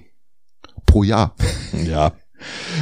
pro 0.87 1.03
Jahr. 1.03 1.35
Ja. 1.85 2.13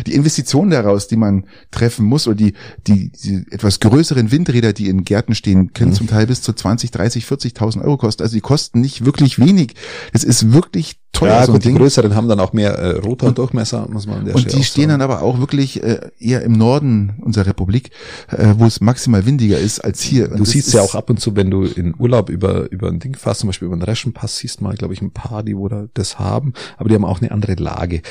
Die 0.06 0.14
Investitionen 0.14 0.70
daraus, 0.70 1.08
die 1.08 1.16
man 1.16 1.44
treffen 1.70 2.06
muss, 2.06 2.26
oder 2.26 2.36
die, 2.36 2.54
die, 2.86 3.10
die 3.10 3.44
etwas 3.50 3.80
größeren 3.80 4.30
Windräder, 4.30 4.72
die 4.72 4.88
in 4.88 5.04
Gärten 5.04 5.34
stehen, 5.34 5.72
können 5.72 5.90
mhm. 5.90 5.96
zum 5.96 6.06
Teil 6.06 6.26
bis 6.26 6.42
zu 6.42 6.52
20, 6.52 6.90
30, 6.90 7.24
40.000 7.24 7.82
Euro 7.82 7.96
kosten. 7.96 8.22
Also 8.22 8.34
die 8.34 8.40
kosten 8.40 8.80
nicht 8.80 9.04
wirklich 9.04 9.38
wenig. 9.38 9.74
Es 10.12 10.24
ist 10.24 10.52
wirklich 10.52 10.98
teuer. 11.12 11.30
Ja, 11.30 11.46
so 11.46 11.52
gut, 11.52 11.64
die 11.64 11.74
größeren 11.74 12.14
haben 12.14 12.28
dann 12.28 12.40
auch 12.40 12.52
mehr 12.52 12.72
äh, 12.72 12.98
Rotordurchmesser, 12.98 13.86
muss 13.90 14.06
man 14.06 14.20
an 14.20 14.24
der 14.24 14.34
Und 14.34 14.42
Stelle 14.42 14.56
die 14.56 14.64
stehen 14.64 14.88
sagen. 14.88 15.00
dann 15.00 15.02
aber 15.02 15.22
auch 15.22 15.38
wirklich 15.38 15.82
äh, 15.82 16.10
eher 16.18 16.42
im 16.42 16.52
Norden 16.52 17.14
unserer 17.20 17.46
Republik, 17.46 17.90
äh, 18.28 18.54
wo 18.56 18.64
es 18.64 18.80
maximal 18.80 19.24
windiger 19.26 19.58
ist 19.58 19.80
als 19.80 20.00
hier. 20.02 20.28
Du 20.28 20.44
siehst 20.44 20.72
ja 20.72 20.82
auch 20.82 20.94
ab 20.94 21.10
und 21.10 21.20
zu, 21.20 21.36
wenn 21.36 21.50
du 21.50 21.64
in 21.64 21.94
Urlaub 21.98 22.28
über 22.30 22.70
über 22.70 22.88
ein 22.88 22.98
Ding 22.98 23.16
fährst, 23.16 23.40
zum 23.40 23.48
Beispiel 23.48 23.66
über 23.66 23.76
den 23.76 23.82
Reschenpass, 23.82 24.38
siehst 24.38 24.60
mal, 24.60 24.74
glaube 24.74 24.94
ich, 24.94 25.02
ein 25.02 25.12
paar, 25.12 25.42
die 25.42 25.56
wo 25.56 25.68
da 25.68 25.86
das 25.94 26.18
haben, 26.18 26.54
aber 26.76 26.88
die 26.88 26.94
haben 26.94 27.04
auch 27.04 27.20
eine 27.20 27.30
andere 27.30 27.54
Lage. 27.54 28.02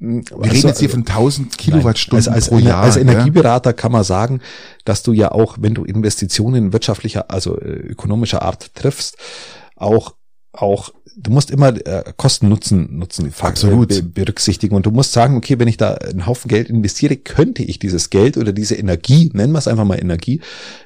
Wir 0.00 0.22
also, 0.30 0.42
reden 0.42 0.68
jetzt 0.68 0.78
hier 0.78 0.90
von 0.90 1.00
1000 1.00 1.58
Kilowattstunden 1.58 2.24
nein, 2.24 2.34
als, 2.34 2.48
als, 2.48 2.48
pro 2.50 2.58
Jahr. 2.58 2.82
Als 2.82 2.96
Energieberater 2.96 3.70
ja? 3.70 3.74
kann 3.74 3.90
man 3.90 4.04
sagen, 4.04 4.40
dass 4.84 5.02
du 5.02 5.12
ja 5.12 5.32
auch, 5.32 5.56
wenn 5.60 5.74
du 5.74 5.84
Investitionen 5.84 6.72
wirtschaftlicher, 6.72 7.30
also 7.30 7.58
äh, 7.58 7.68
ökonomischer 7.68 8.42
Art 8.42 8.74
triffst, 8.74 9.16
auch 9.74 10.14
auch 10.52 10.90
du 11.18 11.30
musst 11.30 11.50
immer 11.50 11.74
äh, 11.86 12.04
Kosten 12.16 12.48
Nutzen 12.48 12.98
Nutzen 12.98 13.32
Absolut. 13.40 13.88
Be 13.88 14.02
berücksichtigen 14.02 14.74
und 14.74 14.86
du 14.86 14.90
musst 14.90 15.12
sagen, 15.12 15.36
okay, 15.36 15.58
wenn 15.58 15.68
ich 15.68 15.76
da 15.76 15.94
einen 15.94 16.26
Haufen 16.26 16.48
Geld 16.48 16.70
investiere, 16.70 17.16
könnte 17.16 17.62
ich 17.62 17.78
dieses 17.78 18.10
Geld 18.10 18.36
oder 18.36 18.52
diese 18.52 18.76
Energie, 18.76 19.30
nennen 19.34 19.52
wir 19.52 19.58
es 19.58 19.68
einfach 19.68 19.84
mal 19.84 20.00
Energie, 20.00 20.40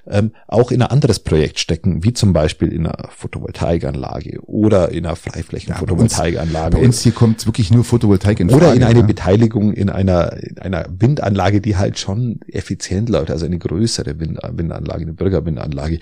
ähm, 0.07 0.33
auch 0.49 0.71
in 0.71 0.83
ein 0.83 0.89
anderes 0.89 1.19
Projekt 1.21 1.59
stecken, 1.59 2.03
wie 2.03 2.13
zum 2.13 2.33
Beispiel 2.33 2.73
in 2.73 2.87
einer 2.87 3.09
Photovoltaikanlage 3.11 4.41
oder 4.43 4.91
in 4.91 5.07
einer 5.07 5.17
Freiflächen-Photovoltaikanlage. 5.17 6.77
Bei, 6.77 6.83
uns 6.83 7.03
hier 7.03 7.13
kommt 7.13 7.45
wirklich 7.47 7.71
nur 7.71 7.85
Photovoltaik 7.85 8.41
in 8.41 8.51
Frage, 8.51 8.65
Oder 8.65 8.75
in 8.75 8.85
eine 8.85 9.01
ja. 9.01 9.07
Beteiligung 9.07 9.73
in 9.73 9.91
einer, 9.91 10.37
in 10.43 10.59
einer 10.59 10.87
Windanlage, 10.89 11.61
die 11.61 11.77
halt 11.77 11.99
schon 11.99 12.41
effizient 12.49 13.09
läuft, 13.09 13.31
also 13.31 13.47
eine 13.47 13.59
größere 13.59 14.19
Wind 14.19 14.39
Windanlage, 14.43 15.03
eine 15.03 15.13
Bürgerwindanlage 15.13 16.01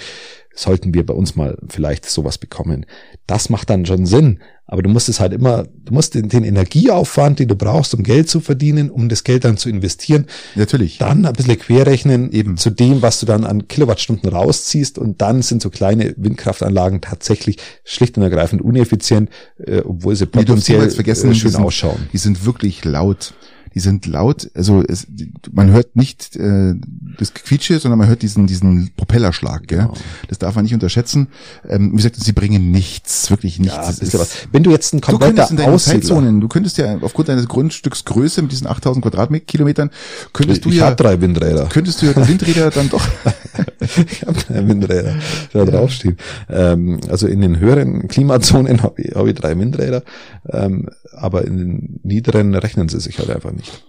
sollten 0.60 0.94
wir 0.94 1.04
bei 1.04 1.14
uns 1.14 1.36
mal 1.36 1.58
vielleicht 1.68 2.08
sowas 2.08 2.38
bekommen. 2.38 2.86
Das 3.26 3.48
macht 3.50 3.70
dann 3.70 3.86
schon 3.86 4.06
Sinn. 4.06 4.40
Aber 4.66 4.82
du 4.82 4.88
musst 4.88 5.08
es 5.08 5.18
halt 5.18 5.32
immer, 5.32 5.64
du 5.84 5.92
musst 5.92 6.14
den, 6.14 6.28
den, 6.28 6.44
Energieaufwand, 6.44 7.40
den 7.40 7.48
du 7.48 7.56
brauchst, 7.56 7.92
um 7.92 8.04
Geld 8.04 8.30
zu 8.30 8.38
verdienen, 8.38 8.88
um 8.88 9.08
das 9.08 9.24
Geld 9.24 9.44
dann 9.44 9.56
zu 9.56 9.68
investieren. 9.68 10.26
Natürlich. 10.54 10.98
Dann 10.98 11.26
ein 11.26 11.32
bisschen 11.32 11.58
querrechnen 11.58 12.30
eben 12.30 12.56
zu 12.56 12.70
dem, 12.70 13.02
was 13.02 13.18
du 13.18 13.26
dann 13.26 13.44
an 13.44 13.66
Kilowattstunden 13.66 14.30
rausziehst. 14.30 14.96
Und 14.96 15.20
dann 15.22 15.42
sind 15.42 15.60
so 15.60 15.70
kleine 15.70 16.14
Windkraftanlagen 16.16 17.00
tatsächlich 17.00 17.56
schlicht 17.82 18.16
und 18.16 18.22
ergreifend 18.22 18.62
uneffizient, 18.62 19.30
äh, 19.58 19.80
obwohl 19.80 20.14
sie 20.14 20.26
potenziell 20.26 20.88
vergessen, 20.90 21.32
äh, 21.32 21.34
schön 21.34 21.48
die 21.50 21.56
sind, 21.56 21.64
ausschauen. 21.64 22.08
Die 22.12 22.18
sind 22.18 22.44
wirklich 22.44 22.84
laut 22.84 23.34
die 23.74 23.80
sind 23.80 24.06
laut, 24.06 24.50
also 24.54 24.82
es, 24.86 25.06
man 25.52 25.70
hört 25.70 25.96
nicht 25.96 26.36
äh, 26.36 26.74
das 27.18 27.34
Quietsche, 27.34 27.78
sondern 27.78 27.98
man 27.98 28.08
hört 28.08 28.22
diesen 28.22 28.46
diesen 28.46 28.90
Propellerschlag. 28.96 29.66
Gell? 29.66 29.78
Genau. 29.78 29.94
Das 30.28 30.38
darf 30.38 30.54
man 30.54 30.64
nicht 30.64 30.74
unterschätzen. 30.74 31.28
Ähm, 31.68 31.92
wie 31.92 31.96
gesagt, 31.96 32.16
sie 32.16 32.32
bringen 32.32 32.70
nichts, 32.70 33.30
wirklich 33.30 33.58
nichts. 33.58 33.76
Ja, 33.76 33.88
ist, 33.88 34.18
was. 34.18 34.48
Wenn 34.52 34.62
du 34.62 34.70
jetzt 34.70 34.92
ein 34.94 35.00
kompletter 35.00 35.48
du 35.48 35.76
Zeitzonen, 35.76 36.40
du 36.40 36.48
könntest 36.48 36.78
ja 36.78 36.98
aufgrund 37.00 37.28
deines 37.28 37.46
Grundstücksgröße 37.48 38.42
mit 38.42 38.52
diesen 38.52 38.66
8000 38.66 39.04
Quadratkilometern, 39.04 39.90
könntest 40.32 40.64
du 40.64 40.70
ich 40.70 40.76
ja... 40.76 40.90
Ich 40.90 40.96
drei 40.96 41.20
Windräder. 41.20 41.66
Könntest 41.66 42.02
du 42.02 42.06
ja 42.06 42.28
Windräder 42.28 42.70
dann 42.70 42.88
doch... 42.88 43.06
ich 43.80 44.22
habe 44.26 44.38
drei 44.48 44.66
Windräder, 44.66 45.14
da 45.52 45.64
draufstehen. 45.64 46.16
Ähm, 46.48 47.00
also 47.08 47.26
in 47.26 47.40
den 47.40 47.58
höheren 47.58 48.08
Klimazonen 48.08 48.82
habe 48.82 49.02
ich, 49.02 49.14
hab 49.14 49.26
ich 49.26 49.34
drei 49.34 49.58
Windräder, 49.58 50.02
ähm, 50.48 50.88
aber 51.12 51.44
in 51.44 51.58
den 51.58 52.00
niederen 52.02 52.54
rechnen 52.54 52.88
sie 52.88 53.00
sich 53.00 53.18
halt 53.18 53.30
einfach 53.30 53.52
nicht 53.52 53.59
nicht. 53.60 53.84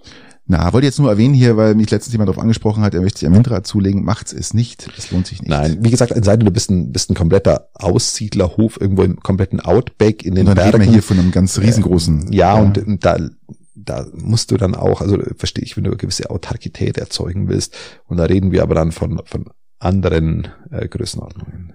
Na, 0.48 0.74
wollte 0.74 0.86
jetzt 0.86 1.00
nur 1.00 1.10
erwähnen 1.10 1.34
hier, 1.34 1.56
weil 1.56 1.76
mich 1.76 1.90
letztens 1.92 2.14
jemand 2.14 2.28
darauf 2.28 2.42
angesprochen 2.42 2.84
hat, 2.84 2.94
er 2.94 3.02
möchte 3.02 3.20
sich 3.20 3.28
ein 3.28 3.34
Windrad 3.34 3.66
zulegen, 3.66 4.04
macht's 4.04 4.34
es 4.34 4.54
nicht. 4.54 4.86
Das 4.98 5.10
lohnt 5.12 5.28
sich 5.28 5.40
nicht. 5.40 5.50
Nein, 5.50 5.78
wie 5.82 5.90
gesagt, 5.90 6.14
sei 6.26 6.36
du 6.36 6.52
bist 6.52 6.70
ein, 6.70 6.92
bist 6.92 7.10
ein 7.10 7.16
kompletter 7.16 7.70
Aussiedlerhof 7.74 8.80
irgendwo 8.82 9.04
im 9.04 9.18
kompletten 9.18 9.62
Outback 9.62 10.26
in 10.26 10.36
den 10.36 10.48
und 10.48 10.58
dann 10.58 10.72
Bergen. 10.72 10.82
Reden 10.82 10.86
wir 10.88 10.94
hier 10.94 11.04
von 11.04 11.20
einem 11.20 11.32
ganz 11.32 11.58
riesengroßen. 11.58 12.34
Äh, 12.34 12.36
ja, 12.36 12.56
ja, 12.56 12.62
und 12.62 13.06
da, 13.06 13.18
da 13.76 14.06
musst 14.14 14.52
du 14.52 14.58
dann 14.58 14.76
auch, 14.76 15.00
also 15.00 15.18
verstehe 15.38 15.64
ich, 15.64 15.78
wenn 15.78 15.86
du 15.86 15.92
eine 15.92 15.98
gewisse 15.98 16.30
Autarkität 16.30 16.98
erzeugen 16.98 17.48
willst. 17.48 17.76
Und 18.08 18.18
da 18.18 18.26
reden 18.26 18.52
wir 18.52 18.64
aber 18.64 18.76
dann 18.76 18.92
von, 18.92 19.22
von 19.26 19.46
anderen 19.80 20.50
äh, 20.70 20.88
Größenordnungen. 20.88 21.74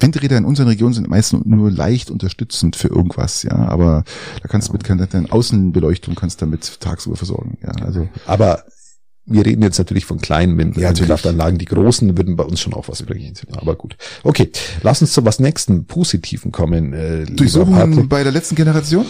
Windräder 0.00 0.36
in 0.36 0.44
unseren 0.44 0.68
Regionen 0.68 0.94
sind 0.94 1.08
meistens 1.08 1.44
nur 1.44 1.70
leicht 1.70 2.10
unterstützend 2.10 2.76
für 2.76 2.88
irgendwas, 2.88 3.42
ja, 3.42 3.56
aber 3.56 4.04
da 4.42 4.48
kannst 4.48 4.68
du 4.68 4.72
mit 4.72 4.84
keiner 4.84 5.08
Außenbeleuchtung 5.30 6.14
kannst 6.14 6.40
damit 6.42 6.80
tagsüber 6.80 7.16
versorgen, 7.16 7.58
ja, 7.62 7.70
also. 7.84 8.08
Aber 8.26 8.64
wir 9.30 9.44
reden 9.44 9.62
jetzt 9.62 9.78
natürlich 9.78 10.06
von 10.06 10.18
kleinen 10.18 10.56
Windkraftanlagen. 10.56 11.58
Die 11.58 11.66
großen 11.66 12.16
würden 12.16 12.36
bei 12.36 12.44
uns 12.44 12.60
schon 12.60 12.72
auch 12.72 12.88
was 12.88 13.02
bringen. 13.02 13.34
Aber 13.52 13.76
gut. 13.76 13.96
Okay, 14.22 14.50
lass 14.82 15.02
uns 15.02 15.12
zu 15.12 15.24
was 15.24 15.38
nächsten 15.38 15.84
Positiven 15.84 16.50
kommen. 16.50 16.94
Äh, 16.94 17.26
Durchsuchen 17.26 18.08
bei 18.08 18.22
der 18.22 18.32
letzten 18.32 18.54
Generation? 18.54 19.04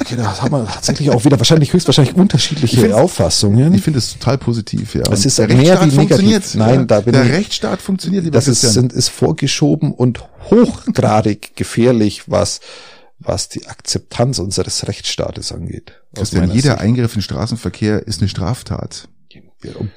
Okay, 0.00 0.16
da 0.16 0.40
haben 0.40 0.52
wir 0.52 0.66
tatsächlich 0.66 1.10
auch 1.10 1.24
wieder 1.24 1.38
wahrscheinlich 1.38 1.72
höchstwahrscheinlich 1.72 2.16
unterschiedliche 2.16 2.86
ich 2.86 2.92
Auffassungen. 2.92 3.74
Ich 3.74 3.82
finde 3.82 3.98
es 3.98 4.14
total 4.14 4.38
positiv, 4.38 4.94
ja. 4.94 5.02
Es 5.10 5.24
ist 5.24 5.38
der 5.38 5.48
mehr 5.48 5.80
wie 5.82 5.96
negativ. 5.96 6.54
Nein, 6.54 6.80
ja, 6.80 6.84
da 6.84 7.00
bin 7.00 7.12
der 7.12 7.24
ich, 7.24 7.32
Rechtsstaat 7.32 7.80
funktioniert. 7.80 8.24
Lieber 8.24 8.34
das 8.34 8.48
ist, 8.48 8.60
sind, 8.60 8.92
ist 8.92 9.08
vorgeschoben 9.08 9.92
und 9.92 10.24
hochgradig 10.50 11.56
gefährlich, 11.56 12.24
was 12.26 12.60
was 13.20 13.48
die 13.48 13.66
Akzeptanz 13.66 14.38
unseres 14.38 14.86
Rechtsstaates 14.86 15.52
angeht. 15.52 16.00
Christian, 16.14 16.50
jeder 16.50 16.72
Sicht. 16.72 16.80
Eingriff 16.80 17.16
in 17.16 17.22
Straßenverkehr 17.22 18.06
ist 18.06 18.20
eine 18.20 18.28
Straftat. 18.28 19.08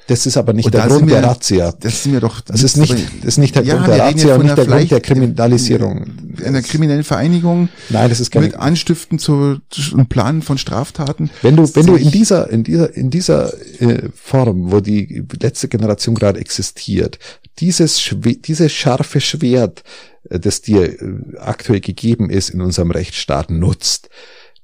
Das 0.06 0.26
ist 0.26 0.36
aber 0.36 0.52
nicht 0.52 0.72
der 0.72 0.86
Grund 0.86 1.10
der 1.10 1.22
Razzia. 1.22 1.72
Das 1.72 1.94
ist 1.94 2.06
mir 2.06 2.20
doch. 2.20 2.40
Das 2.40 2.62
ist 2.62 2.76
nicht, 2.76 2.92
das 2.92 3.24
ist 3.24 3.38
nicht 3.38 3.54
der 3.54 3.64
ja, 3.64 3.74
Grund 3.74 3.88
der 3.88 3.98
Razzia 3.98 4.34
und 4.36 4.44
nicht 4.44 4.56
der 4.56 4.66
Grund 4.66 4.90
der 4.90 5.00
Kriminalisierung. 5.00 6.06
Einer 6.44 6.62
kriminellen 6.62 7.04
Vereinigung. 7.04 7.68
Nein, 7.88 8.08
das 8.08 8.20
ist 8.20 8.30
keine. 8.30 8.46
Mit 8.46 8.56
Anstiften 8.56 9.18
zu, 9.18 9.58
zu 9.70 9.96
Planen 10.04 10.42
von 10.42 10.58
Straftaten. 10.58 11.30
Wenn 11.42 11.56
du, 11.56 11.74
wenn 11.74 11.86
du 11.86 11.96
in 11.96 12.10
dieser, 12.10 12.50
in 12.50 12.64
dieser, 12.64 12.94
in 12.94 13.10
dieser 13.10 13.52
äh, 13.80 14.08
Form, 14.14 14.70
wo 14.70 14.80
die 14.80 15.24
letzte 15.40 15.68
Generation 15.68 16.14
gerade 16.14 16.40
existiert, 16.40 17.18
dieses, 17.58 18.14
dieses 18.44 18.72
scharfe 18.72 19.20
Schwert, 19.20 19.82
äh, 20.28 20.38
das 20.38 20.60
dir 20.60 21.00
äh, 21.00 21.36
aktuell 21.38 21.80
gegeben 21.80 22.30
ist 22.30 22.50
in 22.50 22.60
unserem 22.60 22.90
Rechtsstaat 22.90 23.50
nutzt, 23.50 24.08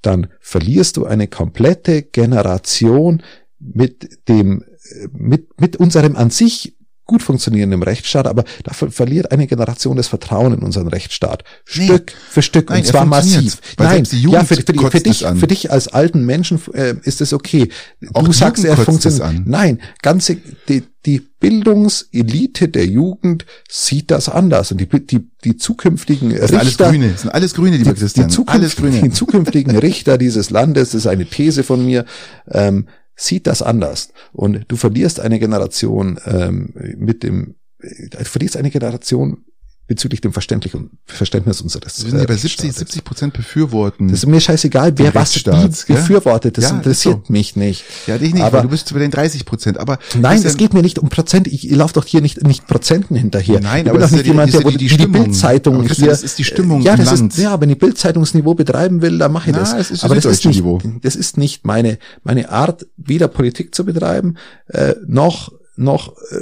dann 0.01 0.27
verlierst 0.39 0.97
du 0.97 1.05
eine 1.05 1.27
komplette 1.27 2.03
Generation 2.03 3.23
mit 3.59 4.27
dem 4.27 4.63
mit, 5.11 5.59
mit 5.59 5.77
unserem 5.77 6.15
an 6.15 6.29
sich 6.29 6.75
gut 7.05 7.21
funktionierenden 7.21 7.83
Rechtsstaat, 7.83 8.25
aber 8.25 8.43
da 8.63 8.73
verliert 8.73 9.31
eine 9.31 9.45
Generation 9.45 9.95
das 9.95 10.07
Vertrauen 10.07 10.53
in 10.53 10.59
unseren 10.59 10.87
Rechtsstaat. 10.87 11.43
Stück 11.63 12.07
nee. 12.07 12.13
für 12.29 12.41
Stück 12.41 12.69
Nein, 12.69 12.79
und 12.79 12.87
zwar 12.87 13.05
massiv. 13.05 13.59
Nein, 13.77 14.07
ja, 14.11 14.43
für, 14.43 14.55
für, 14.55 14.91
für 14.91 14.99
dich, 14.99 15.19
für 15.19 15.47
dich 15.47 15.71
als 15.71 15.87
alten 15.87 16.25
Menschen 16.25 16.59
äh, 16.73 16.95
ist 17.03 17.21
es 17.21 17.31
okay. 17.31 17.69
Auch 18.13 18.23
du 18.23 18.31
sagst, 18.31 18.65
er 18.65 18.75
funktioniert. 18.75 19.45
Nein, 19.45 19.81
ganze 20.01 20.37
die, 20.67 20.83
die 21.05 21.19
Bildungselite 21.19 22.69
der 22.69 22.87
Jugend 22.87 23.45
sieht 23.69 24.09
das 24.09 24.27
anders 24.27 24.71
und 24.71 24.81
die 24.81 24.87
die 24.87 25.29
die 25.43 25.57
zukünftigen 25.57 26.31
das 26.31 26.49
sind 26.49 26.59
Richter, 26.59 26.85
alles 26.87 26.93
Grüne, 26.95 27.11
das 27.11 27.21
sind 27.21 27.29
alles 27.29 27.53
Grüne, 27.53 27.77
die, 27.77 27.83
die, 27.83 27.93
die, 27.93 28.27
Zukunft, 28.27 28.83
die 28.83 29.11
zukünftigen 29.11 29.77
Richter 29.77 30.17
dieses 30.17 30.49
Landes, 30.49 30.89
das 30.89 31.01
ist 31.01 31.07
eine 31.07 31.27
These 31.27 31.63
von 31.63 31.85
mir. 31.85 32.05
Ähm, 32.49 32.87
sieht 33.15 33.47
das 33.47 33.61
anders. 33.61 34.09
Und 34.33 34.65
du 34.67 34.75
verlierst 34.75 35.19
eine 35.19 35.39
Generation 35.39 36.19
ähm, 36.25 36.73
mit 36.97 37.23
dem, 37.23 37.55
äh, 37.79 38.09
du 38.09 38.25
verlierst 38.25 38.57
eine 38.57 38.71
Generation 38.71 39.45
bezüglich 39.87 40.21
dem 40.21 40.33
Verständnis 40.33 41.61
unseres. 41.61 42.03
Wir 42.03 42.09
sind 42.09 42.19
ja 42.19 42.25
bei 42.25 42.35
70, 42.35 42.73
70 42.73 43.03
Prozent 43.03 43.33
befürworten. 43.33 44.07
Das 44.07 44.19
ist 44.19 44.25
mir 44.25 44.41
scheißegal, 44.41 44.97
wer 44.97 45.13
was 45.13 45.35
wie 45.35 45.93
befürwortet. 45.93 46.57
Das 46.57 46.65
ja, 46.65 46.77
interessiert 46.77 47.27
so. 47.27 47.33
mich 47.33 47.55
nicht. 47.55 47.83
Ja, 48.07 48.17
dich 48.17 48.33
nicht, 48.33 48.43
aber 48.43 48.61
du 48.61 48.69
bist 48.69 48.91
bei 48.91 48.99
den 48.99 49.11
30 49.11 49.45
Prozent. 49.45 49.77
Aber 49.77 49.99
nein, 50.19 50.41
es 50.43 50.57
geht 50.57 50.73
mir 50.73 50.81
nicht 50.81 50.97
um 50.97 51.09
Prozent. 51.09 51.47
Ich, 51.47 51.69
ich 51.69 51.75
laufe 51.75 51.93
doch 51.93 52.05
hier 52.05 52.21
nicht 52.21 52.43
nicht 52.43 52.65
Prozenten 52.65 53.15
hinterher. 53.15 53.59
Nein, 53.61 53.85
ich 53.85 53.89
aber 53.91 53.99
bin 53.99 54.07
doch 54.07 54.11
nicht 54.11 54.25
ja 54.25 54.31
jemand, 54.31 54.53
der 54.53 54.61
die, 54.61 54.77
die, 54.77 54.87
die, 54.87 54.97
die 54.97 55.07
Bildzeitung 55.07 55.83
hier. 55.87 56.07
Das 56.07 56.23
ist 56.23 56.39
die 56.39 56.43
Stimmung 56.43 56.81
ja, 56.81 56.95
das 56.95 57.11
Ist, 57.11 57.37
ja, 57.37 57.59
wenn 57.61 57.69
ich 57.69 57.77
Bildzeitungsniveau 57.77 58.55
betreiben 58.55 59.01
will, 59.01 59.17
dann 59.19 59.31
mache 59.31 59.51
ich 59.51 59.55
Na, 59.55 59.61
das. 59.61 59.77
das 59.77 59.91
ist 59.91 60.03
aber 60.03 60.15
das 60.15 60.25
ist 60.25 60.45
nicht, 60.45 60.57
Niveau. 60.57 60.79
das 61.01 61.15
ist 61.15 61.37
nicht 61.37 61.65
meine 61.65 61.99
meine 62.23 62.49
Art, 62.49 62.87
weder 62.97 63.27
Politik 63.27 63.75
zu 63.75 63.85
betreiben 63.85 64.37
äh, 64.67 64.95
noch 65.05 65.51
noch 65.75 66.13
äh, 66.31 66.41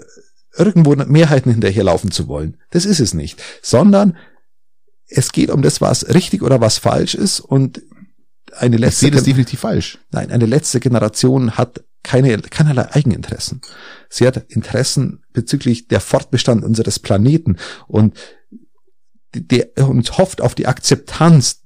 irgendwo 0.56 0.96
Mehrheiten 0.96 1.52
hinterherlaufen 1.52 2.12
zu 2.12 2.28
wollen. 2.28 2.58
Das 2.70 2.86
ist 2.86 3.00
es 3.00 3.14
nicht. 3.14 3.42
Sondern 3.62 4.18
es 5.08 5.32
geht 5.32 5.50
um 5.50 5.62
das, 5.62 5.82
was 5.82 6.14
richtig 6.14 6.42
oder 6.42 6.62
was 6.62 6.78
falsch 6.78 7.16
ist 7.16 7.40
und 7.40 7.82
eine 8.58 8.78
letzte. 8.78 8.96
Ich 8.96 9.00
sehe 9.00 9.12
das 9.12 9.24
definitiv 9.24 9.60
falsch. 9.62 10.00
Nein, 10.12 10.32
eine 10.32 10.46
letzte 10.46 10.80
Generation 10.80 11.58
hat 11.58 11.84
keine, 12.04 12.38
keinerlei 12.40 12.94
Eigeninteressen. 12.94 13.62
Sie 14.10 14.28
hat 14.28 14.38
Interessen 14.50 15.24
bezüglich 15.32 15.88
der 15.88 16.02
Fortbestand 16.02 16.64
unseres 16.64 17.00
Planeten 17.00 17.58
und 17.88 18.18
der, 19.34 19.70
und 19.78 20.18
hofft 20.18 20.42
auf 20.42 20.54
die 20.54 20.68
Akzeptanz 20.68 21.62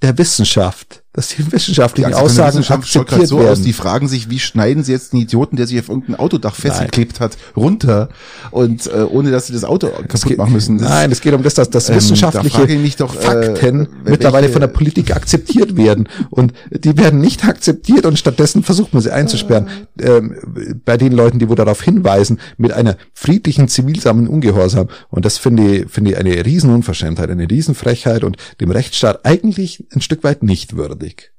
der 0.00 0.18
Wissenschaft 0.18 1.01
dass 1.14 1.28
die 1.28 1.52
wissenschaftlichen 1.52 2.10
die 2.10 2.14
Aussagen 2.14 2.58
Wissenschaft 2.58 2.84
akzeptiert 2.84 3.28
so 3.28 3.38
werden. 3.38 3.50
Aus, 3.50 3.60
die 3.60 3.74
fragen 3.74 4.08
sich, 4.08 4.30
wie 4.30 4.38
schneiden 4.38 4.82
sie 4.82 4.92
jetzt 4.92 5.12
einen 5.12 5.22
Idioten, 5.22 5.56
der 5.56 5.66
sich 5.66 5.78
auf 5.78 5.90
irgendein 5.90 6.16
Autodach 6.16 6.54
festgeklebt 6.54 7.20
hat, 7.20 7.36
runter 7.54 8.08
und 8.50 8.86
äh, 8.86 9.02
ohne 9.02 9.30
dass 9.30 9.48
sie 9.48 9.52
das 9.52 9.64
Auto 9.64 9.88
kaputt 9.88 10.24
geht, 10.24 10.38
machen 10.38 10.54
müssen. 10.54 10.78
Das, 10.78 10.88
nein, 10.88 11.12
es 11.12 11.20
geht 11.20 11.34
um 11.34 11.42
das, 11.42 11.52
dass, 11.52 11.68
dass 11.68 11.90
ähm, 11.90 11.96
wissenschaftliche 11.96 12.66
da 12.66 13.04
doch, 13.04 13.14
äh, 13.14 13.20
Fakten 13.20 13.82
äh, 13.82 14.10
mittlerweile 14.10 14.48
von 14.48 14.62
der 14.62 14.68
Politik 14.68 15.14
akzeptiert 15.14 15.76
werden 15.76 16.08
und 16.30 16.54
die 16.70 16.96
werden 16.96 17.20
nicht 17.20 17.44
akzeptiert 17.44 18.06
und 18.06 18.18
stattdessen 18.18 18.62
versucht 18.62 18.94
man 18.94 19.02
sie 19.02 19.10
einzusperren. 19.10 19.68
Ähm, 20.00 20.80
bei 20.86 20.96
den 20.96 21.12
Leuten, 21.12 21.38
die 21.38 21.48
wo 21.50 21.54
darauf 21.54 21.82
hinweisen, 21.82 22.40
mit 22.56 22.72
einer 22.72 22.96
friedlichen, 23.12 23.68
zivilsamen 23.68 24.28
Ungehorsam. 24.28 24.88
Und 25.10 25.24
das 25.26 25.36
finde 25.36 25.76
ich, 25.76 25.90
finde 25.90 26.12
ich 26.12 26.16
eine 26.16 26.44
Riesenunverschämtheit, 26.44 27.28
eine 27.28 27.50
Riesenfrechheit 27.50 28.24
und 28.24 28.36
dem 28.60 28.70
Rechtsstaat 28.70 29.26
eigentlich 29.26 29.84
ein 29.94 30.00
Stück 30.00 30.24
weit 30.24 30.42
nicht 30.42 30.76
würdig 30.76 31.01
würdig. 31.02 31.32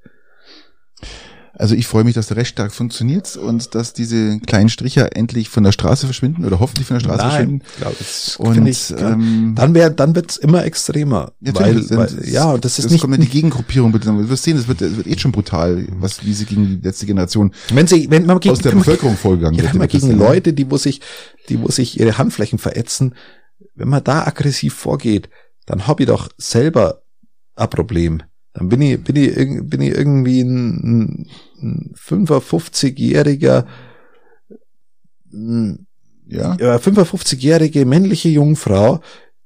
Also 1.55 1.75
ich 1.75 1.85
freue 1.85 2.03
mich, 2.03 2.15
dass 2.15 2.27
der 2.27 2.37
Rechtsstaat 2.37 2.71
funktioniert 2.71 3.37
und 3.37 3.75
dass 3.75 3.93
diese 3.93 4.39
kleinen 4.39 4.69
Stricher 4.69 5.15
endlich 5.15 5.49
von 5.49 5.63
der 5.63 5.71
Straße 5.71 6.07
verschwinden 6.07 6.45
oder 6.45 6.59
hoffentlich 6.59 6.87
von 6.87 6.95
der 6.95 7.01
Straße 7.01 7.19
Nein, 7.19 7.29
verschwinden. 7.29 7.65
Glaub, 7.77 7.97
das 7.99 8.37
und 8.37 8.65
ich, 8.65 8.91
ähm, 8.97 9.53
dann 9.55 9.75
wäre, 9.75 9.91
dann 9.91 10.15
wird's 10.15 10.37
immer 10.37 10.65
extremer. 10.65 11.33
Weil, 11.41 11.87
weil, 11.91 12.27
ja, 12.27 12.57
das 12.57 12.79
ist 12.79 12.85
das 12.85 12.91
nicht. 12.91 13.01
kommt 13.01 13.21
die 13.21 13.29
Gegengruppierung. 13.29 13.91
Du 13.91 14.29
wirst 14.29 14.43
sehen, 14.43 14.57
das 14.57 14.67
wird, 14.67 14.81
das 14.81 14.95
wird 14.95 15.05
eh 15.05 15.17
schon 15.19 15.31
brutal, 15.31 15.85
was 15.91 16.25
wie 16.25 16.33
sie 16.33 16.45
gegen 16.45 16.65
die 16.65 16.87
letzte 16.87 17.05
Generation 17.05 17.53
wenn 17.71 17.85
sie, 17.85 18.09
wenn 18.09 18.25
man 18.25 18.39
gegen, 18.39 18.53
aus 18.53 18.59
der 18.59 18.71
Bevölkerung 18.71 19.15
vorgegangen 19.15 19.55
ja, 19.55 19.61
wird. 19.61 19.73
Wenn 19.73 19.79
man 19.79 19.87
gegen 19.87 20.17
Leute, 20.17 20.53
die 20.53 20.71
wo 20.71 20.77
sich, 20.77 21.01
die 21.49 21.61
wo 21.61 21.69
sich 21.69 21.99
ihre 21.99 22.17
Handflächen 22.17 22.57
verätzen, 22.57 23.13
wenn 23.75 23.89
man 23.89 24.03
da 24.03 24.25
aggressiv 24.25 24.73
vorgeht, 24.73 25.29
dann 25.67 25.85
hab 25.85 25.99
ich 25.99 26.07
doch 26.07 26.29
selber 26.37 27.03
ein 27.55 27.69
Problem. 27.69 28.23
Dann 28.53 28.69
bin 28.69 28.81
ich, 28.81 29.03
bin 29.03 29.15
ich, 29.15 29.35
bin 29.35 29.81
ich 29.81 29.95
irgendwie 29.95 30.41
ein, 30.41 31.27
ein 31.61 31.93
55-jähriger, 31.95 33.65
ja, 36.27 36.55
55-jährige 36.55 37.85
männliche 37.85 38.29
Jungfrau, 38.29 39.01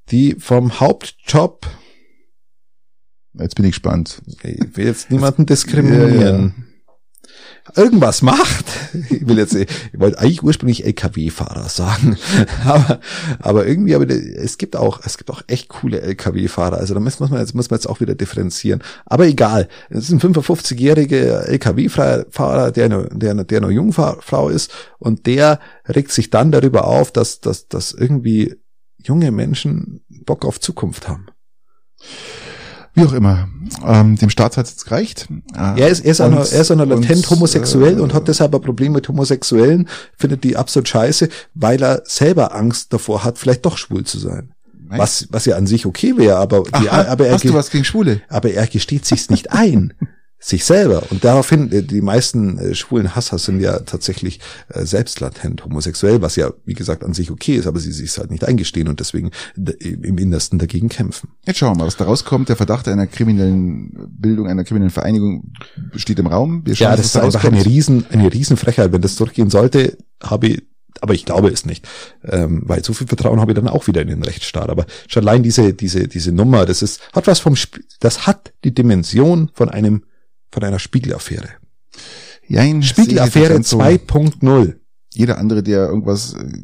die 0.09 0.35
vom 0.37 0.79
Hauptjob 0.79 1.65
Jetzt 3.39 3.55
bin 3.55 3.65
ich 3.65 3.71
gespannt. 3.71 4.21
Ich 4.43 4.75
will 4.75 4.85
jetzt 4.85 5.11
niemanden 5.11 5.45
diskriminieren. 5.45 6.66
Irgendwas 7.75 8.21
macht. 8.21 8.65
Ich 9.09 9.27
will 9.27 9.37
jetzt, 9.37 9.53
ich 9.55 9.67
wollte 9.93 10.19
eigentlich 10.19 10.43
ursprünglich 10.43 10.85
LKW-Fahrer 10.85 11.69
sagen, 11.69 12.17
aber, 12.65 12.99
aber 13.39 13.67
irgendwie, 13.67 13.95
aber 13.95 14.09
es 14.09 14.57
gibt 14.57 14.75
auch, 14.75 15.01
es 15.03 15.17
gibt 15.17 15.29
auch 15.29 15.41
echt 15.47 15.69
coole 15.69 16.01
LKW-Fahrer. 16.01 16.77
Also 16.77 16.93
da 16.93 16.99
muss 16.99 17.19
man 17.19 17.33
jetzt, 17.39 17.53
muss 17.53 17.69
man 17.69 17.77
jetzt 17.77 17.87
auch 17.87 17.99
wieder 17.99 18.15
differenzieren. 18.15 18.83
Aber 19.05 19.25
egal. 19.25 19.67
Es 19.89 20.09
ist 20.09 20.11
ein 20.11 20.19
55-jähriger 20.21 21.45
LKW-Fahrer, 21.45 22.71
der 22.71 22.87
der, 22.89 23.43
der 23.43 23.61
nur 23.61 23.71
Jungfrau 23.71 24.49
ist 24.49 24.71
und 24.99 25.25
der 25.25 25.59
regt 25.87 26.11
sich 26.11 26.29
dann 26.29 26.51
darüber 26.51 26.85
auf, 26.85 27.11
dass, 27.11 27.41
dass, 27.41 27.67
dass 27.67 27.91
irgendwie 27.91 28.55
junge 28.97 29.31
Menschen 29.31 30.01
Bock 30.09 30.45
auf 30.45 30.59
Zukunft 30.59 31.07
haben. 31.07 31.27
Wie 32.97 33.05
auch 33.05 33.13
immer. 33.13 33.47
Ähm, 33.85 34.15
dem 34.15 34.29
Staat 34.29 34.57
hat 34.57 34.65
es 34.65 34.71
jetzt 34.71 34.85
gereicht. 34.85 35.27
Äh, 35.55 35.81
er 35.81 35.87
ist, 35.89 36.03
er 36.03 36.11
ist, 36.11 36.19
und, 36.19 36.25
einer, 36.33 36.37
er 36.39 36.61
ist 36.61 36.71
einer 36.71 36.85
latent 36.85 37.11
und, 37.11 37.29
homosexuell 37.29 37.97
äh, 37.97 38.01
und 38.01 38.13
hat 38.13 38.27
deshalb 38.27 38.55
ein 38.55 38.61
Problem 38.61 38.93
mit 38.93 39.07
Homosexuellen, 39.07 39.87
findet 40.15 40.43
die 40.43 40.57
absolut 40.57 40.87
scheiße, 40.87 41.29
weil 41.53 41.81
er 41.81 42.01
selber 42.05 42.55
Angst 42.55 42.91
davor 42.93 43.23
hat, 43.23 43.37
vielleicht 43.37 43.65
doch 43.65 43.77
schwul 43.77 44.03
zu 44.03 44.17
sein. 44.17 44.51
Was, 44.89 45.27
was 45.31 45.45
ja 45.45 45.57
an 45.57 45.67
sich 45.67 45.85
okay 45.85 46.17
wäre, 46.17 46.37
aber, 46.37 46.63
die, 46.63 46.89
Aha, 46.89 47.07
aber 47.11 47.27
er, 47.27 47.33
hast 47.33 47.43
du 47.43 47.53
was 47.53 47.69
gegen 47.69 47.83
Schwule? 47.83 48.21
Aber 48.29 48.51
er 48.51 48.65
gesteht 48.67 49.05
sich's 49.05 49.29
nicht 49.29 49.51
ein. 49.51 49.93
Sich 50.39 50.65
selber. 50.65 51.03
Und 51.09 51.23
daraufhin, 51.23 51.71
äh, 51.71 51.83
die 51.83 52.01
meisten 52.01 52.59
äh, 52.59 52.75
schwulen 52.75 53.15
Hasser 53.15 53.39
sind 53.39 53.59
ja 53.59 53.79
tatsächlich 53.79 54.39
äh, 54.69 54.85
selbst 54.85 55.19
latent 55.19 55.65
homosexuell, 55.65 56.21
was 56.21 56.35
ja, 56.35 56.51
wie 56.65 56.73
gesagt, 56.73 57.03
an 57.03 57.13
sich 57.13 57.31
okay 57.31 57.55
ist, 57.55 57.67
aber 57.67 57.79
sie 57.79 57.91
sich 57.91 58.17
halt 58.17 58.29
nicht 58.29 58.43
eingestehen 58.43 58.87
und 58.87 58.99
deswegen 58.99 59.31
im 59.79 60.17
Innersten 60.17 60.59
dagegen 60.59 60.89
kämpfen. 60.89 61.29
Jetzt 61.45 61.57
schauen 61.57 61.71
wir 61.71 61.79
mal, 61.79 61.87
was 61.87 61.97
da 61.97 62.05
rauskommt. 62.05 62.49
Der 62.49 62.55
Verdacht 62.55 62.87
einer 62.87 63.07
kriminellen 63.07 63.91
Bildung, 64.09 64.47
einer 64.47 64.63
kriminellen 64.63 64.91
Vereinigung 64.91 65.51
steht 65.95 66.19
im 66.19 66.27
Raum. 66.27 66.65
Wir 66.65 66.75
schauen, 66.75 66.91
ja, 66.91 66.95
das 66.95 67.07
ist 67.07 67.17
einfach 67.17 67.43
eine 67.43 67.65
riesen, 67.65 68.05
eine 68.11 68.31
Riesenfrechheit. 68.31 68.91
Wenn 68.91 69.01
das 69.01 69.15
durchgehen 69.15 69.49
sollte, 69.49 69.97
habe 70.21 70.47
ich 70.47 70.63
aber 70.99 71.13
ich 71.13 71.25
glaube 71.25 71.49
es 71.49 71.63
nicht, 71.63 71.87
ähm, 72.23 72.63
weil 72.65 72.83
so 72.83 72.91
viel 72.91 73.05
Vertrauen 73.05 73.39
habe 73.39 73.51
ich 73.51 73.55
dann 73.55 73.67
auch 73.67 73.85
wieder 73.85 74.01
in 74.01 74.07
den 74.07 74.23
Rechtsstaat. 74.23 74.69
Aber 74.69 74.87
schon 75.07 75.27
allein 75.27 75.43
diese 75.43 75.75
diese 75.75 76.07
diese 76.07 76.31
Nummer, 76.31 76.65
das 76.65 76.81
ist 76.81 77.01
hat 77.13 77.27
was 77.27 77.39
vom 77.39 77.53
Sp 77.53 77.85
das 77.99 78.25
hat 78.25 78.51
die 78.63 78.73
Dimension 78.73 79.51
von 79.53 79.69
einem 79.69 80.01
von 80.51 80.63
einer 80.63 80.79
Spiegelaffäre. 80.79 81.49
Ja, 82.47 82.63
Spiegelaffäre 82.81 83.55
2.0. 83.55 84.75
Jeder 85.13 85.37
andere, 85.37 85.63
der 85.63 85.87
irgendwas 85.87 86.33
äh, 86.33 86.63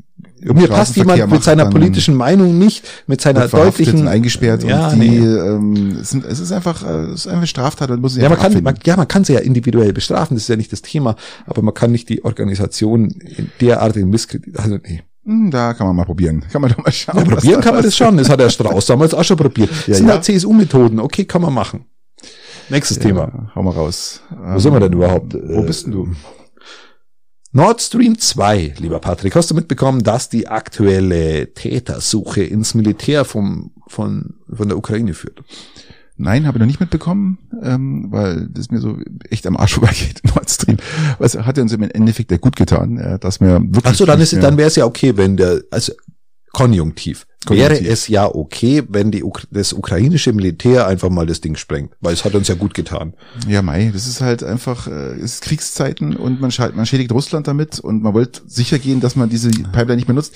mir 0.52 0.68
passt 0.68 0.96
jemand 0.96 1.30
mit 1.30 1.44
seiner 1.44 1.66
politischen 1.68 2.16
Meinung 2.16 2.58
nicht, 2.58 2.86
mit 3.08 3.22
seiner 3.22 3.48
deutlichen 3.48 4.08
eingesperrt 4.08 4.64
ja, 4.64 4.90
und 4.90 5.00
die 5.00 5.10
nee. 5.10 5.26
ähm, 5.26 5.98
es, 6.02 6.10
sind, 6.10 6.26
es 6.26 6.40
ist 6.40 6.52
einfach 6.52 6.84
äh, 6.84 7.12
es 7.12 7.26
ist 7.26 7.28
einfach 7.28 7.48
Straftat 7.48 7.92
und 7.92 8.02
muss 8.02 8.18
ja 8.18 8.28
man 8.28 8.38
kann 8.38 8.62
man, 8.62 8.76
ja 8.86 8.98
man 8.98 9.08
kann 9.08 9.24
sie 9.24 9.34
ja 9.34 9.40
individuell 9.40 9.94
bestrafen, 9.94 10.36
das 10.36 10.44
ist 10.44 10.50
ja 10.50 10.56
nicht 10.56 10.72
das 10.72 10.82
Thema, 10.82 11.16
aber 11.46 11.62
man 11.62 11.74
kann 11.74 11.92
nicht 11.92 12.10
die 12.10 12.26
Organisation 12.26 13.10
in 13.10 13.52
derart 13.62 13.96
in 13.96 14.10
Misskredit 14.10 14.60
also 14.60 14.78
nee. 14.84 15.02
Hm, 15.26 15.52
da 15.52 15.74
kann 15.74 15.88
man 15.88 15.96
mal 15.96 16.04
probieren. 16.04 16.44
Kann 16.52 16.62
man 16.62 16.72
doch 16.72 16.84
mal 16.84 16.92
schauen. 16.92 17.18
Ja, 17.18 17.24
probieren 17.24 17.62
kann 17.62 17.76
man 17.76 17.82
das 17.82 17.96
schon. 17.96 18.18
Das 18.18 18.28
hat 18.28 18.42
der 18.42 18.50
Strauß 18.50 18.88
damals 18.88 19.14
auch 19.14 19.24
schon 19.24 19.38
probiert. 19.38 19.70
Ja, 19.70 19.76
das 19.88 19.98
sind 20.00 20.08
ja. 20.08 20.16
halt 20.16 20.26
CSU-Methoden. 20.26 21.00
Okay, 21.00 21.24
kann 21.24 21.42
man 21.42 21.54
machen. 21.54 21.86
Nächstes 22.74 22.98
ja, 22.98 23.04
Thema. 23.04 23.52
Hau 23.54 23.62
mal 23.62 23.72
raus. 23.72 24.22
Wo 24.32 24.54
ähm, 24.54 24.60
sind 24.60 24.74
wir 24.74 24.80
denn 24.80 24.94
überhaupt? 24.94 25.36
Wo 25.36 25.62
bist 25.62 25.86
denn 25.86 25.92
du? 25.92 26.10
Nord 27.52 27.82
Stream 27.82 28.18
2, 28.18 28.74
lieber 28.80 28.98
Patrick, 28.98 29.36
hast 29.36 29.52
du 29.52 29.56
mitbekommen, 29.56 30.02
dass 30.02 30.28
die 30.28 30.48
aktuelle 30.48 31.54
Tätersuche 31.54 32.42
ins 32.42 32.74
Militär 32.74 33.26
vom, 33.26 33.70
von, 33.88 34.34
von 34.52 34.68
der 34.68 34.76
Ukraine 34.76 35.14
führt? 35.14 35.44
Nein, 36.18 36.48
habe 36.48 36.58
ich 36.58 36.60
noch 36.62 36.68
nicht 36.68 36.80
mitbekommen, 36.80 37.38
ähm, 37.62 38.08
weil 38.10 38.48
das 38.50 38.72
mir 38.72 38.80
so 38.80 38.98
echt 39.30 39.46
am 39.46 39.56
Arsch 39.56 39.74
vorbeigeht, 39.76 40.22
Nord 40.24 40.50
Stream. 40.50 40.78
Was 41.20 41.38
hat 41.38 41.60
uns 41.60 41.74
im 41.74 41.84
Endeffekt 41.84 42.32
ja 42.32 42.38
gut 42.38 42.56
getan, 42.56 42.98
äh, 42.98 43.20
dass 43.20 43.40
wir 43.40 43.62
wirklich. 43.62 43.84
Ach 43.86 43.94
so, 43.94 44.08
dann 44.08 44.20
ist 44.20 44.34
dann 44.34 44.58
wäre 44.58 44.68
es 44.70 44.76
ja 44.76 44.86
okay, 44.86 45.16
wenn 45.16 45.38
der, 45.38 45.62
also 45.70 45.94
Konjunktiv. 46.54 47.28
Wäre 47.50 47.80
es 47.80 48.08
ja 48.08 48.26
okay, 48.26 48.84
wenn 48.88 49.12
die, 49.12 49.24
das 49.52 49.74
ukrainische 49.74 50.32
Militär 50.34 50.88
einfach 50.88 51.10
mal 51.10 51.26
das 51.26 51.42
Ding 51.42 51.56
sprengt, 51.56 51.94
weil 52.00 52.14
es 52.14 52.24
hat 52.24 52.36
uns 52.36 52.48
ja 52.48 52.54
gut 52.56 52.74
getan. 52.74 53.16
Ja, 53.48 53.62
Mai, 53.62 53.92
das 53.94 54.08
ist 54.08 54.22
halt 54.22 54.44
einfach, 54.44 54.88
äh, 54.88 55.16
es 55.16 55.34
ist 55.36 55.44
Kriegszeiten 55.44 56.16
und 56.16 56.40
man, 56.42 56.52
man 56.76 56.86
schädigt 56.86 57.12
Russland 57.12 57.48
damit 57.48 57.80
und 57.80 58.04
man 58.04 58.14
wollte 58.14 58.42
sicher 58.48 58.80
gehen, 58.80 59.02
dass 59.02 59.16
man 59.16 59.30
diese 59.30 59.50
Pipeline 59.50 59.98
nicht 59.98 60.08
mehr 60.08 60.16
nutzt. 60.16 60.36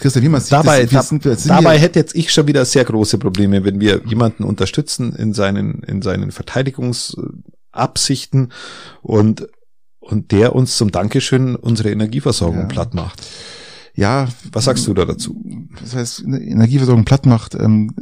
Christian, 0.00 0.24
wie 0.24 0.28
man 0.28 0.40
sieht, 0.40 0.52
dabei, 0.52 0.86
das, 0.86 1.08
sind, 1.08 1.22
sind 1.22 1.48
dabei 1.48 1.78
hätte 1.78 1.98
jetzt 1.98 2.14
ich 2.14 2.32
schon 2.32 2.46
wieder 2.46 2.64
sehr 2.64 2.84
große 2.84 3.18
Probleme, 3.18 3.64
wenn 3.64 3.80
wir 3.80 4.02
jemanden 4.06 4.44
unterstützen 4.44 5.12
in 5.14 5.32
seinen, 5.32 5.82
in 5.82 6.02
seinen 6.02 6.30
Verteidigungsabsichten 6.32 8.52
und 9.02 9.48
und 10.00 10.32
der 10.32 10.56
uns 10.56 10.76
zum 10.76 10.90
Dankeschön 10.90 11.54
unsere 11.54 11.92
Energieversorgung 11.92 12.62
ja. 12.62 12.66
platt 12.66 12.92
macht 12.92 13.22
ja. 13.94 14.28
Was 14.52 14.64
sagst 14.64 14.86
du 14.86 14.94
da 14.94 15.04
dazu? 15.04 15.44
Das 15.80 15.94
heißt, 15.94 16.24
Energieversorgung 16.24 17.04
platt 17.04 17.26
macht, 17.26 17.54
ähm, 17.54 17.92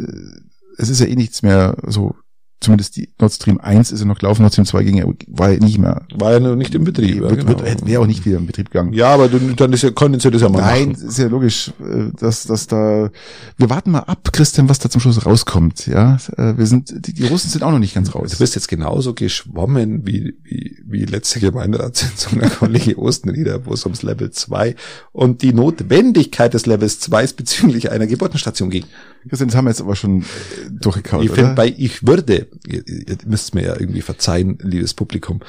es 0.76 0.88
ist 0.88 1.01
ja 1.01 1.07
eh 1.07 1.16
nichts 1.16 1.43
mehr 1.43 1.76
so 1.86 2.14
zumindest 2.61 2.96
die 2.96 3.08
Nord 3.18 3.32
Stream 3.32 3.58
1 3.58 3.90
ist 3.90 4.00
ja 4.00 4.06
noch 4.06 4.18
gelaufen, 4.18 4.42
Nord 4.42 4.52
Stream 4.52 4.66
2 4.66 4.84
ging 4.84 4.96
ja, 4.96 5.06
war 5.28 5.50
ja 5.50 5.58
nicht 5.58 5.78
mehr. 5.78 6.02
War 6.14 6.32
ja 6.32 6.40
nicht 6.54 6.74
im 6.74 6.84
Betrieb. 6.84 7.16
Ja, 7.16 7.22
wird, 7.22 7.46
genau. 7.46 7.61
wird, 7.61 7.86
wäre 7.86 8.02
auch 8.02 8.06
nicht 8.06 8.26
wieder 8.26 8.36
im 8.36 8.46
Betrieb 8.46 8.70
gegangen. 8.70 8.92
Ja, 8.92 9.08
aber 9.14 9.28
dann 9.28 9.72
ist 9.72 9.82
ja, 9.82 9.90
können 9.90 10.20
Sie 10.20 10.30
das 10.30 10.42
ja 10.42 10.48
mal 10.48 10.61
Nein, 10.61 10.92
machen. 10.92 11.08
ist 11.08 11.18
ja 11.18 11.28
logisch, 11.28 11.72
äh, 11.80 12.11
dass, 12.18 12.44
dass 12.44 12.66
da, 12.66 13.11
wir 13.56 13.70
warten 13.70 13.90
mal 13.90 14.00
ab, 14.00 14.28
Christian, 14.32 14.68
was 14.68 14.78
da 14.78 14.90
zum 14.90 15.00
Schluss 15.00 15.24
rauskommt, 15.24 15.86
ja. 15.86 16.18
Äh, 16.36 16.58
wir 16.58 16.66
sind, 16.66 17.06
die, 17.06 17.14
die 17.14 17.26
Russen 17.26 17.48
sind 17.48 17.62
auch 17.62 17.72
noch 17.72 17.78
nicht 17.78 17.94
ganz 17.94 18.14
raus. 18.14 18.32
Du 18.32 18.38
bist 18.38 18.54
jetzt 18.54 18.68
genauso 18.68 19.14
geschwommen 19.14 20.06
wie, 20.06 20.34
wie, 20.42 20.76
wie 20.86 21.04
letzte 21.06 21.40
Gemeinderatssitzung 21.40 22.38
der 22.40 22.50
Kollege 22.50 22.98
Ostenrieder, 22.98 23.64
wo 23.64 23.72
es 23.72 23.84
ums 23.84 24.02
Level 24.02 24.30
2 24.30 24.76
und 25.12 25.42
die 25.42 25.54
Notwendigkeit 25.54 26.52
des 26.52 26.66
Levels 26.66 27.00
2 27.00 27.28
bezüglich 27.28 27.90
einer 27.90 28.06
Geburtenstation 28.06 28.68
ging. 28.70 28.84
Christian, 29.28 29.48
das 29.48 29.56
haben 29.56 29.66
wir 29.66 29.70
jetzt 29.70 29.80
aber 29.80 29.96
schon 29.96 30.22
äh, 30.22 30.24
durchgekaut, 30.70 31.24
Ich 31.24 31.30
finde, 31.30 31.54
bei 31.54 31.74
Ich 31.76 32.06
würde, 32.06 32.48
ihr, 32.66 32.86
ihr 32.86 33.16
müsst 33.26 33.54
mir 33.54 33.64
ja 33.64 33.78
irgendwie 33.78 34.00
verzeihen, 34.00 34.58
liebes 34.62 34.94
Publikum, 34.94 35.40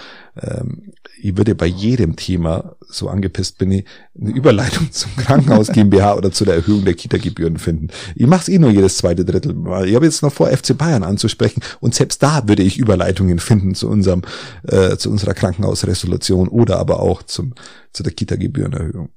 ähm, 0.41 0.93
ich 1.23 1.37
würde 1.37 1.55
bei 1.55 1.67
jedem 1.67 2.15
Thema, 2.15 2.75
so 2.87 3.07
angepisst 3.07 3.57
bin 3.57 3.71
ich, 3.71 3.85
eine 4.19 4.31
Überleitung 4.31 4.87
zum 4.91 5.15
Krankenhaus 5.15 5.67
GmbH 5.67 6.15
oder 6.15 6.31
zu 6.31 6.45
der 6.45 6.55
Erhöhung 6.55 6.83
der 6.83 6.95
Kita-Gebühren 6.95 7.57
finden. 7.57 7.87
Ich 8.15 8.27
mache 8.27 8.41
es 8.41 8.49
eh 8.49 8.57
nur 8.57 8.71
jedes 8.71 8.97
zweite 8.97 9.23
Drittel 9.23 9.53
Mal. 9.53 9.87
Ich 9.87 9.95
habe 9.95 10.05
jetzt 10.05 10.23
noch 10.23 10.33
vor, 10.33 10.49
FC 10.49 10.77
Bayern 10.77 11.03
anzusprechen 11.03 11.61
und 11.79 11.93
selbst 11.93 12.23
da 12.23 12.47
würde 12.47 12.63
ich 12.63 12.79
Überleitungen 12.79 13.39
finden 13.39 13.75
zu 13.75 13.87
unserem, 13.87 14.23
äh, 14.63 14.97
zu 14.97 15.11
unserer 15.11 15.33
Krankenhausresolution 15.33 16.47
oder 16.47 16.77
aber 16.77 16.99
auch 16.99 17.23
zum, 17.23 17.53
zu 17.93 18.03
der 18.03 18.13
Kita-Gebührenerhöhung. 18.13 19.09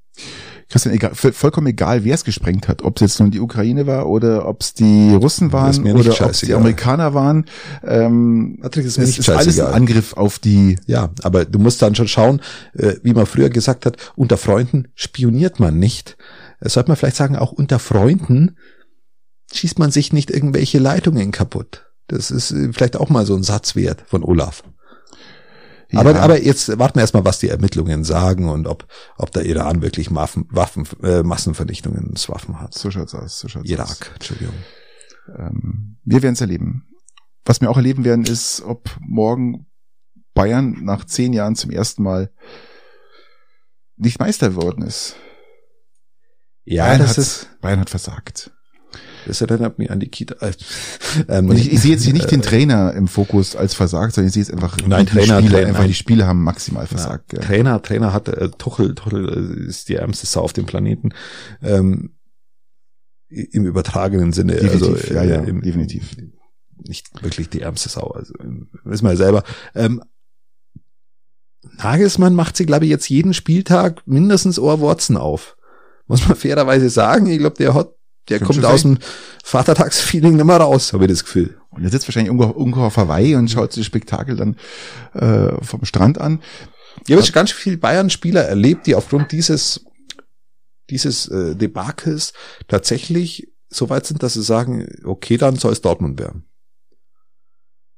Christian, 0.69 0.95
egal, 0.95 1.13
vollkommen 1.13 1.67
egal, 1.67 2.03
wer 2.03 2.15
es 2.15 2.23
gesprengt 2.23 2.67
hat, 2.67 2.81
ob 2.81 2.97
es 2.97 3.01
jetzt 3.01 3.19
nun 3.19 3.29
die 3.29 3.39
Ukraine 3.39 3.85
war 3.85 4.07
oder 4.07 4.47
ob 4.47 4.61
es 4.61 4.73
die 4.73 5.13
Russen 5.13 5.53
waren 5.53 5.85
oder 5.91 6.11
ob 6.11 6.31
es 6.31 6.39
die 6.41 6.55
Amerikaner 6.55 7.13
waren. 7.13 7.45
Ähm, 7.83 8.57
Patrick, 8.61 8.85
ist, 8.85 8.97
es 8.97 9.19
ist 9.19 9.29
alles 9.29 9.59
ein 9.59 9.73
Angriff 9.73 10.13
auf 10.13 10.39
die. 10.39 10.77
Ja, 10.87 11.11
aber 11.21 11.45
du 11.45 11.59
musst 11.59 11.81
dann 11.83 11.93
schon 11.93 12.07
schauen, 12.07 12.41
äh, 12.73 12.95
wie 13.03 13.13
man 13.13 13.27
früher 13.27 13.49
gesagt 13.49 13.85
hat, 13.85 13.97
unter 14.15 14.37
Freunden 14.37 14.87
spioniert 14.95 15.59
man 15.59 15.77
nicht. 15.77 16.17
Das 16.59 16.73
sollte 16.73 16.89
man 16.89 16.97
vielleicht 16.97 17.17
sagen, 17.17 17.35
auch 17.35 17.51
unter 17.51 17.77
Freunden 17.77 18.57
schießt 19.53 19.77
man 19.77 19.91
sich 19.91 20.13
nicht 20.13 20.31
irgendwelche 20.31 20.79
Leitungen 20.79 21.31
kaputt. 21.31 21.85
Das 22.07 22.31
ist 22.31 22.51
äh, 22.51 22.73
vielleicht 22.73 22.95
auch 22.95 23.09
mal 23.09 23.25
so 23.25 23.35
ein 23.35 23.43
Satz 23.43 23.75
wert 23.75 24.03
von 24.07 24.23
Olaf. 24.23 24.63
Ja. 25.91 25.99
Aber, 25.99 26.19
aber 26.19 26.41
jetzt 26.41 26.79
warten 26.79 26.95
wir 26.95 27.01
erstmal, 27.01 27.25
was 27.25 27.39
die 27.39 27.49
Ermittlungen 27.49 28.03
sagen 28.03 28.49
und 28.49 28.67
ob, 28.67 28.87
ob 29.17 29.31
der 29.31 29.45
Iran 29.45 29.81
wirklich 29.81 30.13
Waffen, 30.13 30.47
Waffen 30.49 30.87
äh, 31.03 31.23
Massenvernichtungswaffen 31.23 32.59
hat. 32.59 32.73
So 32.73 32.91
schaut's 32.91 33.13
aus. 33.13 33.39
So 33.39 33.47
schaut's 33.47 33.69
Irak, 33.69 33.89
aus. 33.89 34.09
Entschuldigung. 34.13 34.55
Ähm, 35.37 35.97
wir 36.03 36.21
werden 36.21 36.33
es 36.33 36.41
erleben. 36.41 36.87
Was 37.45 37.61
wir 37.61 37.69
auch 37.69 37.77
erleben 37.77 38.03
werden, 38.03 38.25
ist, 38.25 38.61
ob 38.61 38.89
morgen 38.99 39.67
Bayern 40.33 40.83
nach 40.83 41.05
zehn 41.05 41.33
Jahren 41.33 41.55
zum 41.55 41.69
ersten 41.69 42.03
Mal 42.03 42.31
nicht 43.97 44.19
Meister 44.19 44.49
geworden 44.49 44.81
ist. 44.81 45.15
Ja, 46.63 46.85
Bayern 46.85 46.99
das 46.99 47.11
hat, 47.11 47.17
ist 47.19 47.61
Bayern 47.61 47.79
hat 47.79 47.89
versagt. 47.89 48.51
Das 49.25 49.41
erinnert 49.41 49.79
mich 49.79 49.91
an 49.91 49.99
die 49.99 50.07
Kita. 50.07 50.35
Ähm, 51.27 51.51
ich, 51.51 51.71
ich 51.71 51.81
sehe 51.81 51.91
jetzt 51.91 52.03
hier 52.03 52.13
nicht 52.13 52.31
den 52.31 52.41
Trainer 52.41 52.93
im 52.93 53.07
Fokus 53.07 53.55
als 53.55 53.73
versagt, 53.73 54.13
sondern 54.13 54.27
ich 54.27 54.33
sehe 54.33 54.43
jetzt 54.43 54.53
einfach 54.53 54.77
nein, 54.85 55.05
Trainer, 55.05 55.39
Spieler, 55.39 55.49
Trainer, 55.49 55.67
einfach 55.67 55.79
nein. 55.81 55.87
die 55.87 55.93
Spiele 55.95 56.27
haben 56.27 56.43
maximal 56.43 56.87
versagt. 56.87 57.33
Ja, 57.33 57.39
Trainer, 57.39 57.81
Trainer 57.81 58.13
hat 58.13 58.27
äh, 58.27 58.49
Tuchel, 58.49 58.95
Tuchel 58.95 59.63
äh, 59.63 59.67
ist 59.67 59.89
die 59.89 59.95
ärmste 59.95 60.27
Sau 60.27 60.41
auf 60.41 60.53
dem 60.53 60.65
Planeten. 60.65 61.09
Ähm, 61.61 62.11
Im 63.29 63.65
übertragenen 63.65 64.33
Sinne. 64.33 64.53
Definitiv, 64.53 64.87
also, 64.87 65.13
ja, 65.13 65.23
ja, 65.23 65.41
äh, 65.41 65.49
im, 65.49 65.61
definitiv. 65.61 66.15
Nicht 66.87 67.23
wirklich 67.23 67.49
die 67.49 67.61
ärmste 67.61 67.89
Sau, 67.89 68.11
also 68.11 68.33
wissen 68.83 69.05
wir 69.05 69.11
ja 69.11 69.17
selber. 69.17 69.43
Ähm, 69.73 70.01
Nagelsmann 71.77 72.35
macht 72.35 72.57
sie, 72.57 72.65
glaube 72.65 72.85
ich, 72.85 72.91
jetzt 72.91 73.09
jeden 73.09 73.33
Spieltag 73.33 74.03
mindestens 74.05 74.59
Ohrwurzen 74.59 75.17
auf. 75.17 75.57
Muss 76.07 76.27
man 76.27 76.37
fairerweise 76.37 76.89
sagen. 76.89 77.27
Ich 77.27 77.39
glaube, 77.39 77.57
der 77.57 77.73
hat 77.73 77.94
der 78.29 78.39
kommt 78.39 78.63
aus 78.65 78.81
dem 78.81 78.97
Vatertagsfeeling 79.43 80.35
mehr 80.35 80.57
raus, 80.57 80.93
habe 80.93 81.05
ich 81.05 81.11
das 81.11 81.23
Gefühl. 81.23 81.57
Und 81.69 81.83
er 81.83 81.89
sitzt 81.89 82.07
wahrscheinlich 82.07 82.33
irgendwo 82.33 82.81
auf 82.81 82.97
Hawaii 82.97 83.35
und 83.35 83.51
schaut 83.51 83.73
sich 83.73 83.81
das 83.81 83.87
Spektakel 83.87 84.35
dann 84.35 84.55
äh, 85.13 85.63
vom 85.63 85.85
Strand 85.85 86.19
an. 86.19 86.41
Ich 87.07 87.15
habe 87.15 87.31
ganz 87.31 87.51
viele 87.51 87.77
Bayern-Spieler 87.77 88.43
erlebt, 88.43 88.87
die 88.87 88.95
aufgrund 88.95 89.31
dieses 89.31 89.85
dieses 90.89 91.27
äh, 91.27 91.55
Debakels 91.55 92.33
tatsächlich 92.67 93.51
so 93.69 93.89
weit 93.89 94.05
sind, 94.05 94.23
dass 94.23 94.33
sie 94.33 94.43
sagen, 94.43 94.87
okay, 95.03 95.37
dann 95.37 95.55
soll 95.55 95.73
es 95.73 95.81
Dortmund 95.81 96.19
werden. 96.19 96.45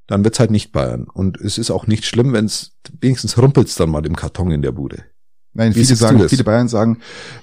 Dann 0.07 0.23
wird's 0.23 0.39
halt 0.39 0.51
nicht 0.51 0.71
Bayern. 0.71 1.05
Und 1.05 1.39
es 1.39 1.57
ist 1.57 1.69
auch 1.69 1.85
nicht 1.87 2.05
schlimm, 2.05 2.33
wenn 2.33 2.45
es 2.45 2.77
wenigstens 3.01 3.37
rumpelt's 3.37 3.75
dann 3.75 3.89
mal 3.89 4.05
im 4.05 4.15
Karton 4.15 4.51
in 4.51 4.61
der 4.61 4.71
Bude. 4.71 5.03
Nein, 5.57 5.73
viele 5.73 5.95
sagen, 5.95 6.29
viele 6.29 6.43
Bayern 6.43 6.67
sagen, 6.67 6.99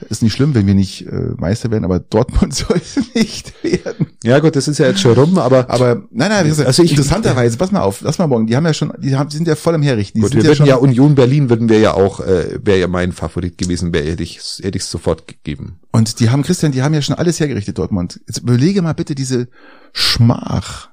ist 0.08 0.22
nicht 0.22 0.34
schlimm, 0.34 0.54
wenn 0.54 0.68
wir 0.68 0.74
nicht 0.76 1.04
äh, 1.04 1.32
Meister 1.36 1.72
werden, 1.72 1.84
aber 1.84 1.98
Dortmund 1.98 2.54
soll 2.54 2.76
es 2.76 2.96
nicht 3.12 3.52
werden. 3.64 4.06
Ja 4.22 4.38
gut, 4.38 4.54
das 4.54 4.68
ist 4.68 4.78
ja 4.78 4.86
jetzt 4.86 5.00
schon 5.00 5.14
rum, 5.14 5.36
aber 5.36 5.68
aber 5.68 6.04
nein, 6.12 6.30
nein, 6.30 6.48
das 6.48 6.60
ist 6.60 6.64
also 6.64 6.84
ich, 6.84 6.92
interessanterweise, 6.92 7.56
pass 7.56 7.72
mal 7.72 7.80
auf, 7.80 8.02
lass 8.02 8.18
mal 8.18 8.28
morgen, 8.28 8.46
die 8.46 8.54
haben 8.54 8.66
ja 8.66 8.72
schon, 8.72 8.92
die 8.98 9.16
haben, 9.16 9.30
die 9.30 9.36
sind 9.36 9.48
ja 9.48 9.56
voll 9.56 9.74
im 9.74 9.82
Herrichten. 9.82 10.20
Gut, 10.20 10.32
wir 10.32 10.42
ja 10.42 10.48
würden 10.50 10.64
ja 10.64 10.76
Union 10.76 11.16
Berlin 11.16 11.50
würden 11.50 11.68
wir 11.68 11.80
ja 11.80 11.94
auch, 11.94 12.20
äh, 12.20 12.60
wäre 12.62 12.78
ja 12.78 12.86
mein 12.86 13.10
Favorit 13.10 13.58
gewesen, 13.58 13.92
wäre 13.92 14.08
hätte 14.08 14.22
ich 14.22 14.38
hätte 14.62 14.78
ich 14.78 14.84
sofort 14.84 15.26
gegeben. 15.26 15.80
Und 15.90 16.20
die 16.20 16.30
haben 16.30 16.44
Christian, 16.44 16.70
die 16.70 16.82
haben 16.82 16.94
ja 16.94 17.02
schon 17.02 17.16
alles 17.16 17.40
hergerichtet 17.40 17.78
Dortmund. 17.78 18.20
Jetzt 18.28 18.38
überlege 18.38 18.80
mal 18.80 18.92
bitte 18.92 19.16
diese 19.16 19.48
Schmach. 19.92 20.90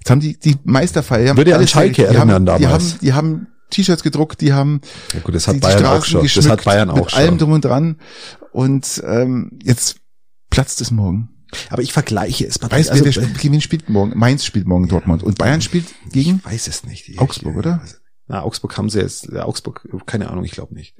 Jetzt 0.00 0.10
haben 0.10 0.20
die 0.20 0.38
die 0.38 0.56
Meisterfeier, 0.64 1.34
würde 1.34 1.52
ja 1.52 1.56
an 1.56 1.66
Schalke 1.66 2.04
erinnern 2.04 2.30
haben, 2.30 2.44
damals. 2.44 2.98
Die 2.98 3.14
haben, 3.14 3.38
die 3.38 3.40
haben 3.40 3.46
T-Shirts 3.70 4.02
gedruckt, 4.02 4.40
die 4.40 4.52
haben 4.52 4.80
ja 5.12 5.20
gut, 5.20 5.34
das 5.34 5.46
hat 5.46 5.56
die, 5.56 5.60
Bayern 5.60 5.86
auch 5.86 6.04
schon. 6.04 6.22
Das 6.22 6.48
hat 6.48 6.64
Bayern 6.64 6.90
auch 6.90 6.96
mit 6.96 7.10
schon. 7.10 7.18
allem 7.20 7.38
drum 7.38 7.52
und 7.52 7.64
dran. 7.64 8.00
Und 8.52 9.02
ähm, 9.06 9.58
jetzt 9.62 9.96
platzt 10.50 10.80
es 10.80 10.90
morgen. 10.90 11.30
Aber 11.70 11.82
ich 11.82 11.92
vergleiche 11.92 12.46
es. 12.46 12.60
Weißt 12.60 12.88
du, 12.88 12.92
also, 12.92 13.04
wer 13.04 13.12
spielt, 13.12 13.42
wen 13.42 13.60
spielt 13.60 13.88
morgen? 13.88 14.18
Mainz 14.18 14.44
spielt 14.44 14.66
morgen 14.66 14.88
Dortmund 14.88 15.22
und 15.22 15.38
Bayern 15.38 15.62
spielt 15.62 15.86
gegen? 16.10 16.38
Ich 16.38 16.52
weiß 16.52 16.68
es 16.68 16.84
nicht. 16.84 17.08
Ich, 17.08 17.18
Augsburg, 17.18 17.56
oder? 17.56 17.82
Na, 18.26 18.42
Augsburg 18.42 18.76
haben 18.76 18.90
sie 18.90 19.00
jetzt. 19.00 19.34
Augsburg, 19.34 19.88
keine 20.06 20.30
Ahnung, 20.30 20.44
ich 20.44 20.52
glaube 20.52 20.74
nicht. 20.74 20.96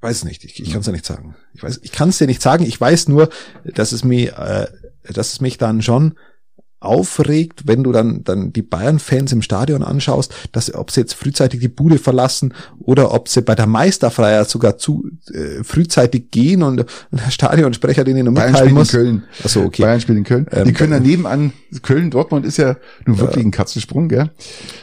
Weiß 0.00 0.16
es 0.16 0.24
nicht. 0.24 0.44
Ich, 0.44 0.60
ich 0.60 0.72
kann 0.72 0.80
es 0.80 0.86
ja 0.86 0.92
nicht 0.92 1.06
sagen. 1.06 1.36
Ich 1.54 1.62
weiß, 1.62 1.80
ich 1.82 1.92
kann 1.92 2.08
es 2.08 2.18
dir 2.18 2.26
nicht 2.26 2.42
sagen. 2.42 2.64
Ich 2.64 2.80
weiß 2.80 3.06
nur, 3.06 3.28
dass 3.64 3.92
es 3.92 4.02
mir, 4.02 4.36
äh, 4.36 5.12
dass 5.12 5.32
es 5.32 5.40
mich 5.40 5.58
dann 5.58 5.80
schon 5.80 6.18
aufregt, 6.84 7.66
wenn 7.66 7.82
du 7.82 7.92
dann 7.92 8.24
dann 8.24 8.52
die 8.52 8.62
Bayern-Fans 8.62 9.32
im 9.32 9.42
Stadion 9.42 9.82
anschaust, 9.82 10.32
dass 10.52 10.74
ob 10.74 10.90
sie 10.90 11.00
jetzt 11.00 11.14
frühzeitig 11.14 11.60
die 11.60 11.68
Bude 11.68 11.98
verlassen 11.98 12.54
oder 12.80 13.12
ob 13.12 13.28
sie 13.28 13.42
bei 13.42 13.54
der 13.54 13.66
Meisterfreiheit 13.66 14.48
sogar 14.48 14.78
zu 14.78 15.08
äh, 15.32 15.62
frühzeitig 15.62 16.30
gehen 16.30 16.62
und, 16.62 16.76
der 16.76 17.30
Stadionsprecher 17.30 18.04
denen 18.04 18.24
nur 18.24 18.34
Bayern 18.34 18.52
mitteilen 18.52 18.74
muss. 18.74 18.92
in 18.92 19.00
Köln. 19.00 19.22
Achso, 19.44 19.62
okay. 19.62 19.82
Bayern 19.82 20.00
spielt 20.00 20.18
in 20.18 20.24
Köln. 20.24 20.46
Ähm, 20.50 20.64
die 20.64 20.72
können 20.72 20.92
daneben 20.92 21.26
an 21.26 21.52
Köln, 21.82 22.10
Dortmund 22.10 22.44
ist 22.46 22.58
ja 22.58 22.76
nun 23.06 23.18
wirklich 23.18 23.44
ein 23.44 23.50
Katzensprung, 23.50 24.08
gell? 24.08 24.30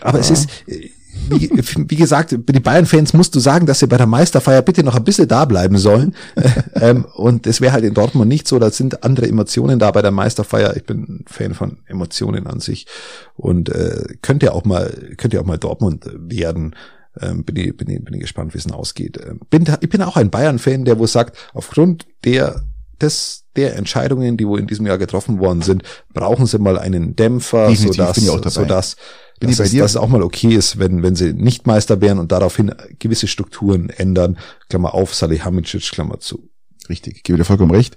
Aber 0.02 0.20
es 0.20 0.30
ist 0.30 0.50
äh, 0.68 0.90
wie, 1.30 1.50
wie 1.52 1.96
gesagt, 1.96 2.32
den 2.32 2.64
Bayern-Fans 2.64 3.14
musst 3.14 3.36
du 3.36 3.40
sagen, 3.40 3.66
dass 3.66 3.80
sie 3.80 3.88
bei 3.88 3.98
der 3.98 4.08
Meisterfeier 4.08 4.62
bitte 4.62 4.84
noch 4.84 4.96
ein 4.96 5.04
bisschen 5.04 5.28
da 5.28 5.46
bleiben 5.46 5.78
sollen. 5.78 6.16
ähm, 6.76 7.06
und 7.16 7.48
es 7.48 7.62
wäre 7.62 7.74
halt 7.74 7.84
in 7.84 7.94
Dortmund 7.94 8.30
nicht 8.30 8.48
so. 8.48 8.60
Da 8.60 8.72
sind 8.72 9.04
andere 9.04 9.28
Emotionen 9.28 9.80
da 9.80 9.92
bei 9.92 10.02
der 10.02 10.12
Meisterfeier. 10.12 10.76
Ich 10.76 10.86
bin 10.86 11.24
Fan 11.28 11.54
von 11.54 11.80
Emotionen 11.88 12.48
an 12.48 12.60
sich 12.60 12.88
und 13.36 13.70
äh, 13.70 14.06
könnte 14.22 14.48
ja 14.48 14.52
auch 14.54 14.66
mal, 14.66 14.92
könnte 15.18 15.38
ja 15.38 15.42
auch 15.42 15.48
mal 15.48 15.58
Dortmund 15.58 16.06
werden. 16.14 16.76
Ähm, 17.20 17.44
bin, 17.44 17.56
ich, 17.56 17.76
bin, 17.76 17.90
ich, 17.90 18.04
bin 18.04 18.14
ich 18.14 18.22
gespannt, 18.22 18.54
wie 18.54 18.60
es 18.60 18.72
ausgeht. 18.72 19.20
Ähm, 19.26 19.40
bin, 19.50 19.66
ich 19.82 19.90
bin 19.90 20.02
auch 20.02 20.16
ein 20.16 20.30
Bayern-Fan, 20.30 20.86
der 20.86 21.00
wo 21.00 21.08
sagt, 21.08 21.38
aufgrund 21.54 22.06
der 22.24 22.64
des 23.02 23.46
der 23.56 23.76
Entscheidungen, 23.76 24.38
die 24.38 24.48
wo 24.48 24.58
in 24.58 24.68
diesem 24.68 24.86
Jahr 24.86 24.98
getroffen 24.98 25.40
worden 25.40 25.62
sind, 25.62 25.84
brauchen 26.14 26.46
sie 26.46 26.60
mal 26.60 26.78
einen 26.78 27.16
Dämpfer, 27.16 27.68
Definitiv, 27.70 28.14
sodass, 28.26 28.54
sodass 28.54 28.96
Bin 29.40 29.50
dass, 29.50 29.54
ich 29.54 29.58
bei 29.60 29.64
es, 29.66 29.72
dir? 29.72 29.82
dass 29.84 29.92
es 29.92 29.98
auch 29.98 30.10
mal 30.10 30.22
okay 30.22 30.54
ist, 30.56 30.80
wenn, 30.80 31.02
wenn 31.04 31.16
sie 31.16 31.34
nicht 31.34 31.66
Meister 31.68 32.02
wären 32.02 32.20
und 32.20 32.32
daraufhin 32.32 32.74
gewisse 33.00 33.28
Strukturen 33.28 33.90
ändern. 33.90 34.38
Klammer 34.70 34.94
auf, 34.94 35.16
Salihamidzic, 35.16 35.92
Klammer 35.92 36.20
zu. 36.20 36.50
Richtig, 36.90 37.18
ich 37.18 37.24
gebe 37.24 37.38
dir 37.38 37.46
vollkommen 37.46 37.72
recht. 37.72 37.96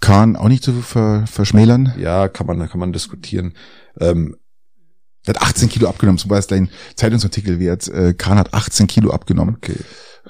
Kahn 0.00 0.36
auch 0.36 0.48
nicht 0.48 0.62
zu 0.62 0.72
ver 0.74 1.24
verschmälern. 1.26 1.92
Ja, 1.98 2.28
kann 2.28 2.46
man, 2.46 2.68
kann 2.68 2.80
man 2.80 2.92
diskutieren. 2.92 3.54
Ähm, 4.00 4.36
Er 5.26 5.34
hat 5.34 5.42
18 5.42 5.68
Kilo 5.68 5.88
abgenommen, 5.88 6.18
zum 6.18 6.28
Beispiel 6.28 6.58
dein 6.58 6.70
Zeitungsartikel 6.94 7.58
wert. 7.58 7.88
Äh, 7.88 8.14
Kahn 8.14 8.38
hat 8.38 8.54
18 8.54 8.86
Kilo 8.86 9.10
abgenommen. 9.10 9.56
okay. 9.56 9.76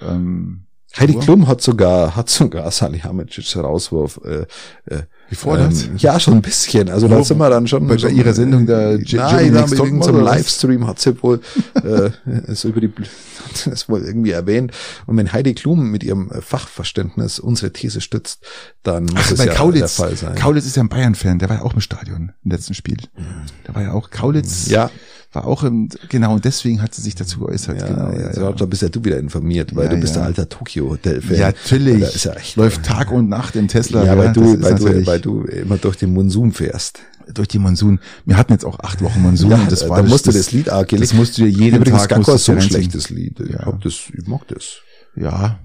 Ähm, 0.01 0.65
Heidi 0.99 1.15
Klum 1.15 1.47
hat 1.47 1.61
sogar, 1.61 2.17
hat 2.17 2.31
sogar 2.31 2.71
Salihamidzic 2.71 3.57
Rauswurf, 3.57 4.21
äh, 4.25 4.47
äh, 4.87 5.03
gefordert. 5.29 5.73
Ähm, 5.73 5.97
ja, 5.99 6.19
schon 6.19 6.35
ein 6.35 6.43
bisschen. 6.43 6.89
Also 6.89 7.11
Wo, 7.11 7.15
da 7.15 7.25
sind 7.25 7.39
wir 7.39 7.51
dann 7.51 7.67
schon. 7.67 7.87
Bei, 7.87 7.99
schon, 7.99 8.15
ihrer 8.15 8.33
Sendung 8.33 8.67
der 8.67 8.97
J 8.97 9.21
Nein, 9.21 9.55
da 9.55 9.67
mit 9.67 9.77
zum 9.77 10.21
Livestream 10.21 10.87
hat 10.87 10.99
sie 10.99 11.21
wohl, 11.23 11.41
äh, 11.75 12.11
so 12.55 12.69
über 12.69 12.81
die, 12.81 12.93
das 13.65 13.89
wohl 13.89 14.03
irgendwie 14.03 14.31
erwähnt. 14.31 14.73
Und 15.07 15.17
wenn 15.17 15.33
Heidi 15.33 15.55
Klum 15.55 15.91
mit 15.91 16.03
ihrem 16.03 16.31
Fachverständnis 16.41 17.39
unsere 17.39 17.73
These 17.73 18.01
stützt, 18.01 18.45
dann 18.83 19.05
muss 19.05 19.15
Ach, 19.17 19.31
es 19.33 19.45
ja 19.45 19.55
Kaulitz, 19.55 19.97
der 19.97 20.07
Fall 20.07 20.17
sein. 20.17 20.35
Kaulitz 20.35 20.67
ist 20.67 20.77
ja 20.77 20.83
ein 20.83 20.89
Bayern-Fan, 20.89 21.39
der 21.39 21.49
war 21.49 21.57
ja 21.57 21.63
auch 21.63 21.75
im 21.75 21.81
Stadion 21.81 22.33
im 22.45 22.51
letzten 22.51 22.75
Spiel. 22.75 22.99
Mhm. 23.17 23.25
Da 23.65 23.75
war 23.75 23.83
ja 23.83 23.93
auch 23.93 24.11
Kaulitz. 24.11 24.69
Ja 24.69 24.91
war 25.33 25.47
auch 25.47 25.63
im, 25.63 25.91
genau, 26.09 26.35
und 26.35 26.45
deswegen 26.45 26.81
hat 26.81 26.95
sie 26.95 27.03
sich 27.03 27.15
dazu 27.15 27.41
geäußert. 27.41 27.81
Ja, 27.81 27.87
genau, 27.89 28.11
ja, 28.13 28.33
ja. 28.33 28.53
Da 28.53 28.65
bist 28.65 28.81
ja 28.81 28.89
du 28.89 29.05
wieder 29.05 29.19
informiert, 29.19 29.77
weil 29.77 29.85
ja, 29.85 29.91
du 29.91 30.01
bist 30.01 30.15
ja. 30.15 30.21
der 30.21 30.29
alter 30.29 30.49
Tokio-Hotel-Fan. 30.49 31.37
Ja, 31.37 31.47
natürlich. 31.49 32.03
Ist 32.15 32.25
ja 32.25 32.33
echt, 32.33 32.57
Läuft 32.57 32.83
Tag 32.85 33.13
und 33.13 33.29
Nacht 33.29 33.55
im 33.55 33.69
Tesla. 33.69 34.05
Ja, 34.05 34.17
weil 34.17 34.33
du, 34.33 34.63
weil 34.63 34.75
du, 34.75 35.07
weil 35.07 35.21
du 35.21 35.43
immer 35.43 35.77
durch 35.77 35.97
den 35.97 36.15
Monsun 36.15 36.53
fährst. 36.53 37.01
Durch 37.35 37.49
die 37.49 37.59
Monsun. 37.59 38.01
Wir 38.25 38.39
hatten 38.39 38.53
jetzt 38.53 38.65
auch 38.65 38.81
acht 38.81 39.03
Wochen 39.03 39.21
Monsun. 39.21 39.51
Ja, 39.51 39.61
das 39.69 39.87
war 39.87 39.99
da 39.99 40.09
musst 40.09 40.27
das, 40.27 40.33
du 40.33 40.39
das 40.39 40.53
Lied 40.53 40.71
auch 40.71 40.87
Das 40.87 41.13
musst 41.13 41.37
du 41.37 41.43
dir 41.43 41.51
jeden 41.51 41.77
Übrigens 41.77 42.07
Tag. 42.07 42.11
Übrigens 42.13 42.27
gar 42.27 42.39
so 42.39 42.53
ein 42.53 42.63
schlechtes 42.63 43.11
Lied. 43.11 43.39
Ich 43.41 43.55
hab 43.55 43.83
das, 43.83 44.05
ich 44.17 44.27
mag 44.27 44.49
das. 44.49 44.79
Ja, 45.15 45.59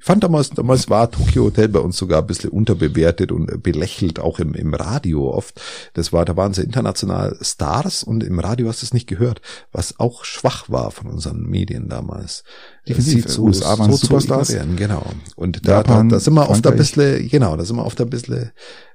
ich 0.00 0.06
fand 0.06 0.24
damals, 0.24 0.48
damals 0.48 0.88
war 0.88 1.10
Tokyo 1.10 1.44
Hotel 1.44 1.68
bei 1.68 1.78
uns 1.78 1.98
sogar 1.98 2.22
ein 2.22 2.26
bisschen 2.26 2.48
unterbewertet 2.48 3.32
und 3.32 3.62
belächelt, 3.62 4.18
auch 4.18 4.38
im, 4.38 4.54
im 4.54 4.72
Radio 4.72 5.30
oft. 5.30 5.60
Das 5.92 6.10
war, 6.10 6.24
da 6.24 6.38
waren 6.38 6.54
sie 6.54 6.62
international 6.62 7.36
Stars 7.42 8.02
und 8.02 8.24
im 8.24 8.38
Radio 8.38 8.68
hast 8.68 8.80
du 8.80 8.86
es 8.86 8.94
nicht 8.94 9.06
gehört, 9.06 9.42
was 9.72 10.00
auch 10.00 10.24
schwach 10.24 10.70
war 10.70 10.90
von 10.90 11.08
unseren 11.08 11.42
Medien 11.42 11.90
damals. 11.90 12.44
Definitiv, 12.88 13.28
so, 13.28 13.42
USA 13.42 13.78
waren 13.78 13.90
so 13.90 13.98
Superstars. 13.98 14.56
Genau. 14.74 15.04
Und 15.36 15.68
da, 15.68 15.72
Japan, 15.72 16.08
da, 16.08 16.16
da 16.16 16.20
sind 16.20 16.32
wir 16.32 16.48
oft 16.48 16.66
ein 16.66 16.76
bisschen, 16.76 17.28
genau, 17.28 17.58
da 17.58 17.66
sind 17.66 17.76
wir 17.76 17.84
oft 17.84 18.00
ein 18.00 18.08
bisschen 18.08 18.52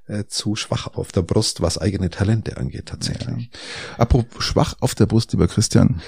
äh, 0.08 0.24
zu 0.26 0.56
schwach 0.56 0.88
auf 0.88 1.12
der 1.12 1.22
Brust, 1.22 1.62
was 1.62 1.78
eigene 1.78 2.10
Talente 2.10 2.56
angeht, 2.56 2.86
tatsächlich. 2.86 3.50
Ja. 3.52 3.98
Apropos 3.98 4.42
schwach 4.42 4.74
auf 4.80 4.96
der 4.96 5.06
Brust, 5.06 5.30
lieber 5.30 5.46
Christian. 5.46 6.00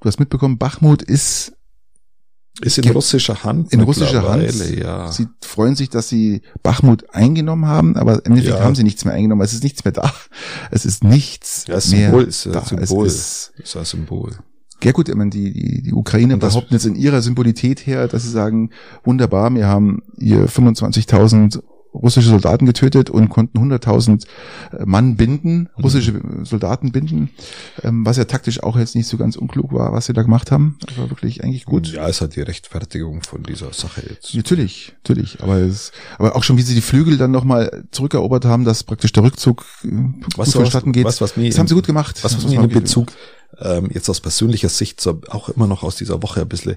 Du 0.00 0.08
hast 0.08 0.20
mitbekommen, 0.20 0.58
Bachmut 0.58 1.00
ist 1.00 1.54
ist 2.60 2.78
in 2.78 2.90
russischer 2.90 3.44
Hand. 3.44 3.72
In 3.72 3.80
russischer 3.82 4.28
Hand. 4.28 4.52
Ja. 4.76 5.10
Sie 5.12 5.26
freuen 5.42 5.76
sich, 5.76 5.90
dass 5.90 6.08
sie 6.08 6.42
Bachmut 6.62 7.14
eingenommen 7.14 7.66
haben, 7.66 7.96
aber 7.96 8.24
im 8.24 8.32
Endeffekt 8.32 8.58
ja. 8.58 8.64
haben 8.64 8.74
sie 8.74 8.82
nichts 8.82 9.04
mehr 9.04 9.14
eingenommen. 9.14 9.42
Es 9.42 9.52
ist 9.52 9.62
nichts 9.62 9.84
mehr 9.84 9.92
da. 9.92 10.12
Es 10.70 10.86
ist 10.86 11.04
nichts 11.04 11.66
ja, 11.68 11.80
Symbol 11.80 12.20
mehr 12.20 12.28
ist, 12.28 12.46
da. 12.46 12.64
Symbol. 12.64 13.06
Es 13.06 13.14
ist, 13.14 13.52
ist 13.58 13.76
ein 13.76 13.84
Symbol. 13.84 14.32
Ja 14.82 14.92
gut, 14.92 15.08
ich 15.08 15.14
meine, 15.14 15.30
die, 15.30 15.52
die, 15.52 15.82
die 15.82 15.92
Ukraine 15.92 16.36
behaupten 16.36 16.74
jetzt 16.74 16.86
in 16.86 16.94
ihrer 16.94 17.22
Symbolität 17.22 17.86
her, 17.86 18.08
dass 18.08 18.24
sie 18.24 18.30
sagen, 18.30 18.70
wunderbar, 19.04 19.54
wir 19.54 19.66
haben 19.66 20.02
hier 20.18 20.46
25.000 20.46 21.62
russische 21.96 22.28
Soldaten 22.28 22.66
getötet 22.66 23.10
und 23.10 23.28
konnten 23.28 23.58
100.000 23.58 24.26
äh, 24.72 24.84
Mann 24.84 25.16
binden, 25.16 25.68
mhm. 25.76 25.82
russische 25.82 26.20
Soldaten 26.42 26.92
binden, 26.92 27.30
ähm, 27.82 28.04
was 28.06 28.16
ja 28.16 28.24
taktisch 28.24 28.62
auch 28.62 28.76
jetzt 28.76 28.94
nicht 28.94 29.08
so 29.08 29.16
ganz 29.16 29.36
unklug 29.36 29.72
war, 29.72 29.92
was 29.92 30.06
sie 30.06 30.12
da 30.12 30.22
gemacht 30.22 30.50
haben. 30.50 30.78
Das 30.86 30.98
war 30.98 31.10
wirklich 31.10 31.42
eigentlich 31.42 31.64
gut. 31.64 31.92
Ja, 31.92 32.08
es 32.08 32.20
hat 32.20 32.36
die 32.36 32.42
Rechtfertigung 32.42 33.22
von 33.22 33.42
dieser 33.42 33.72
Sache 33.72 34.02
jetzt. 34.08 34.34
Natürlich, 34.34 34.94
natürlich. 35.02 35.40
Aber 35.42 35.56
es, 35.56 35.92
aber 36.18 36.36
auch 36.36 36.44
schon, 36.44 36.56
wie 36.56 36.62
sie 36.62 36.74
die 36.74 36.80
Flügel 36.80 37.16
dann 37.16 37.30
nochmal 37.30 37.84
zurückerobert 37.90 38.44
haben, 38.44 38.64
dass 38.64 38.84
praktisch 38.84 39.12
der 39.12 39.22
Rückzug 39.22 39.64
äh, 39.84 39.88
was 40.36 40.52
vonstatten 40.52 40.92
geht. 40.92 41.04
Was, 41.04 41.20
was 41.20 41.36
mir 41.36 41.48
das 41.48 41.58
haben 41.58 41.68
sie 41.68 41.74
gut 41.74 41.86
gemacht. 41.86 42.22
Was, 42.22 42.36
was 42.36 42.46
mir 42.46 42.60
in 42.60 42.68
Bezug 42.68 43.12
ähm, 43.58 43.88
jetzt 43.92 44.08
aus 44.08 44.20
persönlicher 44.20 44.68
Sicht 44.68 45.00
so 45.00 45.20
auch 45.28 45.48
immer 45.48 45.66
noch 45.66 45.82
aus 45.82 45.96
dieser 45.96 46.22
Woche 46.22 46.42
ein 46.42 46.48
bisschen 46.48 46.76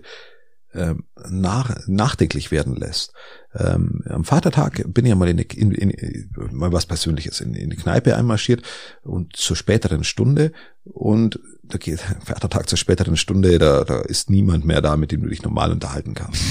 ähm, 0.74 1.06
nach, 1.30 1.76
nachdenklich 1.88 2.52
werden 2.52 2.76
lässt. 2.76 3.14
Ähm, 3.56 4.04
am 4.08 4.24
Vatertag 4.24 4.84
bin 4.94 5.06
ich 5.06 5.10
ja 5.10 5.16
mal 5.16 5.28
in, 5.28 5.40
in, 5.40 5.72
in, 5.72 6.30
mal 6.52 6.72
was 6.72 6.86
Persönliches 6.86 7.42
in, 7.42 7.56
in 7.56 7.72
die 7.72 7.76
Kneipe 7.76 8.16
einmarschiert 8.16 8.62
und 9.02 9.36
zur 9.36 9.56
späteren 9.56 10.04
Stunde 10.04 10.52
und 10.84 11.40
da 11.64 11.78
geht 11.78 12.00
Vatertag 12.24 12.70
zur 12.70 12.78
späteren 12.78 13.18
Stunde, 13.18 13.58
da, 13.58 13.84
da 13.84 14.02
ist 14.02 14.30
niemand 14.30 14.66
mehr 14.66 14.82
da, 14.82 14.98
mit 14.98 15.12
dem 15.12 15.24
du 15.24 15.30
dich 15.30 15.42
normal 15.42 15.72
unterhalten 15.72 16.14
kannst. 16.14 16.42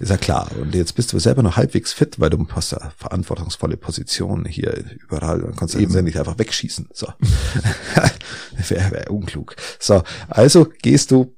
ist 0.00 0.10
ja 0.10 0.16
klar. 0.16 0.50
Und 0.60 0.74
jetzt 0.74 0.94
bist 0.94 1.12
du 1.12 1.18
selber 1.18 1.42
noch 1.42 1.56
halbwegs 1.56 1.92
fit, 1.92 2.20
weil 2.20 2.30
du 2.30 2.46
hast 2.50 2.72
ja 2.72 2.92
verantwortungsvolle 2.96 3.76
Position 3.76 4.44
hier 4.44 4.84
überall. 5.00 5.40
Dann 5.40 5.56
kannst 5.56 5.74
du 5.74 5.78
eben 5.78 6.04
nicht 6.04 6.18
einfach 6.18 6.38
wegschießen. 6.38 6.88
So. 6.92 7.06
wäre 8.68 8.90
wär 8.90 9.10
unklug. 9.10 9.56
So, 9.78 10.02
also 10.28 10.68
gehst 10.82 11.10
du 11.10 11.34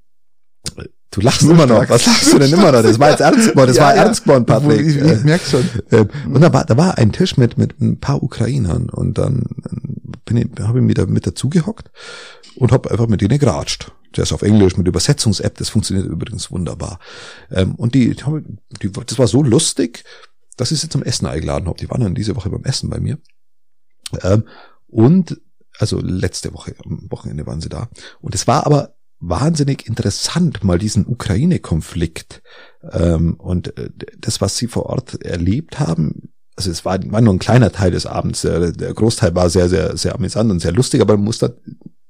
Du 1.15 1.21
lachst 1.21 1.43
immer 1.43 1.65
noch. 1.65 1.89
Was 1.89 2.07
lachst 2.07 2.33
du 2.33 2.39
denn 2.41 2.53
immer 2.53 2.73
noch? 2.73 2.83
Das 2.83 2.99
war 2.99 3.11
jetzt 3.11 3.21
ernst 3.21 3.51
geworden. 3.51 3.69
Das 3.69 3.77
ja, 3.77 3.85
war 3.85 3.95
ja. 3.95 4.03
ernst 4.03 4.25
geworden, 4.25 4.47
Patrick. 4.47 4.81
Ich, 4.81 4.97
ich, 4.97 5.23
merke 5.23 5.49
schon. 5.49 5.69
Ähm, 5.93 6.09
und 6.27 6.41
da 6.41 6.53
war, 6.53 6.65
da 6.65 6.77
war 6.77 6.99
ein 6.99 7.13
Tisch 7.13 7.37
mit, 7.37 7.57
mit 7.57 7.81
ein 7.81 8.01
paar 8.01 8.21
Ukrainern 8.21 8.91
und 8.91 9.17
dann 9.17 9.45
bin 10.25 10.37
ich, 10.39 10.49
habe 10.61 10.81
ich 10.81 10.89
wieder 10.89 11.07
mit 11.07 11.25
dazugehockt 11.25 11.93
und 12.57 12.73
habe 12.73 12.91
einfach 12.91 13.07
mit 13.07 13.21
denen 13.21 13.39
geratscht. 13.39 13.93
Zuerst 14.13 14.33
auf 14.33 14.43
Englisch 14.43 14.77
mit 14.77 14.89
Übersetzungs-App, 14.89 15.57
das 15.57 15.69
funktioniert 15.69 16.07
übrigens 16.07 16.51
wunderbar. 16.51 16.99
Ähm, 17.53 17.77
und 17.77 17.95
die, 17.95 18.17
die, 18.83 18.91
das 18.91 19.19
war 19.19 19.29
so 19.29 19.45
lustig, 19.45 20.03
dass 20.57 20.73
ich 20.73 20.81
sie 20.81 20.89
zum 20.89 21.05
Essen 21.05 21.27
eingeladen 21.27 21.69
habe. 21.69 21.79
Die 21.79 21.91
waren 21.91 22.01
dann 22.01 22.17
diese 22.17 22.35
Woche 22.35 22.51
beim 22.51 22.65
Essen 22.65 22.91
bei 22.91 22.99
mir. 22.99 23.19
Ähm, 24.23 24.45
und 24.89 25.41
also 25.79 26.01
letzte 26.01 26.53
Woche, 26.55 26.75
am 26.85 27.09
Wochenende 27.11 27.47
waren 27.47 27.61
sie 27.61 27.69
da. 27.69 27.89
Und 28.21 28.35
es 28.35 28.49
war 28.49 28.67
aber 28.67 28.95
wahnsinnig 29.29 29.87
interessant, 29.87 30.65
mal 30.65 30.79
diesen 30.79 31.07
Ukraine-Konflikt 31.07 32.43
ähm, 32.93 33.35
und 33.35 33.77
äh, 33.79 33.91
das, 34.19 34.41
was 34.41 34.57
sie 34.57 34.67
vor 34.67 34.87
Ort 34.87 35.23
erlebt 35.23 35.79
haben. 35.81 36.33
Also 36.57 36.71
es 36.71 36.85
war, 36.85 36.99
war 37.11 37.21
nur 37.21 37.35
ein 37.35 37.41
kleiner 37.41 37.73
Teil 37.73 37.91
des 37.91 38.07
Abends. 38.07 38.43
Der, 38.43 38.73
der 38.73 38.95
Großteil 38.95 39.35
war 39.35 39.51
sehr, 39.51 39.69
sehr, 39.69 39.97
sehr 39.97 40.15
amüsant 40.15 40.51
und 40.51 40.61
sehr 40.61 40.73
lustig, 40.73 41.01
aber 41.01 41.17
man 41.17 41.25
muss 41.25 41.39
da 41.39 41.51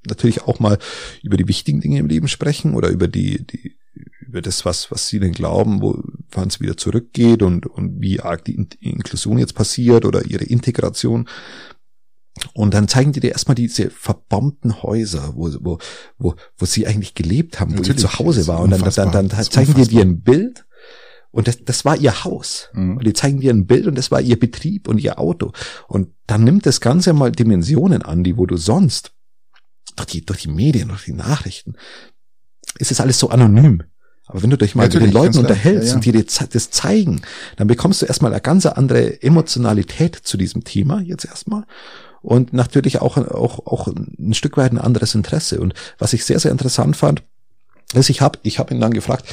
natürlich 0.06 0.42
auch 0.42 0.60
mal 0.60 0.78
über 1.22 1.36
die 1.36 1.48
wichtigen 1.48 1.80
Dinge 1.80 1.98
im 1.98 2.08
Leben 2.08 2.28
sprechen 2.28 2.74
oder 2.74 2.88
über 2.88 3.08
die, 3.08 3.46
die 3.46 3.78
über 4.26 4.42
das, 4.42 4.64
was, 4.64 4.90
was 4.90 5.08
sie 5.08 5.20
denn 5.20 5.32
glauben, 5.32 5.80
wo, 5.80 6.02
wann 6.32 6.48
es 6.48 6.60
wieder 6.60 6.76
zurückgeht 6.76 7.42
und, 7.42 7.66
und 7.66 8.00
wie 8.00 8.20
arg 8.20 8.44
die 8.44 8.66
Inklusion 8.80 9.38
jetzt 9.38 9.54
passiert 9.54 10.04
oder 10.04 10.24
ihre 10.26 10.44
Integration. 10.44 11.28
Und 12.52 12.74
dann 12.74 12.88
zeigen 12.88 13.12
die 13.12 13.20
dir 13.20 13.30
erstmal 13.30 13.54
diese 13.54 13.90
verbombten 13.90 14.82
Häuser, 14.82 15.32
wo, 15.36 15.50
wo, 15.60 15.78
wo, 16.18 16.34
wo 16.56 16.66
sie 16.66 16.86
eigentlich 16.86 17.14
gelebt 17.14 17.60
haben, 17.60 17.72
Natürlich, 17.72 17.90
wo 17.90 18.08
sie 18.08 18.08
zu 18.08 18.18
Hause 18.18 18.46
war. 18.48 18.60
Und 18.60 18.70
dann, 18.70 18.82
dann, 18.82 19.12
dann, 19.12 19.28
dann 19.28 19.44
zeigen 19.44 19.74
die 19.74 19.86
dir 19.86 20.02
ein 20.02 20.20
Bild 20.20 20.64
und 21.34 21.48
das, 21.48 21.64
das 21.64 21.84
war 21.84 21.96
ihr 21.96 22.24
Haus. 22.24 22.70
Mhm. 22.74 22.98
Und 22.98 23.04
die 23.04 23.12
zeigen 23.12 23.40
dir 23.40 23.52
ein 23.52 23.66
Bild 23.66 23.88
und 23.88 23.98
das 23.98 24.12
war 24.12 24.20
ihr 24.20 24.38
Betrieb 24.38 24.86
und 24.86 24.98
ihr 24.98 25.18
Auto. 25.18 25.52
Und 25.88 26.10
dann 26.28 26.44
nimmt 26.44 26.64
das 26.64 26.80
Ganze 26.80 27.12
mal 27.12 27.32
Dimensionen 27.32 28.02
an, 28.02 28.22
die 28.22 28.36
wo 28.36 28.46
du 28.46 28.56
sonst 28.56 29.12
durch 29.96 30.06
die, 30.06 30.24
durch 30.24 30.42
die 30.42 30.50
Medien, 30.50 30.88
durch 30.88 31.04
die 31.04 31.12
Nachrichten, 31.12 31.74
ist 32.78 32.92
es 32.92 33.00
alles 33.00 33.18
so 33.18 33.30
anonym. 33.30 33.82
Aber 34.26 34.42
wenn 34.42 34.50
du 34.50 34.56
dich 34.56 34.76
mal 34.76 34.84
Natürlich, 34.84 35.08
mit 35.08 35.14
den 35.14 35.22
Leuten 35.22 35.38
unterhältst 35.38 35.88
ja, 35.88 35.90
ja. 35.90 35.96
und 35.96 36.04
dir 36.04 36.24
das 36.52 36.70
zeigen, 36.70 37.20
dann 37.56 37.66
bekommst 37.66 38.00
du 38.00 38.06
erstmal 38.06 38.32
eine 38.32 38.40
ganz 38.40 38.64
andere 38.66 39.20
Emotionalität 39.20 40.14
zu 40.14 40.36
diesem 40.36 40.62
Thema 40.62 41.00
jetzt 41.02 41.24
erstmal 41.24 41.64
und 42.24 42.54
natürlich 42.54 43.00
auch, 43.00 43.18
auch, 43.18 43.66
auch 43.66 43.86
ein 43.86 44.34
Stück 44.34 44.56
weit 44.56 44.72
ein 44.72 44.78
anderes 44.78 45.14
Interesse. 45.14 45.60
Und 45.60 45.74
was 45.98 46.14
ich 46.14 46.24
sehr, 46.24 46.40
sehr 46.40 46.52
interessant 46.52 46.96
fand, 46.96 47.22
ist, 47.92 48.08
ich 48.08 48.22
habe 48.22 48.38
ich 48.42 48.58
hab 48.58 48.70
ihn 48.70 48.80
dann 48.80 48.94
gefragt, 48.94 49.26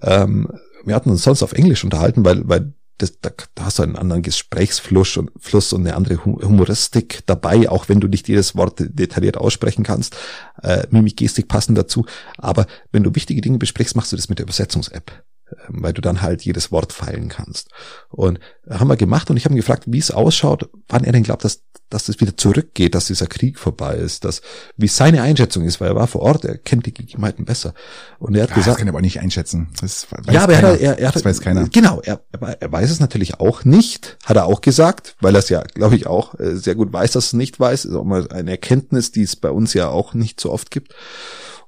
ähm, 0.00 0.48
wir 0.84 0.94
hatten 0.94 1.10
uns 1.10 1.24
sonst 1.24 1.42
auf 1.42 1.52
Englisch 1.52 1.82
unterhalten, 1.82 2.24
weil, 2.24 2.48
weil 2.48 2.72
das, 2.98 3.20
da, 3.20 3.30
da 3.56 3.64
hast 3.64 3.80
du 3.80 3.82
einen 3.82 3.96
anderen 3.96 4.22
Gesprächsfluss 4.22 5.16
und, 5.16 5.30
Fluss 5.38 5.72
und 5.72 5.80
eine 5.80 5.96
andere 5.96 6.24
Humoristik 6.24 7.24
dabei, 7.26 7.68
auch 7.68 7.88
wenn 7.88 8.00
du 8.00 8.06
nicht 8.06 8.28
jedes 8.28 8.56
Wort 8.56 8.76
detailliert 8.78 9.36
aussprechen 9.36 9.82
kannst. 9.82 10.16
Äh, 10.62 10.86
Mimik, 10.90 11.16
Gestik 11.16 11.48
passen 11.48 11.74
dazu. 11.74 12.06
Aber 12.38 12.66
wenn 12.92 13.02
du 13.02 13.14
wichtige 13.14 13.40
Dinge 13.40 13.58
besprichst, 13.58 13.96
machst 13.96 14.12
du 14.12 14.16
das 14.16 14.28
mit 14.28 14.38
der 14.38 14.44
Übersetzungs-App. 14.44 15.24
Ähm, 15.68 15.76
weil 15.82 15.92
du 15.92 16.00
dann 16.00 16.22
halt 16.22 16.42
jedes 16.42 16.72
Wort 16.72 16.92
feilen 16.92 17.28
kannst. 17.28 17.68
Und 18.08 18.40
haben 18.68 18.88
wir 18.88 18.96
gemacht 18.96 19.30
und 19.30 19.36
ich 19.36 19.44
habe 19.44 19.54
ihn 19.54 19.58
gefragt, 19.58 19.84
wie 19.86 19.98
es 19.98 20.10
ausschaut, 20.10 20.68
wann 20.88 21.04
er 21.04 21.12
denn 21.12 21.22
glaubt, 21.22 21.44
dass, 21.44 21.62
dass 21.88 22.06
das 22.06 22.20
wieder 22.20 22.36
zurückgeht, 22.36 22.96
dass 22.96 23.06
dieser 23.06 23.28
Krieg 23.28 23.56
vorbei 23.56 23.94
ist, 23.94 24.24
dass, 24.24 24.42
wie 24.76 24.88
seine 24.88 25.22
Einschätzung 25.22 25.62
ist, 25.62 25.80
weil 25.80 25.90
er 25.90 25.94
war 25.94 26.08
vor 26.08 26.22
Ort, 26.22 26.44
er 26.44 26.58
kennt 26.58 26.86
die 26.86 26.94
Gegebenheiten 26.94 27.44
besser. 27.44 27.74
Und 28.18 28.34
er 28.34 28.42
hat 28.42 28.50
ja, 28.50 28.56
gesagt. 28.56 28.74
Das 28.74 28.78
kann 28.78 28.88
er 28.88 28.92
aber 28.92 29.02
nicht 29.02 29.20
einschätzen. 29.20 29.68
Das 29.80 30.10
weiß 30.10 30.34
ja, 30.34 30.42
aber 30.42 30.54
keiner. 30.54 30.68
Er, 30.68 30.80
er, 30.80 30.98
er, 30.98 31.12
das 31.12 31.24
weiß 31.24 31.40
keiner. 31.40 31.68
Genau, 31.68 32.00
er, 32.02 32.20
er 32.32 32.72
weiß 32.72 32.90
es 32.90 32.98
natürlich 32.98 33.38
auch 33.38 33.64
nicht, 33.64 34.18
hat 34.24 34.36
er 34.36 34.46
auch 34.46 34.62
gesagt, 34.62 35.14
weil 35.20 35.36
er 35.36 35.38
es 35.38 35.48
ja, 35.48 35.62
glaube 35.62 35.94
ich, 35.94 36.08
auch 36.08 36.36
äh, 36.40 36.56
sehr 36.56 36.74
gut 36.74 36.92
weiß, 36.92 37.12
dass 37.12 37.26
es 37.26 37.32
nicht 37.34 37.60
weiß. 37.60 37.84
Ist 37.84 37.94
auch 37.94 38.04
mal 38.04 38.28
eine 38.32 38.50
Erkenntnis, 38.50 39.12
die 39.12 39.22
es 39.22 39.36
bei 39.36 39.50
uns 39.50 39.74
ja 39.74 39.88
auch 39.90 40.12
nicht 40.12 40.40
so 40.40 40.50
oft 40.50 40.72
gibt. 40.72 40.92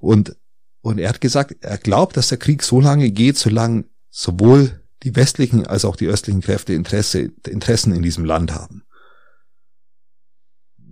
Und 0.01 0.35
und 0.81 0.99
er 0.99 1.09
hat 1.09 1.21
gesagt, 1.21 1.57
er 1.61 1.79
glaubt, 1.79 2.17
dass 2.17 2.29
der 2.29 2.39
Krieg 2.39 2.63
so 2.63 2.81
lange 2.81 3.11
geht, 3.11 3.37
solange 3.37 3.85
sowohl 4.11 4.83
die 5.03 5.15
westlichen 5.17 5.67
als 5.67 5.85
auch 5.85 5.97
die 5.97 6.07
östlichen 6.07 6.41
Kräfte 6.41 6.73
Interesse, 6.73 7.31
Interessen 7.47 7.95
in 7.95 8.03
diesem 8.03 8.25
Land 8.25 8.55
haben. 8.55 8.83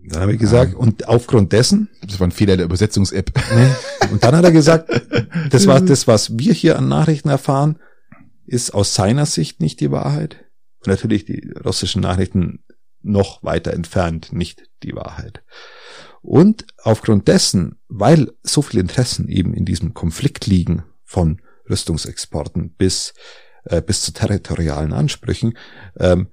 Dann 0.08 0.22
habe 0.22 0.34
ich 0.34 0.38
gesagt, 0.38 0.72
ja. 0.72 0.78
und 0.78 1.08
aufgrund 1.08 1.52
dessen. 1.52 1.88
Das 2.06 2.20
war 2.20 2.28
ein 2.28 2.32
Fehler 2.32 2.56
der 2.56 2.66
Übersetzungs-App. 2.66 3.32
Und 4.12 4.22
dann 4.22 4.36
hat 4.36 4.44
er 4.44 4.52
gesagt, 4.52 4.88
das 5.50 5.66
war 5.66 5.80
das, 5.80 6.06
was 6.06 6.38
wir 6.38 6.52
hier 6.52 6.78
an 6.78 6.88
Nachrichten 6.88 7.28
erfahren, 7.28 7.80
ist 8.44 8.72
aus 8.72 8.94
seiner 8.94 9.26
Sicht 9.26 9.60
nicht 9.60 9.80
die 9.80 9.90
Wahrheit. 9.90 10.44
Und 10.78 10.88
natürlich 10.88 11.24
die 11.24 11.52
russischen 11.64 12.02
Nachrichten 12.02 12.64
noch 13.02 13.42
weiter 13.42 13.72
entfernt 13.72 14.32
nicht 14.32 14.68
die 14.82 14.94
Wahrheit. 14.94 15.42
Und 16.26 16.66
aufgrund 16.82 17.28
dessen, 17.28 17.78
weil 17.86 18.32
so 18.42 18.60
viele 18.60 18.80
Interessen 18.80 19.28
eben 19.28 19.54
in 19.54 19.64
diesem 19.64 19.94
Konflikt 19.94 20.48
liegen, 20.48 20.82
von 21.04 21.40
Rüstungsexporten 21.70 22.70
bis, 22.70 23.14
äh, 23.62 23.80
bis 23.80 24.02
zu 24.02 24.12
territorialen 24.12 24.92
Ansprüchen, 24.92 25.56
ähm, 26.00 26.26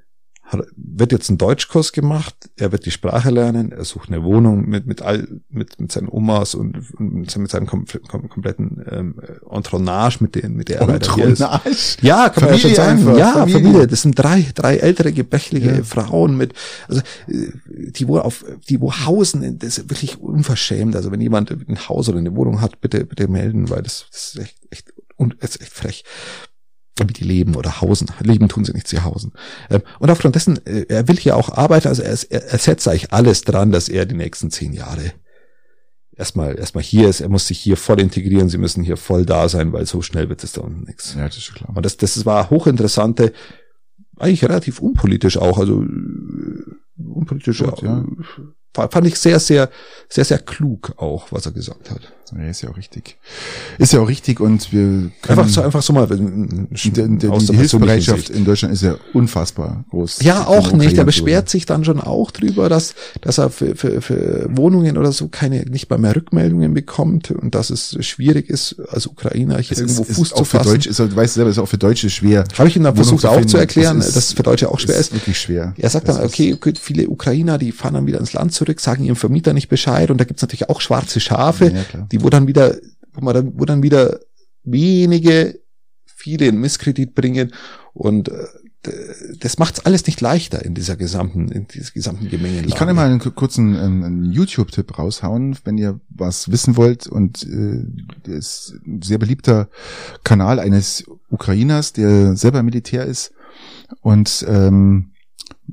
wird 0.76 1.12
jetzt 1.12 1.30
ein 1.30 1.38
Deutschkurs 1.38 1.92
gemacht, 1.94 2.36
er 2.58 2.72
wird 2.72 2.86
die 2.86 2.92
Sprache 2.92 3.30
lernen, 3.30 3.72
er 3.72 3.86
sucht 3.86 4.10
eine 4.10 4.24
Wohnung 4.24 4.68
mit, 4.68 4.86
mit 4.86 5.02
all, 5.02 5.28
mit, 5.50 5.80
mit 5.80 5.92
seinen 5.92 6.10
Omas 6.10 6.54
und, 6.54 6.94
und 7.00 7.38
mit 7.38 7.50
seinem 7.50 7.66
kom 7.66 7.86
kom 8.08 8.30
kompletten 8.30 8.86
ähm, 8.90 9.16
Entronage, 9.50 10.18
mit, 10.22 10.36
denen, 10.36 10.56
mit 10.56 10.70
der 10.70 10.82
er 10.82 11.00
hier 11.16 11.28
ist. 11.28 12.02
Ja, 12.02 12.30
kann 12.30 12.44
Familie 12.44 12.50
man 12.50 12.54
ja 12.54 12.58
schon 12.60 12.76
sagen. 12.76 13.18
Ja, 13.18 13.32
Familie. 13.32 13.62
Familie. 13.62 13.88
Das 13.88 14.02
sind 14.02 14.20
drei, 14.20 14.46
drei 14.54 14.78
ältere, 14.78 15.12
gebächliche 15.14 15.78
ja. 15.78 15.84
Frauen 15.84 16.38
mit, 16.38 16.54
also, 16.88 17.02
die 17.28 18.08
wo 18.08 18.20
auf, 18.20 18.46
die 18.70 18.82
wo 18.82 18.94
hausen, 18.94 19.60
das 19.60 19.78
ist 19.78 19.90
wirklich 19.90 20.20
unverschämt. 20.20 20.96
Also 20.96 21.12
wenn 21.12 21.22
jemand 21.22 21.52
ein 21.52 21.90
Haus 21.90 22.10
oder 22.10 22.20
eine 22.20 22.36
Wohnung 22.36 22.62
hat, 22.62 22.82
bitte, 22.82 23.06
bitte 23.06 23.28
melden, 23.28 23.70
weil 23.70 23.82
das, 23.82 24.06
das 24.12 24.34
ist 24.34 24.40
echt, 24.40 24.58
echt, 24.70 24.94
und, 25.16 25.38
das 25.40 25.52
ist 25.52 25.62
echt 25.62 25.74
frech 25.74 26.04
damit 26.96 27.20
die 27.20 27.24
leben 27.24 27.56
oder 27.56 27.82
hausen. 27.82 28.10
Leben 28.20 28.50
tun 28.50 28.66
sie 28.66 28.74
nicht, 28.74 28.88
sie 28.88 29.00
hausen. 29.00 29.34
Ähm, 29.70 29.82
und 30.00 30.10
aufgrund 30.10 30.36
dessen, 30.36 30.64
äh, 30.66 30.86
er 30.90 31.08
will 31.08 31.18
hier 31.18 31.36
auch 31.36 31.50
arbeiten, 31.50 31.88
also 31.88 32.02
er, 32.02 32.18
er 32.30 32.58
setzt 32.58 32.88
eigentlich 32.88 33.12
alles 33.12 33.42
dran, 33.42 33.72
dass 33.72 33.90
er 33.90 34.06
die 34.06 34.16
nächsten 34.16 34.52
zehn 34.52 34.74
Jahre 34.74 35.14
erstmal 36.16 36.58
erstmal 36.58 36.84
hier 36.84 37.10
ist, 37.10 37.22
er 37.22 37.30
muss 37.30 37.48
sich 37.48 37.60
hier 37.60 37.78
voll 37.78 38.00
integrieren, 38.00 38.50
sie 38.50 38.60
müssen 38.60 38.84
hier 38.84 38.98
voll 38.98 39.26
da 39.26 39.50
sein, 39.50 39.74
weil 39.74 39.86
so 39.88 40.02
schnell 40.02 40.30
wird 40.30 40.44
es 40.44 40.52
da 40.52 40.62
unten 40.62 40.84
nichts. 40.86 41.16
Ja, 41.16 41.26
das 41.26 41.38
ist 41.38 41.56
klar. 41.56 41.76
Und 41.76 41.86
das, 41.86 41.98
das 41.98 42.26
war 42.26 42.50
hochinteressante, 42.50 43.34
eigentlich 44.18 44.44
relativ 44.44 44.80
unpolitisch 44.80 45.38
auch, 45.38 45.58
also 45.58 45.82
äh, 45.82 46.64
unpolitisch, 46.98 47.64
Gut, 47.64 47.82
ja 47.82 48.06
fand 48.74 49.08
ich 49.08 49.20
sehr, 49.20 49.40
sehr, 49.40 49.70
sehr, 50.10 50.26
sehr 50.26 50.40
klug 50.40 50.94
auch, 50.98 51.32
was 51.32 51.46
er 51.46 51.52
gesagt 51.52 51.92
hat. 51.92 52.12
Ja, 52.38 52.50
ist 52.50 52.62
ja 52.62 52.70
auch 52.70 52.78
richtig. 52.78 53.18
Ist 53.78 53.94
ja 53.94 54.00
auch 54.00 54.08
richtig 54.08 54.40
und 54.40 54.72
wir 54.72 55.12
können 55.22 55.40
einfach 55.40 55.50
so, 55.50 55.62
einfach 55.62 55.82
so 55.82 55.94
mal, 55.94 56.08
die, 56.08 56.92
die, 56.92 57.18
die 57.18 57.56
Hilfsbereitschaft 57.56 58.30
in 58.30 58.46
Deutschland 58.46 58.74
ist 58.74 58.82
ja 58.82 58.96
unfassbar 59.14 59.84
groß. 59.90 60.22
Ja, 60.22 60.46
auch 60.48 60.74
nicht. 60.74 60.98
Er 60.98 61.04
beschwert 61.04 61.50
sich 61.50 61.66
dann 61.66 61.84
schon 61.86 62.00
auch 62.00 62.32
drüber, 62.32 62.70
dass, 62.70 62.96
dass 63.22 63.38
er 63.38 63.50
für, 63.50 63.76
für, 63.76 64.02
für 64.02 64.48
Wohnungen 64.50 64.98
oder 64.98 65.12
so 65.12 65.28
keine, 65.28 65.64
nicht 65.64 65.90
mal 65.90 66.00
mehr 66.00 66.16
Rückmeldungen 66.16 66.74
bekommt 66.74 67.32
und 67.32 67.56
dass 67.56 67.70
es 67.70 67.98
schwierig 68.06 68.50
ist, 68.50 68.80
als 68.90 69.08
Ukrainer 69.08 69.60
hier 69.60 69.74
es 69.74 69.80
irgendwo 69.80 70.04
ist, 70.04 70.16
Fuß 70.16 70.32
ist 70.32 70.38
zu 70.38 70.46
fassen. 70.46 70.70
Deutsch, 70.70 70.88
ist, 70.88 71.00
du 71.00 71.16
weißt 71.16 71.34
selber, 71.36 71.50
ist 71.50 71.60
auch 71.60 71.68
für 71.68 71.78
Deutsche 71.78 72.10
schwer. 72.10 72.46
Habe 72.58 72.70
ich 72.70 72.76
ihm 72.76 72.84
dann 72.84 72.96
versucht 72.96 73.26
auch 73.26 73.46
zu 73.46 73.58
erklären, 73.58 73.98
das 73.98 74.10
ist, 74.10 74.16
dass 74.16 74.28
es 74.28 74.34
für 74.34 74.44
Deutsche 74.44 74.70
auch 74.70 74.80
schwer 74.80 74.96
ist. 74.96 75.14
Wirklich 75.14 75.40
schwer. 75.40 75.74
Er 75.78 75.90
sagt 75.90 76.08
dann, 76.08 76.24
okay, 76.24 76.58
viele 76.80 77.10
Ukrainer, 77.10 77.58
die 77.58 77.72
fahren 77.72 77.94
dann 77.96 78.08
wieder 78.08 78.20
ins 78.20 78.34
Land 78.34 78.54
zurück, 78.54 78.80
sagen 78.80 79.04
ihrem 79.04 79.16
Vermieter 79.16 79.54
nicht 79.54 79.68
Bescheid 79.68 80.10
und 80.10 80.20
da 80.20 80.24
gibt's 80.24 80.42
natürlich 80.42 80.70
auch 80.70 80.82
schwarze 80.82 81.20
Schafe, 81.20 81.70
ja, 81.70 82.08
die 82.14 82.24
wo 82.24 82.30
dann 82.30 82.48
wieder, 82.48 82.78
man 83.20 83.34
dann, 83.34 83.60
wo 83.60 83.66
dann 83.66 83.84
wieder 83.84 84.20
wenige, 84.64 85.60
viele 86.06 86.48
in 86.48 86.60
Misskredit 86.60 87.14
bringen 87.14 87.54
und 87.94 88.30
äh, 88.30 88.46
das 89.40 89.60
macht's 89.60 89.86
alles 89.86 90.06
nicht 90.08 90.20
leichter 90.20 90.64
in 90.64 90.76
dieser 90.76 90.98
gesamten, 90.98 91.48
in 91.50 91.68
dieser 91.68 91.92
gesamten 91.92 92.30
Gemengelage. 92.30 92.68
Ich 92.68 92.76
kann 92.76 92.94
mal 92.94 93.10
einen 93.10 93.20
kurzen 93.20 93.76
ähm, 93.76 94.32
YouTube-Tipp 94.32 94.98
raushauen, 94.98 95.58
wenn 95.64 95.78
ihr 95.78 96.02
was 96.10 96.52
wissen 96.52 96.76
wollt. 96.76 97.08
Und 97.08 97.44
äh, 97.44 97.86
das 98.24 98.36
ist 98.36 98.76
ein 98.86 99.02
sehr 99.02 99.20
beliebter 99.20 99.70
Kanal 100.26 100.60
eines 100.60 101.06
Ukrainers, 101.30 101.94
der 101.94 102.36
selber 102.36 102.62
Militär 102.62 103.06
ist 103.06 103.32
und 104.02 104.46
ähm, 104.50 105.13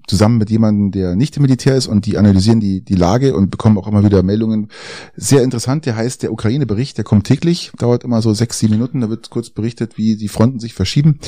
zusammen 0.06 0.38
mit 0.38 0.50
jemandem, 0.50 0.92
der 0.92 1.16
nicht 1.16 1.36
im 1.36 1.42
Militär 1.42 1.76
ist 1.76 1.86
und 1.86 2.06
die 2.06 2.16
analysieren 2.16 2.60
die, 2.60 2.84
die 2.84 2.94
Lage 2.94 3.34
und 3.34 3.50
bekommen 3.50 3.78
auch 3.78 3.88
immer 3.88 4.04
wieder 4.04 4.22
Meldungen. 4.22 4.68
Sehr 5.16 5.42
interessant, 5.42 5.86
der 5.86 5.96
heißt 5.96 6.22
der 6.22 6.32
Ukraine-Bericht, 6.32 6.96
der 6.96 7.04
kommt 7.04 7.26
täglich, 7.26 7.72
dauert 7.78 8.04
immer 8.04 8.22
so 8.22 8.32
sechs, 8.32 8.58
sieben 8.58 8.74
Minuten, 8.74 9.00
da 9.00 9.10
wird 9.10 9.30
kurz 9.30 9.50
berichtet, 9.50 9.98
wie 9.98 10.16
die 10.16 10.28
Fronten 10.28 10.60
sich 10.60 10.74
verschieben. 10.74 11.18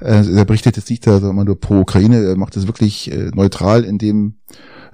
Äh, 0.00 0.24
er 0.34 0.44
berichtet 0.44 0.76
jetzt 0.76 0.90
nicht 0.90 1.06
da 1.06 1.18
immer 1.18 1.44
nur 1.44 1.60
pro 1.60 1.80
Ukraine, 1.80 2.24
er 2.24 2.36
macht 2.36 2.56
das 2.56 2.66
wirklich 2.66 3.10
äh, 3.10 3.30
neutral, 3.34 3.84
indem 3.84 4.34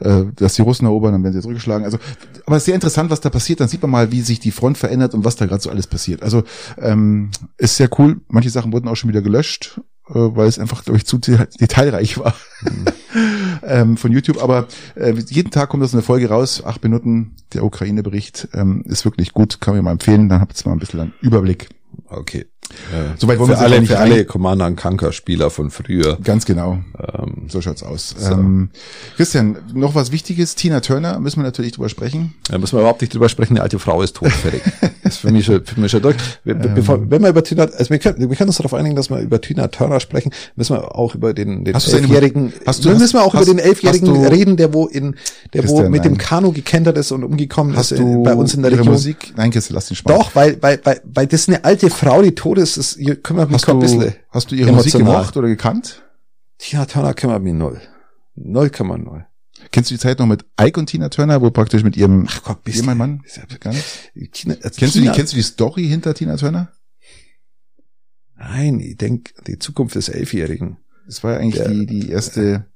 äh, 0.01 0.25
dass 0.35 0.55
die 0.55 0.63
Russen 0.63 0.87
erobern, 0.87 1.13
dann 1.13 1.23
werden 1.23 1.35
sie 1.35 1.41
zurückgeschlagen. 1.41 1.85
Also, 1.85 1.99
aber 2.47 2.61
sehr 2.61 2.75
interessant, 2.75 3.11
was 3.11 3.21
da 3.21 3.31
passiert. 3.31 3.61
Dann 3.61 3.69
sieht 3.69 3.83
man 3.83 3.91
mal, 3.91 4.13
wie 4.13 4.23
sich 4.23 4.41
die 4.41 4.51
Front 4.51 4.77
verändert 4.79 5.15
und 5.15 5.25
was 5.25 5.37
da 5.37 5.47
gerade 5.47 5.63
so 5.63 5.71
alles 5.71 5.87
passiert. 5.87 6.23
Also 6.23 6.43
ähm, 6.79 7.31
ist 7.57 7.77
sehr 7.77 7.89
cool. 7.99 8.21
Manche 8.29 8.51
Sachen 8.51 8.73
wurden 8.73 8.89
auch 8.89 8.97
schon 8.97 9.11
wieder 9.11 9.23
gelöscht 9.23 9.81
weil 10.07 10.49
es 10.49 10.59
einfach, 10.59 10.85
glaube 10.85 10.99
ich, 10.99 11.07
zu 11.07 11.19
detailreich 11.19 12.19
war 12.19 12.35
mhm. 12.63 12.85
ähm, 13.63 13.97
von 13.97 14.13
YouTube. 14.13 14.43
Aber 14.43 14.69
äh, 14.97 15.13
jeden 15.13 15.51
Tag 15.51 15.69
kommt 15.69 15.83
das 15.83 15.95
eine 15.95 16.03
Folge 16.03 16.29
raus, 16.29 16.63
acht 16.65 16.83
Minuten, 16.83 17.37
der 17.53 17.65
Ukraine-Bericht 17.65 18.49
ähm, 18.53 18.83
ist 18.87 19.05
wirklich 19.05 19.33
gut, 19.33 19.61
kann 19.61 19.75
mir 19.75 19.83
mal 19.83 19.93
empfehlen, 19.93 20.29
dann 20.29 20.41
habt 20.41 20.61
ihr 20.61 20.69
mal 20.69 20.75
ein 20.75 20.81
bisschen 20.81 21.01
einen 21.01 21.15
Überblick. 21.21 21.69
Okay. 22.07 22.47
Äh, 22.93 23.17
Soweit 23.19 23.39
wollen 23.39 23.51
für 23.51 23.57
wir 23.57 23.61
alle, 23.61 23.87
für 23.87 23.99
alle 23.99 24.25
Commander 24.25 24.71
Kanker 24.73 25.13
Spieler 25.13 25.51
von 25.51 25.71
früher. 25.71 26.19
Ganz 26.23 26.45
genau. 26.45 26.79
Ähm, 26.99 27.47
so 27.49 27.61
schaut's 27.61 27.83
aus. 27.83 28.15
So. 28.19 28.33
Ähm, 28.33 28.71
Christian, 29.17 29.57
noch 29.73 29.95
was 29.95 30.13
Wichtiges. 30.13 30.55
Tina 30.55 30.81
Turner 30.81 31.21
müssen 31.21 31.39
wir 31.39 31.45
natürlich 31.45 31.73
drüber 31.73 31.89
sprechen. 31.89 32.35
Da 32.49 32.59
müssen 32.59 32.77
wir 32.77 32.81
überhaupt 32.81 33.01
nicht 33.01 33.15
drüber 33.15 33.29
sprechen. 33.29 33.55
Die 33.55 33.61
alte 33.61 33.79
Frau 33.79 34.03
ist 34.03 34.19
das 34.21 34.33
ist 35.05 35.19
für 35.19 35.31
mich 35.31 35.45
schon, 35.45 35.65
für 35.65 35.81
mich 35.81 35.91
schon 35.91 36.03
durch. 36.03 36.17
Ähm. 36.47 36.61
Bevor, 36.75 36.99
wenn 37.11 37.23
wir 37.23 37.29
über 37.29 37.45
Tina, 37.45 37.65
also 37.65 37.91
wir 37.91 37.99
können, 37.99 38.19
wir 38.19 38.37
können 38.37 38.49
uns 38.49 38.57
darauf 38.57 38.75
einigen, 38.75 38.97
dass 38.97 39.11
wir 39.11 39.21
über 39.21 39.41
Tina 39.41 39.69
Turner 39.69 40.01
sprechen, 40.01 40.33
müssen 40.57 40.77
wir 40.77 40.95
auch 40.95 41.15
über 41.15 41.35
den, 41.35 41.65
den 41.65 41.75
elfjährigen, 41.75 42.53
hast 42.67 42.85
du, 42.85 42.91
müssen 42.91 43.15
wir 43.15 43.23
auch 43.23 43.35
hast, 43.35 43.47
über 43.47 43.55
den 43.55 43.59
elfjährigen 43.59 44.27
reden, 44.27 44.57
der 44.57 44.73
wo 44.73 44.87
in, 44.87 45.17
der 45.53 45.63
Christian, 45.63 45.87
wo 45.87 45.91
mit 45.91 46.05
nein. 46.05 46.15
dem 46.15 46.19
Kanu 46.19 46.53
gekentert 46.53 46.97
ist 46.99 47.13
und 47.13 47.25
umgekommen 47.25 47.77
hast 47.77 47.93
ist 47.93 48.01
du 48.01 48.23
bei 48.23 48.35
uns 48.35 48.55
in 48.55 48.63
der 48.63 48.73
Region. 48.73 48.89
Musik? 48.89 49.33
Nein, 49.37 49.51
Christian, 49.51 49.75
lass 49.75 49.89
den 49.89 49.97
Spaß. 49.97 50.17
Doch, 50.17 50.35
weil, 50.35 50.57
weil, 50.61 50.81
weil, 50.85 51.01
weil 51.13 51.27
das 51.27 51.41
ist 51.41 51.49
eine 51.49 51.65
alte 51.65 51.91
Frau, 51.91 52.23
die 52.23 52.35
tot 52.35 52.54
ist. 52.59 52.77
Das 52.77 52.99
kümmert 53.23 53.51
mich 53.51 53.63
hast 53.63 53.69
ein 53.69 53.79
bisschen. 53.79 54.15
Hast 54.31 54.51
du 54.51 54.55
ihre 54.55 54.73
Musik 54.73 54.95
gemacht 54.95 55.37
oder 55.37 55.49
gekannt? 55.49 56.03
Tina 56.59 56.87
Turner 56.87 57.15
kümmert 57.15 57.43
mich 57.43 57.55
null. 57.55 57.81
Null 58.35 58.71
man 58.81 59.05
null. 59.05 59.27
Kennst 59.71 59.91
du 59.91 59.95
die 59.95 60.01
Zeit 60.01 60.19
noch 60.19 60.27
mit 60.27 60.45
Ike 60.61 60.79
und 60.79 60.87
Tina 60.87 61.09
Turner, 61.09 61.41
wo 61.41 61.51
praktisch 61.51 61.83
mit 61.83 61.97
ihrem 61.97 62.27
Ach 62.29 62.43
Gott, 62.43 62.65
bist 62.65 62.85
mein 62.85 62.99
Mann? 62.99 63.23
Tina, 64.33 64.55
also 64.55 64.79
kennst 64.79 64.95
Tina, 64.95 65.07
du 65.07 65.13
die 65.13 65.17
kennst 65.17 65.33
du 65.33 65.37
die 65.37 65.43
Story 65.43 65.87
hinter 65.87 66.15
Tina 66.15 66.37
Turner? 66.37 66.73
Nein, 68.37 68.81
ich 68.81 68.97
denk 68.97 69.33
die 69.47 69.59
Zukunft 69.59 69.95
des 69.95 70.09
Elfjährigen. 70.09 70.79
Das 71.07 71.23
war 71.23 71.33
ja 71.33 71.39
eigentlich 71.39 71.63
Der, 71.63 71.69
die 71.69 71.87
die 71.87 72.11
erste 72.11 72.67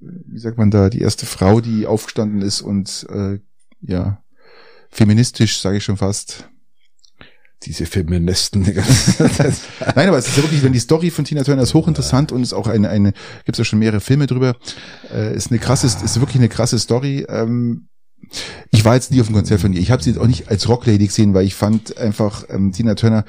wie 0.00 0.38
sagt 0.38 0.58
man 0.58 0.70
da, 0.70 0.90
die 0.90 1.00
erste 1.00 1.26
Frau, 1.26 1.60
die 1.60 1.86
aufgestanden 1.86 2.42
ist 2.42 2.60
und 2.60 3.06
äh, 3.10 3.38
ja 3.80 4.22
feministisch, 4.90 5.60
sage 5.60 5.78
ich 5.78 5.84
schon 5.84 5.96
fast, 5.96 6.50
diese 7.62 7.86
Feministen. 7.86 8.62
Nein, 9.94 10.08
aber 10.08 10.18
es 10.18 10.28
ist 10.28 10.36
ja 10.36 10.42
wirklich, 10.42 10.62
wenn 10.62 10.72
die 10.72 10.78
Story 10.78 11.10
von 11.10 11.24
Tina 11.24 11.44
Turner 11.44 11.62
ist 11.62 11.74
hochinteressant 11.74 12.30
ja. 12.30 12.36
und 12.36 12.42
ist 12.42 12.52
auch 12.52 12.66
eine, 12.66 12.88
eine, 12.90 13.12
gibt 13.44 13.54
es 13.54 13.58
ja 13.58 13.64
schon 13.64 13.78
mehrere 13.78 14.00
Filme 14.00 14.26
drüber, 14.26 14.56
äh, 15.12 15.34
ist 15.34 15.50
eine 15.50 15.58
krasse, 15.58 15.86
ja. 15.86 16.04
ist 16.04 16.20
wirklich 16.20 16.36
eine 16.36 16.48
krasse 16.48 16.78
Story. 16.78 17.24
Ähm, 17.28 17.88
ich 18.70 18.84
war 18.84 18.94
jetzt 18.94 19.10
nie 19.10 19.20
auf 19.20 19.26
dem 19.26 19.36
Konzert 19.36 19.60
von 19.60 19.72
ihr. 19.72 19.80
Ich 19.80 19.90
habe 19.90 20.02
sie 20.02 20.10
jetzt 20.10 20.18
auch 20.18 20.26
nicht 20.26 20.48
als 20.48 20.68
Rocklady 20.68 21.06
gesehen, 21.06 21.34
weil 21.34 21.46
ich 21.46 21.54
fand 21.54 21.96
einfach, 21.98 22.44
ähm, 22.48 22.72
Tina 22.72 22.94
Turner 22.94 23.24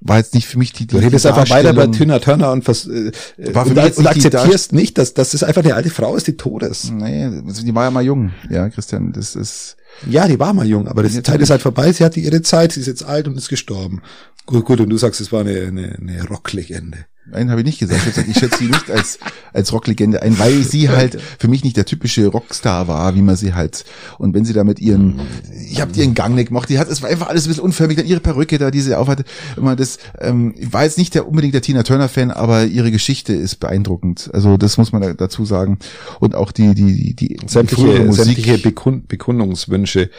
war 0.00 0.18
jetzt 0.18 0.34
nicht 0.34 0.46
für 0.46 0.58
mich 0.58 0.72
die, 0.72 0.86
die 0.86 0.96
Du 0.96 0.98
redest 0.98 1.26
einfach 1.26 1.48
weiter 1.50 1.72
bei 1.72 1.86
Tina 1.88 2.18
Turner 2.18 2.52
und, 2.52 2.66
was, 2.68 2.86
äh, 2.86 3.12
war 3.52 3.66
für 3.66 3.70
und, 3.70 3.84
mich 3.84 3.96
und 3.98 4.06
akzeptierst 4.06 4.72
nicht, 4.72 4.98
dass, 4.98 5.14
das 5.14 5.42
einfach 5.42 5.62
eine 5.64 5.74
alte 5.74 5.90
Frau 5.90 6.16
ist, 6.16 6.26
die 6.26 6.36
tot 6.36 6.62
ist. 6.62 6.90
Nee, 6.92 7.30
die 7.42 7.74
war 7.74 7.84
ja 7.84 7.90
mal 7.90 8.04
jung, 8.04 8.32
ja, 8.50 8.68
Christian. 8.68 9.12
Das 9.12 9.34
ist 9.34 9.76
ja, 10.08 10.26
die 10.28 10.38
war 10.38 10.52
mal 10.54 10.66
jung, 10.66 10.88
aber 10.88 11.02
die 11.02 11.22
Zeit 11.22 11.40
ist 11.40 11.50
halt 11.50 11.62
vorbei. 11.62 11.92
Sie 11.92 12.04
hatte 12.04 12.20
ihre 12.20 12.42
Zeit, 12.42 12.72
sie 12.72 12.80
ist 12.80 12.86
jetzt 12.86 13.04
alt 13.04 13.28
und 13.28 13.36
ist 13.36 13.48
gestorben. 13.48 14.02
Gut, 14.46 14.64
gut, 14.64 14.80
und 14.80 14.88
du 14.88 14.96
sagst, 14.96 15.20
es 15.20 15.32
war 15.32 15.40
eine, 15.40 15.66
eine, 15.66 15.96
eine 16.00 16.24
Rocklegende. 16.26 17.06
Nein, 17.30 17.50
habe 17.50 17.60
ich 17.60 17.66
nicht 17.66 17.78
gesagt. 17.78 18.00
Ich, 18.06 18.14
gesagt, 18.14 18.28
ich 18.28 18.38
schätze 18.38 18.58
sie 18.58 18.66
nicht 18.66 18.90
als, 18.90 19.18
als 19.52 19.72
Rocklegende 19.72 20.22
ein, 20.22 20.38
weil 20.38 20.62
sie 20.62 20.88
halt 20.88 21.20
für 21.38 21.48
mich 21.48 21.64
nicht 21.64 21.76
der 21.76 21.84
typische 21.84 22.26
Rockstar 22.26 22.88
war, 22.88 23.14
wie 23.14 23.22
man 23.22 23.36
sie 23.36 23.54
halt. 23.54 23.84
Und 24.18 24.34
wenn 24.34 24.44
sie 24.44 24.52
da 24.52 24.64
mit 24.64 24.80
ihren, 24.80 25.20
ich 25.68 25.80
habe 25.80 25.92
ihren 25.94 26.14
Gang 26.14 26.34
nicht 26.34 26.48
gemacht, 26.48 26.68
die 26.68 26.78
hat, 26.78 26.88
es 26.88 27.02
war 27.02 27.10
einfach 27.10 27.28
alles 27.28 27.46
ein 27.46 27.48
bisschen 27.48 27.64
unförmig, 27.64 27.96
dann 27.96 28.06
ihre 28.06 28.20
Perücke 28.20 28.58
da, 28.58 28.70
die 28.70 28.80
sie 28.80 28.96
aufhatte. 28.96 29.24
Immer 29.56 29.76
das, 29.76 29.98
ähm, 30.18 30.54
ich 30.56 30.72
war 30.72 30.84
jetzt 30.84 30.98
nicht 30.98 31.14
der 31.14 31.28
unbedingt 31.28 31.54
der 31.54 31.62
Tina 31.62 31.82
Turner 31.82 32.08
Fan, 32.08 32.30
aber 32.30 32.64
ihre 32.64 32.90
Geschichte 32.90 33.32
ist 33.32 33.56
beeindruckend. 33.56 34.30
Also 34.32 34.56
das 34.56 34.78
muss 34.78 34.92
man 34.92 35.02
da, 35.02 35.12
dazu 35.14 35.44
sagen. 35.44 35.78
Und 36.18 36.34
auch 36.34 36.52
die, 36.52 36.74
die, 36.74 37.14
die, 37.14 37.36
die 37.36 37.38
sämtliche, 37.46 38.04
Musik. 38.04 38.24
sämtliche 38.24 38.58
Bekund, 38.58 39.08
Bekundungswünsche 39.08 40.10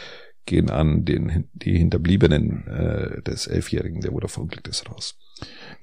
gehen 0.46 0.70
an 0.70 1.04
den, 1.04 1.48
die 1.52 1.76
Hinterbliebenen 1.76 2.66
äh, 2.66 3.22
des 3.22 3.46
Elfjährigen, 3.46 4.00
der 4.00 4.12
wurde 4.12 4.28
verunglückt 4.28 4.68
ist, 4.68 4.90
raus. 4.90 5.16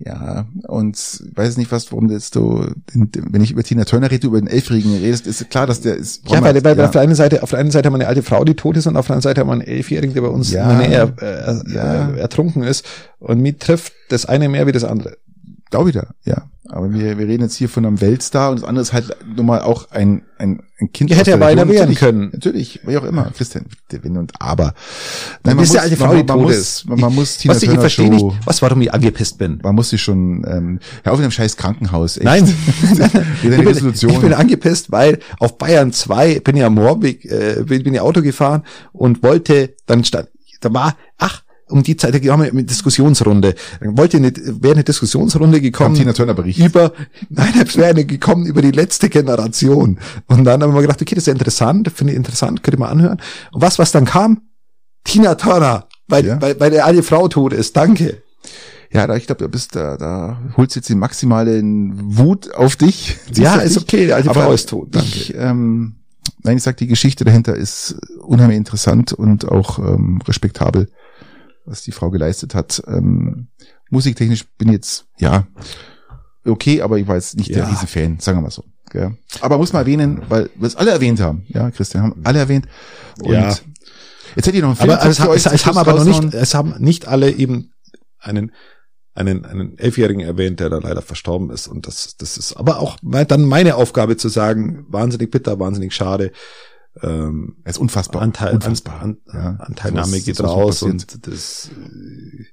Ja, 0.06 0.46
und 0.68 0.96
weiß 1.36 1.58
nicht 1.58 1.74
was, 1.74 1.92
warum 1.92 2.08
das 2.08 2.30
so, 2.34 2.66
wenn 2.94 3.44
ich 3.44 3.52
über 3.52 3.64
Tina 3.64 3.84
Turner 3.84 4.10
rede, 4.10 4.28
über 4.28 4.40
den 4.40 4.48
Elfjährigen 4.48 4.96
redest, 4.96 5.28
ist 5.28 5.50
klar, 5.50 5.68
dass 5.68 5.82
der 5.82 5.98
ist. 5.98 6.22
Ja, 6.30 6.42
weil, 6.42 6.64
weil 6.64 6.78
ja. 6.78 6.86
auf 6.86 6.92
der 6.92 7.02
einen 7.02 7.16
Seite, 7.16 7.44
auf 7.44 7.50
der 7.50 7.60
einen 7.60 7.72
Seite 7.72 7.88
haben 7.88 7.94
wir 7.94 8.00
eine 8.00 8.08
alte 8.08 8.24
Frau, 8.24 8.46
die 8.46 8.56
tot 8.56 8.78
ist, 8.78 8.88
und 8.88 8.96
auf 8.96 9.08
der 9.08 9.16
anderen 9.16 9.30
Seite 9.30 9.42
haben 9.42 9.48
wir 9.48 9.54
einen 9.54 9.62
Elfjährigen, 9.62 10.14
der 10.14 10.22
bei 10.22 10.30
uns 10.30 10.52
ja, 10.52 10.80
er, 10.80 11.14
äh, 11.22 11.74
ja. 11.74 12.10
äh, 12.12 12.20
ertrunken 12.20 12.64
ist. 12.64 12.86
Und 13.20 13.42
mich 13.42 13.58
trifft 13.58 13.92
das 14.08 14.26
eine 14.26 14.48
mehr 14.48 14.68
wie 14.68 14.72
das 14.72 14.86
andere. 14.86 15.18
Auch 15.74 15.86
wieder, 15.86 16.16
ja. 16.26 16.50
Aber 16.72 16.94
wir, 16.94 17.18
wir 17.18 17.28
reden 17.28 17.44
jetzt 17.44 17.56
hier 17.56 17.68
von 17.68 17.84
einem 17.84 18.00
Weltstar 18.00 18.52
und 18.52 18.62
das 18.62 18.68
andere 18.68 18.84
ist 18.84 18.94
halt 18.94 19.16
nochmal 19.36 19.62
auch 19.62 19.90
ein, 19.90 20.22
ein, 20.38 20.62
ein 20.80 20.92
Kind. 20.92 21.10
Ja, 21.10 21.18
hätte 21.18 21.32
ja 21.32 21.38
beinahe 21.38 21.68
werden 21.68 21.96
können. 21.96 22.30
Natürlich, 22.32 22.82
wie 22.86 22.96
auch 22.96 23.06
immer. 23.06 23.32
Christian, 23.36 23.66
der 23.92 24.04
Wenn 24.04 24.18
und 24.18 24.34
Aber. 24.40 24.76
Nein, 25.44 25.56
man 25.56 25.58
muss, 25.58 25.72
der 25.72 25.82
alte 25.82 25.98
Frau, 25.98 26.14
die 26.14 26.24
man, 26.24 26.40
muss, 26.40 26.86
man, 26.86 27.00
man 27.00 27.16
muss 27.16 27.38
Tina 27.38 27.56
was, 27.56 27.64
ich 27.64 27.72
verstehe 27.72 28.12
nicht, 28.12 28.24
was, 28.46 28.62
warum 28.62 28.82
ich 28.82 28.94
angepisst 28.94 29.40
bin. 29.40 29.60
Man 29.64 29.74
muss 29.74 29.90
sich 29.90 30.02
schon, 30.02 30.46
ähm, 30.48 30.80
hör 31.04 31.14
auf 31.14 31.18
in 31.18 31.24
einem 31.24 31.32
scheiß 31.32 31.58
Krankenhaus, 31.58 32.18
echt. 32.18 32.26
Nein. 32.26 32.46
ich, 33.44 33.50
bin, 33.50 33.94
ich 33.94 34.20
bin 34.20 34.34
angepisst, 34.34 34.92
weil 34.92 35.20
auf 35.40 35.58
Bayern 35.58 35.92
2 35.92 36.42
bin 36.42 36.56
ich 36.56 36.64
am 36.64 36.76
Morbig, 36.76 37.26
äh, 37.26 37.64
bin, 37.66 37.82
bin 37.82 37.96
ich 37.96 38.02
Auto 38.02 38.22
gefahren 38.22 38.64
und 38.94 39.24
wollte, 39.24 39.74
dann 39.88 40.04
stand, 40.04 40.28
da 40.62 40.72
war, 40.72 40.96
ach, 41.18 41.42
um 41.70 41.84
die 41.84 41.96
Zeit, 41.96 42.14
da 42.14 42.32
haben 42.32 42.44
wir 42.44 42.52
eine 42.52 42.64
Diskussionsrunde. 42.64 43.56
Dann 43.80 43.98
wollte 43.98 44.18
eine, 44.18 44.34
wäre 44.36 44.74
eine 44.74 44.84
Diskussionsrunde 44.84 45.62
gekommen. 45.62 45.96
Tina 45.96 46.14
Turner 46.14 46.34
Bericht. 46.34 46.60
Über, 46.60 46.94
nein, 47.30 47.54
es 47.66 47.78
wäre 47.78 47.90
eine 47.90 48.06
gekommen 48.06 48.46
über 48.46 48.62
die 48.62 48.72
letzte 48.72 49.10
Generation. 49.10 50.00
Und 50.28 50.44
dann 50.44 50.62
haben 50.62 50.74
wir 50.74 50.82
gedacht, 50.82 51.02
okay, 51.02 51.16
das 51.16 51.24
ist 51.24 51.28
ja 51.28 51.34
interessant, 51.34 51.92
finde 51.94 52.14
ich 52.14 52.18
interessant, 52.18 52.64
könnte 52.64 52.80
mal 52.80 52.90
anhören. 52.90 53.20
Und 53.52 53.62
was, 53.62 53.80
was 53.80 53.92
dann 53.92 54.06
kam? 54.06 54.42
Tina 55.04 55.36
Turner, 55.36 55.88
weil, 56.08 56.26
ja. 56.26 56.42
weil, 56.42 56.60
weil 56.60 56.72
der 56.72 56.86
alte 56.86 57.04
Frau 57.04 57.28
tot 57.28 57.54
ist. 57.54 57.76
Danke. 57.78 58.22
Ja, 58.92 59.06
da, 59.06 59.16
ich 59.16 59.28
glaube, 59.28 59.44
du 59.44 59.50
bist 59.50 59.76
da, 59.76 59.98
da 59.98 60.40
holst 60.58 60.76
jetzt 60.76 60.90
die 60.90 60.96
maximale 60.96 61.62
Wut 61.64 62.54
auf 62.54 62.76
dich. 62.76 63.18
Ja, 63.36 63.56
ist 63.58 63.78
okay, 63.78 64.08
der 64.08 64.16
alte 64.16 64.34
Frau 64.34 64.52
ist 64.52 64.70
tot. 64.70 64.90
Danke. 64.92 65.08
Ich, 65.08 65.36
ähm, 65.36 65.96
nein, 66.44 66.58
ich 66.58 66.64
sag, 66.64 66.78
die 66.78 66.88
Geschichte 66.88 67.24
dahinter 67.24 67.56
ist 67.56 67.96
unheimlich 68.22 68.58
interessant 68.58 69.14
und 69.14 69.48
auch 69.48 69.78
ähm, 69.80 70.22
respektabel 70.28 70.90
was 71.70 71.84
die 71.84 71.92
Frau 71.92 72.10
geleistet 72.10 72.56
hat. 72.56 72.82
Ähm, 72.88 73.48
musiktechnisch 73.90 74.46
bin 74.58 74.72
jetzt, 74.72 75.06
ja, 75.18 75.48
okay, 76.46 76.82
aber 76.82 76.98
ich 76.98 77.08
war 77.08 77.16
jetzt 77.16 77.38
nicht 77.38 77.50
ja. 77.50 77.58
der 77.58 77.70
Riesenfan, 77.70 78.20
sagen 78.20 78.40
wir 78.40 78.44
mal 78.44 78.52
so. 78.52 78.64
Gell? 78.92 79.16
Aber 79.42 79.58
muss 79.58 79.72
man 79.72 79.84
erwähnen, 79.84 80.24
weil 80.30 80.50
wir 80.56 80.68
es 80.68 80.76
alle 80.76 80.92
erwähnt 80.92 81.20
haben. 81.20 81.46
Ja, 81.48 81.70
Christian, 81.70 82.04
haben 82.04 82.22
alle 82.24 82.40
erwähnt. 82.40 82.68
Und 83.22 83.34
ja. 83.34 83.50
jetzt 84.36 84.48
hätte 84.48 84.58
ich 84.58 84.62
noch 84.62 84.70
einen 84.70 84.78
Film. 84.78 84.90
Aber 84.90 85.06
es, 85.06 85.20
es, 85.20 85.46
es 85.46 85.66
haben 85.68 85.78
aber 85.78 85.94
noch 85.94 86.06
nicht, 86.06 86.34
es 86.34 86.56
haben 86.56 86.74
nicht 86.80 87.08
alle 87.08 87.32
eben 87.32 87.72
einen 88.20 88.52
einen, 89.20 89.46
einen 89.46 89.78
Elfjährigen 89.78 90.22
erwähnt, 90.22 90.60
der 90.60 90.70
da 90.70 90.78
leider 90.78 91.02
verstorben 91.02 91.50
ist. 91.50 91.68
Und 91.68 91.88
das, 91.88 92.16
das 92.18 92.38
ist 92.38 92.54
aber 92.54 92.80
auch 92.80 92.98
dann 93.02 93.44
meine 93.44 93.76
Aufgabe 93.76 94.16
zu 94.18 94.30
sagen, 94.30 94.86
wahnsinnig 94.88 95.30
bitter, 95.30 95.60
wahnsinnig 95.60 95.94
schade. 95.94 96.32
Ähm, 97.02 97.58
es 97.64 97.76
ist 97.76 97.82
unfassbar. 97.82 98.22
Anteil, 98.22 98.56
unfassbar. 98.56 99.02
An, 99.02 99.18
an, 99.28 99.42
ja. 99.42 99.56
Anteilnahme 99.66 100.18
was, 100.18 100.26
geht 100.26 100.42
raus 100.42 100.84
und 100.84 101.28
das 101.28 101.70
äh, 101.70 102.46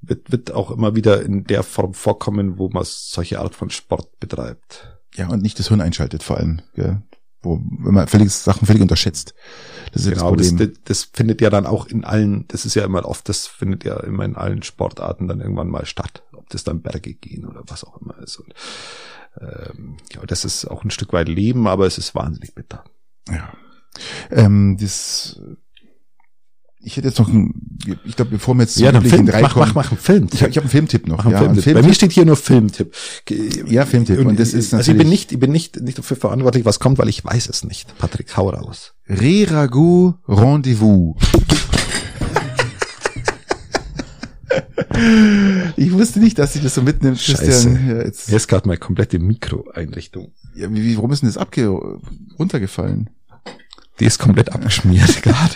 wird, 0.00 0.32
wird 0.32 0.52
auch 0.52 0.70
immer 0.70 0.94
wieder 0.94 1.22
in 1.22 1.44
der 1.44 1.62
Form 1.62 1.94
vorkommen, 1.94 2.58
wo 2.58 2.68
man 2.68 2.84
solche 2.86 3.40
Art 3.40 3.54
von 3.54 3.70
Sport 3.70 4.18
betreibt. 4.18 4.98
Ja, 5.14 5.28
und 5.28 5.42
nicht 5.42 5.58
das 5.58 5.68
Hirn 5.68 5.80
einschaltet 5.80 6.22
vor 6.22 6.36
allem, 6.36 6.62
gell? 6.74 7.02
wo 7.42 7.60
wenn 7.78 7.94
man 7.94 8.06
völlig 8.06 8.32
Sachen 8.32 8.66
völlig 8.66 8.82
unterschätzt. 8.82 9.34
Das 9.92 10.04
ist 10.04 10.12
genau, 10.12 10.36
das, 10.36 10.54
das, 10.54 10.68
das, 10.84 11.04
findet 11.12 11.40
ja 11.40 11.50
dann 11.50 11.66
auch 11.66 11.86
in 11.86 12.04
allen, 12.04 12.46
das 12.48 12.64
ist 12.64 12.74
ja 12.74 12.84
immer 12.84 13.04
oft, 13.06 13.28
das 13.28 13.46
findet 13.46 13.84
ja 13.84 13.98
immer 14.00 14.24
in 14.24 14.36
allen 14.36 14.62
Sportarten 14.62 15.26
dann 15.26 15.40
irgendwann 15.40 15.68
mal 15.68 15.86
statt, 15.86 16.22
ob 16.32 16.48
das 16.50 16.64
dann 16.64 16.82
Berge 16.82 17.14
gehen 17.14 17.46
oder 17.46 17.62
was 17.66 17.84
auch 17.84 18.00
immer 18.00 18.18
ist. 18.18 18.36
Und 18.36 18.54
ähm, 19.40 19.96
ja, 20.12 20.24
das 20.26 20.44
ist 20.44 20.66
auch 20.66 20.84
ein 20.84 20.90
Stück 20.90 21.12
weit 21.12 21.28
Leben, 21.28 21.66
aber 21.66 21.86
es 21.86 21.98
ist 21.98 22.14
wahnsinnig 22.14 22.54
bitter. 22.54 22.84
Ja. 23.30 23.52
Ähm, 24.30 24.76
das, 24.80 25.40
ich 26.82 26.96
hätte 26.96 27.08
jetzt 27.08 27.18
noch 27.18 27.28
ein, 27.28 27.52
ich 28.04 28.16
glaube, 28.16 28.30
bevor 28.30 28.54
wir 28.54 28.62
jetzt 28.62 28.78
ja, 28.80 28.90
dann 28.90 29.04
Film, 29.04 29.26
mach, 29.26 29.54
mach, 29.56 29.74
mach 29.74 29.90
einen 29.90 30.00
Filmtipp. 30.00 30.40
Ich, 30.40 30.46
ich 30.46 30.56
habe 30.56 30.64
einen 30.64 30.70
Filmtipp 30.70 31.06
noch. 31.06 31.18
Mach 31.24 31.30
ja, 31.30 31.38
Filmtipp. 31.38 31.64
Filmtipp. 31.64 31.82
Bei 31.82 31.88
mir 31.88 31.94
steht 31.94 32.12
hier 32.12 32.24
nur 32.24 32.36
Filmtipp. 32.36 32.94
Ja, 33.66 33.84
Filmtipp. 33.84 34.18
Und, 34.18 34.28
und 34.28 34.40
das 34.40 34.54
ist 34.54 34.72
natürlich 34.72 34.88
also 34.88 34.92
ich 34.92 34.98
bin 34.98 35.08
nicht, 35.08 35.32
ich 35.32 35.38
bin 35.38 35.52
nicht, 35.52 35.80
nicht 35.80 35.98
dafür 35.98 36.16
verantwortlich, 36.16 36.64
was 36.64 36.80
kommt, 36.80 36.98
weil 36.98 37.08
ich 37.08 37.22
weiß 37.24 37.48
es 37.48 37.64
nicht. 37.64 37.96
Patrick, 37.98 38.34
hau 38.36 38.48
raus. 38.48 38.94
Re-Ragout 39.08 40.14
Rendezvous. 40.26 41.16
ich 45.76 45.92
wusste 45.92 46.20
nicht, 46.20 46.38
dass 46.38 46.54
sie 46.54 46.60
das 46.60 46.74
so 46.74 46.82
mitnimmt. 46.82 47.20
Scheiße. 47.20 47.78
Ja, 47.88 48.02
jetzt. 48.04 48.28
Hier 48.28 48.36
ist 48.36 48.48
gerade 48.48 48.66
mal 48.66 48.78
komplette 48.78 49.18
Mikroeinrichtung. 49.18 50.32
Ja, 50.54 50.72
wie, 50.72 50.96
warum 50.96 51.12
ist 51.12 51.20
denn 51.22 51.28
das 51.28 51.36
abge 51.36 51.68
runtergefallen? 52.38 53.10
Die 54.00 54.06
ist 54.06 54.18
komplett 54.18 54.52
abgeschmiert 54.52 55.22
gerade. 55.22 55.54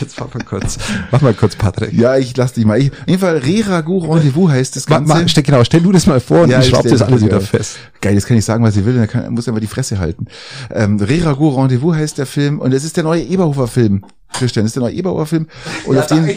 Jetzt 0.00 0.18
mach 0.18 0.34
mal 0.34 0.42
kurz, 0.42 0.78
mach 1.12 1.20
mal 1.20 1.32
kurz, 1.32 1.54
Patrick. 1.54 1.92
Ja, 1.92 2.16
ich 2.16 2.36
lass 2.36 2.52
dich 2.52 2.64
mal. 2.64 2.80
Ich, 2.80 2.90
auf 2.90 2.98
jeden 3.06 3.20
Fall 3.20 3.38
Re-Ragout 3.38 4.00
Rendezvous 4.12 4.50
heißt 4.50 4.74
das 4.74 4.86
Ganze. 4.86 5.08
Ma, 5.08 5.20
ma, 5.20 5.28
stell, 5.28 5.44
genau, 5.44 5.62
stell 5.62 5.80
du 5.80 5.92
das 5.92 6.06
mal 6.06 6.18
vor 6.18 6.42
und 6.42 6.50
ja, 6.50 6.58
ich 6.58 6.66
schraub 6.66 6.82
das 6.82 7.02
alles 7.02 7.24
wieder 7.24 7.40
fest. 7.40 7.78
Geil, 8.00 8.16
das 8.16 8.26
kann 8.26 8.36
ich 8.36 8.44
sagen, 8.44 8.64
was 8.64 8.76
ich 8.76 8.84
will, 8.84 8.96
dann 8.96 9.06
kann, 9.06 9.32
muss 9.32 9.46
einfach 9.46 9.60
die 9.60 9.68
Fresse 9.68 10.00
halten. 10.00 10.26
Ähm, 10.72 10.98
Re-Ragout 10.98 11.56
Rendezvous 11.56 11.94
heißt 11.94 12.18
der 12.18 12.26
Film 12.26 12.58
und 12.58 12.72
es 12.72 12.84
ist 12.84 12.96
der 12.96 13.04
neue 13.04 13.22
Eberhofer-Film. 13.22 14.04
Christian, 14.32 14.64
das 14.64 14.70
ist 14.70 14.76
der 14.76 14.82
neue 14.82 14.94
Eberhofer-Film. 14.94 15.46
Und, 15.86 15.94
ja, 15.94 16.02
auf 16.02 16.06
den, 16.08 16.24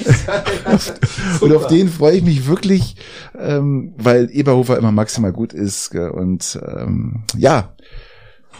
und 1.41 1.55
auf 1.55 1.67
den 1.67 1.89
freue 1.89 2.17
ich 2.17 2.23
mich 2.23 2.45
wirklich, 2.45 2.97
ähm, 3.37 3.93
weil 3.97 4.29
Eberhofer 4.31 4.77
immer 4.77 4.91
maximal 4.91 5.33
gut 5.33 5.53
ist. 5.53 5.89
Gell, 5.89 6.09
und 6.09 6.59
ähm, 6.63 7.23
ja, 7.35 7.73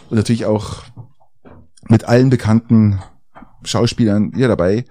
und 0.09 0.17
natürlich 0.17 0.45
auch 0.45 0.83
mit 1.89 2.05
allen 2.05 2.29
bekannten 2.29 2.99
Schauspielern 3.63 4.31
hier 4.35 4.47
dabei, 4.47 4.85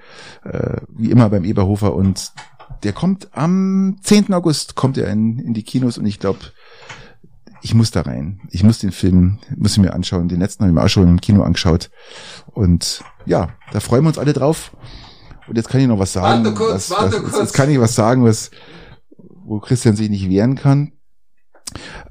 äh, 0.44 0.80
wie 0.88 1.10
immer 1.10 1.30
beim 1.30 1.44
Eberhofer. 1.44 1.94
Und 1.94 2.32
der 2.82 2.92
kommt 2.92 3.28
am 3.32 3.98
10. 4.02 4.32
August, 4.32 4.74
kommt 4.74 4.98
er 4.98 5.08
in, 5.08 5.38
in 5.38 5.54
die 5.54 5.62
Kinos 5.62 5.98
und 5.98 6.06
ich 6.06 6.18
glaube, 6.18 6.40
ich 7.62 7.74
muss 7.74 7.90
da 7.90 8.02
rein. 8.02 8.40
Ich 8.50 8.62
muss 8.62 8.78
den 8.78 8.92
Film, 8.92 9.38
muss 9.56 9.72
ich 9.72 9.78
mir 9.78 9.92
anschauen. 9.92 10.28
Den 10.28 10.40
letzten 10.40 10.62
habe 10.62 10.70
ich 10.70 10.74
mir 10.74 10.84
auch 10.84 10.88
schon 10.88 11.08
im 11.08 11.20
Kino 11.20 11.42
angeschaut. 11.42 11.90
Und 12.52 13.02
ja, 13.24 13.48
da 13.72 13.80
freuen 13.80 14.04
wir 14.04 14.08
uns 14.08 14.18
alle 14.18 14.32
drauf. 14.32 14.76
Und 15.48 15.56
jetzt 15.56 15.68
kann 15.68 15.80
ich 15.80 15.86
noch 15.86 15.98
was 15.98 16.12
sagen. 16.12 16.44
Warte 16.44 16.56
kurz, 16.56 16.90
was, 16.90 16.90
warte 16.90 17.16
was, 17.16 17.22
kurz. 17.22 17.38
Jetzt 17.38 17.54
kann 17.54 17.70
ich 17.70 17.80
was 17.80 17.94
sagen, 17.94 18.24
was, 18.24 18.50
wo 19.44 19.58
Christian 19.58 19.96
sich 19.96 20.10
nicht 20.10 20.28
wehren 20.28 20.56
kann. 20.56 20.92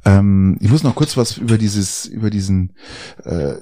Ähm, 0.04 0.58
ich 0.60 0.70
muss 0.70 0.84
noch 0.84 0.96
kurz 0.96 1.16
was 1.16 1.38
über 1.38 1.58
dieses, 1.58 2.06
über 2.06 2.30
diesen, 2.30 2.76
äh, 3.24 3.56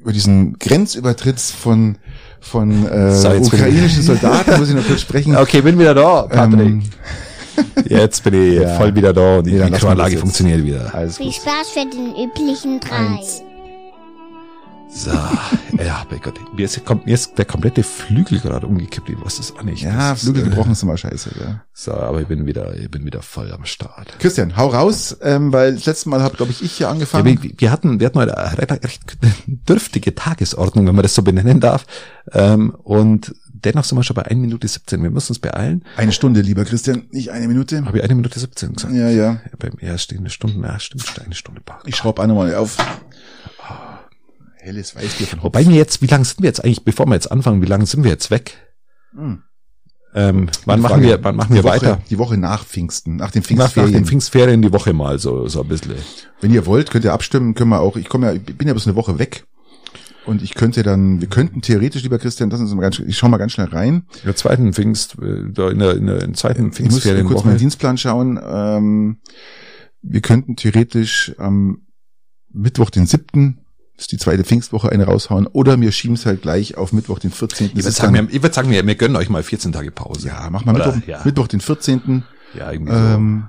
über 0.00 0.12
diesen 0.12 0.58
Grenzübertritt 0.58 1.40
von 1.40 1.96
von 2.40 2.88
äh, 2.88 3.12
so, 3.12 3.28
ukrainischen 3.32 4.02
Soldaten 4.02 4.58
muss 4.58 4.70
ich 4.70 4.74
noch 4.74 4.86
kurz 4.86 5.02
sprechen. 5.02 5.36
Okay, 5.40 5.60
bin 5.60 5.78
wieder 5.78 5.94
da, 5.94 6.22
Patrick. 6.22 6.60
Ähm, 6.60 6.82
jetzt 7.84 8.24
bin 8.24 8.34
ich 8.34 8.60
ja. 8.62 8.76
voll 8.76 8.94
wieder 8.94 9.12
da 9.12 9.38
und 9.38 9.46
die 9.46 9.52
Mikroanlage 9.52 10.16
funktioniert 10.16 10.64
wieder. 10.64 10.94
Alles 10.94 11.18
Viel 11.18 11.32
Spaß 11.32 11.70
für 11.74 11.80
den 11.80 12.14
üblichen 12.16 12.80
drei. 12.80 13.18
Eins. 13.18 13.42
So, 14.92 15.10
ja, 15.10 16.04
bei 16.10 16.18
Gott, 16.18 16.34
mir 16.54 16.64
ist, 16.64 16.80
mir 16.88 17.14
ist 17.14 17.38
der 17.38 17.44
komplette 17.44 17.82
Flügel 17.82 18.40
gerade 18.40 18.66
umgekippt. 18.66 19.08
Was 19.24 19.38
ist 19.38 19.50
das 19.50 19.58
eigentlich? 19.58 19.82
Ja, 19.82 20.10
das 20.10 20.22
Flügel 20.22 20.42
ist, 20.42 20.48
gebrochen 20.50 20.72
ist 20.72 20.82
immer 20.82 20.96
scheiße, 20.96 21.30
ja. 21.40 21.64
So, 21.72 21.92
aber 21.92 22.20
ich 22.20 22.26
bin 22.26 22.44
wieder, 22.44 22.76
ich 22.76 22.90
bin 22.90 23.04
wieder 23.04 23.22
voll 23.22 23.52
am 23.52 23.64
Start. 23.64 24.18
Christian, 24.18 24.56
hau 24.56 24.66
raus, 24.68 25.16
ähm, 25.22 25.52
weil 25.52 25.74
das 25.74 25.86
letzte 25.86 26.08
Mal 26.08 26.22
habe, 26.22 26.36
glaube 26.36 26.50
ich, 26.50 26.62
ich 26.62 26.72
hier 26.72 26.88
angefangen. 26.88 27.26
Ja, 27.26 27.42
wir, 27.42 27.50
wir, 27.56 27.70
hatten, 27.70 28.00
wir 28.00 28.06
hatten 28.06 28.18
heute 28.18 28.36
eine 28.36 28.58
recht 28.58 29.16
dürftige 29.46 30.14
Tagesordnung, 30.14 30.86
wenn 30.86 30.96
man 30.96 31.04
das 31.04 31.14
so 31.14 31.22
benennen 31.22 31.60
darf. 31.60 31.86
Ähm, 32.32 32.70
und 32.82 33.32
dennoch 33.64 33.84
sind 33.84 33.96
wir 33.96 34.02
schon 34.02 34.16
bei 34.16 34.26
1 34.26 34.40
Minute 34.40 34.66
17. 34.66 35.02
Wir 35.02 35.10
müssen 35.10 35.32
uns 35.32 35.38
beeilen. 35.38 35.84
Eine 35.96 36.12
Stunde, 36.12 36.40
lieber 36.40 36.64
Christian, 36.64 37.04
nicht 37.10 37.30
eine 37.30 37.46
Minute. 37.48 37.84
Habe 37.84 37.98
ich 37.98 38.04
eine 38.04 38.14
Minute 38.14 38.38
17 38.38 38.74
gesagt? 38.74 38.94
Ja, 38.94 39.08
ja. 39.08 39.32
ja 39.32 39.40
beim 39.58 39.74
erst 39.80 40.04
steht 40.04 40.18
eine 40.18 40.30
Stunde, 40.30 40.66
ja, 40.66 40.78
stimmt, 40.80 41.04
eine 41.24 41.34
Stunde. 41.34 41.62
Ich 41.86 41.96
schraube 41.96 42.22
auch 42.22 42.26
nochmal 42.26 42.54
auf 42.54 42.76
helles 44.62 44.94
Weißbier 44.94 45.26
von 45.26 45.42
Hopf. 45.42 45.54
Wobei 45.54 45.64
mir 45.64 45.76
jetzt, 45.76 46.02
wie 46.02 46.06
lange 46.06 46.24
sind 46.24 46.40
wir 46.40 46.48
jetzt 46.48 46.64
eigentlich, 46.64 46.84
bevor 46.84 47.06
wir 47.06 47.14
jetzt 47.14 47.30
anfangen, 47.30 47.62
wie 47.62 47.66
lange 47.66 47.86
sind 47.86 48.04
wir 48.04 48.10
jetzt 48.10 48.30
weg? 48.30 48.56
Hm. 49.12 49.42
Ähm, 50.12 50.48
wann 50.64 50.80
machen 50.80 51.02
wir, 51.02 51.22
wann 51.22 51.36
machen 51.36 51.54
wir 51.54 51.62
Woche, 51.62 51.72
weiter? 51.72 52.00
Die 52.10 52.18
Woche 52.18 52.36
nach 52.36 52.64
Pfingsten, 52.64 53.16
nach 53.16 53.30
den 53.30 53.42
Pfingstferien. 53.42 53.92
Nach, 53.92 53.98
den 53.98 54.06
Pfingstferien 54.06 54.60
die 54.60 54.72
Woche 54.72 54.92
mal, 54.92 55.18
so, 55.20 55.46
so 55.46 55.62
ein 55.62 55.68
bisschen. 55.68 55.94
Wenn 56.40 56.52
ihr 56.52 56.66
wollt, 56.66 56.90
könnt 56.90 57.04
ihr 57.04 57.12
abstimmen, 57.12 57.54
können 57.54 57.70
wir 57.70 57.80
auch, 57.80 57.96
ich 57.96 58.08
komme 58.08 58.26
ja, 58.26 58.32
ich 58.32 58.42
bin 58.42 58.66
ja 58.66 58.74
bis 58.74 58.86
eine 58.86 58.96
Woche 58.96 59.18
weg. 59.18 59.44
Und 60.26 60.42
ich 60.42 60.54
könnte 60.54 60.82
dann, 60.82 61.20
wir 61.20 61.28
könnten 61.28 61.62
theoretisch, 61.62 62.02
lieber 62.02 62.18
Christian, 62.18 62.50
das 62.50 62.60
ist 62.60 62.74
mal 62.74 62.82
ganz, 62.82 62.98
ich 62.98 63.16
schau 63.16 63.28
mal 63.28 63.38
ganz 63.38 63.52
schnell 63.52 63.68
rein. 63.68 64.06
In 64.16 64.26
der 64.26 64.36
zweiten 64.36 64.72
Pfingst, 64.72 65.16
äh, 65.20 65.50
da 65.50 65.70
in 65.70 65.78
der, 65.78 65.96
in 65.96 66.06
der, 66.06 66.22
in 66.22 66.32
der 66.32 66.34
zweiten 66.34 66.72
Pfingstferien. 66.72 67.18
Ich 67.18 67.24
muss 67.24 67.32
kurz 67.32 67.44
meinen 67.44 67.58
Dienstplan 67.58 67.96
schauen. 67.96 68.38
Ähm, 68.44 69.20
wir 70.02 70.20
könnten 70.20 70.56
theoretisch 70.56 71.34
am 71.38 71.86
Mittwoch, 72.52 72.90
den 72.90 73.06
siebten 73.06 73.64
die 74.06 74.18
zweite 74.18 74.44
Pfingstwoche 74.44 74.90
eine 74.90 75.04
raushauen 75.04 75.46
oder 75.46 75.80
wir 75.80 75.92
schieben 75.92 76.14
es 76.14 76.26
halt 76.26 76.42
gleich 76.42 76.76
auf 76.76 76.92
Mittwoch, 76.92 77.18
den 77.18 77.30
14. 77.30 77.68
Ich 77.68 77.74
würde 77.76 77.90
sagen, 77.90 78.14
wir, 78.14 78.28
ich 78.30 78.42
würd 78.42 78.54
sagen 78.54 78.70
wir, 78.70 78.86
wir 78.86 78.94
gönnen 78.94 79.16
euch 79.16 79.28
mal 79.28 79.42
14 79.42 79.72
Tage 79.72 79.90
Pause. 79.90 80.28
Ja, 80.28 80.48
mach 80.50 80.64
mal 80.64 80.74
oder, 80.74 80.92
Mittwoch, 80.92 81.08
ja. 81.08 81.20
Mittwoch, 81.24 81.48
den 81.48 81.60
14. 81.60 82.24
Ja, 82.54 82.72
irgendwie 82.72 82.92
so. 82.92 82.98
Ähm, 82.98 83.48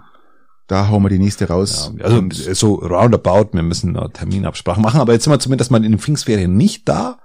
da 0.68 0.88
hauen 0.88 1.03
wir 1.03 1.10
die 1.10 1.19
nächste 1.19 1.48
raus. 1.49 1.91
Ja, 1.98 2.06
also 2.06 2.23
so 2.53 2.76
roundabout, 2.76 3.49
wir 3.52 3.61
müssen 3.61 3.98
eine 3.98 4.10
Terminabsprache 4.11 4.80
machen, 4.80 5.02
aber 5.02 5.14
jetzt 5.14 5.26
sind 5.26 5.34
wir 5.34 5.40
zumindest 5.40 5.69
mal 5.69 5.84
in 5.84 5.91
den 5.91 5.99
Pfingstferien 5.99 6.56
nicht 6.56 6.88
da 6.88 7.19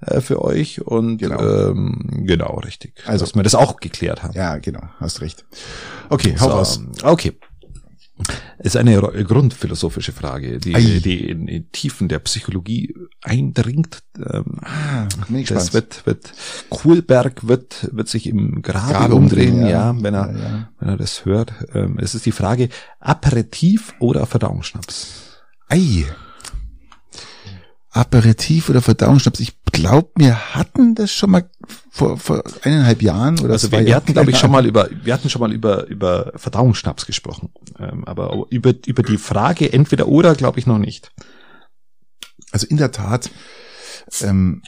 äh, 0.00 0.20
für 0.20 0.42
euch 0.42 0.82
und 0.82 1.18
genau, 1.18 1.40
ähm, 1.40 2.24
genau 2.26 2.58
richtig. 2.58 2.94
Also, 3.06 3.24
dass 3.24 3.34
wir 3.34 3.42
das 3.42 3.54
auch 3.54 3.76
geklärt 3.76 4.22
haben. 4.22 4.34
Ja, 4.34 4.58
genau, 4.58 4.82
hast 5.00 5.22
recht. 5.22 5.46
Okay, 6.10 6.36
hau 6.38 6.44
so, 6.44 6.50
raus. 6.50 6.80
Okay. 7.02 7.38
Ist 8.58 8.76
eine 8.76 9.00
grundphilosophische 9.00 10.12
Frage, 10.12 10.58
die, 10.58 11.00
die 11.00 11.28
in, 11.28 11.48
in 11.48 11.70
Tiefen 11.72 12.08
der 12.08 12.18
Psychologie 12.20 12.94
eindringt. 13.22 14.02
Ähm, 14.18 14.60
ah, 14.62 15.06
das 15.48 15.74
wird, 15.74 16.06
wird, 16.06 16.32
Kohlberg 16.70 17.46
wird, 17.46 17.88
wird 17.92 18.08
sich 18.08 18.26
im 18.26 18.62
Grabe, 18.62 18.92
Grabe 18.92 19.14
umdrehen, 19.14 19.62
ja, 19.62 19.68
ja, 19.68 20.02
wenn 20.02 20.14
er, 20.14 20.32
ja, 20.32 20.38
ja. 20.38 20.68
wenn 20.78 20.88
er 20.88 20.96
das 20.96 21.24
hört. 21.24 21.52
Ähm, 21.74 21.98
es 22.00 22.14
ist 22.14 22.26
die 22.26 22.32
Frage, 22.32 22.68
Aperitif 23.00 23.94
oder 23.98 24.26
Verdauungsschnaps? 24.26 25.40
Ei. 25.68 26.04
Aperitif 27.94 28.68
oder 28.68 28.82
Verdauungsschnaps. 28.82 29.38
Ich 29.38 29.54
glaube, 29.70 30.10
wir 30.16 30.54
hatten 30.54 30.96
das 30.96 31.12
schon 31.12 31.30
mal 31.30 31.48
vor, 31.90 32.18
vor 32.18 32.42
eineinhalb 32.62 33.02
Jahren 33.02 33.38
oder 33.38 33.52
also 33.52 33.70
wir, 33.70 33.86
wir 33.86 33.94
hatten, 33.94 34.12
glaube 34.12 34.32
ich, 34.32 34.38
schon 34.38 34.50
mal 34.50 34.66
über, 34.66 34.88
wir 34.90 35.14
hatten 35.14 35.30
schon 35.30 35.40
mal 35.40 35.52
über, 35.52 35.86
über 35.86 36.32
Verdauungsschnaps 36.34 37.06
gesprochen. 37.06 37.50
Ähm, 37.78 38.04
aber 38.04 38.46
über, 38.50 38.74
über 38.84 39.04
die 39.04 39.16
Frage 39.16 39.72
entweder 39.72 40.08
oder, 40.08 40.34
glaube 40.34 40.58
ich, 40.58 40.66
noch 40.66 40.78
nicht. 40.78 41.12
Also 42.50 42.66
in 42.66 42.78
der 42.78 42.90
Tat, 42.90 43.30
ähm, 44.22 44.62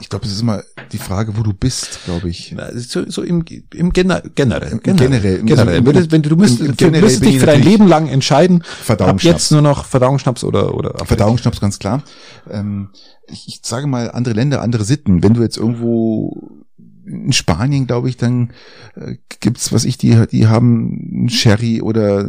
ich 0.00 0.08
glaube, 0.08 0.26
es 0.26 0.32
ist 0.32 0.40
immer 0.40 0.62
die 0.92 0.98
Frage, 0.98 1.36
wo 1.36 1.42
du 1.42 1.52
bist, 1.52 2.00
glaube 2.04 2.28
ich. 2.28 2.56
So, 2.74 3.08
so 3.08 3.22
im, 3.22 3.44
im 3.74 3.92
Gener 3.92 4.22
generell. 4.34 4.72
Im 4.72 4.80
generell. 4.82 5.42
generell. 5.42 5.78
Im, 5.78 5.86
im, 5.86 6.10
wenn 6.10 6.22
du, 6.22 6.30
du 6.30 6.36
musst, 6.36 6.60
im, 6.60 6.76
du 6.76 6.90
musst 6.90 7.24
dich 7.24 7.38
für 7.38 7.46
dein 7.46 7.62
Leben 7.62 7.86
lang 7.86 8.08
entscheiden, 8.08 8.64
ab 8.88 9.22
jetzt 9.22 9.52
nur 9.52 9.62
noch 9.62 9.84
Verdauungsschnaps 9.84 10.44
oder, 10.44 10.74
oder 10.74 11.04
Verdauungsschnaps, 11.04 11.60
ganz 11.60 11.78
klar. 11.78 12.02
Ähm, 12.50 12.88
ich, 13.28 13.48
ich 13.48 13.60
sage 13.62 13.86
mal, 13.86 14.10
andere 14.10 14.34
Länder, 14.34 14.62
andere 14.62 14.84
Sitten. 14.84 15.22
Wenn 15.22 15.34
du 15.34 15.42
jetzt 15.42 15.56
irgendwo 15.56 16.60
in 17.06 17.32
Spanien, 17.32 17.86
glaube 17.86 18.08
ich, 18.08 18.16
dann 18.16 18.52
äh, 18.94 19.16
gibt's, 19.40 19.72
was 19.72 19.84
ich, 19.84 19.98
die, 19.98 20.26
die 20.30 20.46
haben 20.46 21.28
Sherry 21.28 21.82
oder 21.82 22.28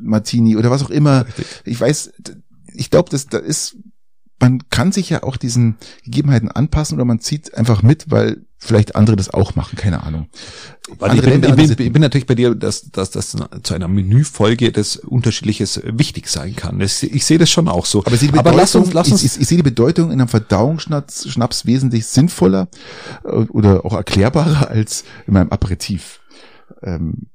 Martini 0.00 0.56
oder 0.56 0.70
was 0.70 0.82
auch 0.82 0.90
immer. 0.90 1.26
Richtig. 1.26 1.46
Ich 1.64 1.80
weiß, 1.80 2.12
ich 2.74 2.90
glaube, 2.90 3.10
das, 3.10 3.26
da 3.26 3.38
ist 3.38 3.76
man 4.38 4.68
kann 4.70 4.92
sich 4.92 5.10
ja 5.10 5.22
auch 5.22 5.36
diesen 5.36 5.76
Gegebenheiten 6.04 6.50
anpassen 6.50 6.96
oder 6.96 7.04
man 7.04 7.20
zieht 7.20 7.54
einfach 7.54 7.82
mit, 7.82 8.10
weil 8.10 8.42
vielleicht 8.58 8.96
andere 8.96 9.16
das 9.16 9.32
auch 9.32 9.54
machen, 9.54 9.76
keine 9.76 10.02
Ahnung. 10.02 10.28
Ich, 10.88 10.98
bin, 11.22 11.42
ich, 11.42 11.54
bin, 11.54 11.70
ich 11.70 11.92
bin 11.92 12.02
natürlich 12.02 12.26
bei 12.26 12.34
dir, 12.34 12.54
dass, 12.54 12.90
dass, 12.90 13.10
dass 13.10 13.36
zu 13.62 13.74
einer 13.74 13.88
Menüfolge 13.88 14.72
das 14.72 14.96
Unterschiedliches 14.96 15.80
wichtig 15.84 16.28
sein 16.28 16.56
kann. 16.56 16.78
Das, 16.78 17.02
ich 17.02 17.24
sehe 17.24 17.38
das 17.38 17.50
schon 17.50 17.68
auch 17.68 17.86
so. 17.86 18.04
Aber, 18.04 18.14
ich, 18.14 18.34
Aber 18.34 18.52
lass 18.52 18.74
uns, 18.74 18.92
lass 18.92 19.10
uns 19.10 19.22
ich, 19.22 19.34
ich, 19.34 19.42
ich 19.42 19.48
sehe 19.48 19.56
die 19.56 19.62
Bedeutung 19.62 20.10
in 20.10 20.20
einem 20.20 20.28
Verdauungsschnaps 20.28 21.28
Schnaps 21.30 21.66
wesentlich 21.66 22.06
sinnvoller 22.06 22.68
äh, 23.24 23.28
oder 23.28 23.84
auch 23.84 23.94
erklärbarer 23.94 24.68
als 24.68 25.04
in 25.26 25.34
meinem 25.34 25.50
Aperitif. 25.50 26.20
Ähm, 26.82 27.26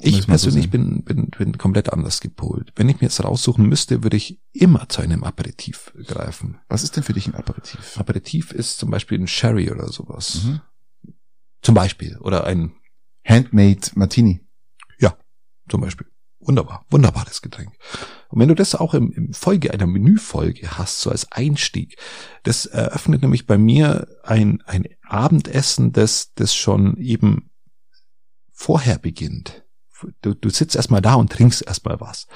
ich 0.00 0.26
persönlich 0.26 0.64
so 0.64 0.70
bin, 0.70 1.04
bin, 1.04 1.30
bin 1.30 1.58
komplett 1.58 1.92
anders 1.92 2.20
gepolt. 2.20 2.72
Wenn 2.76 2.88
ich 2.88 2.96
mir 3.00 3.08
jetzt 3.08 3.22
raussuchen 3.22 3.66
müsste, 3.66 4.02
würde 4.02 4.16
ich 4.16 4.40
immer 4.52 4.88
zu 4.88 5.02
einem 5.02 5.24
Aperitif 5.24 5.92
greifen. 6.06 6.58
Was 6.68 6.82
ist 6.82 6.96
denn 6.96 7.02
für 7.02 7.12
dich 7.12 7.26
ein 7.26 7.34
Aperitif? 7.34 7.98
Aperitif 7.98 8.52
ist 8.52 8.78
zum 8.78 8.90
Beispiel 8.90 9.18
ein 9.18 9.26
Sherry 9.26 9.70
oder 9.70 9.88
sowas. 9.88 10.44
Mhm. 10.44 10.60
Zum 11.62 11.74
Beispiel. 11.74 12.16
Oder 12.18 12.44
ein 12.44 12.74
Handmade 13.24 13.90
Martini. 13.94 14.46
Ja, 14.98 15.16
zum 15.68 15.80
Beispiel. 15.80 16.06
Wunderbar. 16.38 16.86
Wunderbares 16.90 17.42
Getränk. 17.42 17.72
Und 18.28 18.40
wenn 18.40 18.48
du 18.48 18.54
das 18.54 18.74
auch 18.74 18.94
im, 18.94 19.10
im 19.12 19.32
Folge 19.32 19.72
einer 19.72 19.86
Menüfolge 19.86 20.78
hast, 20.78 21.00
so 21.00 21.10
als 21.10 21.30
Einstieg, 21.32 21.98
das 22.44 22.66
eröffnet 22.66 23.22
nämlich 23.22 23.46
bei 23.46 23.58
mir 23.58 24.06
ein, 24.22 24.62
ein 24.66 24.86
Abendessen, 25.02 25.92
das, 25.92 26.32
das 26.34 26.54
schon 26.54 26.96
eben 26.98 27.50
vorher 28.52 28.98
beginnt 28.98 29.65
du, 30.22 30.34
du 30.34 30.50
sitzt 30.50 30.76
erstmal 30.76 31.00
da 31.00 31.14
und 31.14 31.30
trinkst 31.32 31.66
erstmal 31.66 32.00
was. 32.00 32.26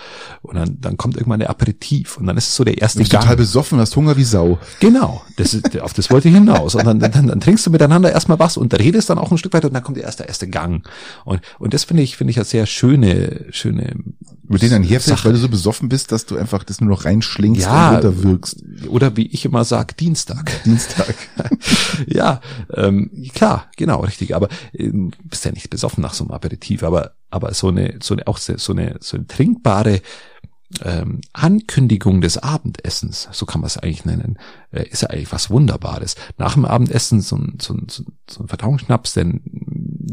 Und 0.42 0.56
dann, 0.56 0.80
dann 0.80 0.96
kommt 0.96 1.16
irgendwann 1.16 1.40
der 1.40 1.50
Aperitif 1.50 2.16
und 2.16 2.26
dann 2.26 2.36
ist 2.36 2.48
es 2.48 2.56
so 2.56 2.64
der 2.64 2.78
erste 2.78 2.98
du 2.98 3.02
bist 3.02 3.12
Gang. 3.12 3.22
total 3.22 3.36
besoffen, 3.36 3.78
hast 3.78 3.96
Hunger 3.96 4.16
wie 4.16 4.24
Sau. 4.24 4.58
Genau, 4.80 5.22
das 5.36 5.54
ist, 5.54 5.78
auf 5.80 5.92
das 5.92 6.10
wollte 6.10 6.28
ich 6.28 6.34
hinaus. 6.34 6.74
Und 6.74 6.86
dann, 6.86 6.98
dann, 6.98 7.26
dann 7.26 7.40
trinkst 7.40 7.66
du 7.66 7.70
miteinander 7.70 8.12
erstmal 8.12 8.38
was 8.38 8.56
und 8.56 8.76
redest 8.78 9.10
dann 9.10 9.18
auch 9.18 9.30
ein 9.30 9.38
Stück 9.38 9.52
weiter 9.52 9.68
und 9.68 9.74
dann 9.74 9.82
kommt 9.82 9.96
der 9.96 10.04
erste, 10.04 10.24
erste 10.24 10.48
Gang. 10.48 10.88
Und, 11.24 11.40
und 11.58 11.74
das 11.74 11.84
finde 11.84 12.02
ich, 12.02 12.16
finde 12.16 12.30
ich 12.30 12.36
ja 12.36 12.44
sehr 12.44 12.66
schöne, 12.66 13.46
schöne. 13.50 13.94
Mit 14.52 14.62
denen 14.62 14.72
dann 14.72 14.82
herfällt, 14.82 15.24
weil 15.24 15.32
du 15.32 15.39
so 15.39 15.48
besoffen 15.48 15.89
bist, 15.89 16.10
dass 16.10 16.27
du 16.27 16.36
einfach 16.36 16.64
das 16.64 16.81
nur 16.81 16.90
noch 16.90 17.05
reinschlingst 17.05 17.62
ja, 17.62 17.90
und 17.90 17.94
runterwirkst. 17.97 18.64
Oder 18.89 19.16
wie 19.16 19.27
ich 19.27 19.44
immer 19.44 19.64
sag, 19.64 19.97
Dienstag. 19.97 20.51
Dienstag. 20.64 21.14
ja, 22.06 22.40
ähm, 22.74 23.10
klar, 23.32 23.66
genau, 23.77 24.01
richtig. 24.01 24.35
Aber 24.35 24.48
ähm, 24.72 25.12
bist 25.22 25.44
ja 25.44 25.52
nicht 25.52 25.70
besoffen 25.70 26.02
nach 26.02 26.14
so 26.14 26.24
einem 26.24 26.32
Aperitif, 26.32 26.82
aber 26.82 27.12
aber 27.31 27.55
so 27.55 27.68
eine, 27.68 27.98
so 28.02 28.14
eine, 28.14 28.27
auch 28.27 28.39
so 28.39 28.72
eine, 28.72 28.97
so 28.98 29.16
eine 29.16 29.27
trinkbare 29.28 30.02
ähm, 30.85 31.20
Ankündigung 31.32 32.20
des 32.20 32.39
Abendessens, 32.39 33.28
so 33.32 33.47
kann 33.47 33.60
man 33.60 33.66
es 33.66 33.78
eigentlich 33.78 34.05
nennen, 34.05 34.39
äh, 34.70 34.85
ist 34.89 35.02
ja 35.02 35.10
eigentlich 35.10 35.32
was 35.32 35.51
Wunderbares. 35.51 36.16
Nach 36.39 36.55
dem 36.55 36.64
Abendessen 36.64 37.20
so 37.20 37.36
ein, 37.36 37.59
so 37.60 37.74
ein, 37.74 37.86
so 37.89 38.43
ein 38.43 38.48
Verdauungsschnaps, 38.48 39.12
denn 39.14 39.43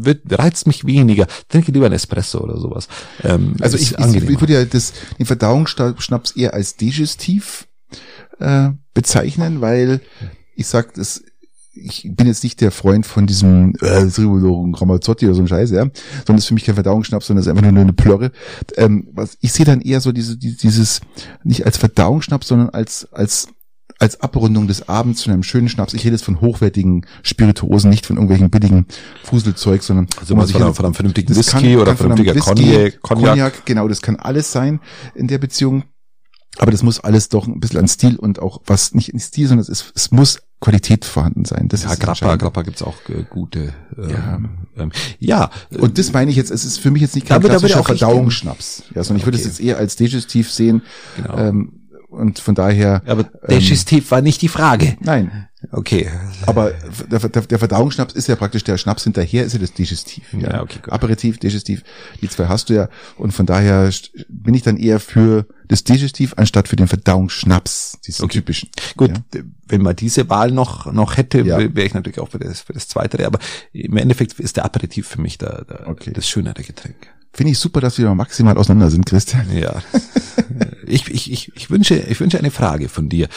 wird, 0.05 0.21
reizt 0.29 0.67
mich 0.67 0.85
weniger. 0.85 1.27
Trinke 1.49 1.71
lieber 1.71 1.85
ein 1.85 1.93
Espresso 1.93 2.39
oder 2.39 2.57
sowas. 2.57 2.87
Ähm, 3.23 3.55
also 3.59 3.77
ich, 3.77 3.97
ich, 3.97 4.15
ich 4.15 4.41
würde 4.41 4.53
ja 4.53 4.65
das, 4.65 4.93
den 5.17 5.25
Verdauungsschnaps 5.25 6.31
eher 6.31 6.53
als 6.53 6.75
Digestiv 6.75 7.67
äh, 8.39 8.69
bezeichnen, 8.93 9.61
weil 9.61 10.01
ich 10.55 10.67
sag, 10.67 10.93
das 10.95 11.23
ich 11.79 12.09
bin 12.15 12.27
jetzt 12.27 12.43
nicht 12.43 12.61
der 12.61 12.71
Freund 12.71 13.05
von 13.05 13.27
diesem 13.27 13.73
äh, 13.81 14.07
Ramazzotti 14.09 15.25
oder 15.25 15.35
so 15.35 15.41
ein 15.41 15.47
Scheiß, 15.47 15.71
ja, 15.71 15.81
sondern 15.81 15.93
das 16.25 16.39
ist 16.39 16.47
für 16.47 16.53
mich 16.53 16.63
kein 16.63 16.75
Verdauungsschnaps, 16.75 17.27
sondern 17.27 17.43
das 17.43 17.47
ist 17.47 17.51
einfach 17.55 17.71
nur 17.71 17.81
eine 17.81 17.93
Plörre. 17.93 18.31
Ähm, 18.77 19.07
was, 19.11 19.37
ich 19.41 19.53
sehe 19.53 19.65
dann 19.65 19.81
eher 19.81 20.01
so 20.01 20.11
diese, 20.11 20.37
dieses, 20.37 21.01
nicht 21.43 21.65
als 21.65 21.77
Verdauungsschnaps, 21.77 22.47
sondern 22.47 22.69
als, 22.69 23.07
als 23.11 23.49
als 23.99 24.21
Abrundung 24.21 24.67
des 24.67 24.87
Abends 24.87 25.21
zu 25.21 25.31
einem 25.31 25.43
schönen 25.43 25.69
Schnaps. 25.69 25.93
Ich 25.93 26.03
rede 26.03 26.15
jetzt 26.15 26.25
von 26.25 26.41
hochwertigen 26.41 27.05
Spirituosen, 27.23 27.89
nicht 27.89 28.05
von 28.05 28.17
irgendwelchen 28.17 28.49
billigen 28.49 28.85
Fuselzeug, 29.23 29.83
sondern 29.83 30.07
also 30.19 30.35
man 30.35 30.47
von, 30.47 30.61
einem, 30.61 30.73
von 30.73 30.85
einem 30.85 30.93
vernünftigen 30.93 31.35
Whisky 31.35 31.51
kann, 31.51 31.75
oder 31.75 31.95
kann 31.95 31.97
vernünftiger 31.97 32.33
Cognac, 32.35 33.01
Cognac. 33.01 33.65
Genau, 33.65 33.87
das 33.87 34.01
kann 34.01 34.15
alles 34.15 34.51
sein 34.51 34.79
in 35.15 35.27
der 35.27 35.37
Beziehung. 35.37 35.83
Aber 36.59 36.71
das 36.71 36.81
muss 36.81 36.99
alles 36.99 37.29
doch 37.29 37.45
ein 37.47 37.59
bisschen 37.59 37.79
an 37.79 37.87
Stil 37.87 38.15
und 38.15 38.39
auch 38.39 38.61
was 38.65 38.93
nicht 38.95 39.09
in 39.09 39.19
Stil, 39.19 39.47
sondern 39.47 39.61
es, 39.61 39.69
ist, 39.69 39.91
es 39.95 40.11
muss 40.11 40.39
Qualität 40.59 41.05
vorhanden 41.05 41.45
sein. 41.45 41.67
Das 41.67 41.83
ja, 41.83 41.93
ist 41.93 41.99
Grappa, 41.99 42.35
Grappa 42.35 42.63
gibt's 42.63 42.81
auch 42.81 42.95
äh, 43.09 43.23
gute. 43.29 43.75
Ähm, 43.95 44.09
ja. 44.09 44.39
Ähm, 44.83 44.91
ja. 45.19 45.51
Und 45.77 45.99
das 45.99 46.13
meine 46.13 46.31
ich 46.31 46.37
jetzt, 46.37 46.49
es 46.49 46.65
ist 46.65 46.79
für 46.79 46.89
mich 46.89 47.03
jetzt 47.03 47.13
nicht 47.13 47.27
kein 47.27 47.35
aber 47.35 47.49
klassischer 47.49 47.83
Verdauungsschnaps. 47.83 48.85
Ja, 48.95 49.03
sondern 49.03 49.17
okay. 49.17 49.19
ich 49.21 49.25
würde 49.25 49.37
es 49.37 49.45
jetzt 49.45 49.59
eher 49.59 49.77
als 49.77 49.97
Digestiv 49.97 50.51
sehen. 50.51 50.81
Genau. 51.17 51.37
Ähm, 51.37 51.86
und 52.17 52.39
von 52.39 52.55
daher. 52.55 53.01
Aber 53.05 53.23
Digestiv 53.23 54.05
ähm, 54.05 54.11
war 54.11 54.21
nicht 54.21 54.41
die 54.41 54.47
Frage. 54.47 54.97
Nein. 54.99 55.47
Okay. 55.71 56.07
Aber 56.45 56.71
der, 57.09 57.19
der, 57.19 57.41
der 57.41 57.59
Verdauungsschnaps 57.59 58.13
ist 58.13 58.27
ja 58.27 58.35
praktisch 58.35 58.63
der 58.63 58.77
Schnaps 58.77 59.03
hinterher, 59.03 59.43
ist 59.43 59.53
ja 59.53 59.59
das 59.59 59.73
Digestiv. 59.73 60.23
Ja, 60.33 60.51
ja 60.51 60.61
okay. 60.61 60.79
Gut. 60.83 60.93
Aperitif, 60.93 61.39
Digestiv, 61.39 61.83
die 62.21 62.29
zwei 62.29 62.47
hast 62.47 62.69
du 62.69 62.75
ja. 62.75 62.89
Und 63.17 63.31
von 63.31 63.45
daher 63.45 63.89
bin 64.29 64.53
ich 64.53 64.61
dann 64.61 64.77
eher 64.77 64.99
für 64.99 65.47
das 65.67 65.83
Digestiv 65.83 66.33
anstatt 66.37 66.67
für 66.67 66.75
den 66.75 66.87
Verdauungsschnaps, 66.87 67.99
diesen 68.05 68.25
okay. 68.25 68.39
typischen. 68.39 68.69
Gut, 68.95 69.11
ja. 69.33 69.41
wenn 69.67 69.81
man 69.81 69.95
diese 69.95 70.29
Wahl 70.29 70.51
noch 70.51 70.91
noch 70.91 71.17
hätte, 71.17 71.41
ja. 71.41 71.57
wäre 71.57 71.87
ich 71.87 71.93
natürlich 71.93 72.19
auch 72.19 72.29
für 72.29 72.39
das 72.39 72.61
für 72.61 72.73
das 72.73 72.87
Zweite. 72.87 73.25
Aber 73.25 73.39
im 73.73 73.97
Endeffekt 73.97 74.39
ist 74.39 74.57
der 74.57 74.65
Aperitif 74.65 75.07
für 75.07 75.21
mich 75.21 75.37
da, 75.39 75.63
da 75.67 75.87
okay. 75.87 76.13
das 76.13 76.29
schönere 76.29 76.61
Getränk. 76.61 76.95
Finde 77.37 77.51
ich 77.51 77.59
super, 77.59 77.81
dass 77.81 77.99
wir 77.99 78.15
maximal 78.15 78.57
auseinander 78.57 78.89
sind, 78.89 79.05
Christian. 79.05 79.55
Ja. 79.55 79.83
ich, 80.87 81.07
ich, 81.07 81.31
ich, 81.31 81.51
ich 81.55 81.69
wünsche, 81.69 81.93
ich 81.95 82.19
wünsche 82.19 82.39
eine 82.39 82.49
Frage 82.49 82.89
von 82.89 83.09
dir 83.09 83.29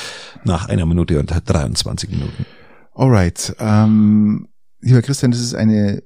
nach 0.43 0.71
einer 0.71 0.87
Minute 0.87 1.21
und 1.21 1.31
23 1.31 2.09
Minuten. 2.09 2.47
Alright. 2.95 3.55
Ähm, 3.59 4.49
lieber 4.81 5.03
Christian, 5.03 5.33
das 5.33 5.41
ist 5.41 5.55
eine 5.55 6.03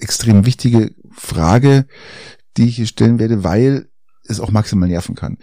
extrem 0.00 0.44
wichtige 0.44 0.92
Frage, 1.12 1.86
die 2.56 2.66
ich 2.66 2.74
hier 2.74 2.88
stellen 2.88 3.20
werde, 3.20 3.44
weil 3.44 3.88
es 4.24 4.40
auch 4.40 4.50
maximal 4.50 4.88
nerven 4.88 5.14
kann. 5.14 5.38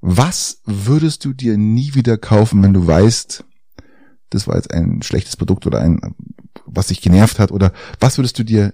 Was 0.00 0.60
würdest 0.66 1.24
du 1.24 1.32
dir 1.32 1.58
nie 1.58 1.96
wieder 1.96 2.16
kaufen, 2.16 2.62
wenn 2.62 2.74
du 2.74 2.86
weißt, 2.86 3.44
das 4.30 4.46
war 4.46 4.54
jetzt 4.54 4.72
ein 4.72 5.02
schlechtes 5.02 5.36
Produkt 5.36 5.66
oder 5.66 5.80
ein, 5.80 6.14
was 6.64 6.86
dich 6.86 7.00
genervt 7.00 7.40
hat 7.40 7.50
oder 7.50 7.72
was 7.98 8.18
würdest 8.18 8.38
du 8.38 8.44
dir 8.44 8.72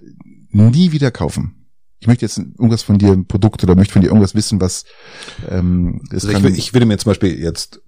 nie 0.51 0.91
wieder 0.91 1.09
kaufen? 1.09 1.55
Ich 1.99 2.07
möchte 2.07 2.25
jetzt 2.25 2.37
irgendwas 2.37 2.81
von 2.81 2.97
dir, 2.97 3.11
ein 3.11 3.25
Produkt 3.25 3.63
oder 3.63 3.75
möchte 3.75 3.93
von 3.93 4.01
dir 4.01 4.07
irgendwas 4.07 4.35
wissen, 4.35 4.61
was 4.61 4.85
ähm, 5.49 6.01
also 6.11 6.29
ich, 6.29 6.57
ich 6.57 6.73
würde 6.73 6.85
mir 6.85 6.97
zum 6.97 7.09
Beispiel 7.09 7.39
jetzt 7.39 7.81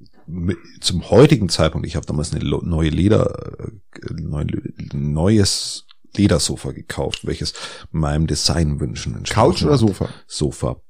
zum 0.80 1.10
heutigen 1.10 1.50
Zeitpunkt, 1.50 1.88
ich 1.88 1.96
habe 1.96 2.06
damals 2.06 2.34
eine 2.34 2.44
neue 2.44 2.90
Leder, 2.90 3.58
äh, 3.60 4.14
neue, 4.14 4.48
neues 4.94 5.86
Ledersofa 6.16 6.72
gekauft, 6.72 7.26
welches 7.26 7.54
meinem 7.92 8.28
Designwünschen 8.28 9.16
entspricht. 9.16 9.36
Couch 9.36 9.64
oder 9.64 9.78
Sofa? 9.78 10.10
Sofa. 10.28 10.82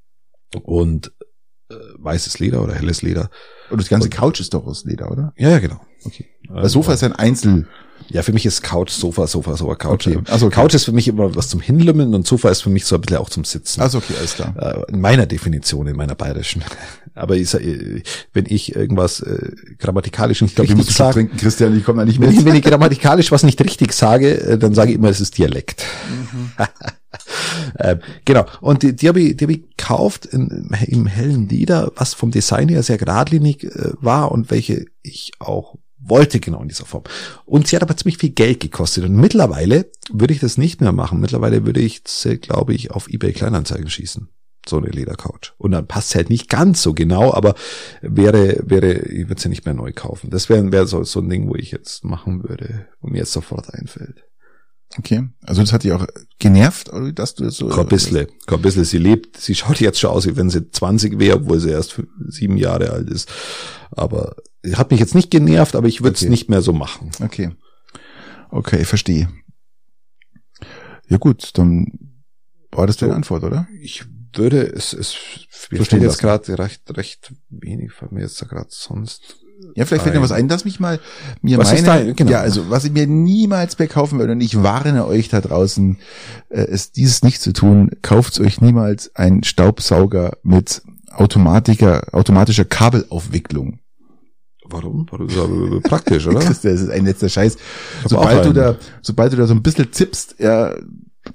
Und 0.64 1.14
äh, 1.70 1.76
weißes 1.98 2.40
Leder 2.40 2.64
oder 2.64 2.76
helles 2.76 3.02
Leder. 3.02 3.30
Und 3.70 3.80
das 3.80 3.90
ganze 3.90 4.10
Couch 4.10 4.40
ist 4.40 4.54
doch 4.54 4.66
aus 4.66 4.84
Leder, 4.84 5.12
oder? 5.12 5.34
Ja, 5.38 5.50
ja, 5.50 5.60
genau. 5.60 5.80
Okay. 6.04 6.28
Das 6.56 6.72
Sofa 6.72 6.94
ist 6.94 7.04
ein 7.04 7.14
Einzel. 7.14 7.68
Ja, 8.10 8.24
für 8.24 8.34
mich 8.34 8.46
ist 8.46 8.62
Couch, 8.62 8.90
Sofa, 8.90 9.28
Sofa, 9.28 9.56
Sofa, 9.56 9.76
Couch. 9.76 10.08
Okay. 10.08 10.20
Also 10.28 10.48
okay. 10.48 10.56
Couch 10.56 10.74
ist 10.74 10.86
für 10.86 10.92
mich 10.92 11.08
immer 11.08 11.34
was 11.36 11.48
zum 11.48 11.62
Hinlümmeln 11.62 12.14
und 12.14 12.28
Sofa 12.28 12.50
ist 12.50 12.62
für 12.62 12.70
mich 12.70 12.86
so 12.86 12.96
ein 12.96 13.02
bisschen 13.02 13.18
auch 13.18 13.30
zum 13.30 13.46
Sitzen. 13.46 13.80
Also 13.80 14.00
okay, 14.00 14.16
alles 14.18 14.36
klar. 14.36 14.54
Äh, 14.58 14.92
In 14.92 15.00
meiner 15.02 15.26
Definition, 15.26 15.88
in 15.88 15.96
meiner 15.96 16.16
bayerischen. 16.16 16.64
Aber 17.16 17.36
ich, 17.38 17.50
sag, 17.50 17.62
äh, 17.62 18.02
wenn 18.34 18.46
ich 18.48 18.76
irgendwas 18.76 19.22
äh, 19.22 19.52
grammatikalisch 19.80 20.42
nicht 20.42 20.52
Ich 20.52 20.56
glaube, 20.56 20.70
wir 20.70 20.78
richtig 20.78 20.96
sage, 20.96 21.14
trinken, 21.14 21.38
Christian, 21.38 21.78
ich 21.78 21.84
komme 21.84 22.00
da 22.00 22.06
nicht 22.06 22.20
wenn 22.20 22.30
mit. 22.30 22.40
ich, 22.40 22.46
wenn 22.46 22.56
ich 22.56 22.64
grammatikalisch 22.64 23.32
was 23.32 23.44
nicht 23.44 23.62
richtig 23.62 23.94
sage, 23.94 24.40
äh, 24.42 24.58
dann 24.58 24.74
sage 24.74 24.92
ich 24.92 24.98
immer, 24.98 25.10
es 25.10 25.22
ist 25.22 25.38
Dialekt. 25.38 25.86
ähm, 27.80 28.00
genau. 28.26 28.46
Und 28.62 28.84
die, 28.84 28.96
die 28.96 29.08
habe 29.08 29.22
ich, 29.22 29.38
die 29.38 29.46
hab 29.46 29.52
ich 29.52 29.62
gekauft 29.78 30.26
in, 30.26 30.70
im 30.88 31.06
hellen 31.06 31.48
Leder, 31.50 31.92
was 31.96 32.14
vom 32.14 32.32
Design 32.32 32.70
her 32.70 32.84
sehr 32.84 32.98
geradlinig 32.98 33.64
äh, 33.64 33.92
war 34.00 34.32
und 34.32 34.52
welche 34.52 34.86
ich 35.02 35.32
auch 35.40 35.76
wollte 36.04 36.40
genau 36.40 36.62
in 36.62 36.68
dieser 36.68 36.86
Form. 36.86 37.04
Und 37.46 37.68
sie 37.68 37.76
hat 37.76 37.84
aber 37.84 37.98
ziemlich 37.98 38.18
viel 38.18 38.32
Geld 38.32 38.60
gekostet. 38.60 39.06
Und 39.06 39.16
mittlerweile 39.16 39.92
würde 40.12 40.34
ich 40.34 40.40
das 40.40 40.58
nicht 40.58 40.82
mehr 40.82 40.92
machen. 40.92 41.20
Mittlerweile 41.20 41.66
würde 41.66 41.82
ich, 41.82 42.04
glaube 42.42 42.74
ich, 42.74 42.92
auf 42.92 43.08
eBay 43.08 43.34
Kleinanzeigen 43.34 43.90
schießen. 43.90 44.30
So 44.68 44.78
eine 44.78 44.90
Ledercouch. 44.90 45.54
Und 45.58 45.72
dann 45.72 45.88
passt 45.88 46.10
sie 46.12 46.18
halt 46.18 46.30
nicht 46.30 46.50
ganz 46.50 46.84
so 46.84 46.94
genau, 46.94 47.34
aber 47.34 47.56
wäre, 48.02 48.62
wäre, 48.64 48.94
ich 48.94 49.28
würde 49.28 49.42
sie 49.42 49.50
nicht 49.50 49.66
mehr 49.66 49.74
neu 49.74 49.92
kaufen. 49.92 50.30
Das 50.30 50.50
wäre 50.50 50.72
wär 50.72 50.86
so, 50.86 51.04
so 51.04 51.20
ein 51.20 51.30
Ding, 51.30 51.50
wo 51.50 51.56
ich 51.56 51.72
jetzt 51.72 52.04
machen 52.04 52.48
würde, 52.48 52.88
wo 53.00 53.10
mir 53.10 53.20
jetzt 53.20 53.34
sofort 53.34 53.74
einfällt. 53.74 54.24
Okay. 54.98 55.30
Also 55.44 55.62
das 55.62 55.72
hat 55.74 55.84
dich 55.84 55.92
auch 55.94 56.06
genervt, 56.40 56.92
oder 56.92 57.12
dass 57.14 57.36
du 57.36 57.44
das 57.46 57.56
so. 57.56 57.70
Kein 57.70 57.88
bisschen, 57.88 58.28
kein 58.46 58.62
bisschen. 58.62 58.84
Sie 58.84 58.98
lebt, 58.98 59.38
sie 59.38 59.56
schaut 59.56 59.80
jetzt 59.80 60.00
schon 60.00 60.10
aus, 60.12 60.28
wie 60.28 60.36
wenn 60.36 60.50
sie 60.50 60.70
20 60.70 61.18
wäre, 61.20 61.38
obwohl 61.38 61.60
sie 61.60 61.70
erst 61.70 62.02
sieben 62.28 62.58
Jahre 62.58 62.92
alt 62.92 63.10
ist. 63.10 63.32
Aber 63.92 64.36
hat 64.74 64.92
mich 64.92 65.00
jetzt 65.00 65.16
nicht 65.16 65.32
genervt, 65.32 65.76
aber 65.76 65.88
ich 65.88 66.02
würde 66.02 66.16
es 66.16 66.22
Okay. 66.22 66.30
nicht 66.30 66.50
mehr 66.50 66.62
so 66.62 66.74
machen. 66.74 67.12
Okay. 67.22 67.52
Okay, 68.50 68.84
verstehe. 68.84 69.30
Ja 71.08 71.18
gut, 71.18 71.58
dann 71.58 71.88
war 72.72 72.88
das 72.88 72.98
deine 72.98 73.14
So. 73.14 73.16
Antwort, 73.18 73.44
oder? 73.44 73.68
Ich 73.82 74.06
würde, 74.34 74.62
es, 74.62 74.94
es 74.94 75.16
mir 75.72 75.80
So 75.80 75.84
stehen 75.84 76.02
jetzt 76.02 76.20
gerade 76.20 76.58
recht, 76.58 76.84
recht 76.96 77.34
wenig, 77.50 77.92
fällt 77.92 78.12
mir 78.14 78.22
jetzt 78.22 78.42
da 78.42 78.46
gerade 78.46 78.70
sonst. 78.70 79.38
Ja, 79.76 79.86
vielleicht 79.86 80.04
fällt 80.04 80.16
mir 80.16 80.22
was 80.22 80.32
ein. 80.32 80.48
Lass 80.50 80.66
mich 80.66 80.80
mal 80.80 81.00
mir 81.42 81.58
Was 81.58 81.68
meine, 81.68 81.80
ist 81.80 81.88
dein- 81.88 82.16
genau. 82.16 82.32
ja, 82.32 82.40
also 82.42 82.70
was 82.70 82.84
ich 82.86 82.92
mir 82.92 83.08
niemals 83.08 83.78
mehr 83.80 83.88
kaufen 83.88 84.20
würde 84.20 84.34
und 84.34 84.42
ich 84.42 84.62
warne 84.64 85.06
euch 85.06 85.30
da 85.30 85.42
draußen, 85.42 85.98
äh, 86.50 86.66
ist 86.70 86.98
dieses 86.98 87.24
nicht 87.24 87.42
zu 87.42 87.54
tun. 87.54 87.92
Kauft 88.02 88.40
euch 88.40 88.62
niemals 88.62 89.16
einen 89.16 89.44
Staubsauger 89.44 90.38
mit 90.44 90.82
Automatiker, 91.12 92.08
automatischer 92.14 92.66
Kabelaufwicklung. 92.66 93.80
Warum? 94.66 95.06
Warum? 95.12 95.28
Das 95.28 95.36
ist 95.36 95.42
aber 95.44 95.82
praktisch, 95.82 96.28
oder? 96.28 96.40
Das 96.40 96.64
ist 96.64 96.90
ein 96.90 97.06
letzter 97.06 97.30
Scheiß. 97.30 97.58
Sobald 98.06 98.46
du 98.46 98.54
da, 98.54 98.76
sobald 99.02 99.34
du 99.34 99.38
da 99.38 99.46
so 99.48 99.54
ein 99.54 99.62
bisschen 99.64 99.92
zippst, 99.92 100.36
ja, 100.40 100.74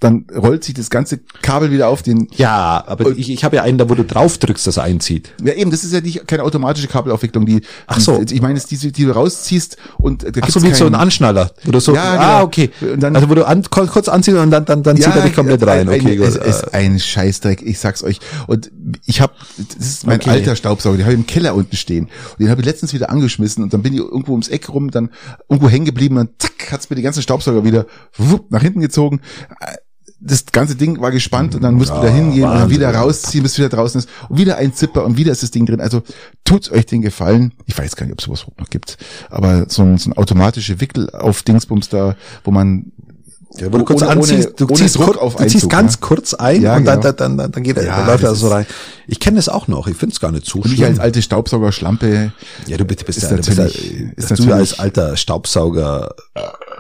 dann 0.00 0.26
rollt 0.36 0.64
sich 0.64 0.74
das 0.74 0.90
ganze 0.90 1.18
Kabel 1.42 1.70
wieder 1.70 1.88
auf 1.88 2.02
den, 2.02 2.26
Ja, 2.36 2.82
aber 2.86 3.10
ich, 3.16 3.30
ich 3.30 3.44
habe 3.44 3.56
ja 3.56 3.62
einen 3.62 3.78
da, 3.78 3.88
wo 3.88 3.94
du 3.94 4.04
drauf 4.04 4.36
drückst, 4.38 4.66
dass 4.66 4.76
er 4.78 4.82
einzieht. 4.82 5.32
ja 5.42 5.52
eben, 5.54 5.70
das 5.70 5.84
ist 5.84 5.92
ja 5.92 6.00
nicht 6.00 6.26
keine 6.26 6.42
automatische 6.42 6.88
Kabelaufwicklung, 6.88 7.46
die, 7.46 7.60
Ach 7.86 8.00
so. 8.00 8.22
die, 8.24 8.34
ich 8.34 8.42
meine, 8.42 8.58
es 8.58 8.66
diese, 8.66 8.90
die 8.90 9.04
du 9.04 9.12
rausziehst 9.12 9.76
und 9.98 10.24
da 10.24 10.28
Ach 10.28 10.32
gibt's 10.32 10.54
so, 10.54 10.62
wie 10.62 10.74
so 10.74 10.86
ein 10.86 10.94
Anschnaller, 10.96 11.52
du 11.64 11.78
so, 11.78 11.94
Ja, 11.94 12.02
ah, 12.02 12.16
genau. 12.16 12.44
okay. 12.44 12.70
Und 12.80 13.00
dann- 13.02 13.14
also 13.14 13.30
wo 13.30 13.34
du 13.34 13.46
an, 13.46 13.62
kurz 13.70 14.08
anziehst 14.08 14.36
und 14.36 14.50
dann, 14.50 14.64
dann, 14.64 14.82
dann 14.82 14.96
zieht 14.96 15.14
er 15.14 15.22
dich 15.22 15.34
komplett 15.34 15.64
rein. 15.64 15.88
ein- 15.88 16.00
Okay, 16.00 16.16
ein, 16.16 16.22
es 16.22 16.34
ist 16.36 16.74
ein 16.74 16.98
Scheißdreck, 16.98 17.62
ich 17.62 17.78
sag's 17.78 18.02
euch. 18.02 18.18
Und 18.48 18.72
ich 19.06 19.20
habe, 19.20 19.34
das 19.78 19.86
ist 19.86 20.06
mein 20.06 20.20
Okay. 20.20 20.30
alter 20.30 20.56
Staubsauger, 20.56 20.96
den 20.96 21.04
habe 21.06 21.14
ich 21.14 21.20
im 21.20 21.26
Keller 21.26 21.54
unten 21.54 21.76
stehen. 21.76 22.06
Und 22.32 22.40
den 22.40 22.50
habe 22.50 22.60
ich 22.60 22.66
letztens 22.66 22.92
wieder 22.92 23.10
angeschmissen 23.10 23.62
und 23.62 23.72
dann 23.72 23.82
bin 23.82 23.92
ich 23.92 24.00
irgendwo 24.00 24.32
ums 24.32 24.48
Eck 24.48 24.68
rum, 24.68 24.90
dann 24.90 25.10
irgendwo 25.48 25.68
hängen 25.68 25.84
geblieben 25.86 26.18
und 26.18 26.30
zack, 26.38 26.72
hat's 26.72 26.90
mir 26.90 26.96
die 26.96 27.02
ganzen 27.02 27.22
Staubsauger 27.22 27.62
wieder 27.64 27.86
wupp, 28.16 28.50
nach 28.50 28.62
hinten 28.62 28.80
gezogen. 28.80 29.20
Das 30.18 30.46
ganze 30.46 30.76
Ding 30.76 31.00
war 31.00 31.10
gespannt 31.10 31.54
und 31.54 31.62
dann 31.62 31.74
musst 31.74 31.90
du 31.90 31.94
Ja, 31.94 32.02
da 32.04 32.08
hingehen 32.08 32.44
und 32.44 32.54
dann 32.54 32.70
wieder 32.70 32.92
rausziehen, 32.94 33.42
bis 33.42 33.58
wieder 33.58 33.68
draußen 33.68 33.98
ist. 33.98 34.08
Und 34.30 34.38
wieder 34.38 34.56
ein 34.56 34.72
Zipper 34.74 35.04
und 35.04 35.16
wieder 35.18 35.30
ist 35.30 35.42
das 35.42 35.50
Ding 35.50 35.66
drin. 35.66 35.80
Also 35.80 36.02
tut's 36.44 36.70
euch 36.72 36.86
den 36.86 37.02
Gefallen. 37.02 37.52
Ich 37.66 37.76
weiß 37.76 37.96
gar 37.96 38.06
nicht, 38.06 38.14
ob 38.14 38.22
sowas 38.22 38.40
überhaupt 38.40 38.60
noch 38.60 38.70
gibt. 38.70 38.96
Aber 39.28 39.66
so 39.68 39.82
ein, 39.82 39.98
so 39.98 40.08
ein 40.10 40.14
automatische 40.16 40.80
Wickel 40.80 41.10
auf 41.10 41.42
Dingsbums 41.42 41.90
da, 41.90 42.16
wo 42.44 42.50
man 42.50 42.92
Ja, 43.58 43.70
wo 43.72 43.76
du 43.78 43.84
kurz 43.84 44.00
ohne- 44.02 44.10
anziehst, 44.12 44.58
du, 44.58 44.64
ohne 44.66 44.74
ziehst, 44.74 44.96
Druck 44.96 45.04
kur- 45.14 45.22
auf 45.22 45.36
du 45.36 45.42
ziehst 45.44 45.54
Einzug, 45.56 45.70
ganz 45.70 45.92
ne? 45.92 45.98
kurz 46.00 46.32
ein 46.34 46.62
Ja, 46.62 46.76
und 46.76 46.84
dann, 46.86 47.00
genau. 47.02 47.12
dann, 47.12 47.36
dann, 47.38 47.52
dann 47.52 47.62
geht 47.62 47.76
er, 47.76 47.84
Ja, 47.84 47.96
dann 47.98 48.06
läuft 48.06 48.24
er 48.24 48.34
so 48.34 48.48
rein. 48.48 48.66
Ich 49.06 49.20
kenne 49.20 49.36
das 49.36 49.48
auch 49.50 49.68
noch, 49.68 49.86
ich 49.86 49.96
finde 49.96 50.14
es 50.14 50.20
gar 50.20 50.32
nicht 50.32 50.46
so 50.46 50.58
Und 50.60 50.66
ich 50.66 50.76
schlimm. 50.76 50.88
als 50.88 50.98
alte 50.98 51.20
Staubsaugerschlampe. 51.22 52.32
ja, 52.66 52.76
du 52.78 52.84
bist, 52.86 53.04
bist, 53.06 53.18
ist 53.18 53.24
ja, 53.24 53.30
du 53.30 53.36
bist 53.36 53.48
natürlich- 53.50 54.16
ist 54.16 54.30
du 54.30 54.34
natürlich- 54.34 54.54
als 54.54 54.78
alter 54.78 55.16
Staubsauger, 55.16 56.14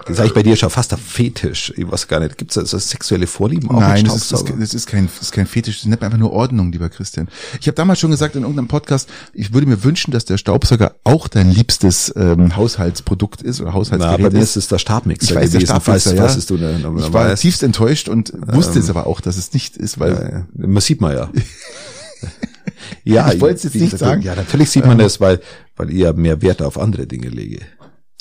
das 0.06 0.18
sage 0.18 0.28
ich 0.28 0.34
bei 0.34 0.42
dir 0.42 0.56
schon 0.56 0.70
fast 0.70 0.92
ein 0.92 0.98
Fetisch. 0.98 1.72
Ich 1.76 1.90
weiß 1.90 2.06
gar 2.06 2.20
nicht, 2.20 2.38
gibt 2.38 2.56
es 2.56 2.70
so 2.70 2.78
sexuelle 2.78 3.26
Vorlieben 3.26 3.70
auch 3.70 3.80
Nein, 3.80 4.04
das 4.04 4.16
ist, 4.16 4.32
das, 4.32 4.42
ist 4.74 4.86
kein, 4.86 5.06
das 5.06 5.22
ist 5.22 5.32
kein 5.32 5.46
Fetisch, 5.46 5.80
das 5.80 5.86
nennt 5.86 6.00
man 6.00 6.06
einfach 6.06 6.18
nur 6.18 6.32
Ordnung, 6.32 6.70
lieber 6.70 6.88
Christian. 6.88 7.28
Ich 7.60 7.66
habe 7.66 7.74
damals 7.74 7.98
schon 7.98 8.10
gesagt 8.10 8.36
in 8.36 8.42
irgendeinem 8.42 8.68
Podcast, 8.68 9.08
ich 9.32 9.52
würde 9.52 9.66
mir 9.66 9.82
wünschen, 9.82 10.12
dass 10.12 10.24
der 10.24 10.38
Staubsauger 10.38 10.94
auch 11.04 11.28
dein 11.28 11.50
liebstes 11.50 12.12
ähm, 12.16 12.56
Haushaltsprodukt 12.56 13.42
ist 13.42 13.60
oder 13.60 13.70
Na, 13.70 13.74
Haushaltsgerät 13.74 14.22
bei 14.22 14.30
mir 14.30 14.42
ist. 14.42 14.56
es 14.56 14.68
der 14.68 14.78
Stabmixer 14.78 15.30
Ich 15.30 15.34
weiß, 15.34 15.50
der 15.50 15.60
gewesen, 15.60 15.80
Stabmixer, 15.80 16.16
falls, 16.16 16.34
ja. 16.34 16.38
es 16.38 16.46
du 16.46 16.56
ne, 16.56 16.78
Ich 16.78 17.12
war 17.12 17.26
weißt. 17.26 17.42
tiefst 17.42 17.62
enttäuscht 17.62 18.08
und 18.08 18.32
wusste 18.46 18.78
es 18.78 18.88
aber 18.88 19.06
auch, 19.06 19.20
dass 19.20 19.36
es 19.36 19.52
nicht 19.52 19.76
ist, 19.76 19.98
weil 19.98 20.12
Ja, 20.12 20.28
ja. 20.30 20.46
Man 20.54 20.80
sieht 20.80 21.00
man 21.00 21.16
ja. 21.16 21.30
ja, 23.04 23.32
Ich 23.32 23.40
wollte 23.40 23.56
es 23.56 23.62
jetzt 23.64 23.74
nicht 23.74 23.98
sagen. 23.98 24.22
Ja, 24.22 24.34
natürlich 24.34 24.70
sieht 24.70 24.86
man 24.86 24.98
das, 24.98 25.20
weil, 25.20 25.40
weil 25.76 25.90
ich 25.90 25.98
ja 25.98 26.12
mehr 26.12 26.42
Wert 26.42 26.62
auf 26.62 26.78
andere 26.78 27.06
Dinge 27.06 27.28
lege. 27.28 27.60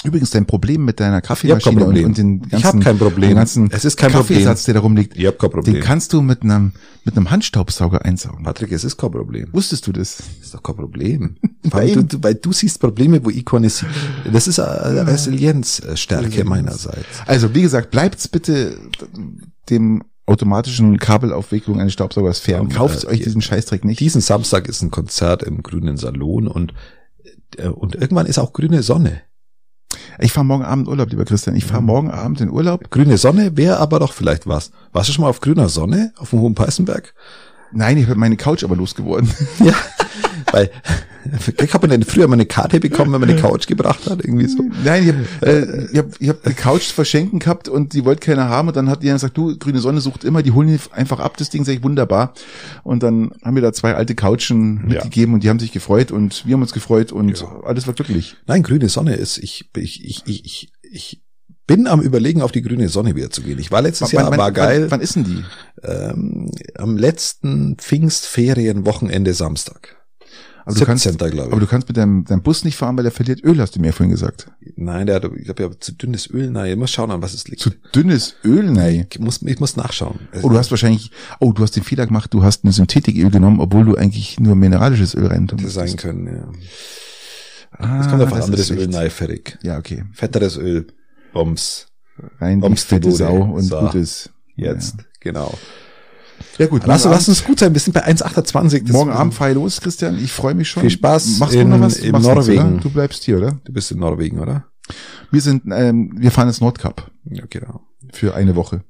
Übrigens 0.06 0.30
dein 0.32 0.46
Problem 0.46 0.86
mit 0.86 1.00
deiner 1.00 1.18
Ich 1.18 1.24
Kaffeemaschine 1.24 1.86
und, 1.86 2.04
und 2.04 2.18
den 2.18 2.42
Ich 2.46 2.52
ganzen, 2.52 2.66
hab 2.66 2.82
kein 2.82 2.98
Problem. 2.98 3.30
den 3.32 3.38
ganzen 3.38 3.72
Es 3.72 3.86
ist 3.86 3.98
kein 3.98 4.12
Kaffeesatz, 4.12 4.62
Problem. 4.62 4.66
der 4.66 4.74
da 4.74 4.80
rumliegt, 4.82 5.18
Ich 5.18 5.26
hab 5.26 5.40
kein 5.40 5.50
Problem. 5.52 5.74
den 5.76 5.84
kannst 5.84 6.14
du 6.14 6.22
mit 6.22 6.44
einem 6.44 6.74
mit 7.06 7.16
einem 7.16 7.30
Handstaubsauger 7.30 8.04
einsaugen. 8.04 8.44
Patrick, 8.44 8.72
es 8.72 8.84
ist 8.84 8.98
kein 8.98 9.12
Problem. 9.12 9.48
Wusstest 9.52 9.86
du 9.86 9.92
das? 9.92 10.24
ist 10.42 10.54
doch 10.54 10.64
kein 10.64 10.76
Problem. 10.76 11.36
weil, 11.64 12.04
du, 12.04 12.18
weil 12.24 12.34
du 12.36 12.52
siehst 12.52 12.80
Probleme, 12.80 13.24
wo 13.24 13.30
ich 13.30 13.46
keine 13.46 13.70
sehe. 13.70 13.88
Das 14.32 14.48
ist 14.48 14.60
eine 14.60 15.06
Resilienzstärke 15.06 16.44
meinerseits. 16.44 17.06
Also, 17.28 17.54
wie 17.54 17.62
gesagt, 17.62 17.92
bleibt's 17.92 18.28
bitte 18.28 18.78
dem 19.70 20.04
automatischen 20.26 20.98
Kabelaufwicklung 20.98 21.80
eines 21.80 21.94
Staubsaugers 21.94 22.40
fern. 22.40 22.64
Ähm, 22.64 22.70
Kauft 22.70 23.04
äh, 23.04 23.08
euch 23.08 23.22
diesen 23.22 23.42
Scheißdreck 23.42 23.86
nicht. 23.86 24.00
Diesen 24.00 24.22
Samstag 24.22 24.68
ist 24.68 24.82
ein 24.82 24.92
Konzert 24.92 25.44
im 25.44 25.62
Grünen 25.62 25.98
Salon 25.98 26.48
und, 26.48 26.74
äh, 27.58 27.68
und 27.68 27.96
irgendwann 27.96 28.26
ist 28.26 28.40
auch 28.40 28.54
grüne 28.54 28.82
Sonne. 28.82 29.22
Ich 30.20 30.32
fahre 30.34 30.46
morgen 30.46 30.64
Abend 30.64 30.88
Urlaub, 30.88 31.10
lieber 31.10 31.26
Christian. 31.26 31.56
Ich 31.56 31.66
fahre 31.66 31.82
Mhm. 31.82 31.88
morgen 31.88 32.12
Abend 32.12 32.42
in 32.42 32.50
Urlaub. 32.50 32.90
Grüne 32.90 33.18
Sonne 33.18 33.58
wäre 33.58 33.78
aber 33.80 34.00
doch 34.00 34.14
vielleicht 34.14 34.48
was. 34.48 34.72
Warst 34.94 35.10
du 35.10 35.14
schon 35.14 35.24
mal 35.24 35.30
auf 35.30 35.42
grüner 35.42 35.70
Sonne 35.70 36.14
auf 36.18 36.30
dem 36.30 36.40
Hohen 36.40 36.56
Peißenberg? 36.56 37.14
Nein, 37.72 37.98
ich 37.98 38.08
habe 38.08 38.20
meine 38.20 38.38
Couch 38.38 38.64
aber 38.64 38.76
losgeworden. 38.76 39.30
Ja, 39.60 39.74
weil 40.52 40.70
ich 41.62 41.74
habe 41.74 41.88
dann 41.88 42.04
früher 42.04 42.28
mal 42.28 42.36
eine 42.36 42.46
Karte 42.46 42.80
bekommen, 42.80 43.12
wenn 43.14 43.22
man 43.22 43.30
eine 43.30 43.42
Couch 43.42 43.66
gebracht 43.68 44.10
hat, 44.10 44.24
irgendwie 44.24 44.48
so. 44.48 44.64
Nein, 44.84 45.04
ich 45.04 45.10
habe 45.10 45.52
äh, 45.52 45.86
ich 45.92 45.98
hab, 45.98 46.22
ich 46.22 46.30
hab 46.30 46.46
eine 46.46 46.54
Couch 46.54 46.92
verschenken 46.92 47.40
gehabt 47.40 47.68
und 47.68 47.94
die 47.94 48.06
wollte 48.06 48.22
keiner 48.22 48.48
haben 48.48 48.68
und 48.68 48.78
dann 48.78 48.90
hat 48.90 49.02
die 49.02 49.08
dann 49.08 49.16
gesagt, 49.16 49.36
du, 49.38 49.58
grüne 49.58 49.80
Sonne 49.80 50.02
sucht 50.02 50.24
immer, 50.24 50.44
die 50.44 50.52
holen 50.52 50.68
die 50.68 50.80
einfach 50.92 51.20
ab, 51.20 51.38
das 51.38 51.50
Ding 51.50 51.66
sag 51.66 51.74
ich 51.74 51.84
wunderbar. 51.84 52.34
Und 52.84 53.02
dann 53.02 53.32
haben 53.44 53.56
wir 53.56 53.62
da 53.62 53.74
zwei 53.74 53.96
alte 53.96 54.14
Couchen 54.14 54.86
mitgegeben 54.88 55.34
und 55.34 55.44
die 55.44 55.50
haben 55.50 55.60
sich 55.60 55.72
gefreut 55.72 56.12
und 56.12 56.46
wir 56.46 56.54
haben 56.54 56.62
uns 56.62 56.74
gefreut 56.74 57.12
und 57.12 57.44
alles 57.64 57.88
war 57.88 57.94
glücklich. 57.96 58.36
Nein, 58.46 58.62
grüne 58.64 58.90
Sonne 58.90 59.16
ist, 59.16 59.38
ich, 59.40 59.70
ich, 59.76 60.06
ich, 60.06 60.24
ich, 60.26 60.46
ich, 60.46 60.72
ich 60.84 61.22
bin 61.68 61.88
am 61.88 62.02
überlegen, 62.02 62.44
auf 62.44 62.52
die 62.52 62.62
grüne 62.62 62.90
Sonne 62.90 63.16
wieder 63.16 63.32
zu 63.32 63.42
gehen. 63.42 63.58
Ich 63.58 63.72
war 63.72 63.82
letztes 63.82 64.12
Jahr, 64.12 64.36
war 64.38 64.52
geil, 64.52 64.84
Wann, 64.84 64.92
wann 64.92 65.02
ist 65.02 65.16
denn 65.16 65.24
die? 65.24 65.44
ähm, 65.84 66.52
am 66.76 66.98
letzten 66.98 67.78
Pfingstferienwochenende 67.78 69.34
Samstag. 69.34 69.95
Also 70.66 70.80
du 70.80 70.86
kannst, 70.86 71.04
17. 71.04 71.30
glaube 71.30 71.48
ich. 71.48 71.52
aber 71.54 71.60
du 71.62 71.68
kannst 71.68 71.88
mit 71.88 71.96
deinem, 71.96 72.26
deinem 72.26 72.42
Bus 72.42 72.64
nicht 72.66 72.76
fahren, 72.76 72.98
weil 72.98 73.06
er 73.06 73.12
verliert 73.12 73.44
Öl, 73.44 73.60
hast 73.60 73.76
du 73.76 73.80
mir 73.80 73.94
vorhin 73.94 74.10
gesagt. 74.12 74.48
Nein, 74.76 75.06
der 75.06 75.18
hat, 75.18 75.26
ich 75.38 75.48
habe 75.48 75.62
ja 75.64 75.70
zu 75.80 75.92
dünnes 75.94 76.28
Öl. 76.32 76.50
Nein, 76.50 76.72
ich 76.72 76.78
muss 76.78 76.92
schauen, 76.92 77.12
an 77.12 77.22
was 77.22 77.34
es 77.36 77.48
liegt. 77.48 77.62
Zu 77.62 77.70
dünnes 77.94 78.36
Öl, 78.44 78.72
nein. 78.72 79.06
ich 79.10 79.20
muss, 79.20 79.42
ich 79.44 79.60
muss 79.60 79.76
nachschauen. 79.78 80.20
Oh, 80.42 80.50
du 80.50 80.58
hast 80.58 80.72
wahrscheinlich, 80.72 81.12
oh, 81.40 81.52
du 81.54 81.62
hast 81.62 81.76
den 81.76 81.84
Fehler 81.84 82.08
gemacht, 82.08 82.34
du 82.34 82.44
hast 82.44 82.64
ein 82.64 82.72
Synthetiköl 82.72 83.30
genommen, 83.30 83.60
obwohl 83.60 83.86
du 83.86 83.96
eigentlich 83.96 84.40
nur 84.40 84.56
mineralisches 84.56 85.14
Öl 85.14 85.28
rein 85.28 85.48
Hätte 85.50 85.70
sein 85.70 85.96
können, 85.98 86.26
ja. 86.28 86.52
Ah, 87.78 88.00
Es 88.00 88.08
kommt 88.10 88.24
auf 88.24 88.32
ein 88.32 88.38
das 88.40 88.46
anderes 88.46 88.72
Öl, 88.72 88.88
nein, 88.88 89.10
fertig. 89.12 89.58
Ja, 89.62 89.78
okay. 89.78 90.04
Fetteres 90.14 90.58
Öl, 90.58 90.88
Bombs, 91.34 91.88
Rein 92.40 92.62
Bombs 92.62 92.84
fette. 92.84 93.12
Sau 93.12 93.36
und 93.44 93.64
So. 93.64 93.80
gut 93.82 93.96
ist. 93.96 94.32
jetzt, 94.56 94.96
genau. 95.20 95.54
Ja 96.58 96.68
gut, 96.68 96.86
Lass, 96.86 97.04
lass 97.06 97.28
uns 97.28 97.44
gut 97.44 97.60
sein, 97.60 97.74
wir 97.74 97.80
sind 97.82 97.94
bei 97.94 98.06
1,28. 98.06 98.84
Das- 98.84 98.92
Morgen 98.92 99.12
Abend 99.12 99.34
fahr 99.34 99.50
ich 99.50 99.56
los, 99.56 99.82
Christian. 99.82 100.18
Ich 100.18 100.32
freue 100.32 100.54
mich 100.54 100.70
schon. 100.70 100.82
Viel 100.82 100.90
Spaß 100.90 101.40
Machst 101.40 101.56
du 101.56 101.60
in- 101.60 101.70
noch 101.70 101.80
was? 101.82 101.98
in 101.98 102.12
Machst 102.12 102.26
Norwegen. 102.28 102.80
Du 102.80 102.90
bleibst 102.90 103.24
hier, 103.24 103.38
oder? 103.38 103.60
Du 103.66 103.74
bist 103.74 103.92
in 103.92 104.00
Norwegen, 104.00 104.40
oder? 104.40 104.66
Wir 105.32 105.42
sind, 105.42 105.64
ähm, 105.72 106.14
wir 106.18 106.32
fahren 106.32 106.48
ins 106.48 106.62
Nordkap 106.62 107.12
Ja, 107.30 107.44
genau. 107.50 107.82
für 108.14 108.36
eine 108.36 108.56
Woche. 108.56 108.84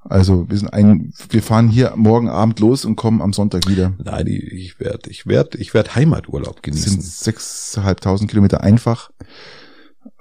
Also 0.00 0.48
wir 0.48 0.56
sind 0.56 0.72
ein, 0.72 1.12
wir 1.30 1.42
fahren 1.42 1.68
hier 1.68 1.92
morgen 1.96 2.28
Abend 2.28 2.60
los 2.60 2.84
und 2.84 2.96
kommen 2.96 3.20
am 3.20 3.32
Sonntag 3.32 3.68
wieder. 3.68 3.92
Nein, 4.02 4.26
ich 4.26 4.78
werde, 4.80 5.10
ich 5.10 5.26
werde, 5.26 5.58
ich 5.58 5.74
werde 5.74 5.94
Heimaturlaub 5.96 6.62
genießen. 6.62 6.84
Das 6.84 6.92
sind 6.94 7.04
sechseinhalbtausend 7.04 8.30
Kilometer 8.30 8.62
einfach. 8.62 9.10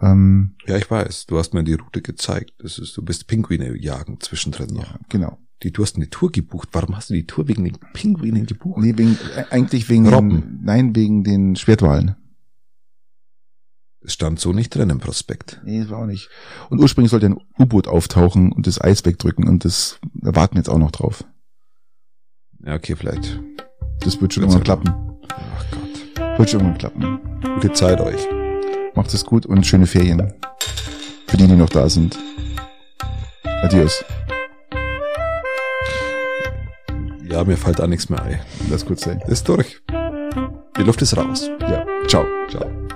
Ähm, 0.01 0.55
ja, 0.65 0.77
ich 0.77 0.89
weiß. 0.89 1.27
Du 1.27 1.37
hast 1.37 1.53
mir 1.53 1.63
die 1.63 1.73
Route 1.75 2.01
gezeigt. 2.01 2.51
Das 2.59 2.79
ist, 2.79 2.97
du 2.97 3.01
bist 3.01 3.27
Pinguine 3.27 3.77
jagen 3.77 4.19
zwischendrin 4.19 4.73
noch. 4.73 4.83
Ja, 4.91 4.99
genau. 5.09 5.37
Die, 5.63 5.71
du 5.71 5.81
hast 5.81 5.95
eine 5.95 6.09
Tour 6.09 6.31
gebucht. 6.31 6.69
Warum 6.71 6.95
hast 6.95 7.09
du 7.09 7.15
die 7.15 7.25
Tour 7.25 7.47
wegen 7.47 7.63
den 7.63 7.77
Pinguinen 7.93 8.45
gebucht? 8.45 8.79
Nee, 8.79 8.93
wegen, 8.97 9.17
äh, 9.35 9.45
eigentlich 9.49 9.89
wegen 9.89 10.07
Robben. 10.07 10.41
Den, 10.41 10.59
nein, 10.63 10.95
wegen 10.95 11.23
den 11.23 11.55
Schwertwahlen. 11.55 12.15
Es 14.01 14.13
stand 14.13 14.39
so 14.39 14.53
nicht 14.53 14.69
drin 14.69 14.89
im 14.89 14.99
Prospekt. 14.99 15.59
Nee, 15.65 15.81
das 15.81 15.89
war 15.89 15.99
auch 15.99 16.05
nicht. 16.05 16.29
Und 16.69 16.79
ursprünglich 16.79 17.11
sollte 17.11 17.25
ein 17.25 17.39
U-Boot 17.59 17.87
auftauchen 17.87 18.51
und 18.51 18.67
das 18.67 18.79
Eis 18.79 19.03
wegdrücken 19.03 19.47
und 19.47 19.65
das 19.65 19.99
da 20.13 20.35
warten 20.35 20.55
wir 20.55 20.59
jetzt 20.59 20.69
auch 20.69 20.77
noch 20.77 20.91
drauf. 20.91 21.25
Ja, 22.63 22.75
okay, 22.75 22.95
vielleicht. 22.95 23.39
Das 24.01 24.21
wird 24.21 24.33
schon 24.33 24.43
irgendwann 24.43 24.63
klappen. 24.63 24.93
Ach 25.29 25.65
Gott. 25.71 26.39
Wird 26.39 26.49
schon 26.49 26.61
irgendwann 26.61 26.77
klappen. 26.77 27.19
Gute 27.55 27.73
Zeit 27.73 27.99
euch. 27.99 28.21
Macht 28.95 29.13
es 29.13 29.25
gut 29.25 29.45
und 29.45 29.65
schöne 29.65 29.87
Ferien. 29.87 30.33
Für 31.27 31.37
die, 31.37 31.47
die 31.47 31.55
noch 31.55 31.69
da 31.69 31.89
sind. 31.89 32.17
Adios. 33.43 34.03
Ja, 37.29 37.43
mir 37.43 37.57
fällt 37.57 37.79
da 37.79 37.87
nichts 37.87 38.09
mehr 38.09 38.21
ein. 38.21 38.39
Lass 38.69 38.85
gut 38.85 38.99
sein. 38.99 39.21
Ist 39.27 39.47
durch. 39.49 39.81
Die 40.77 40.83
Luft 40.83 41.01
ist 41.01 41.17
raus. 41.17 41.49
Ja. 41.61 41.85
Ciao. 42.07 42.25
Ciao. 42.49 42.86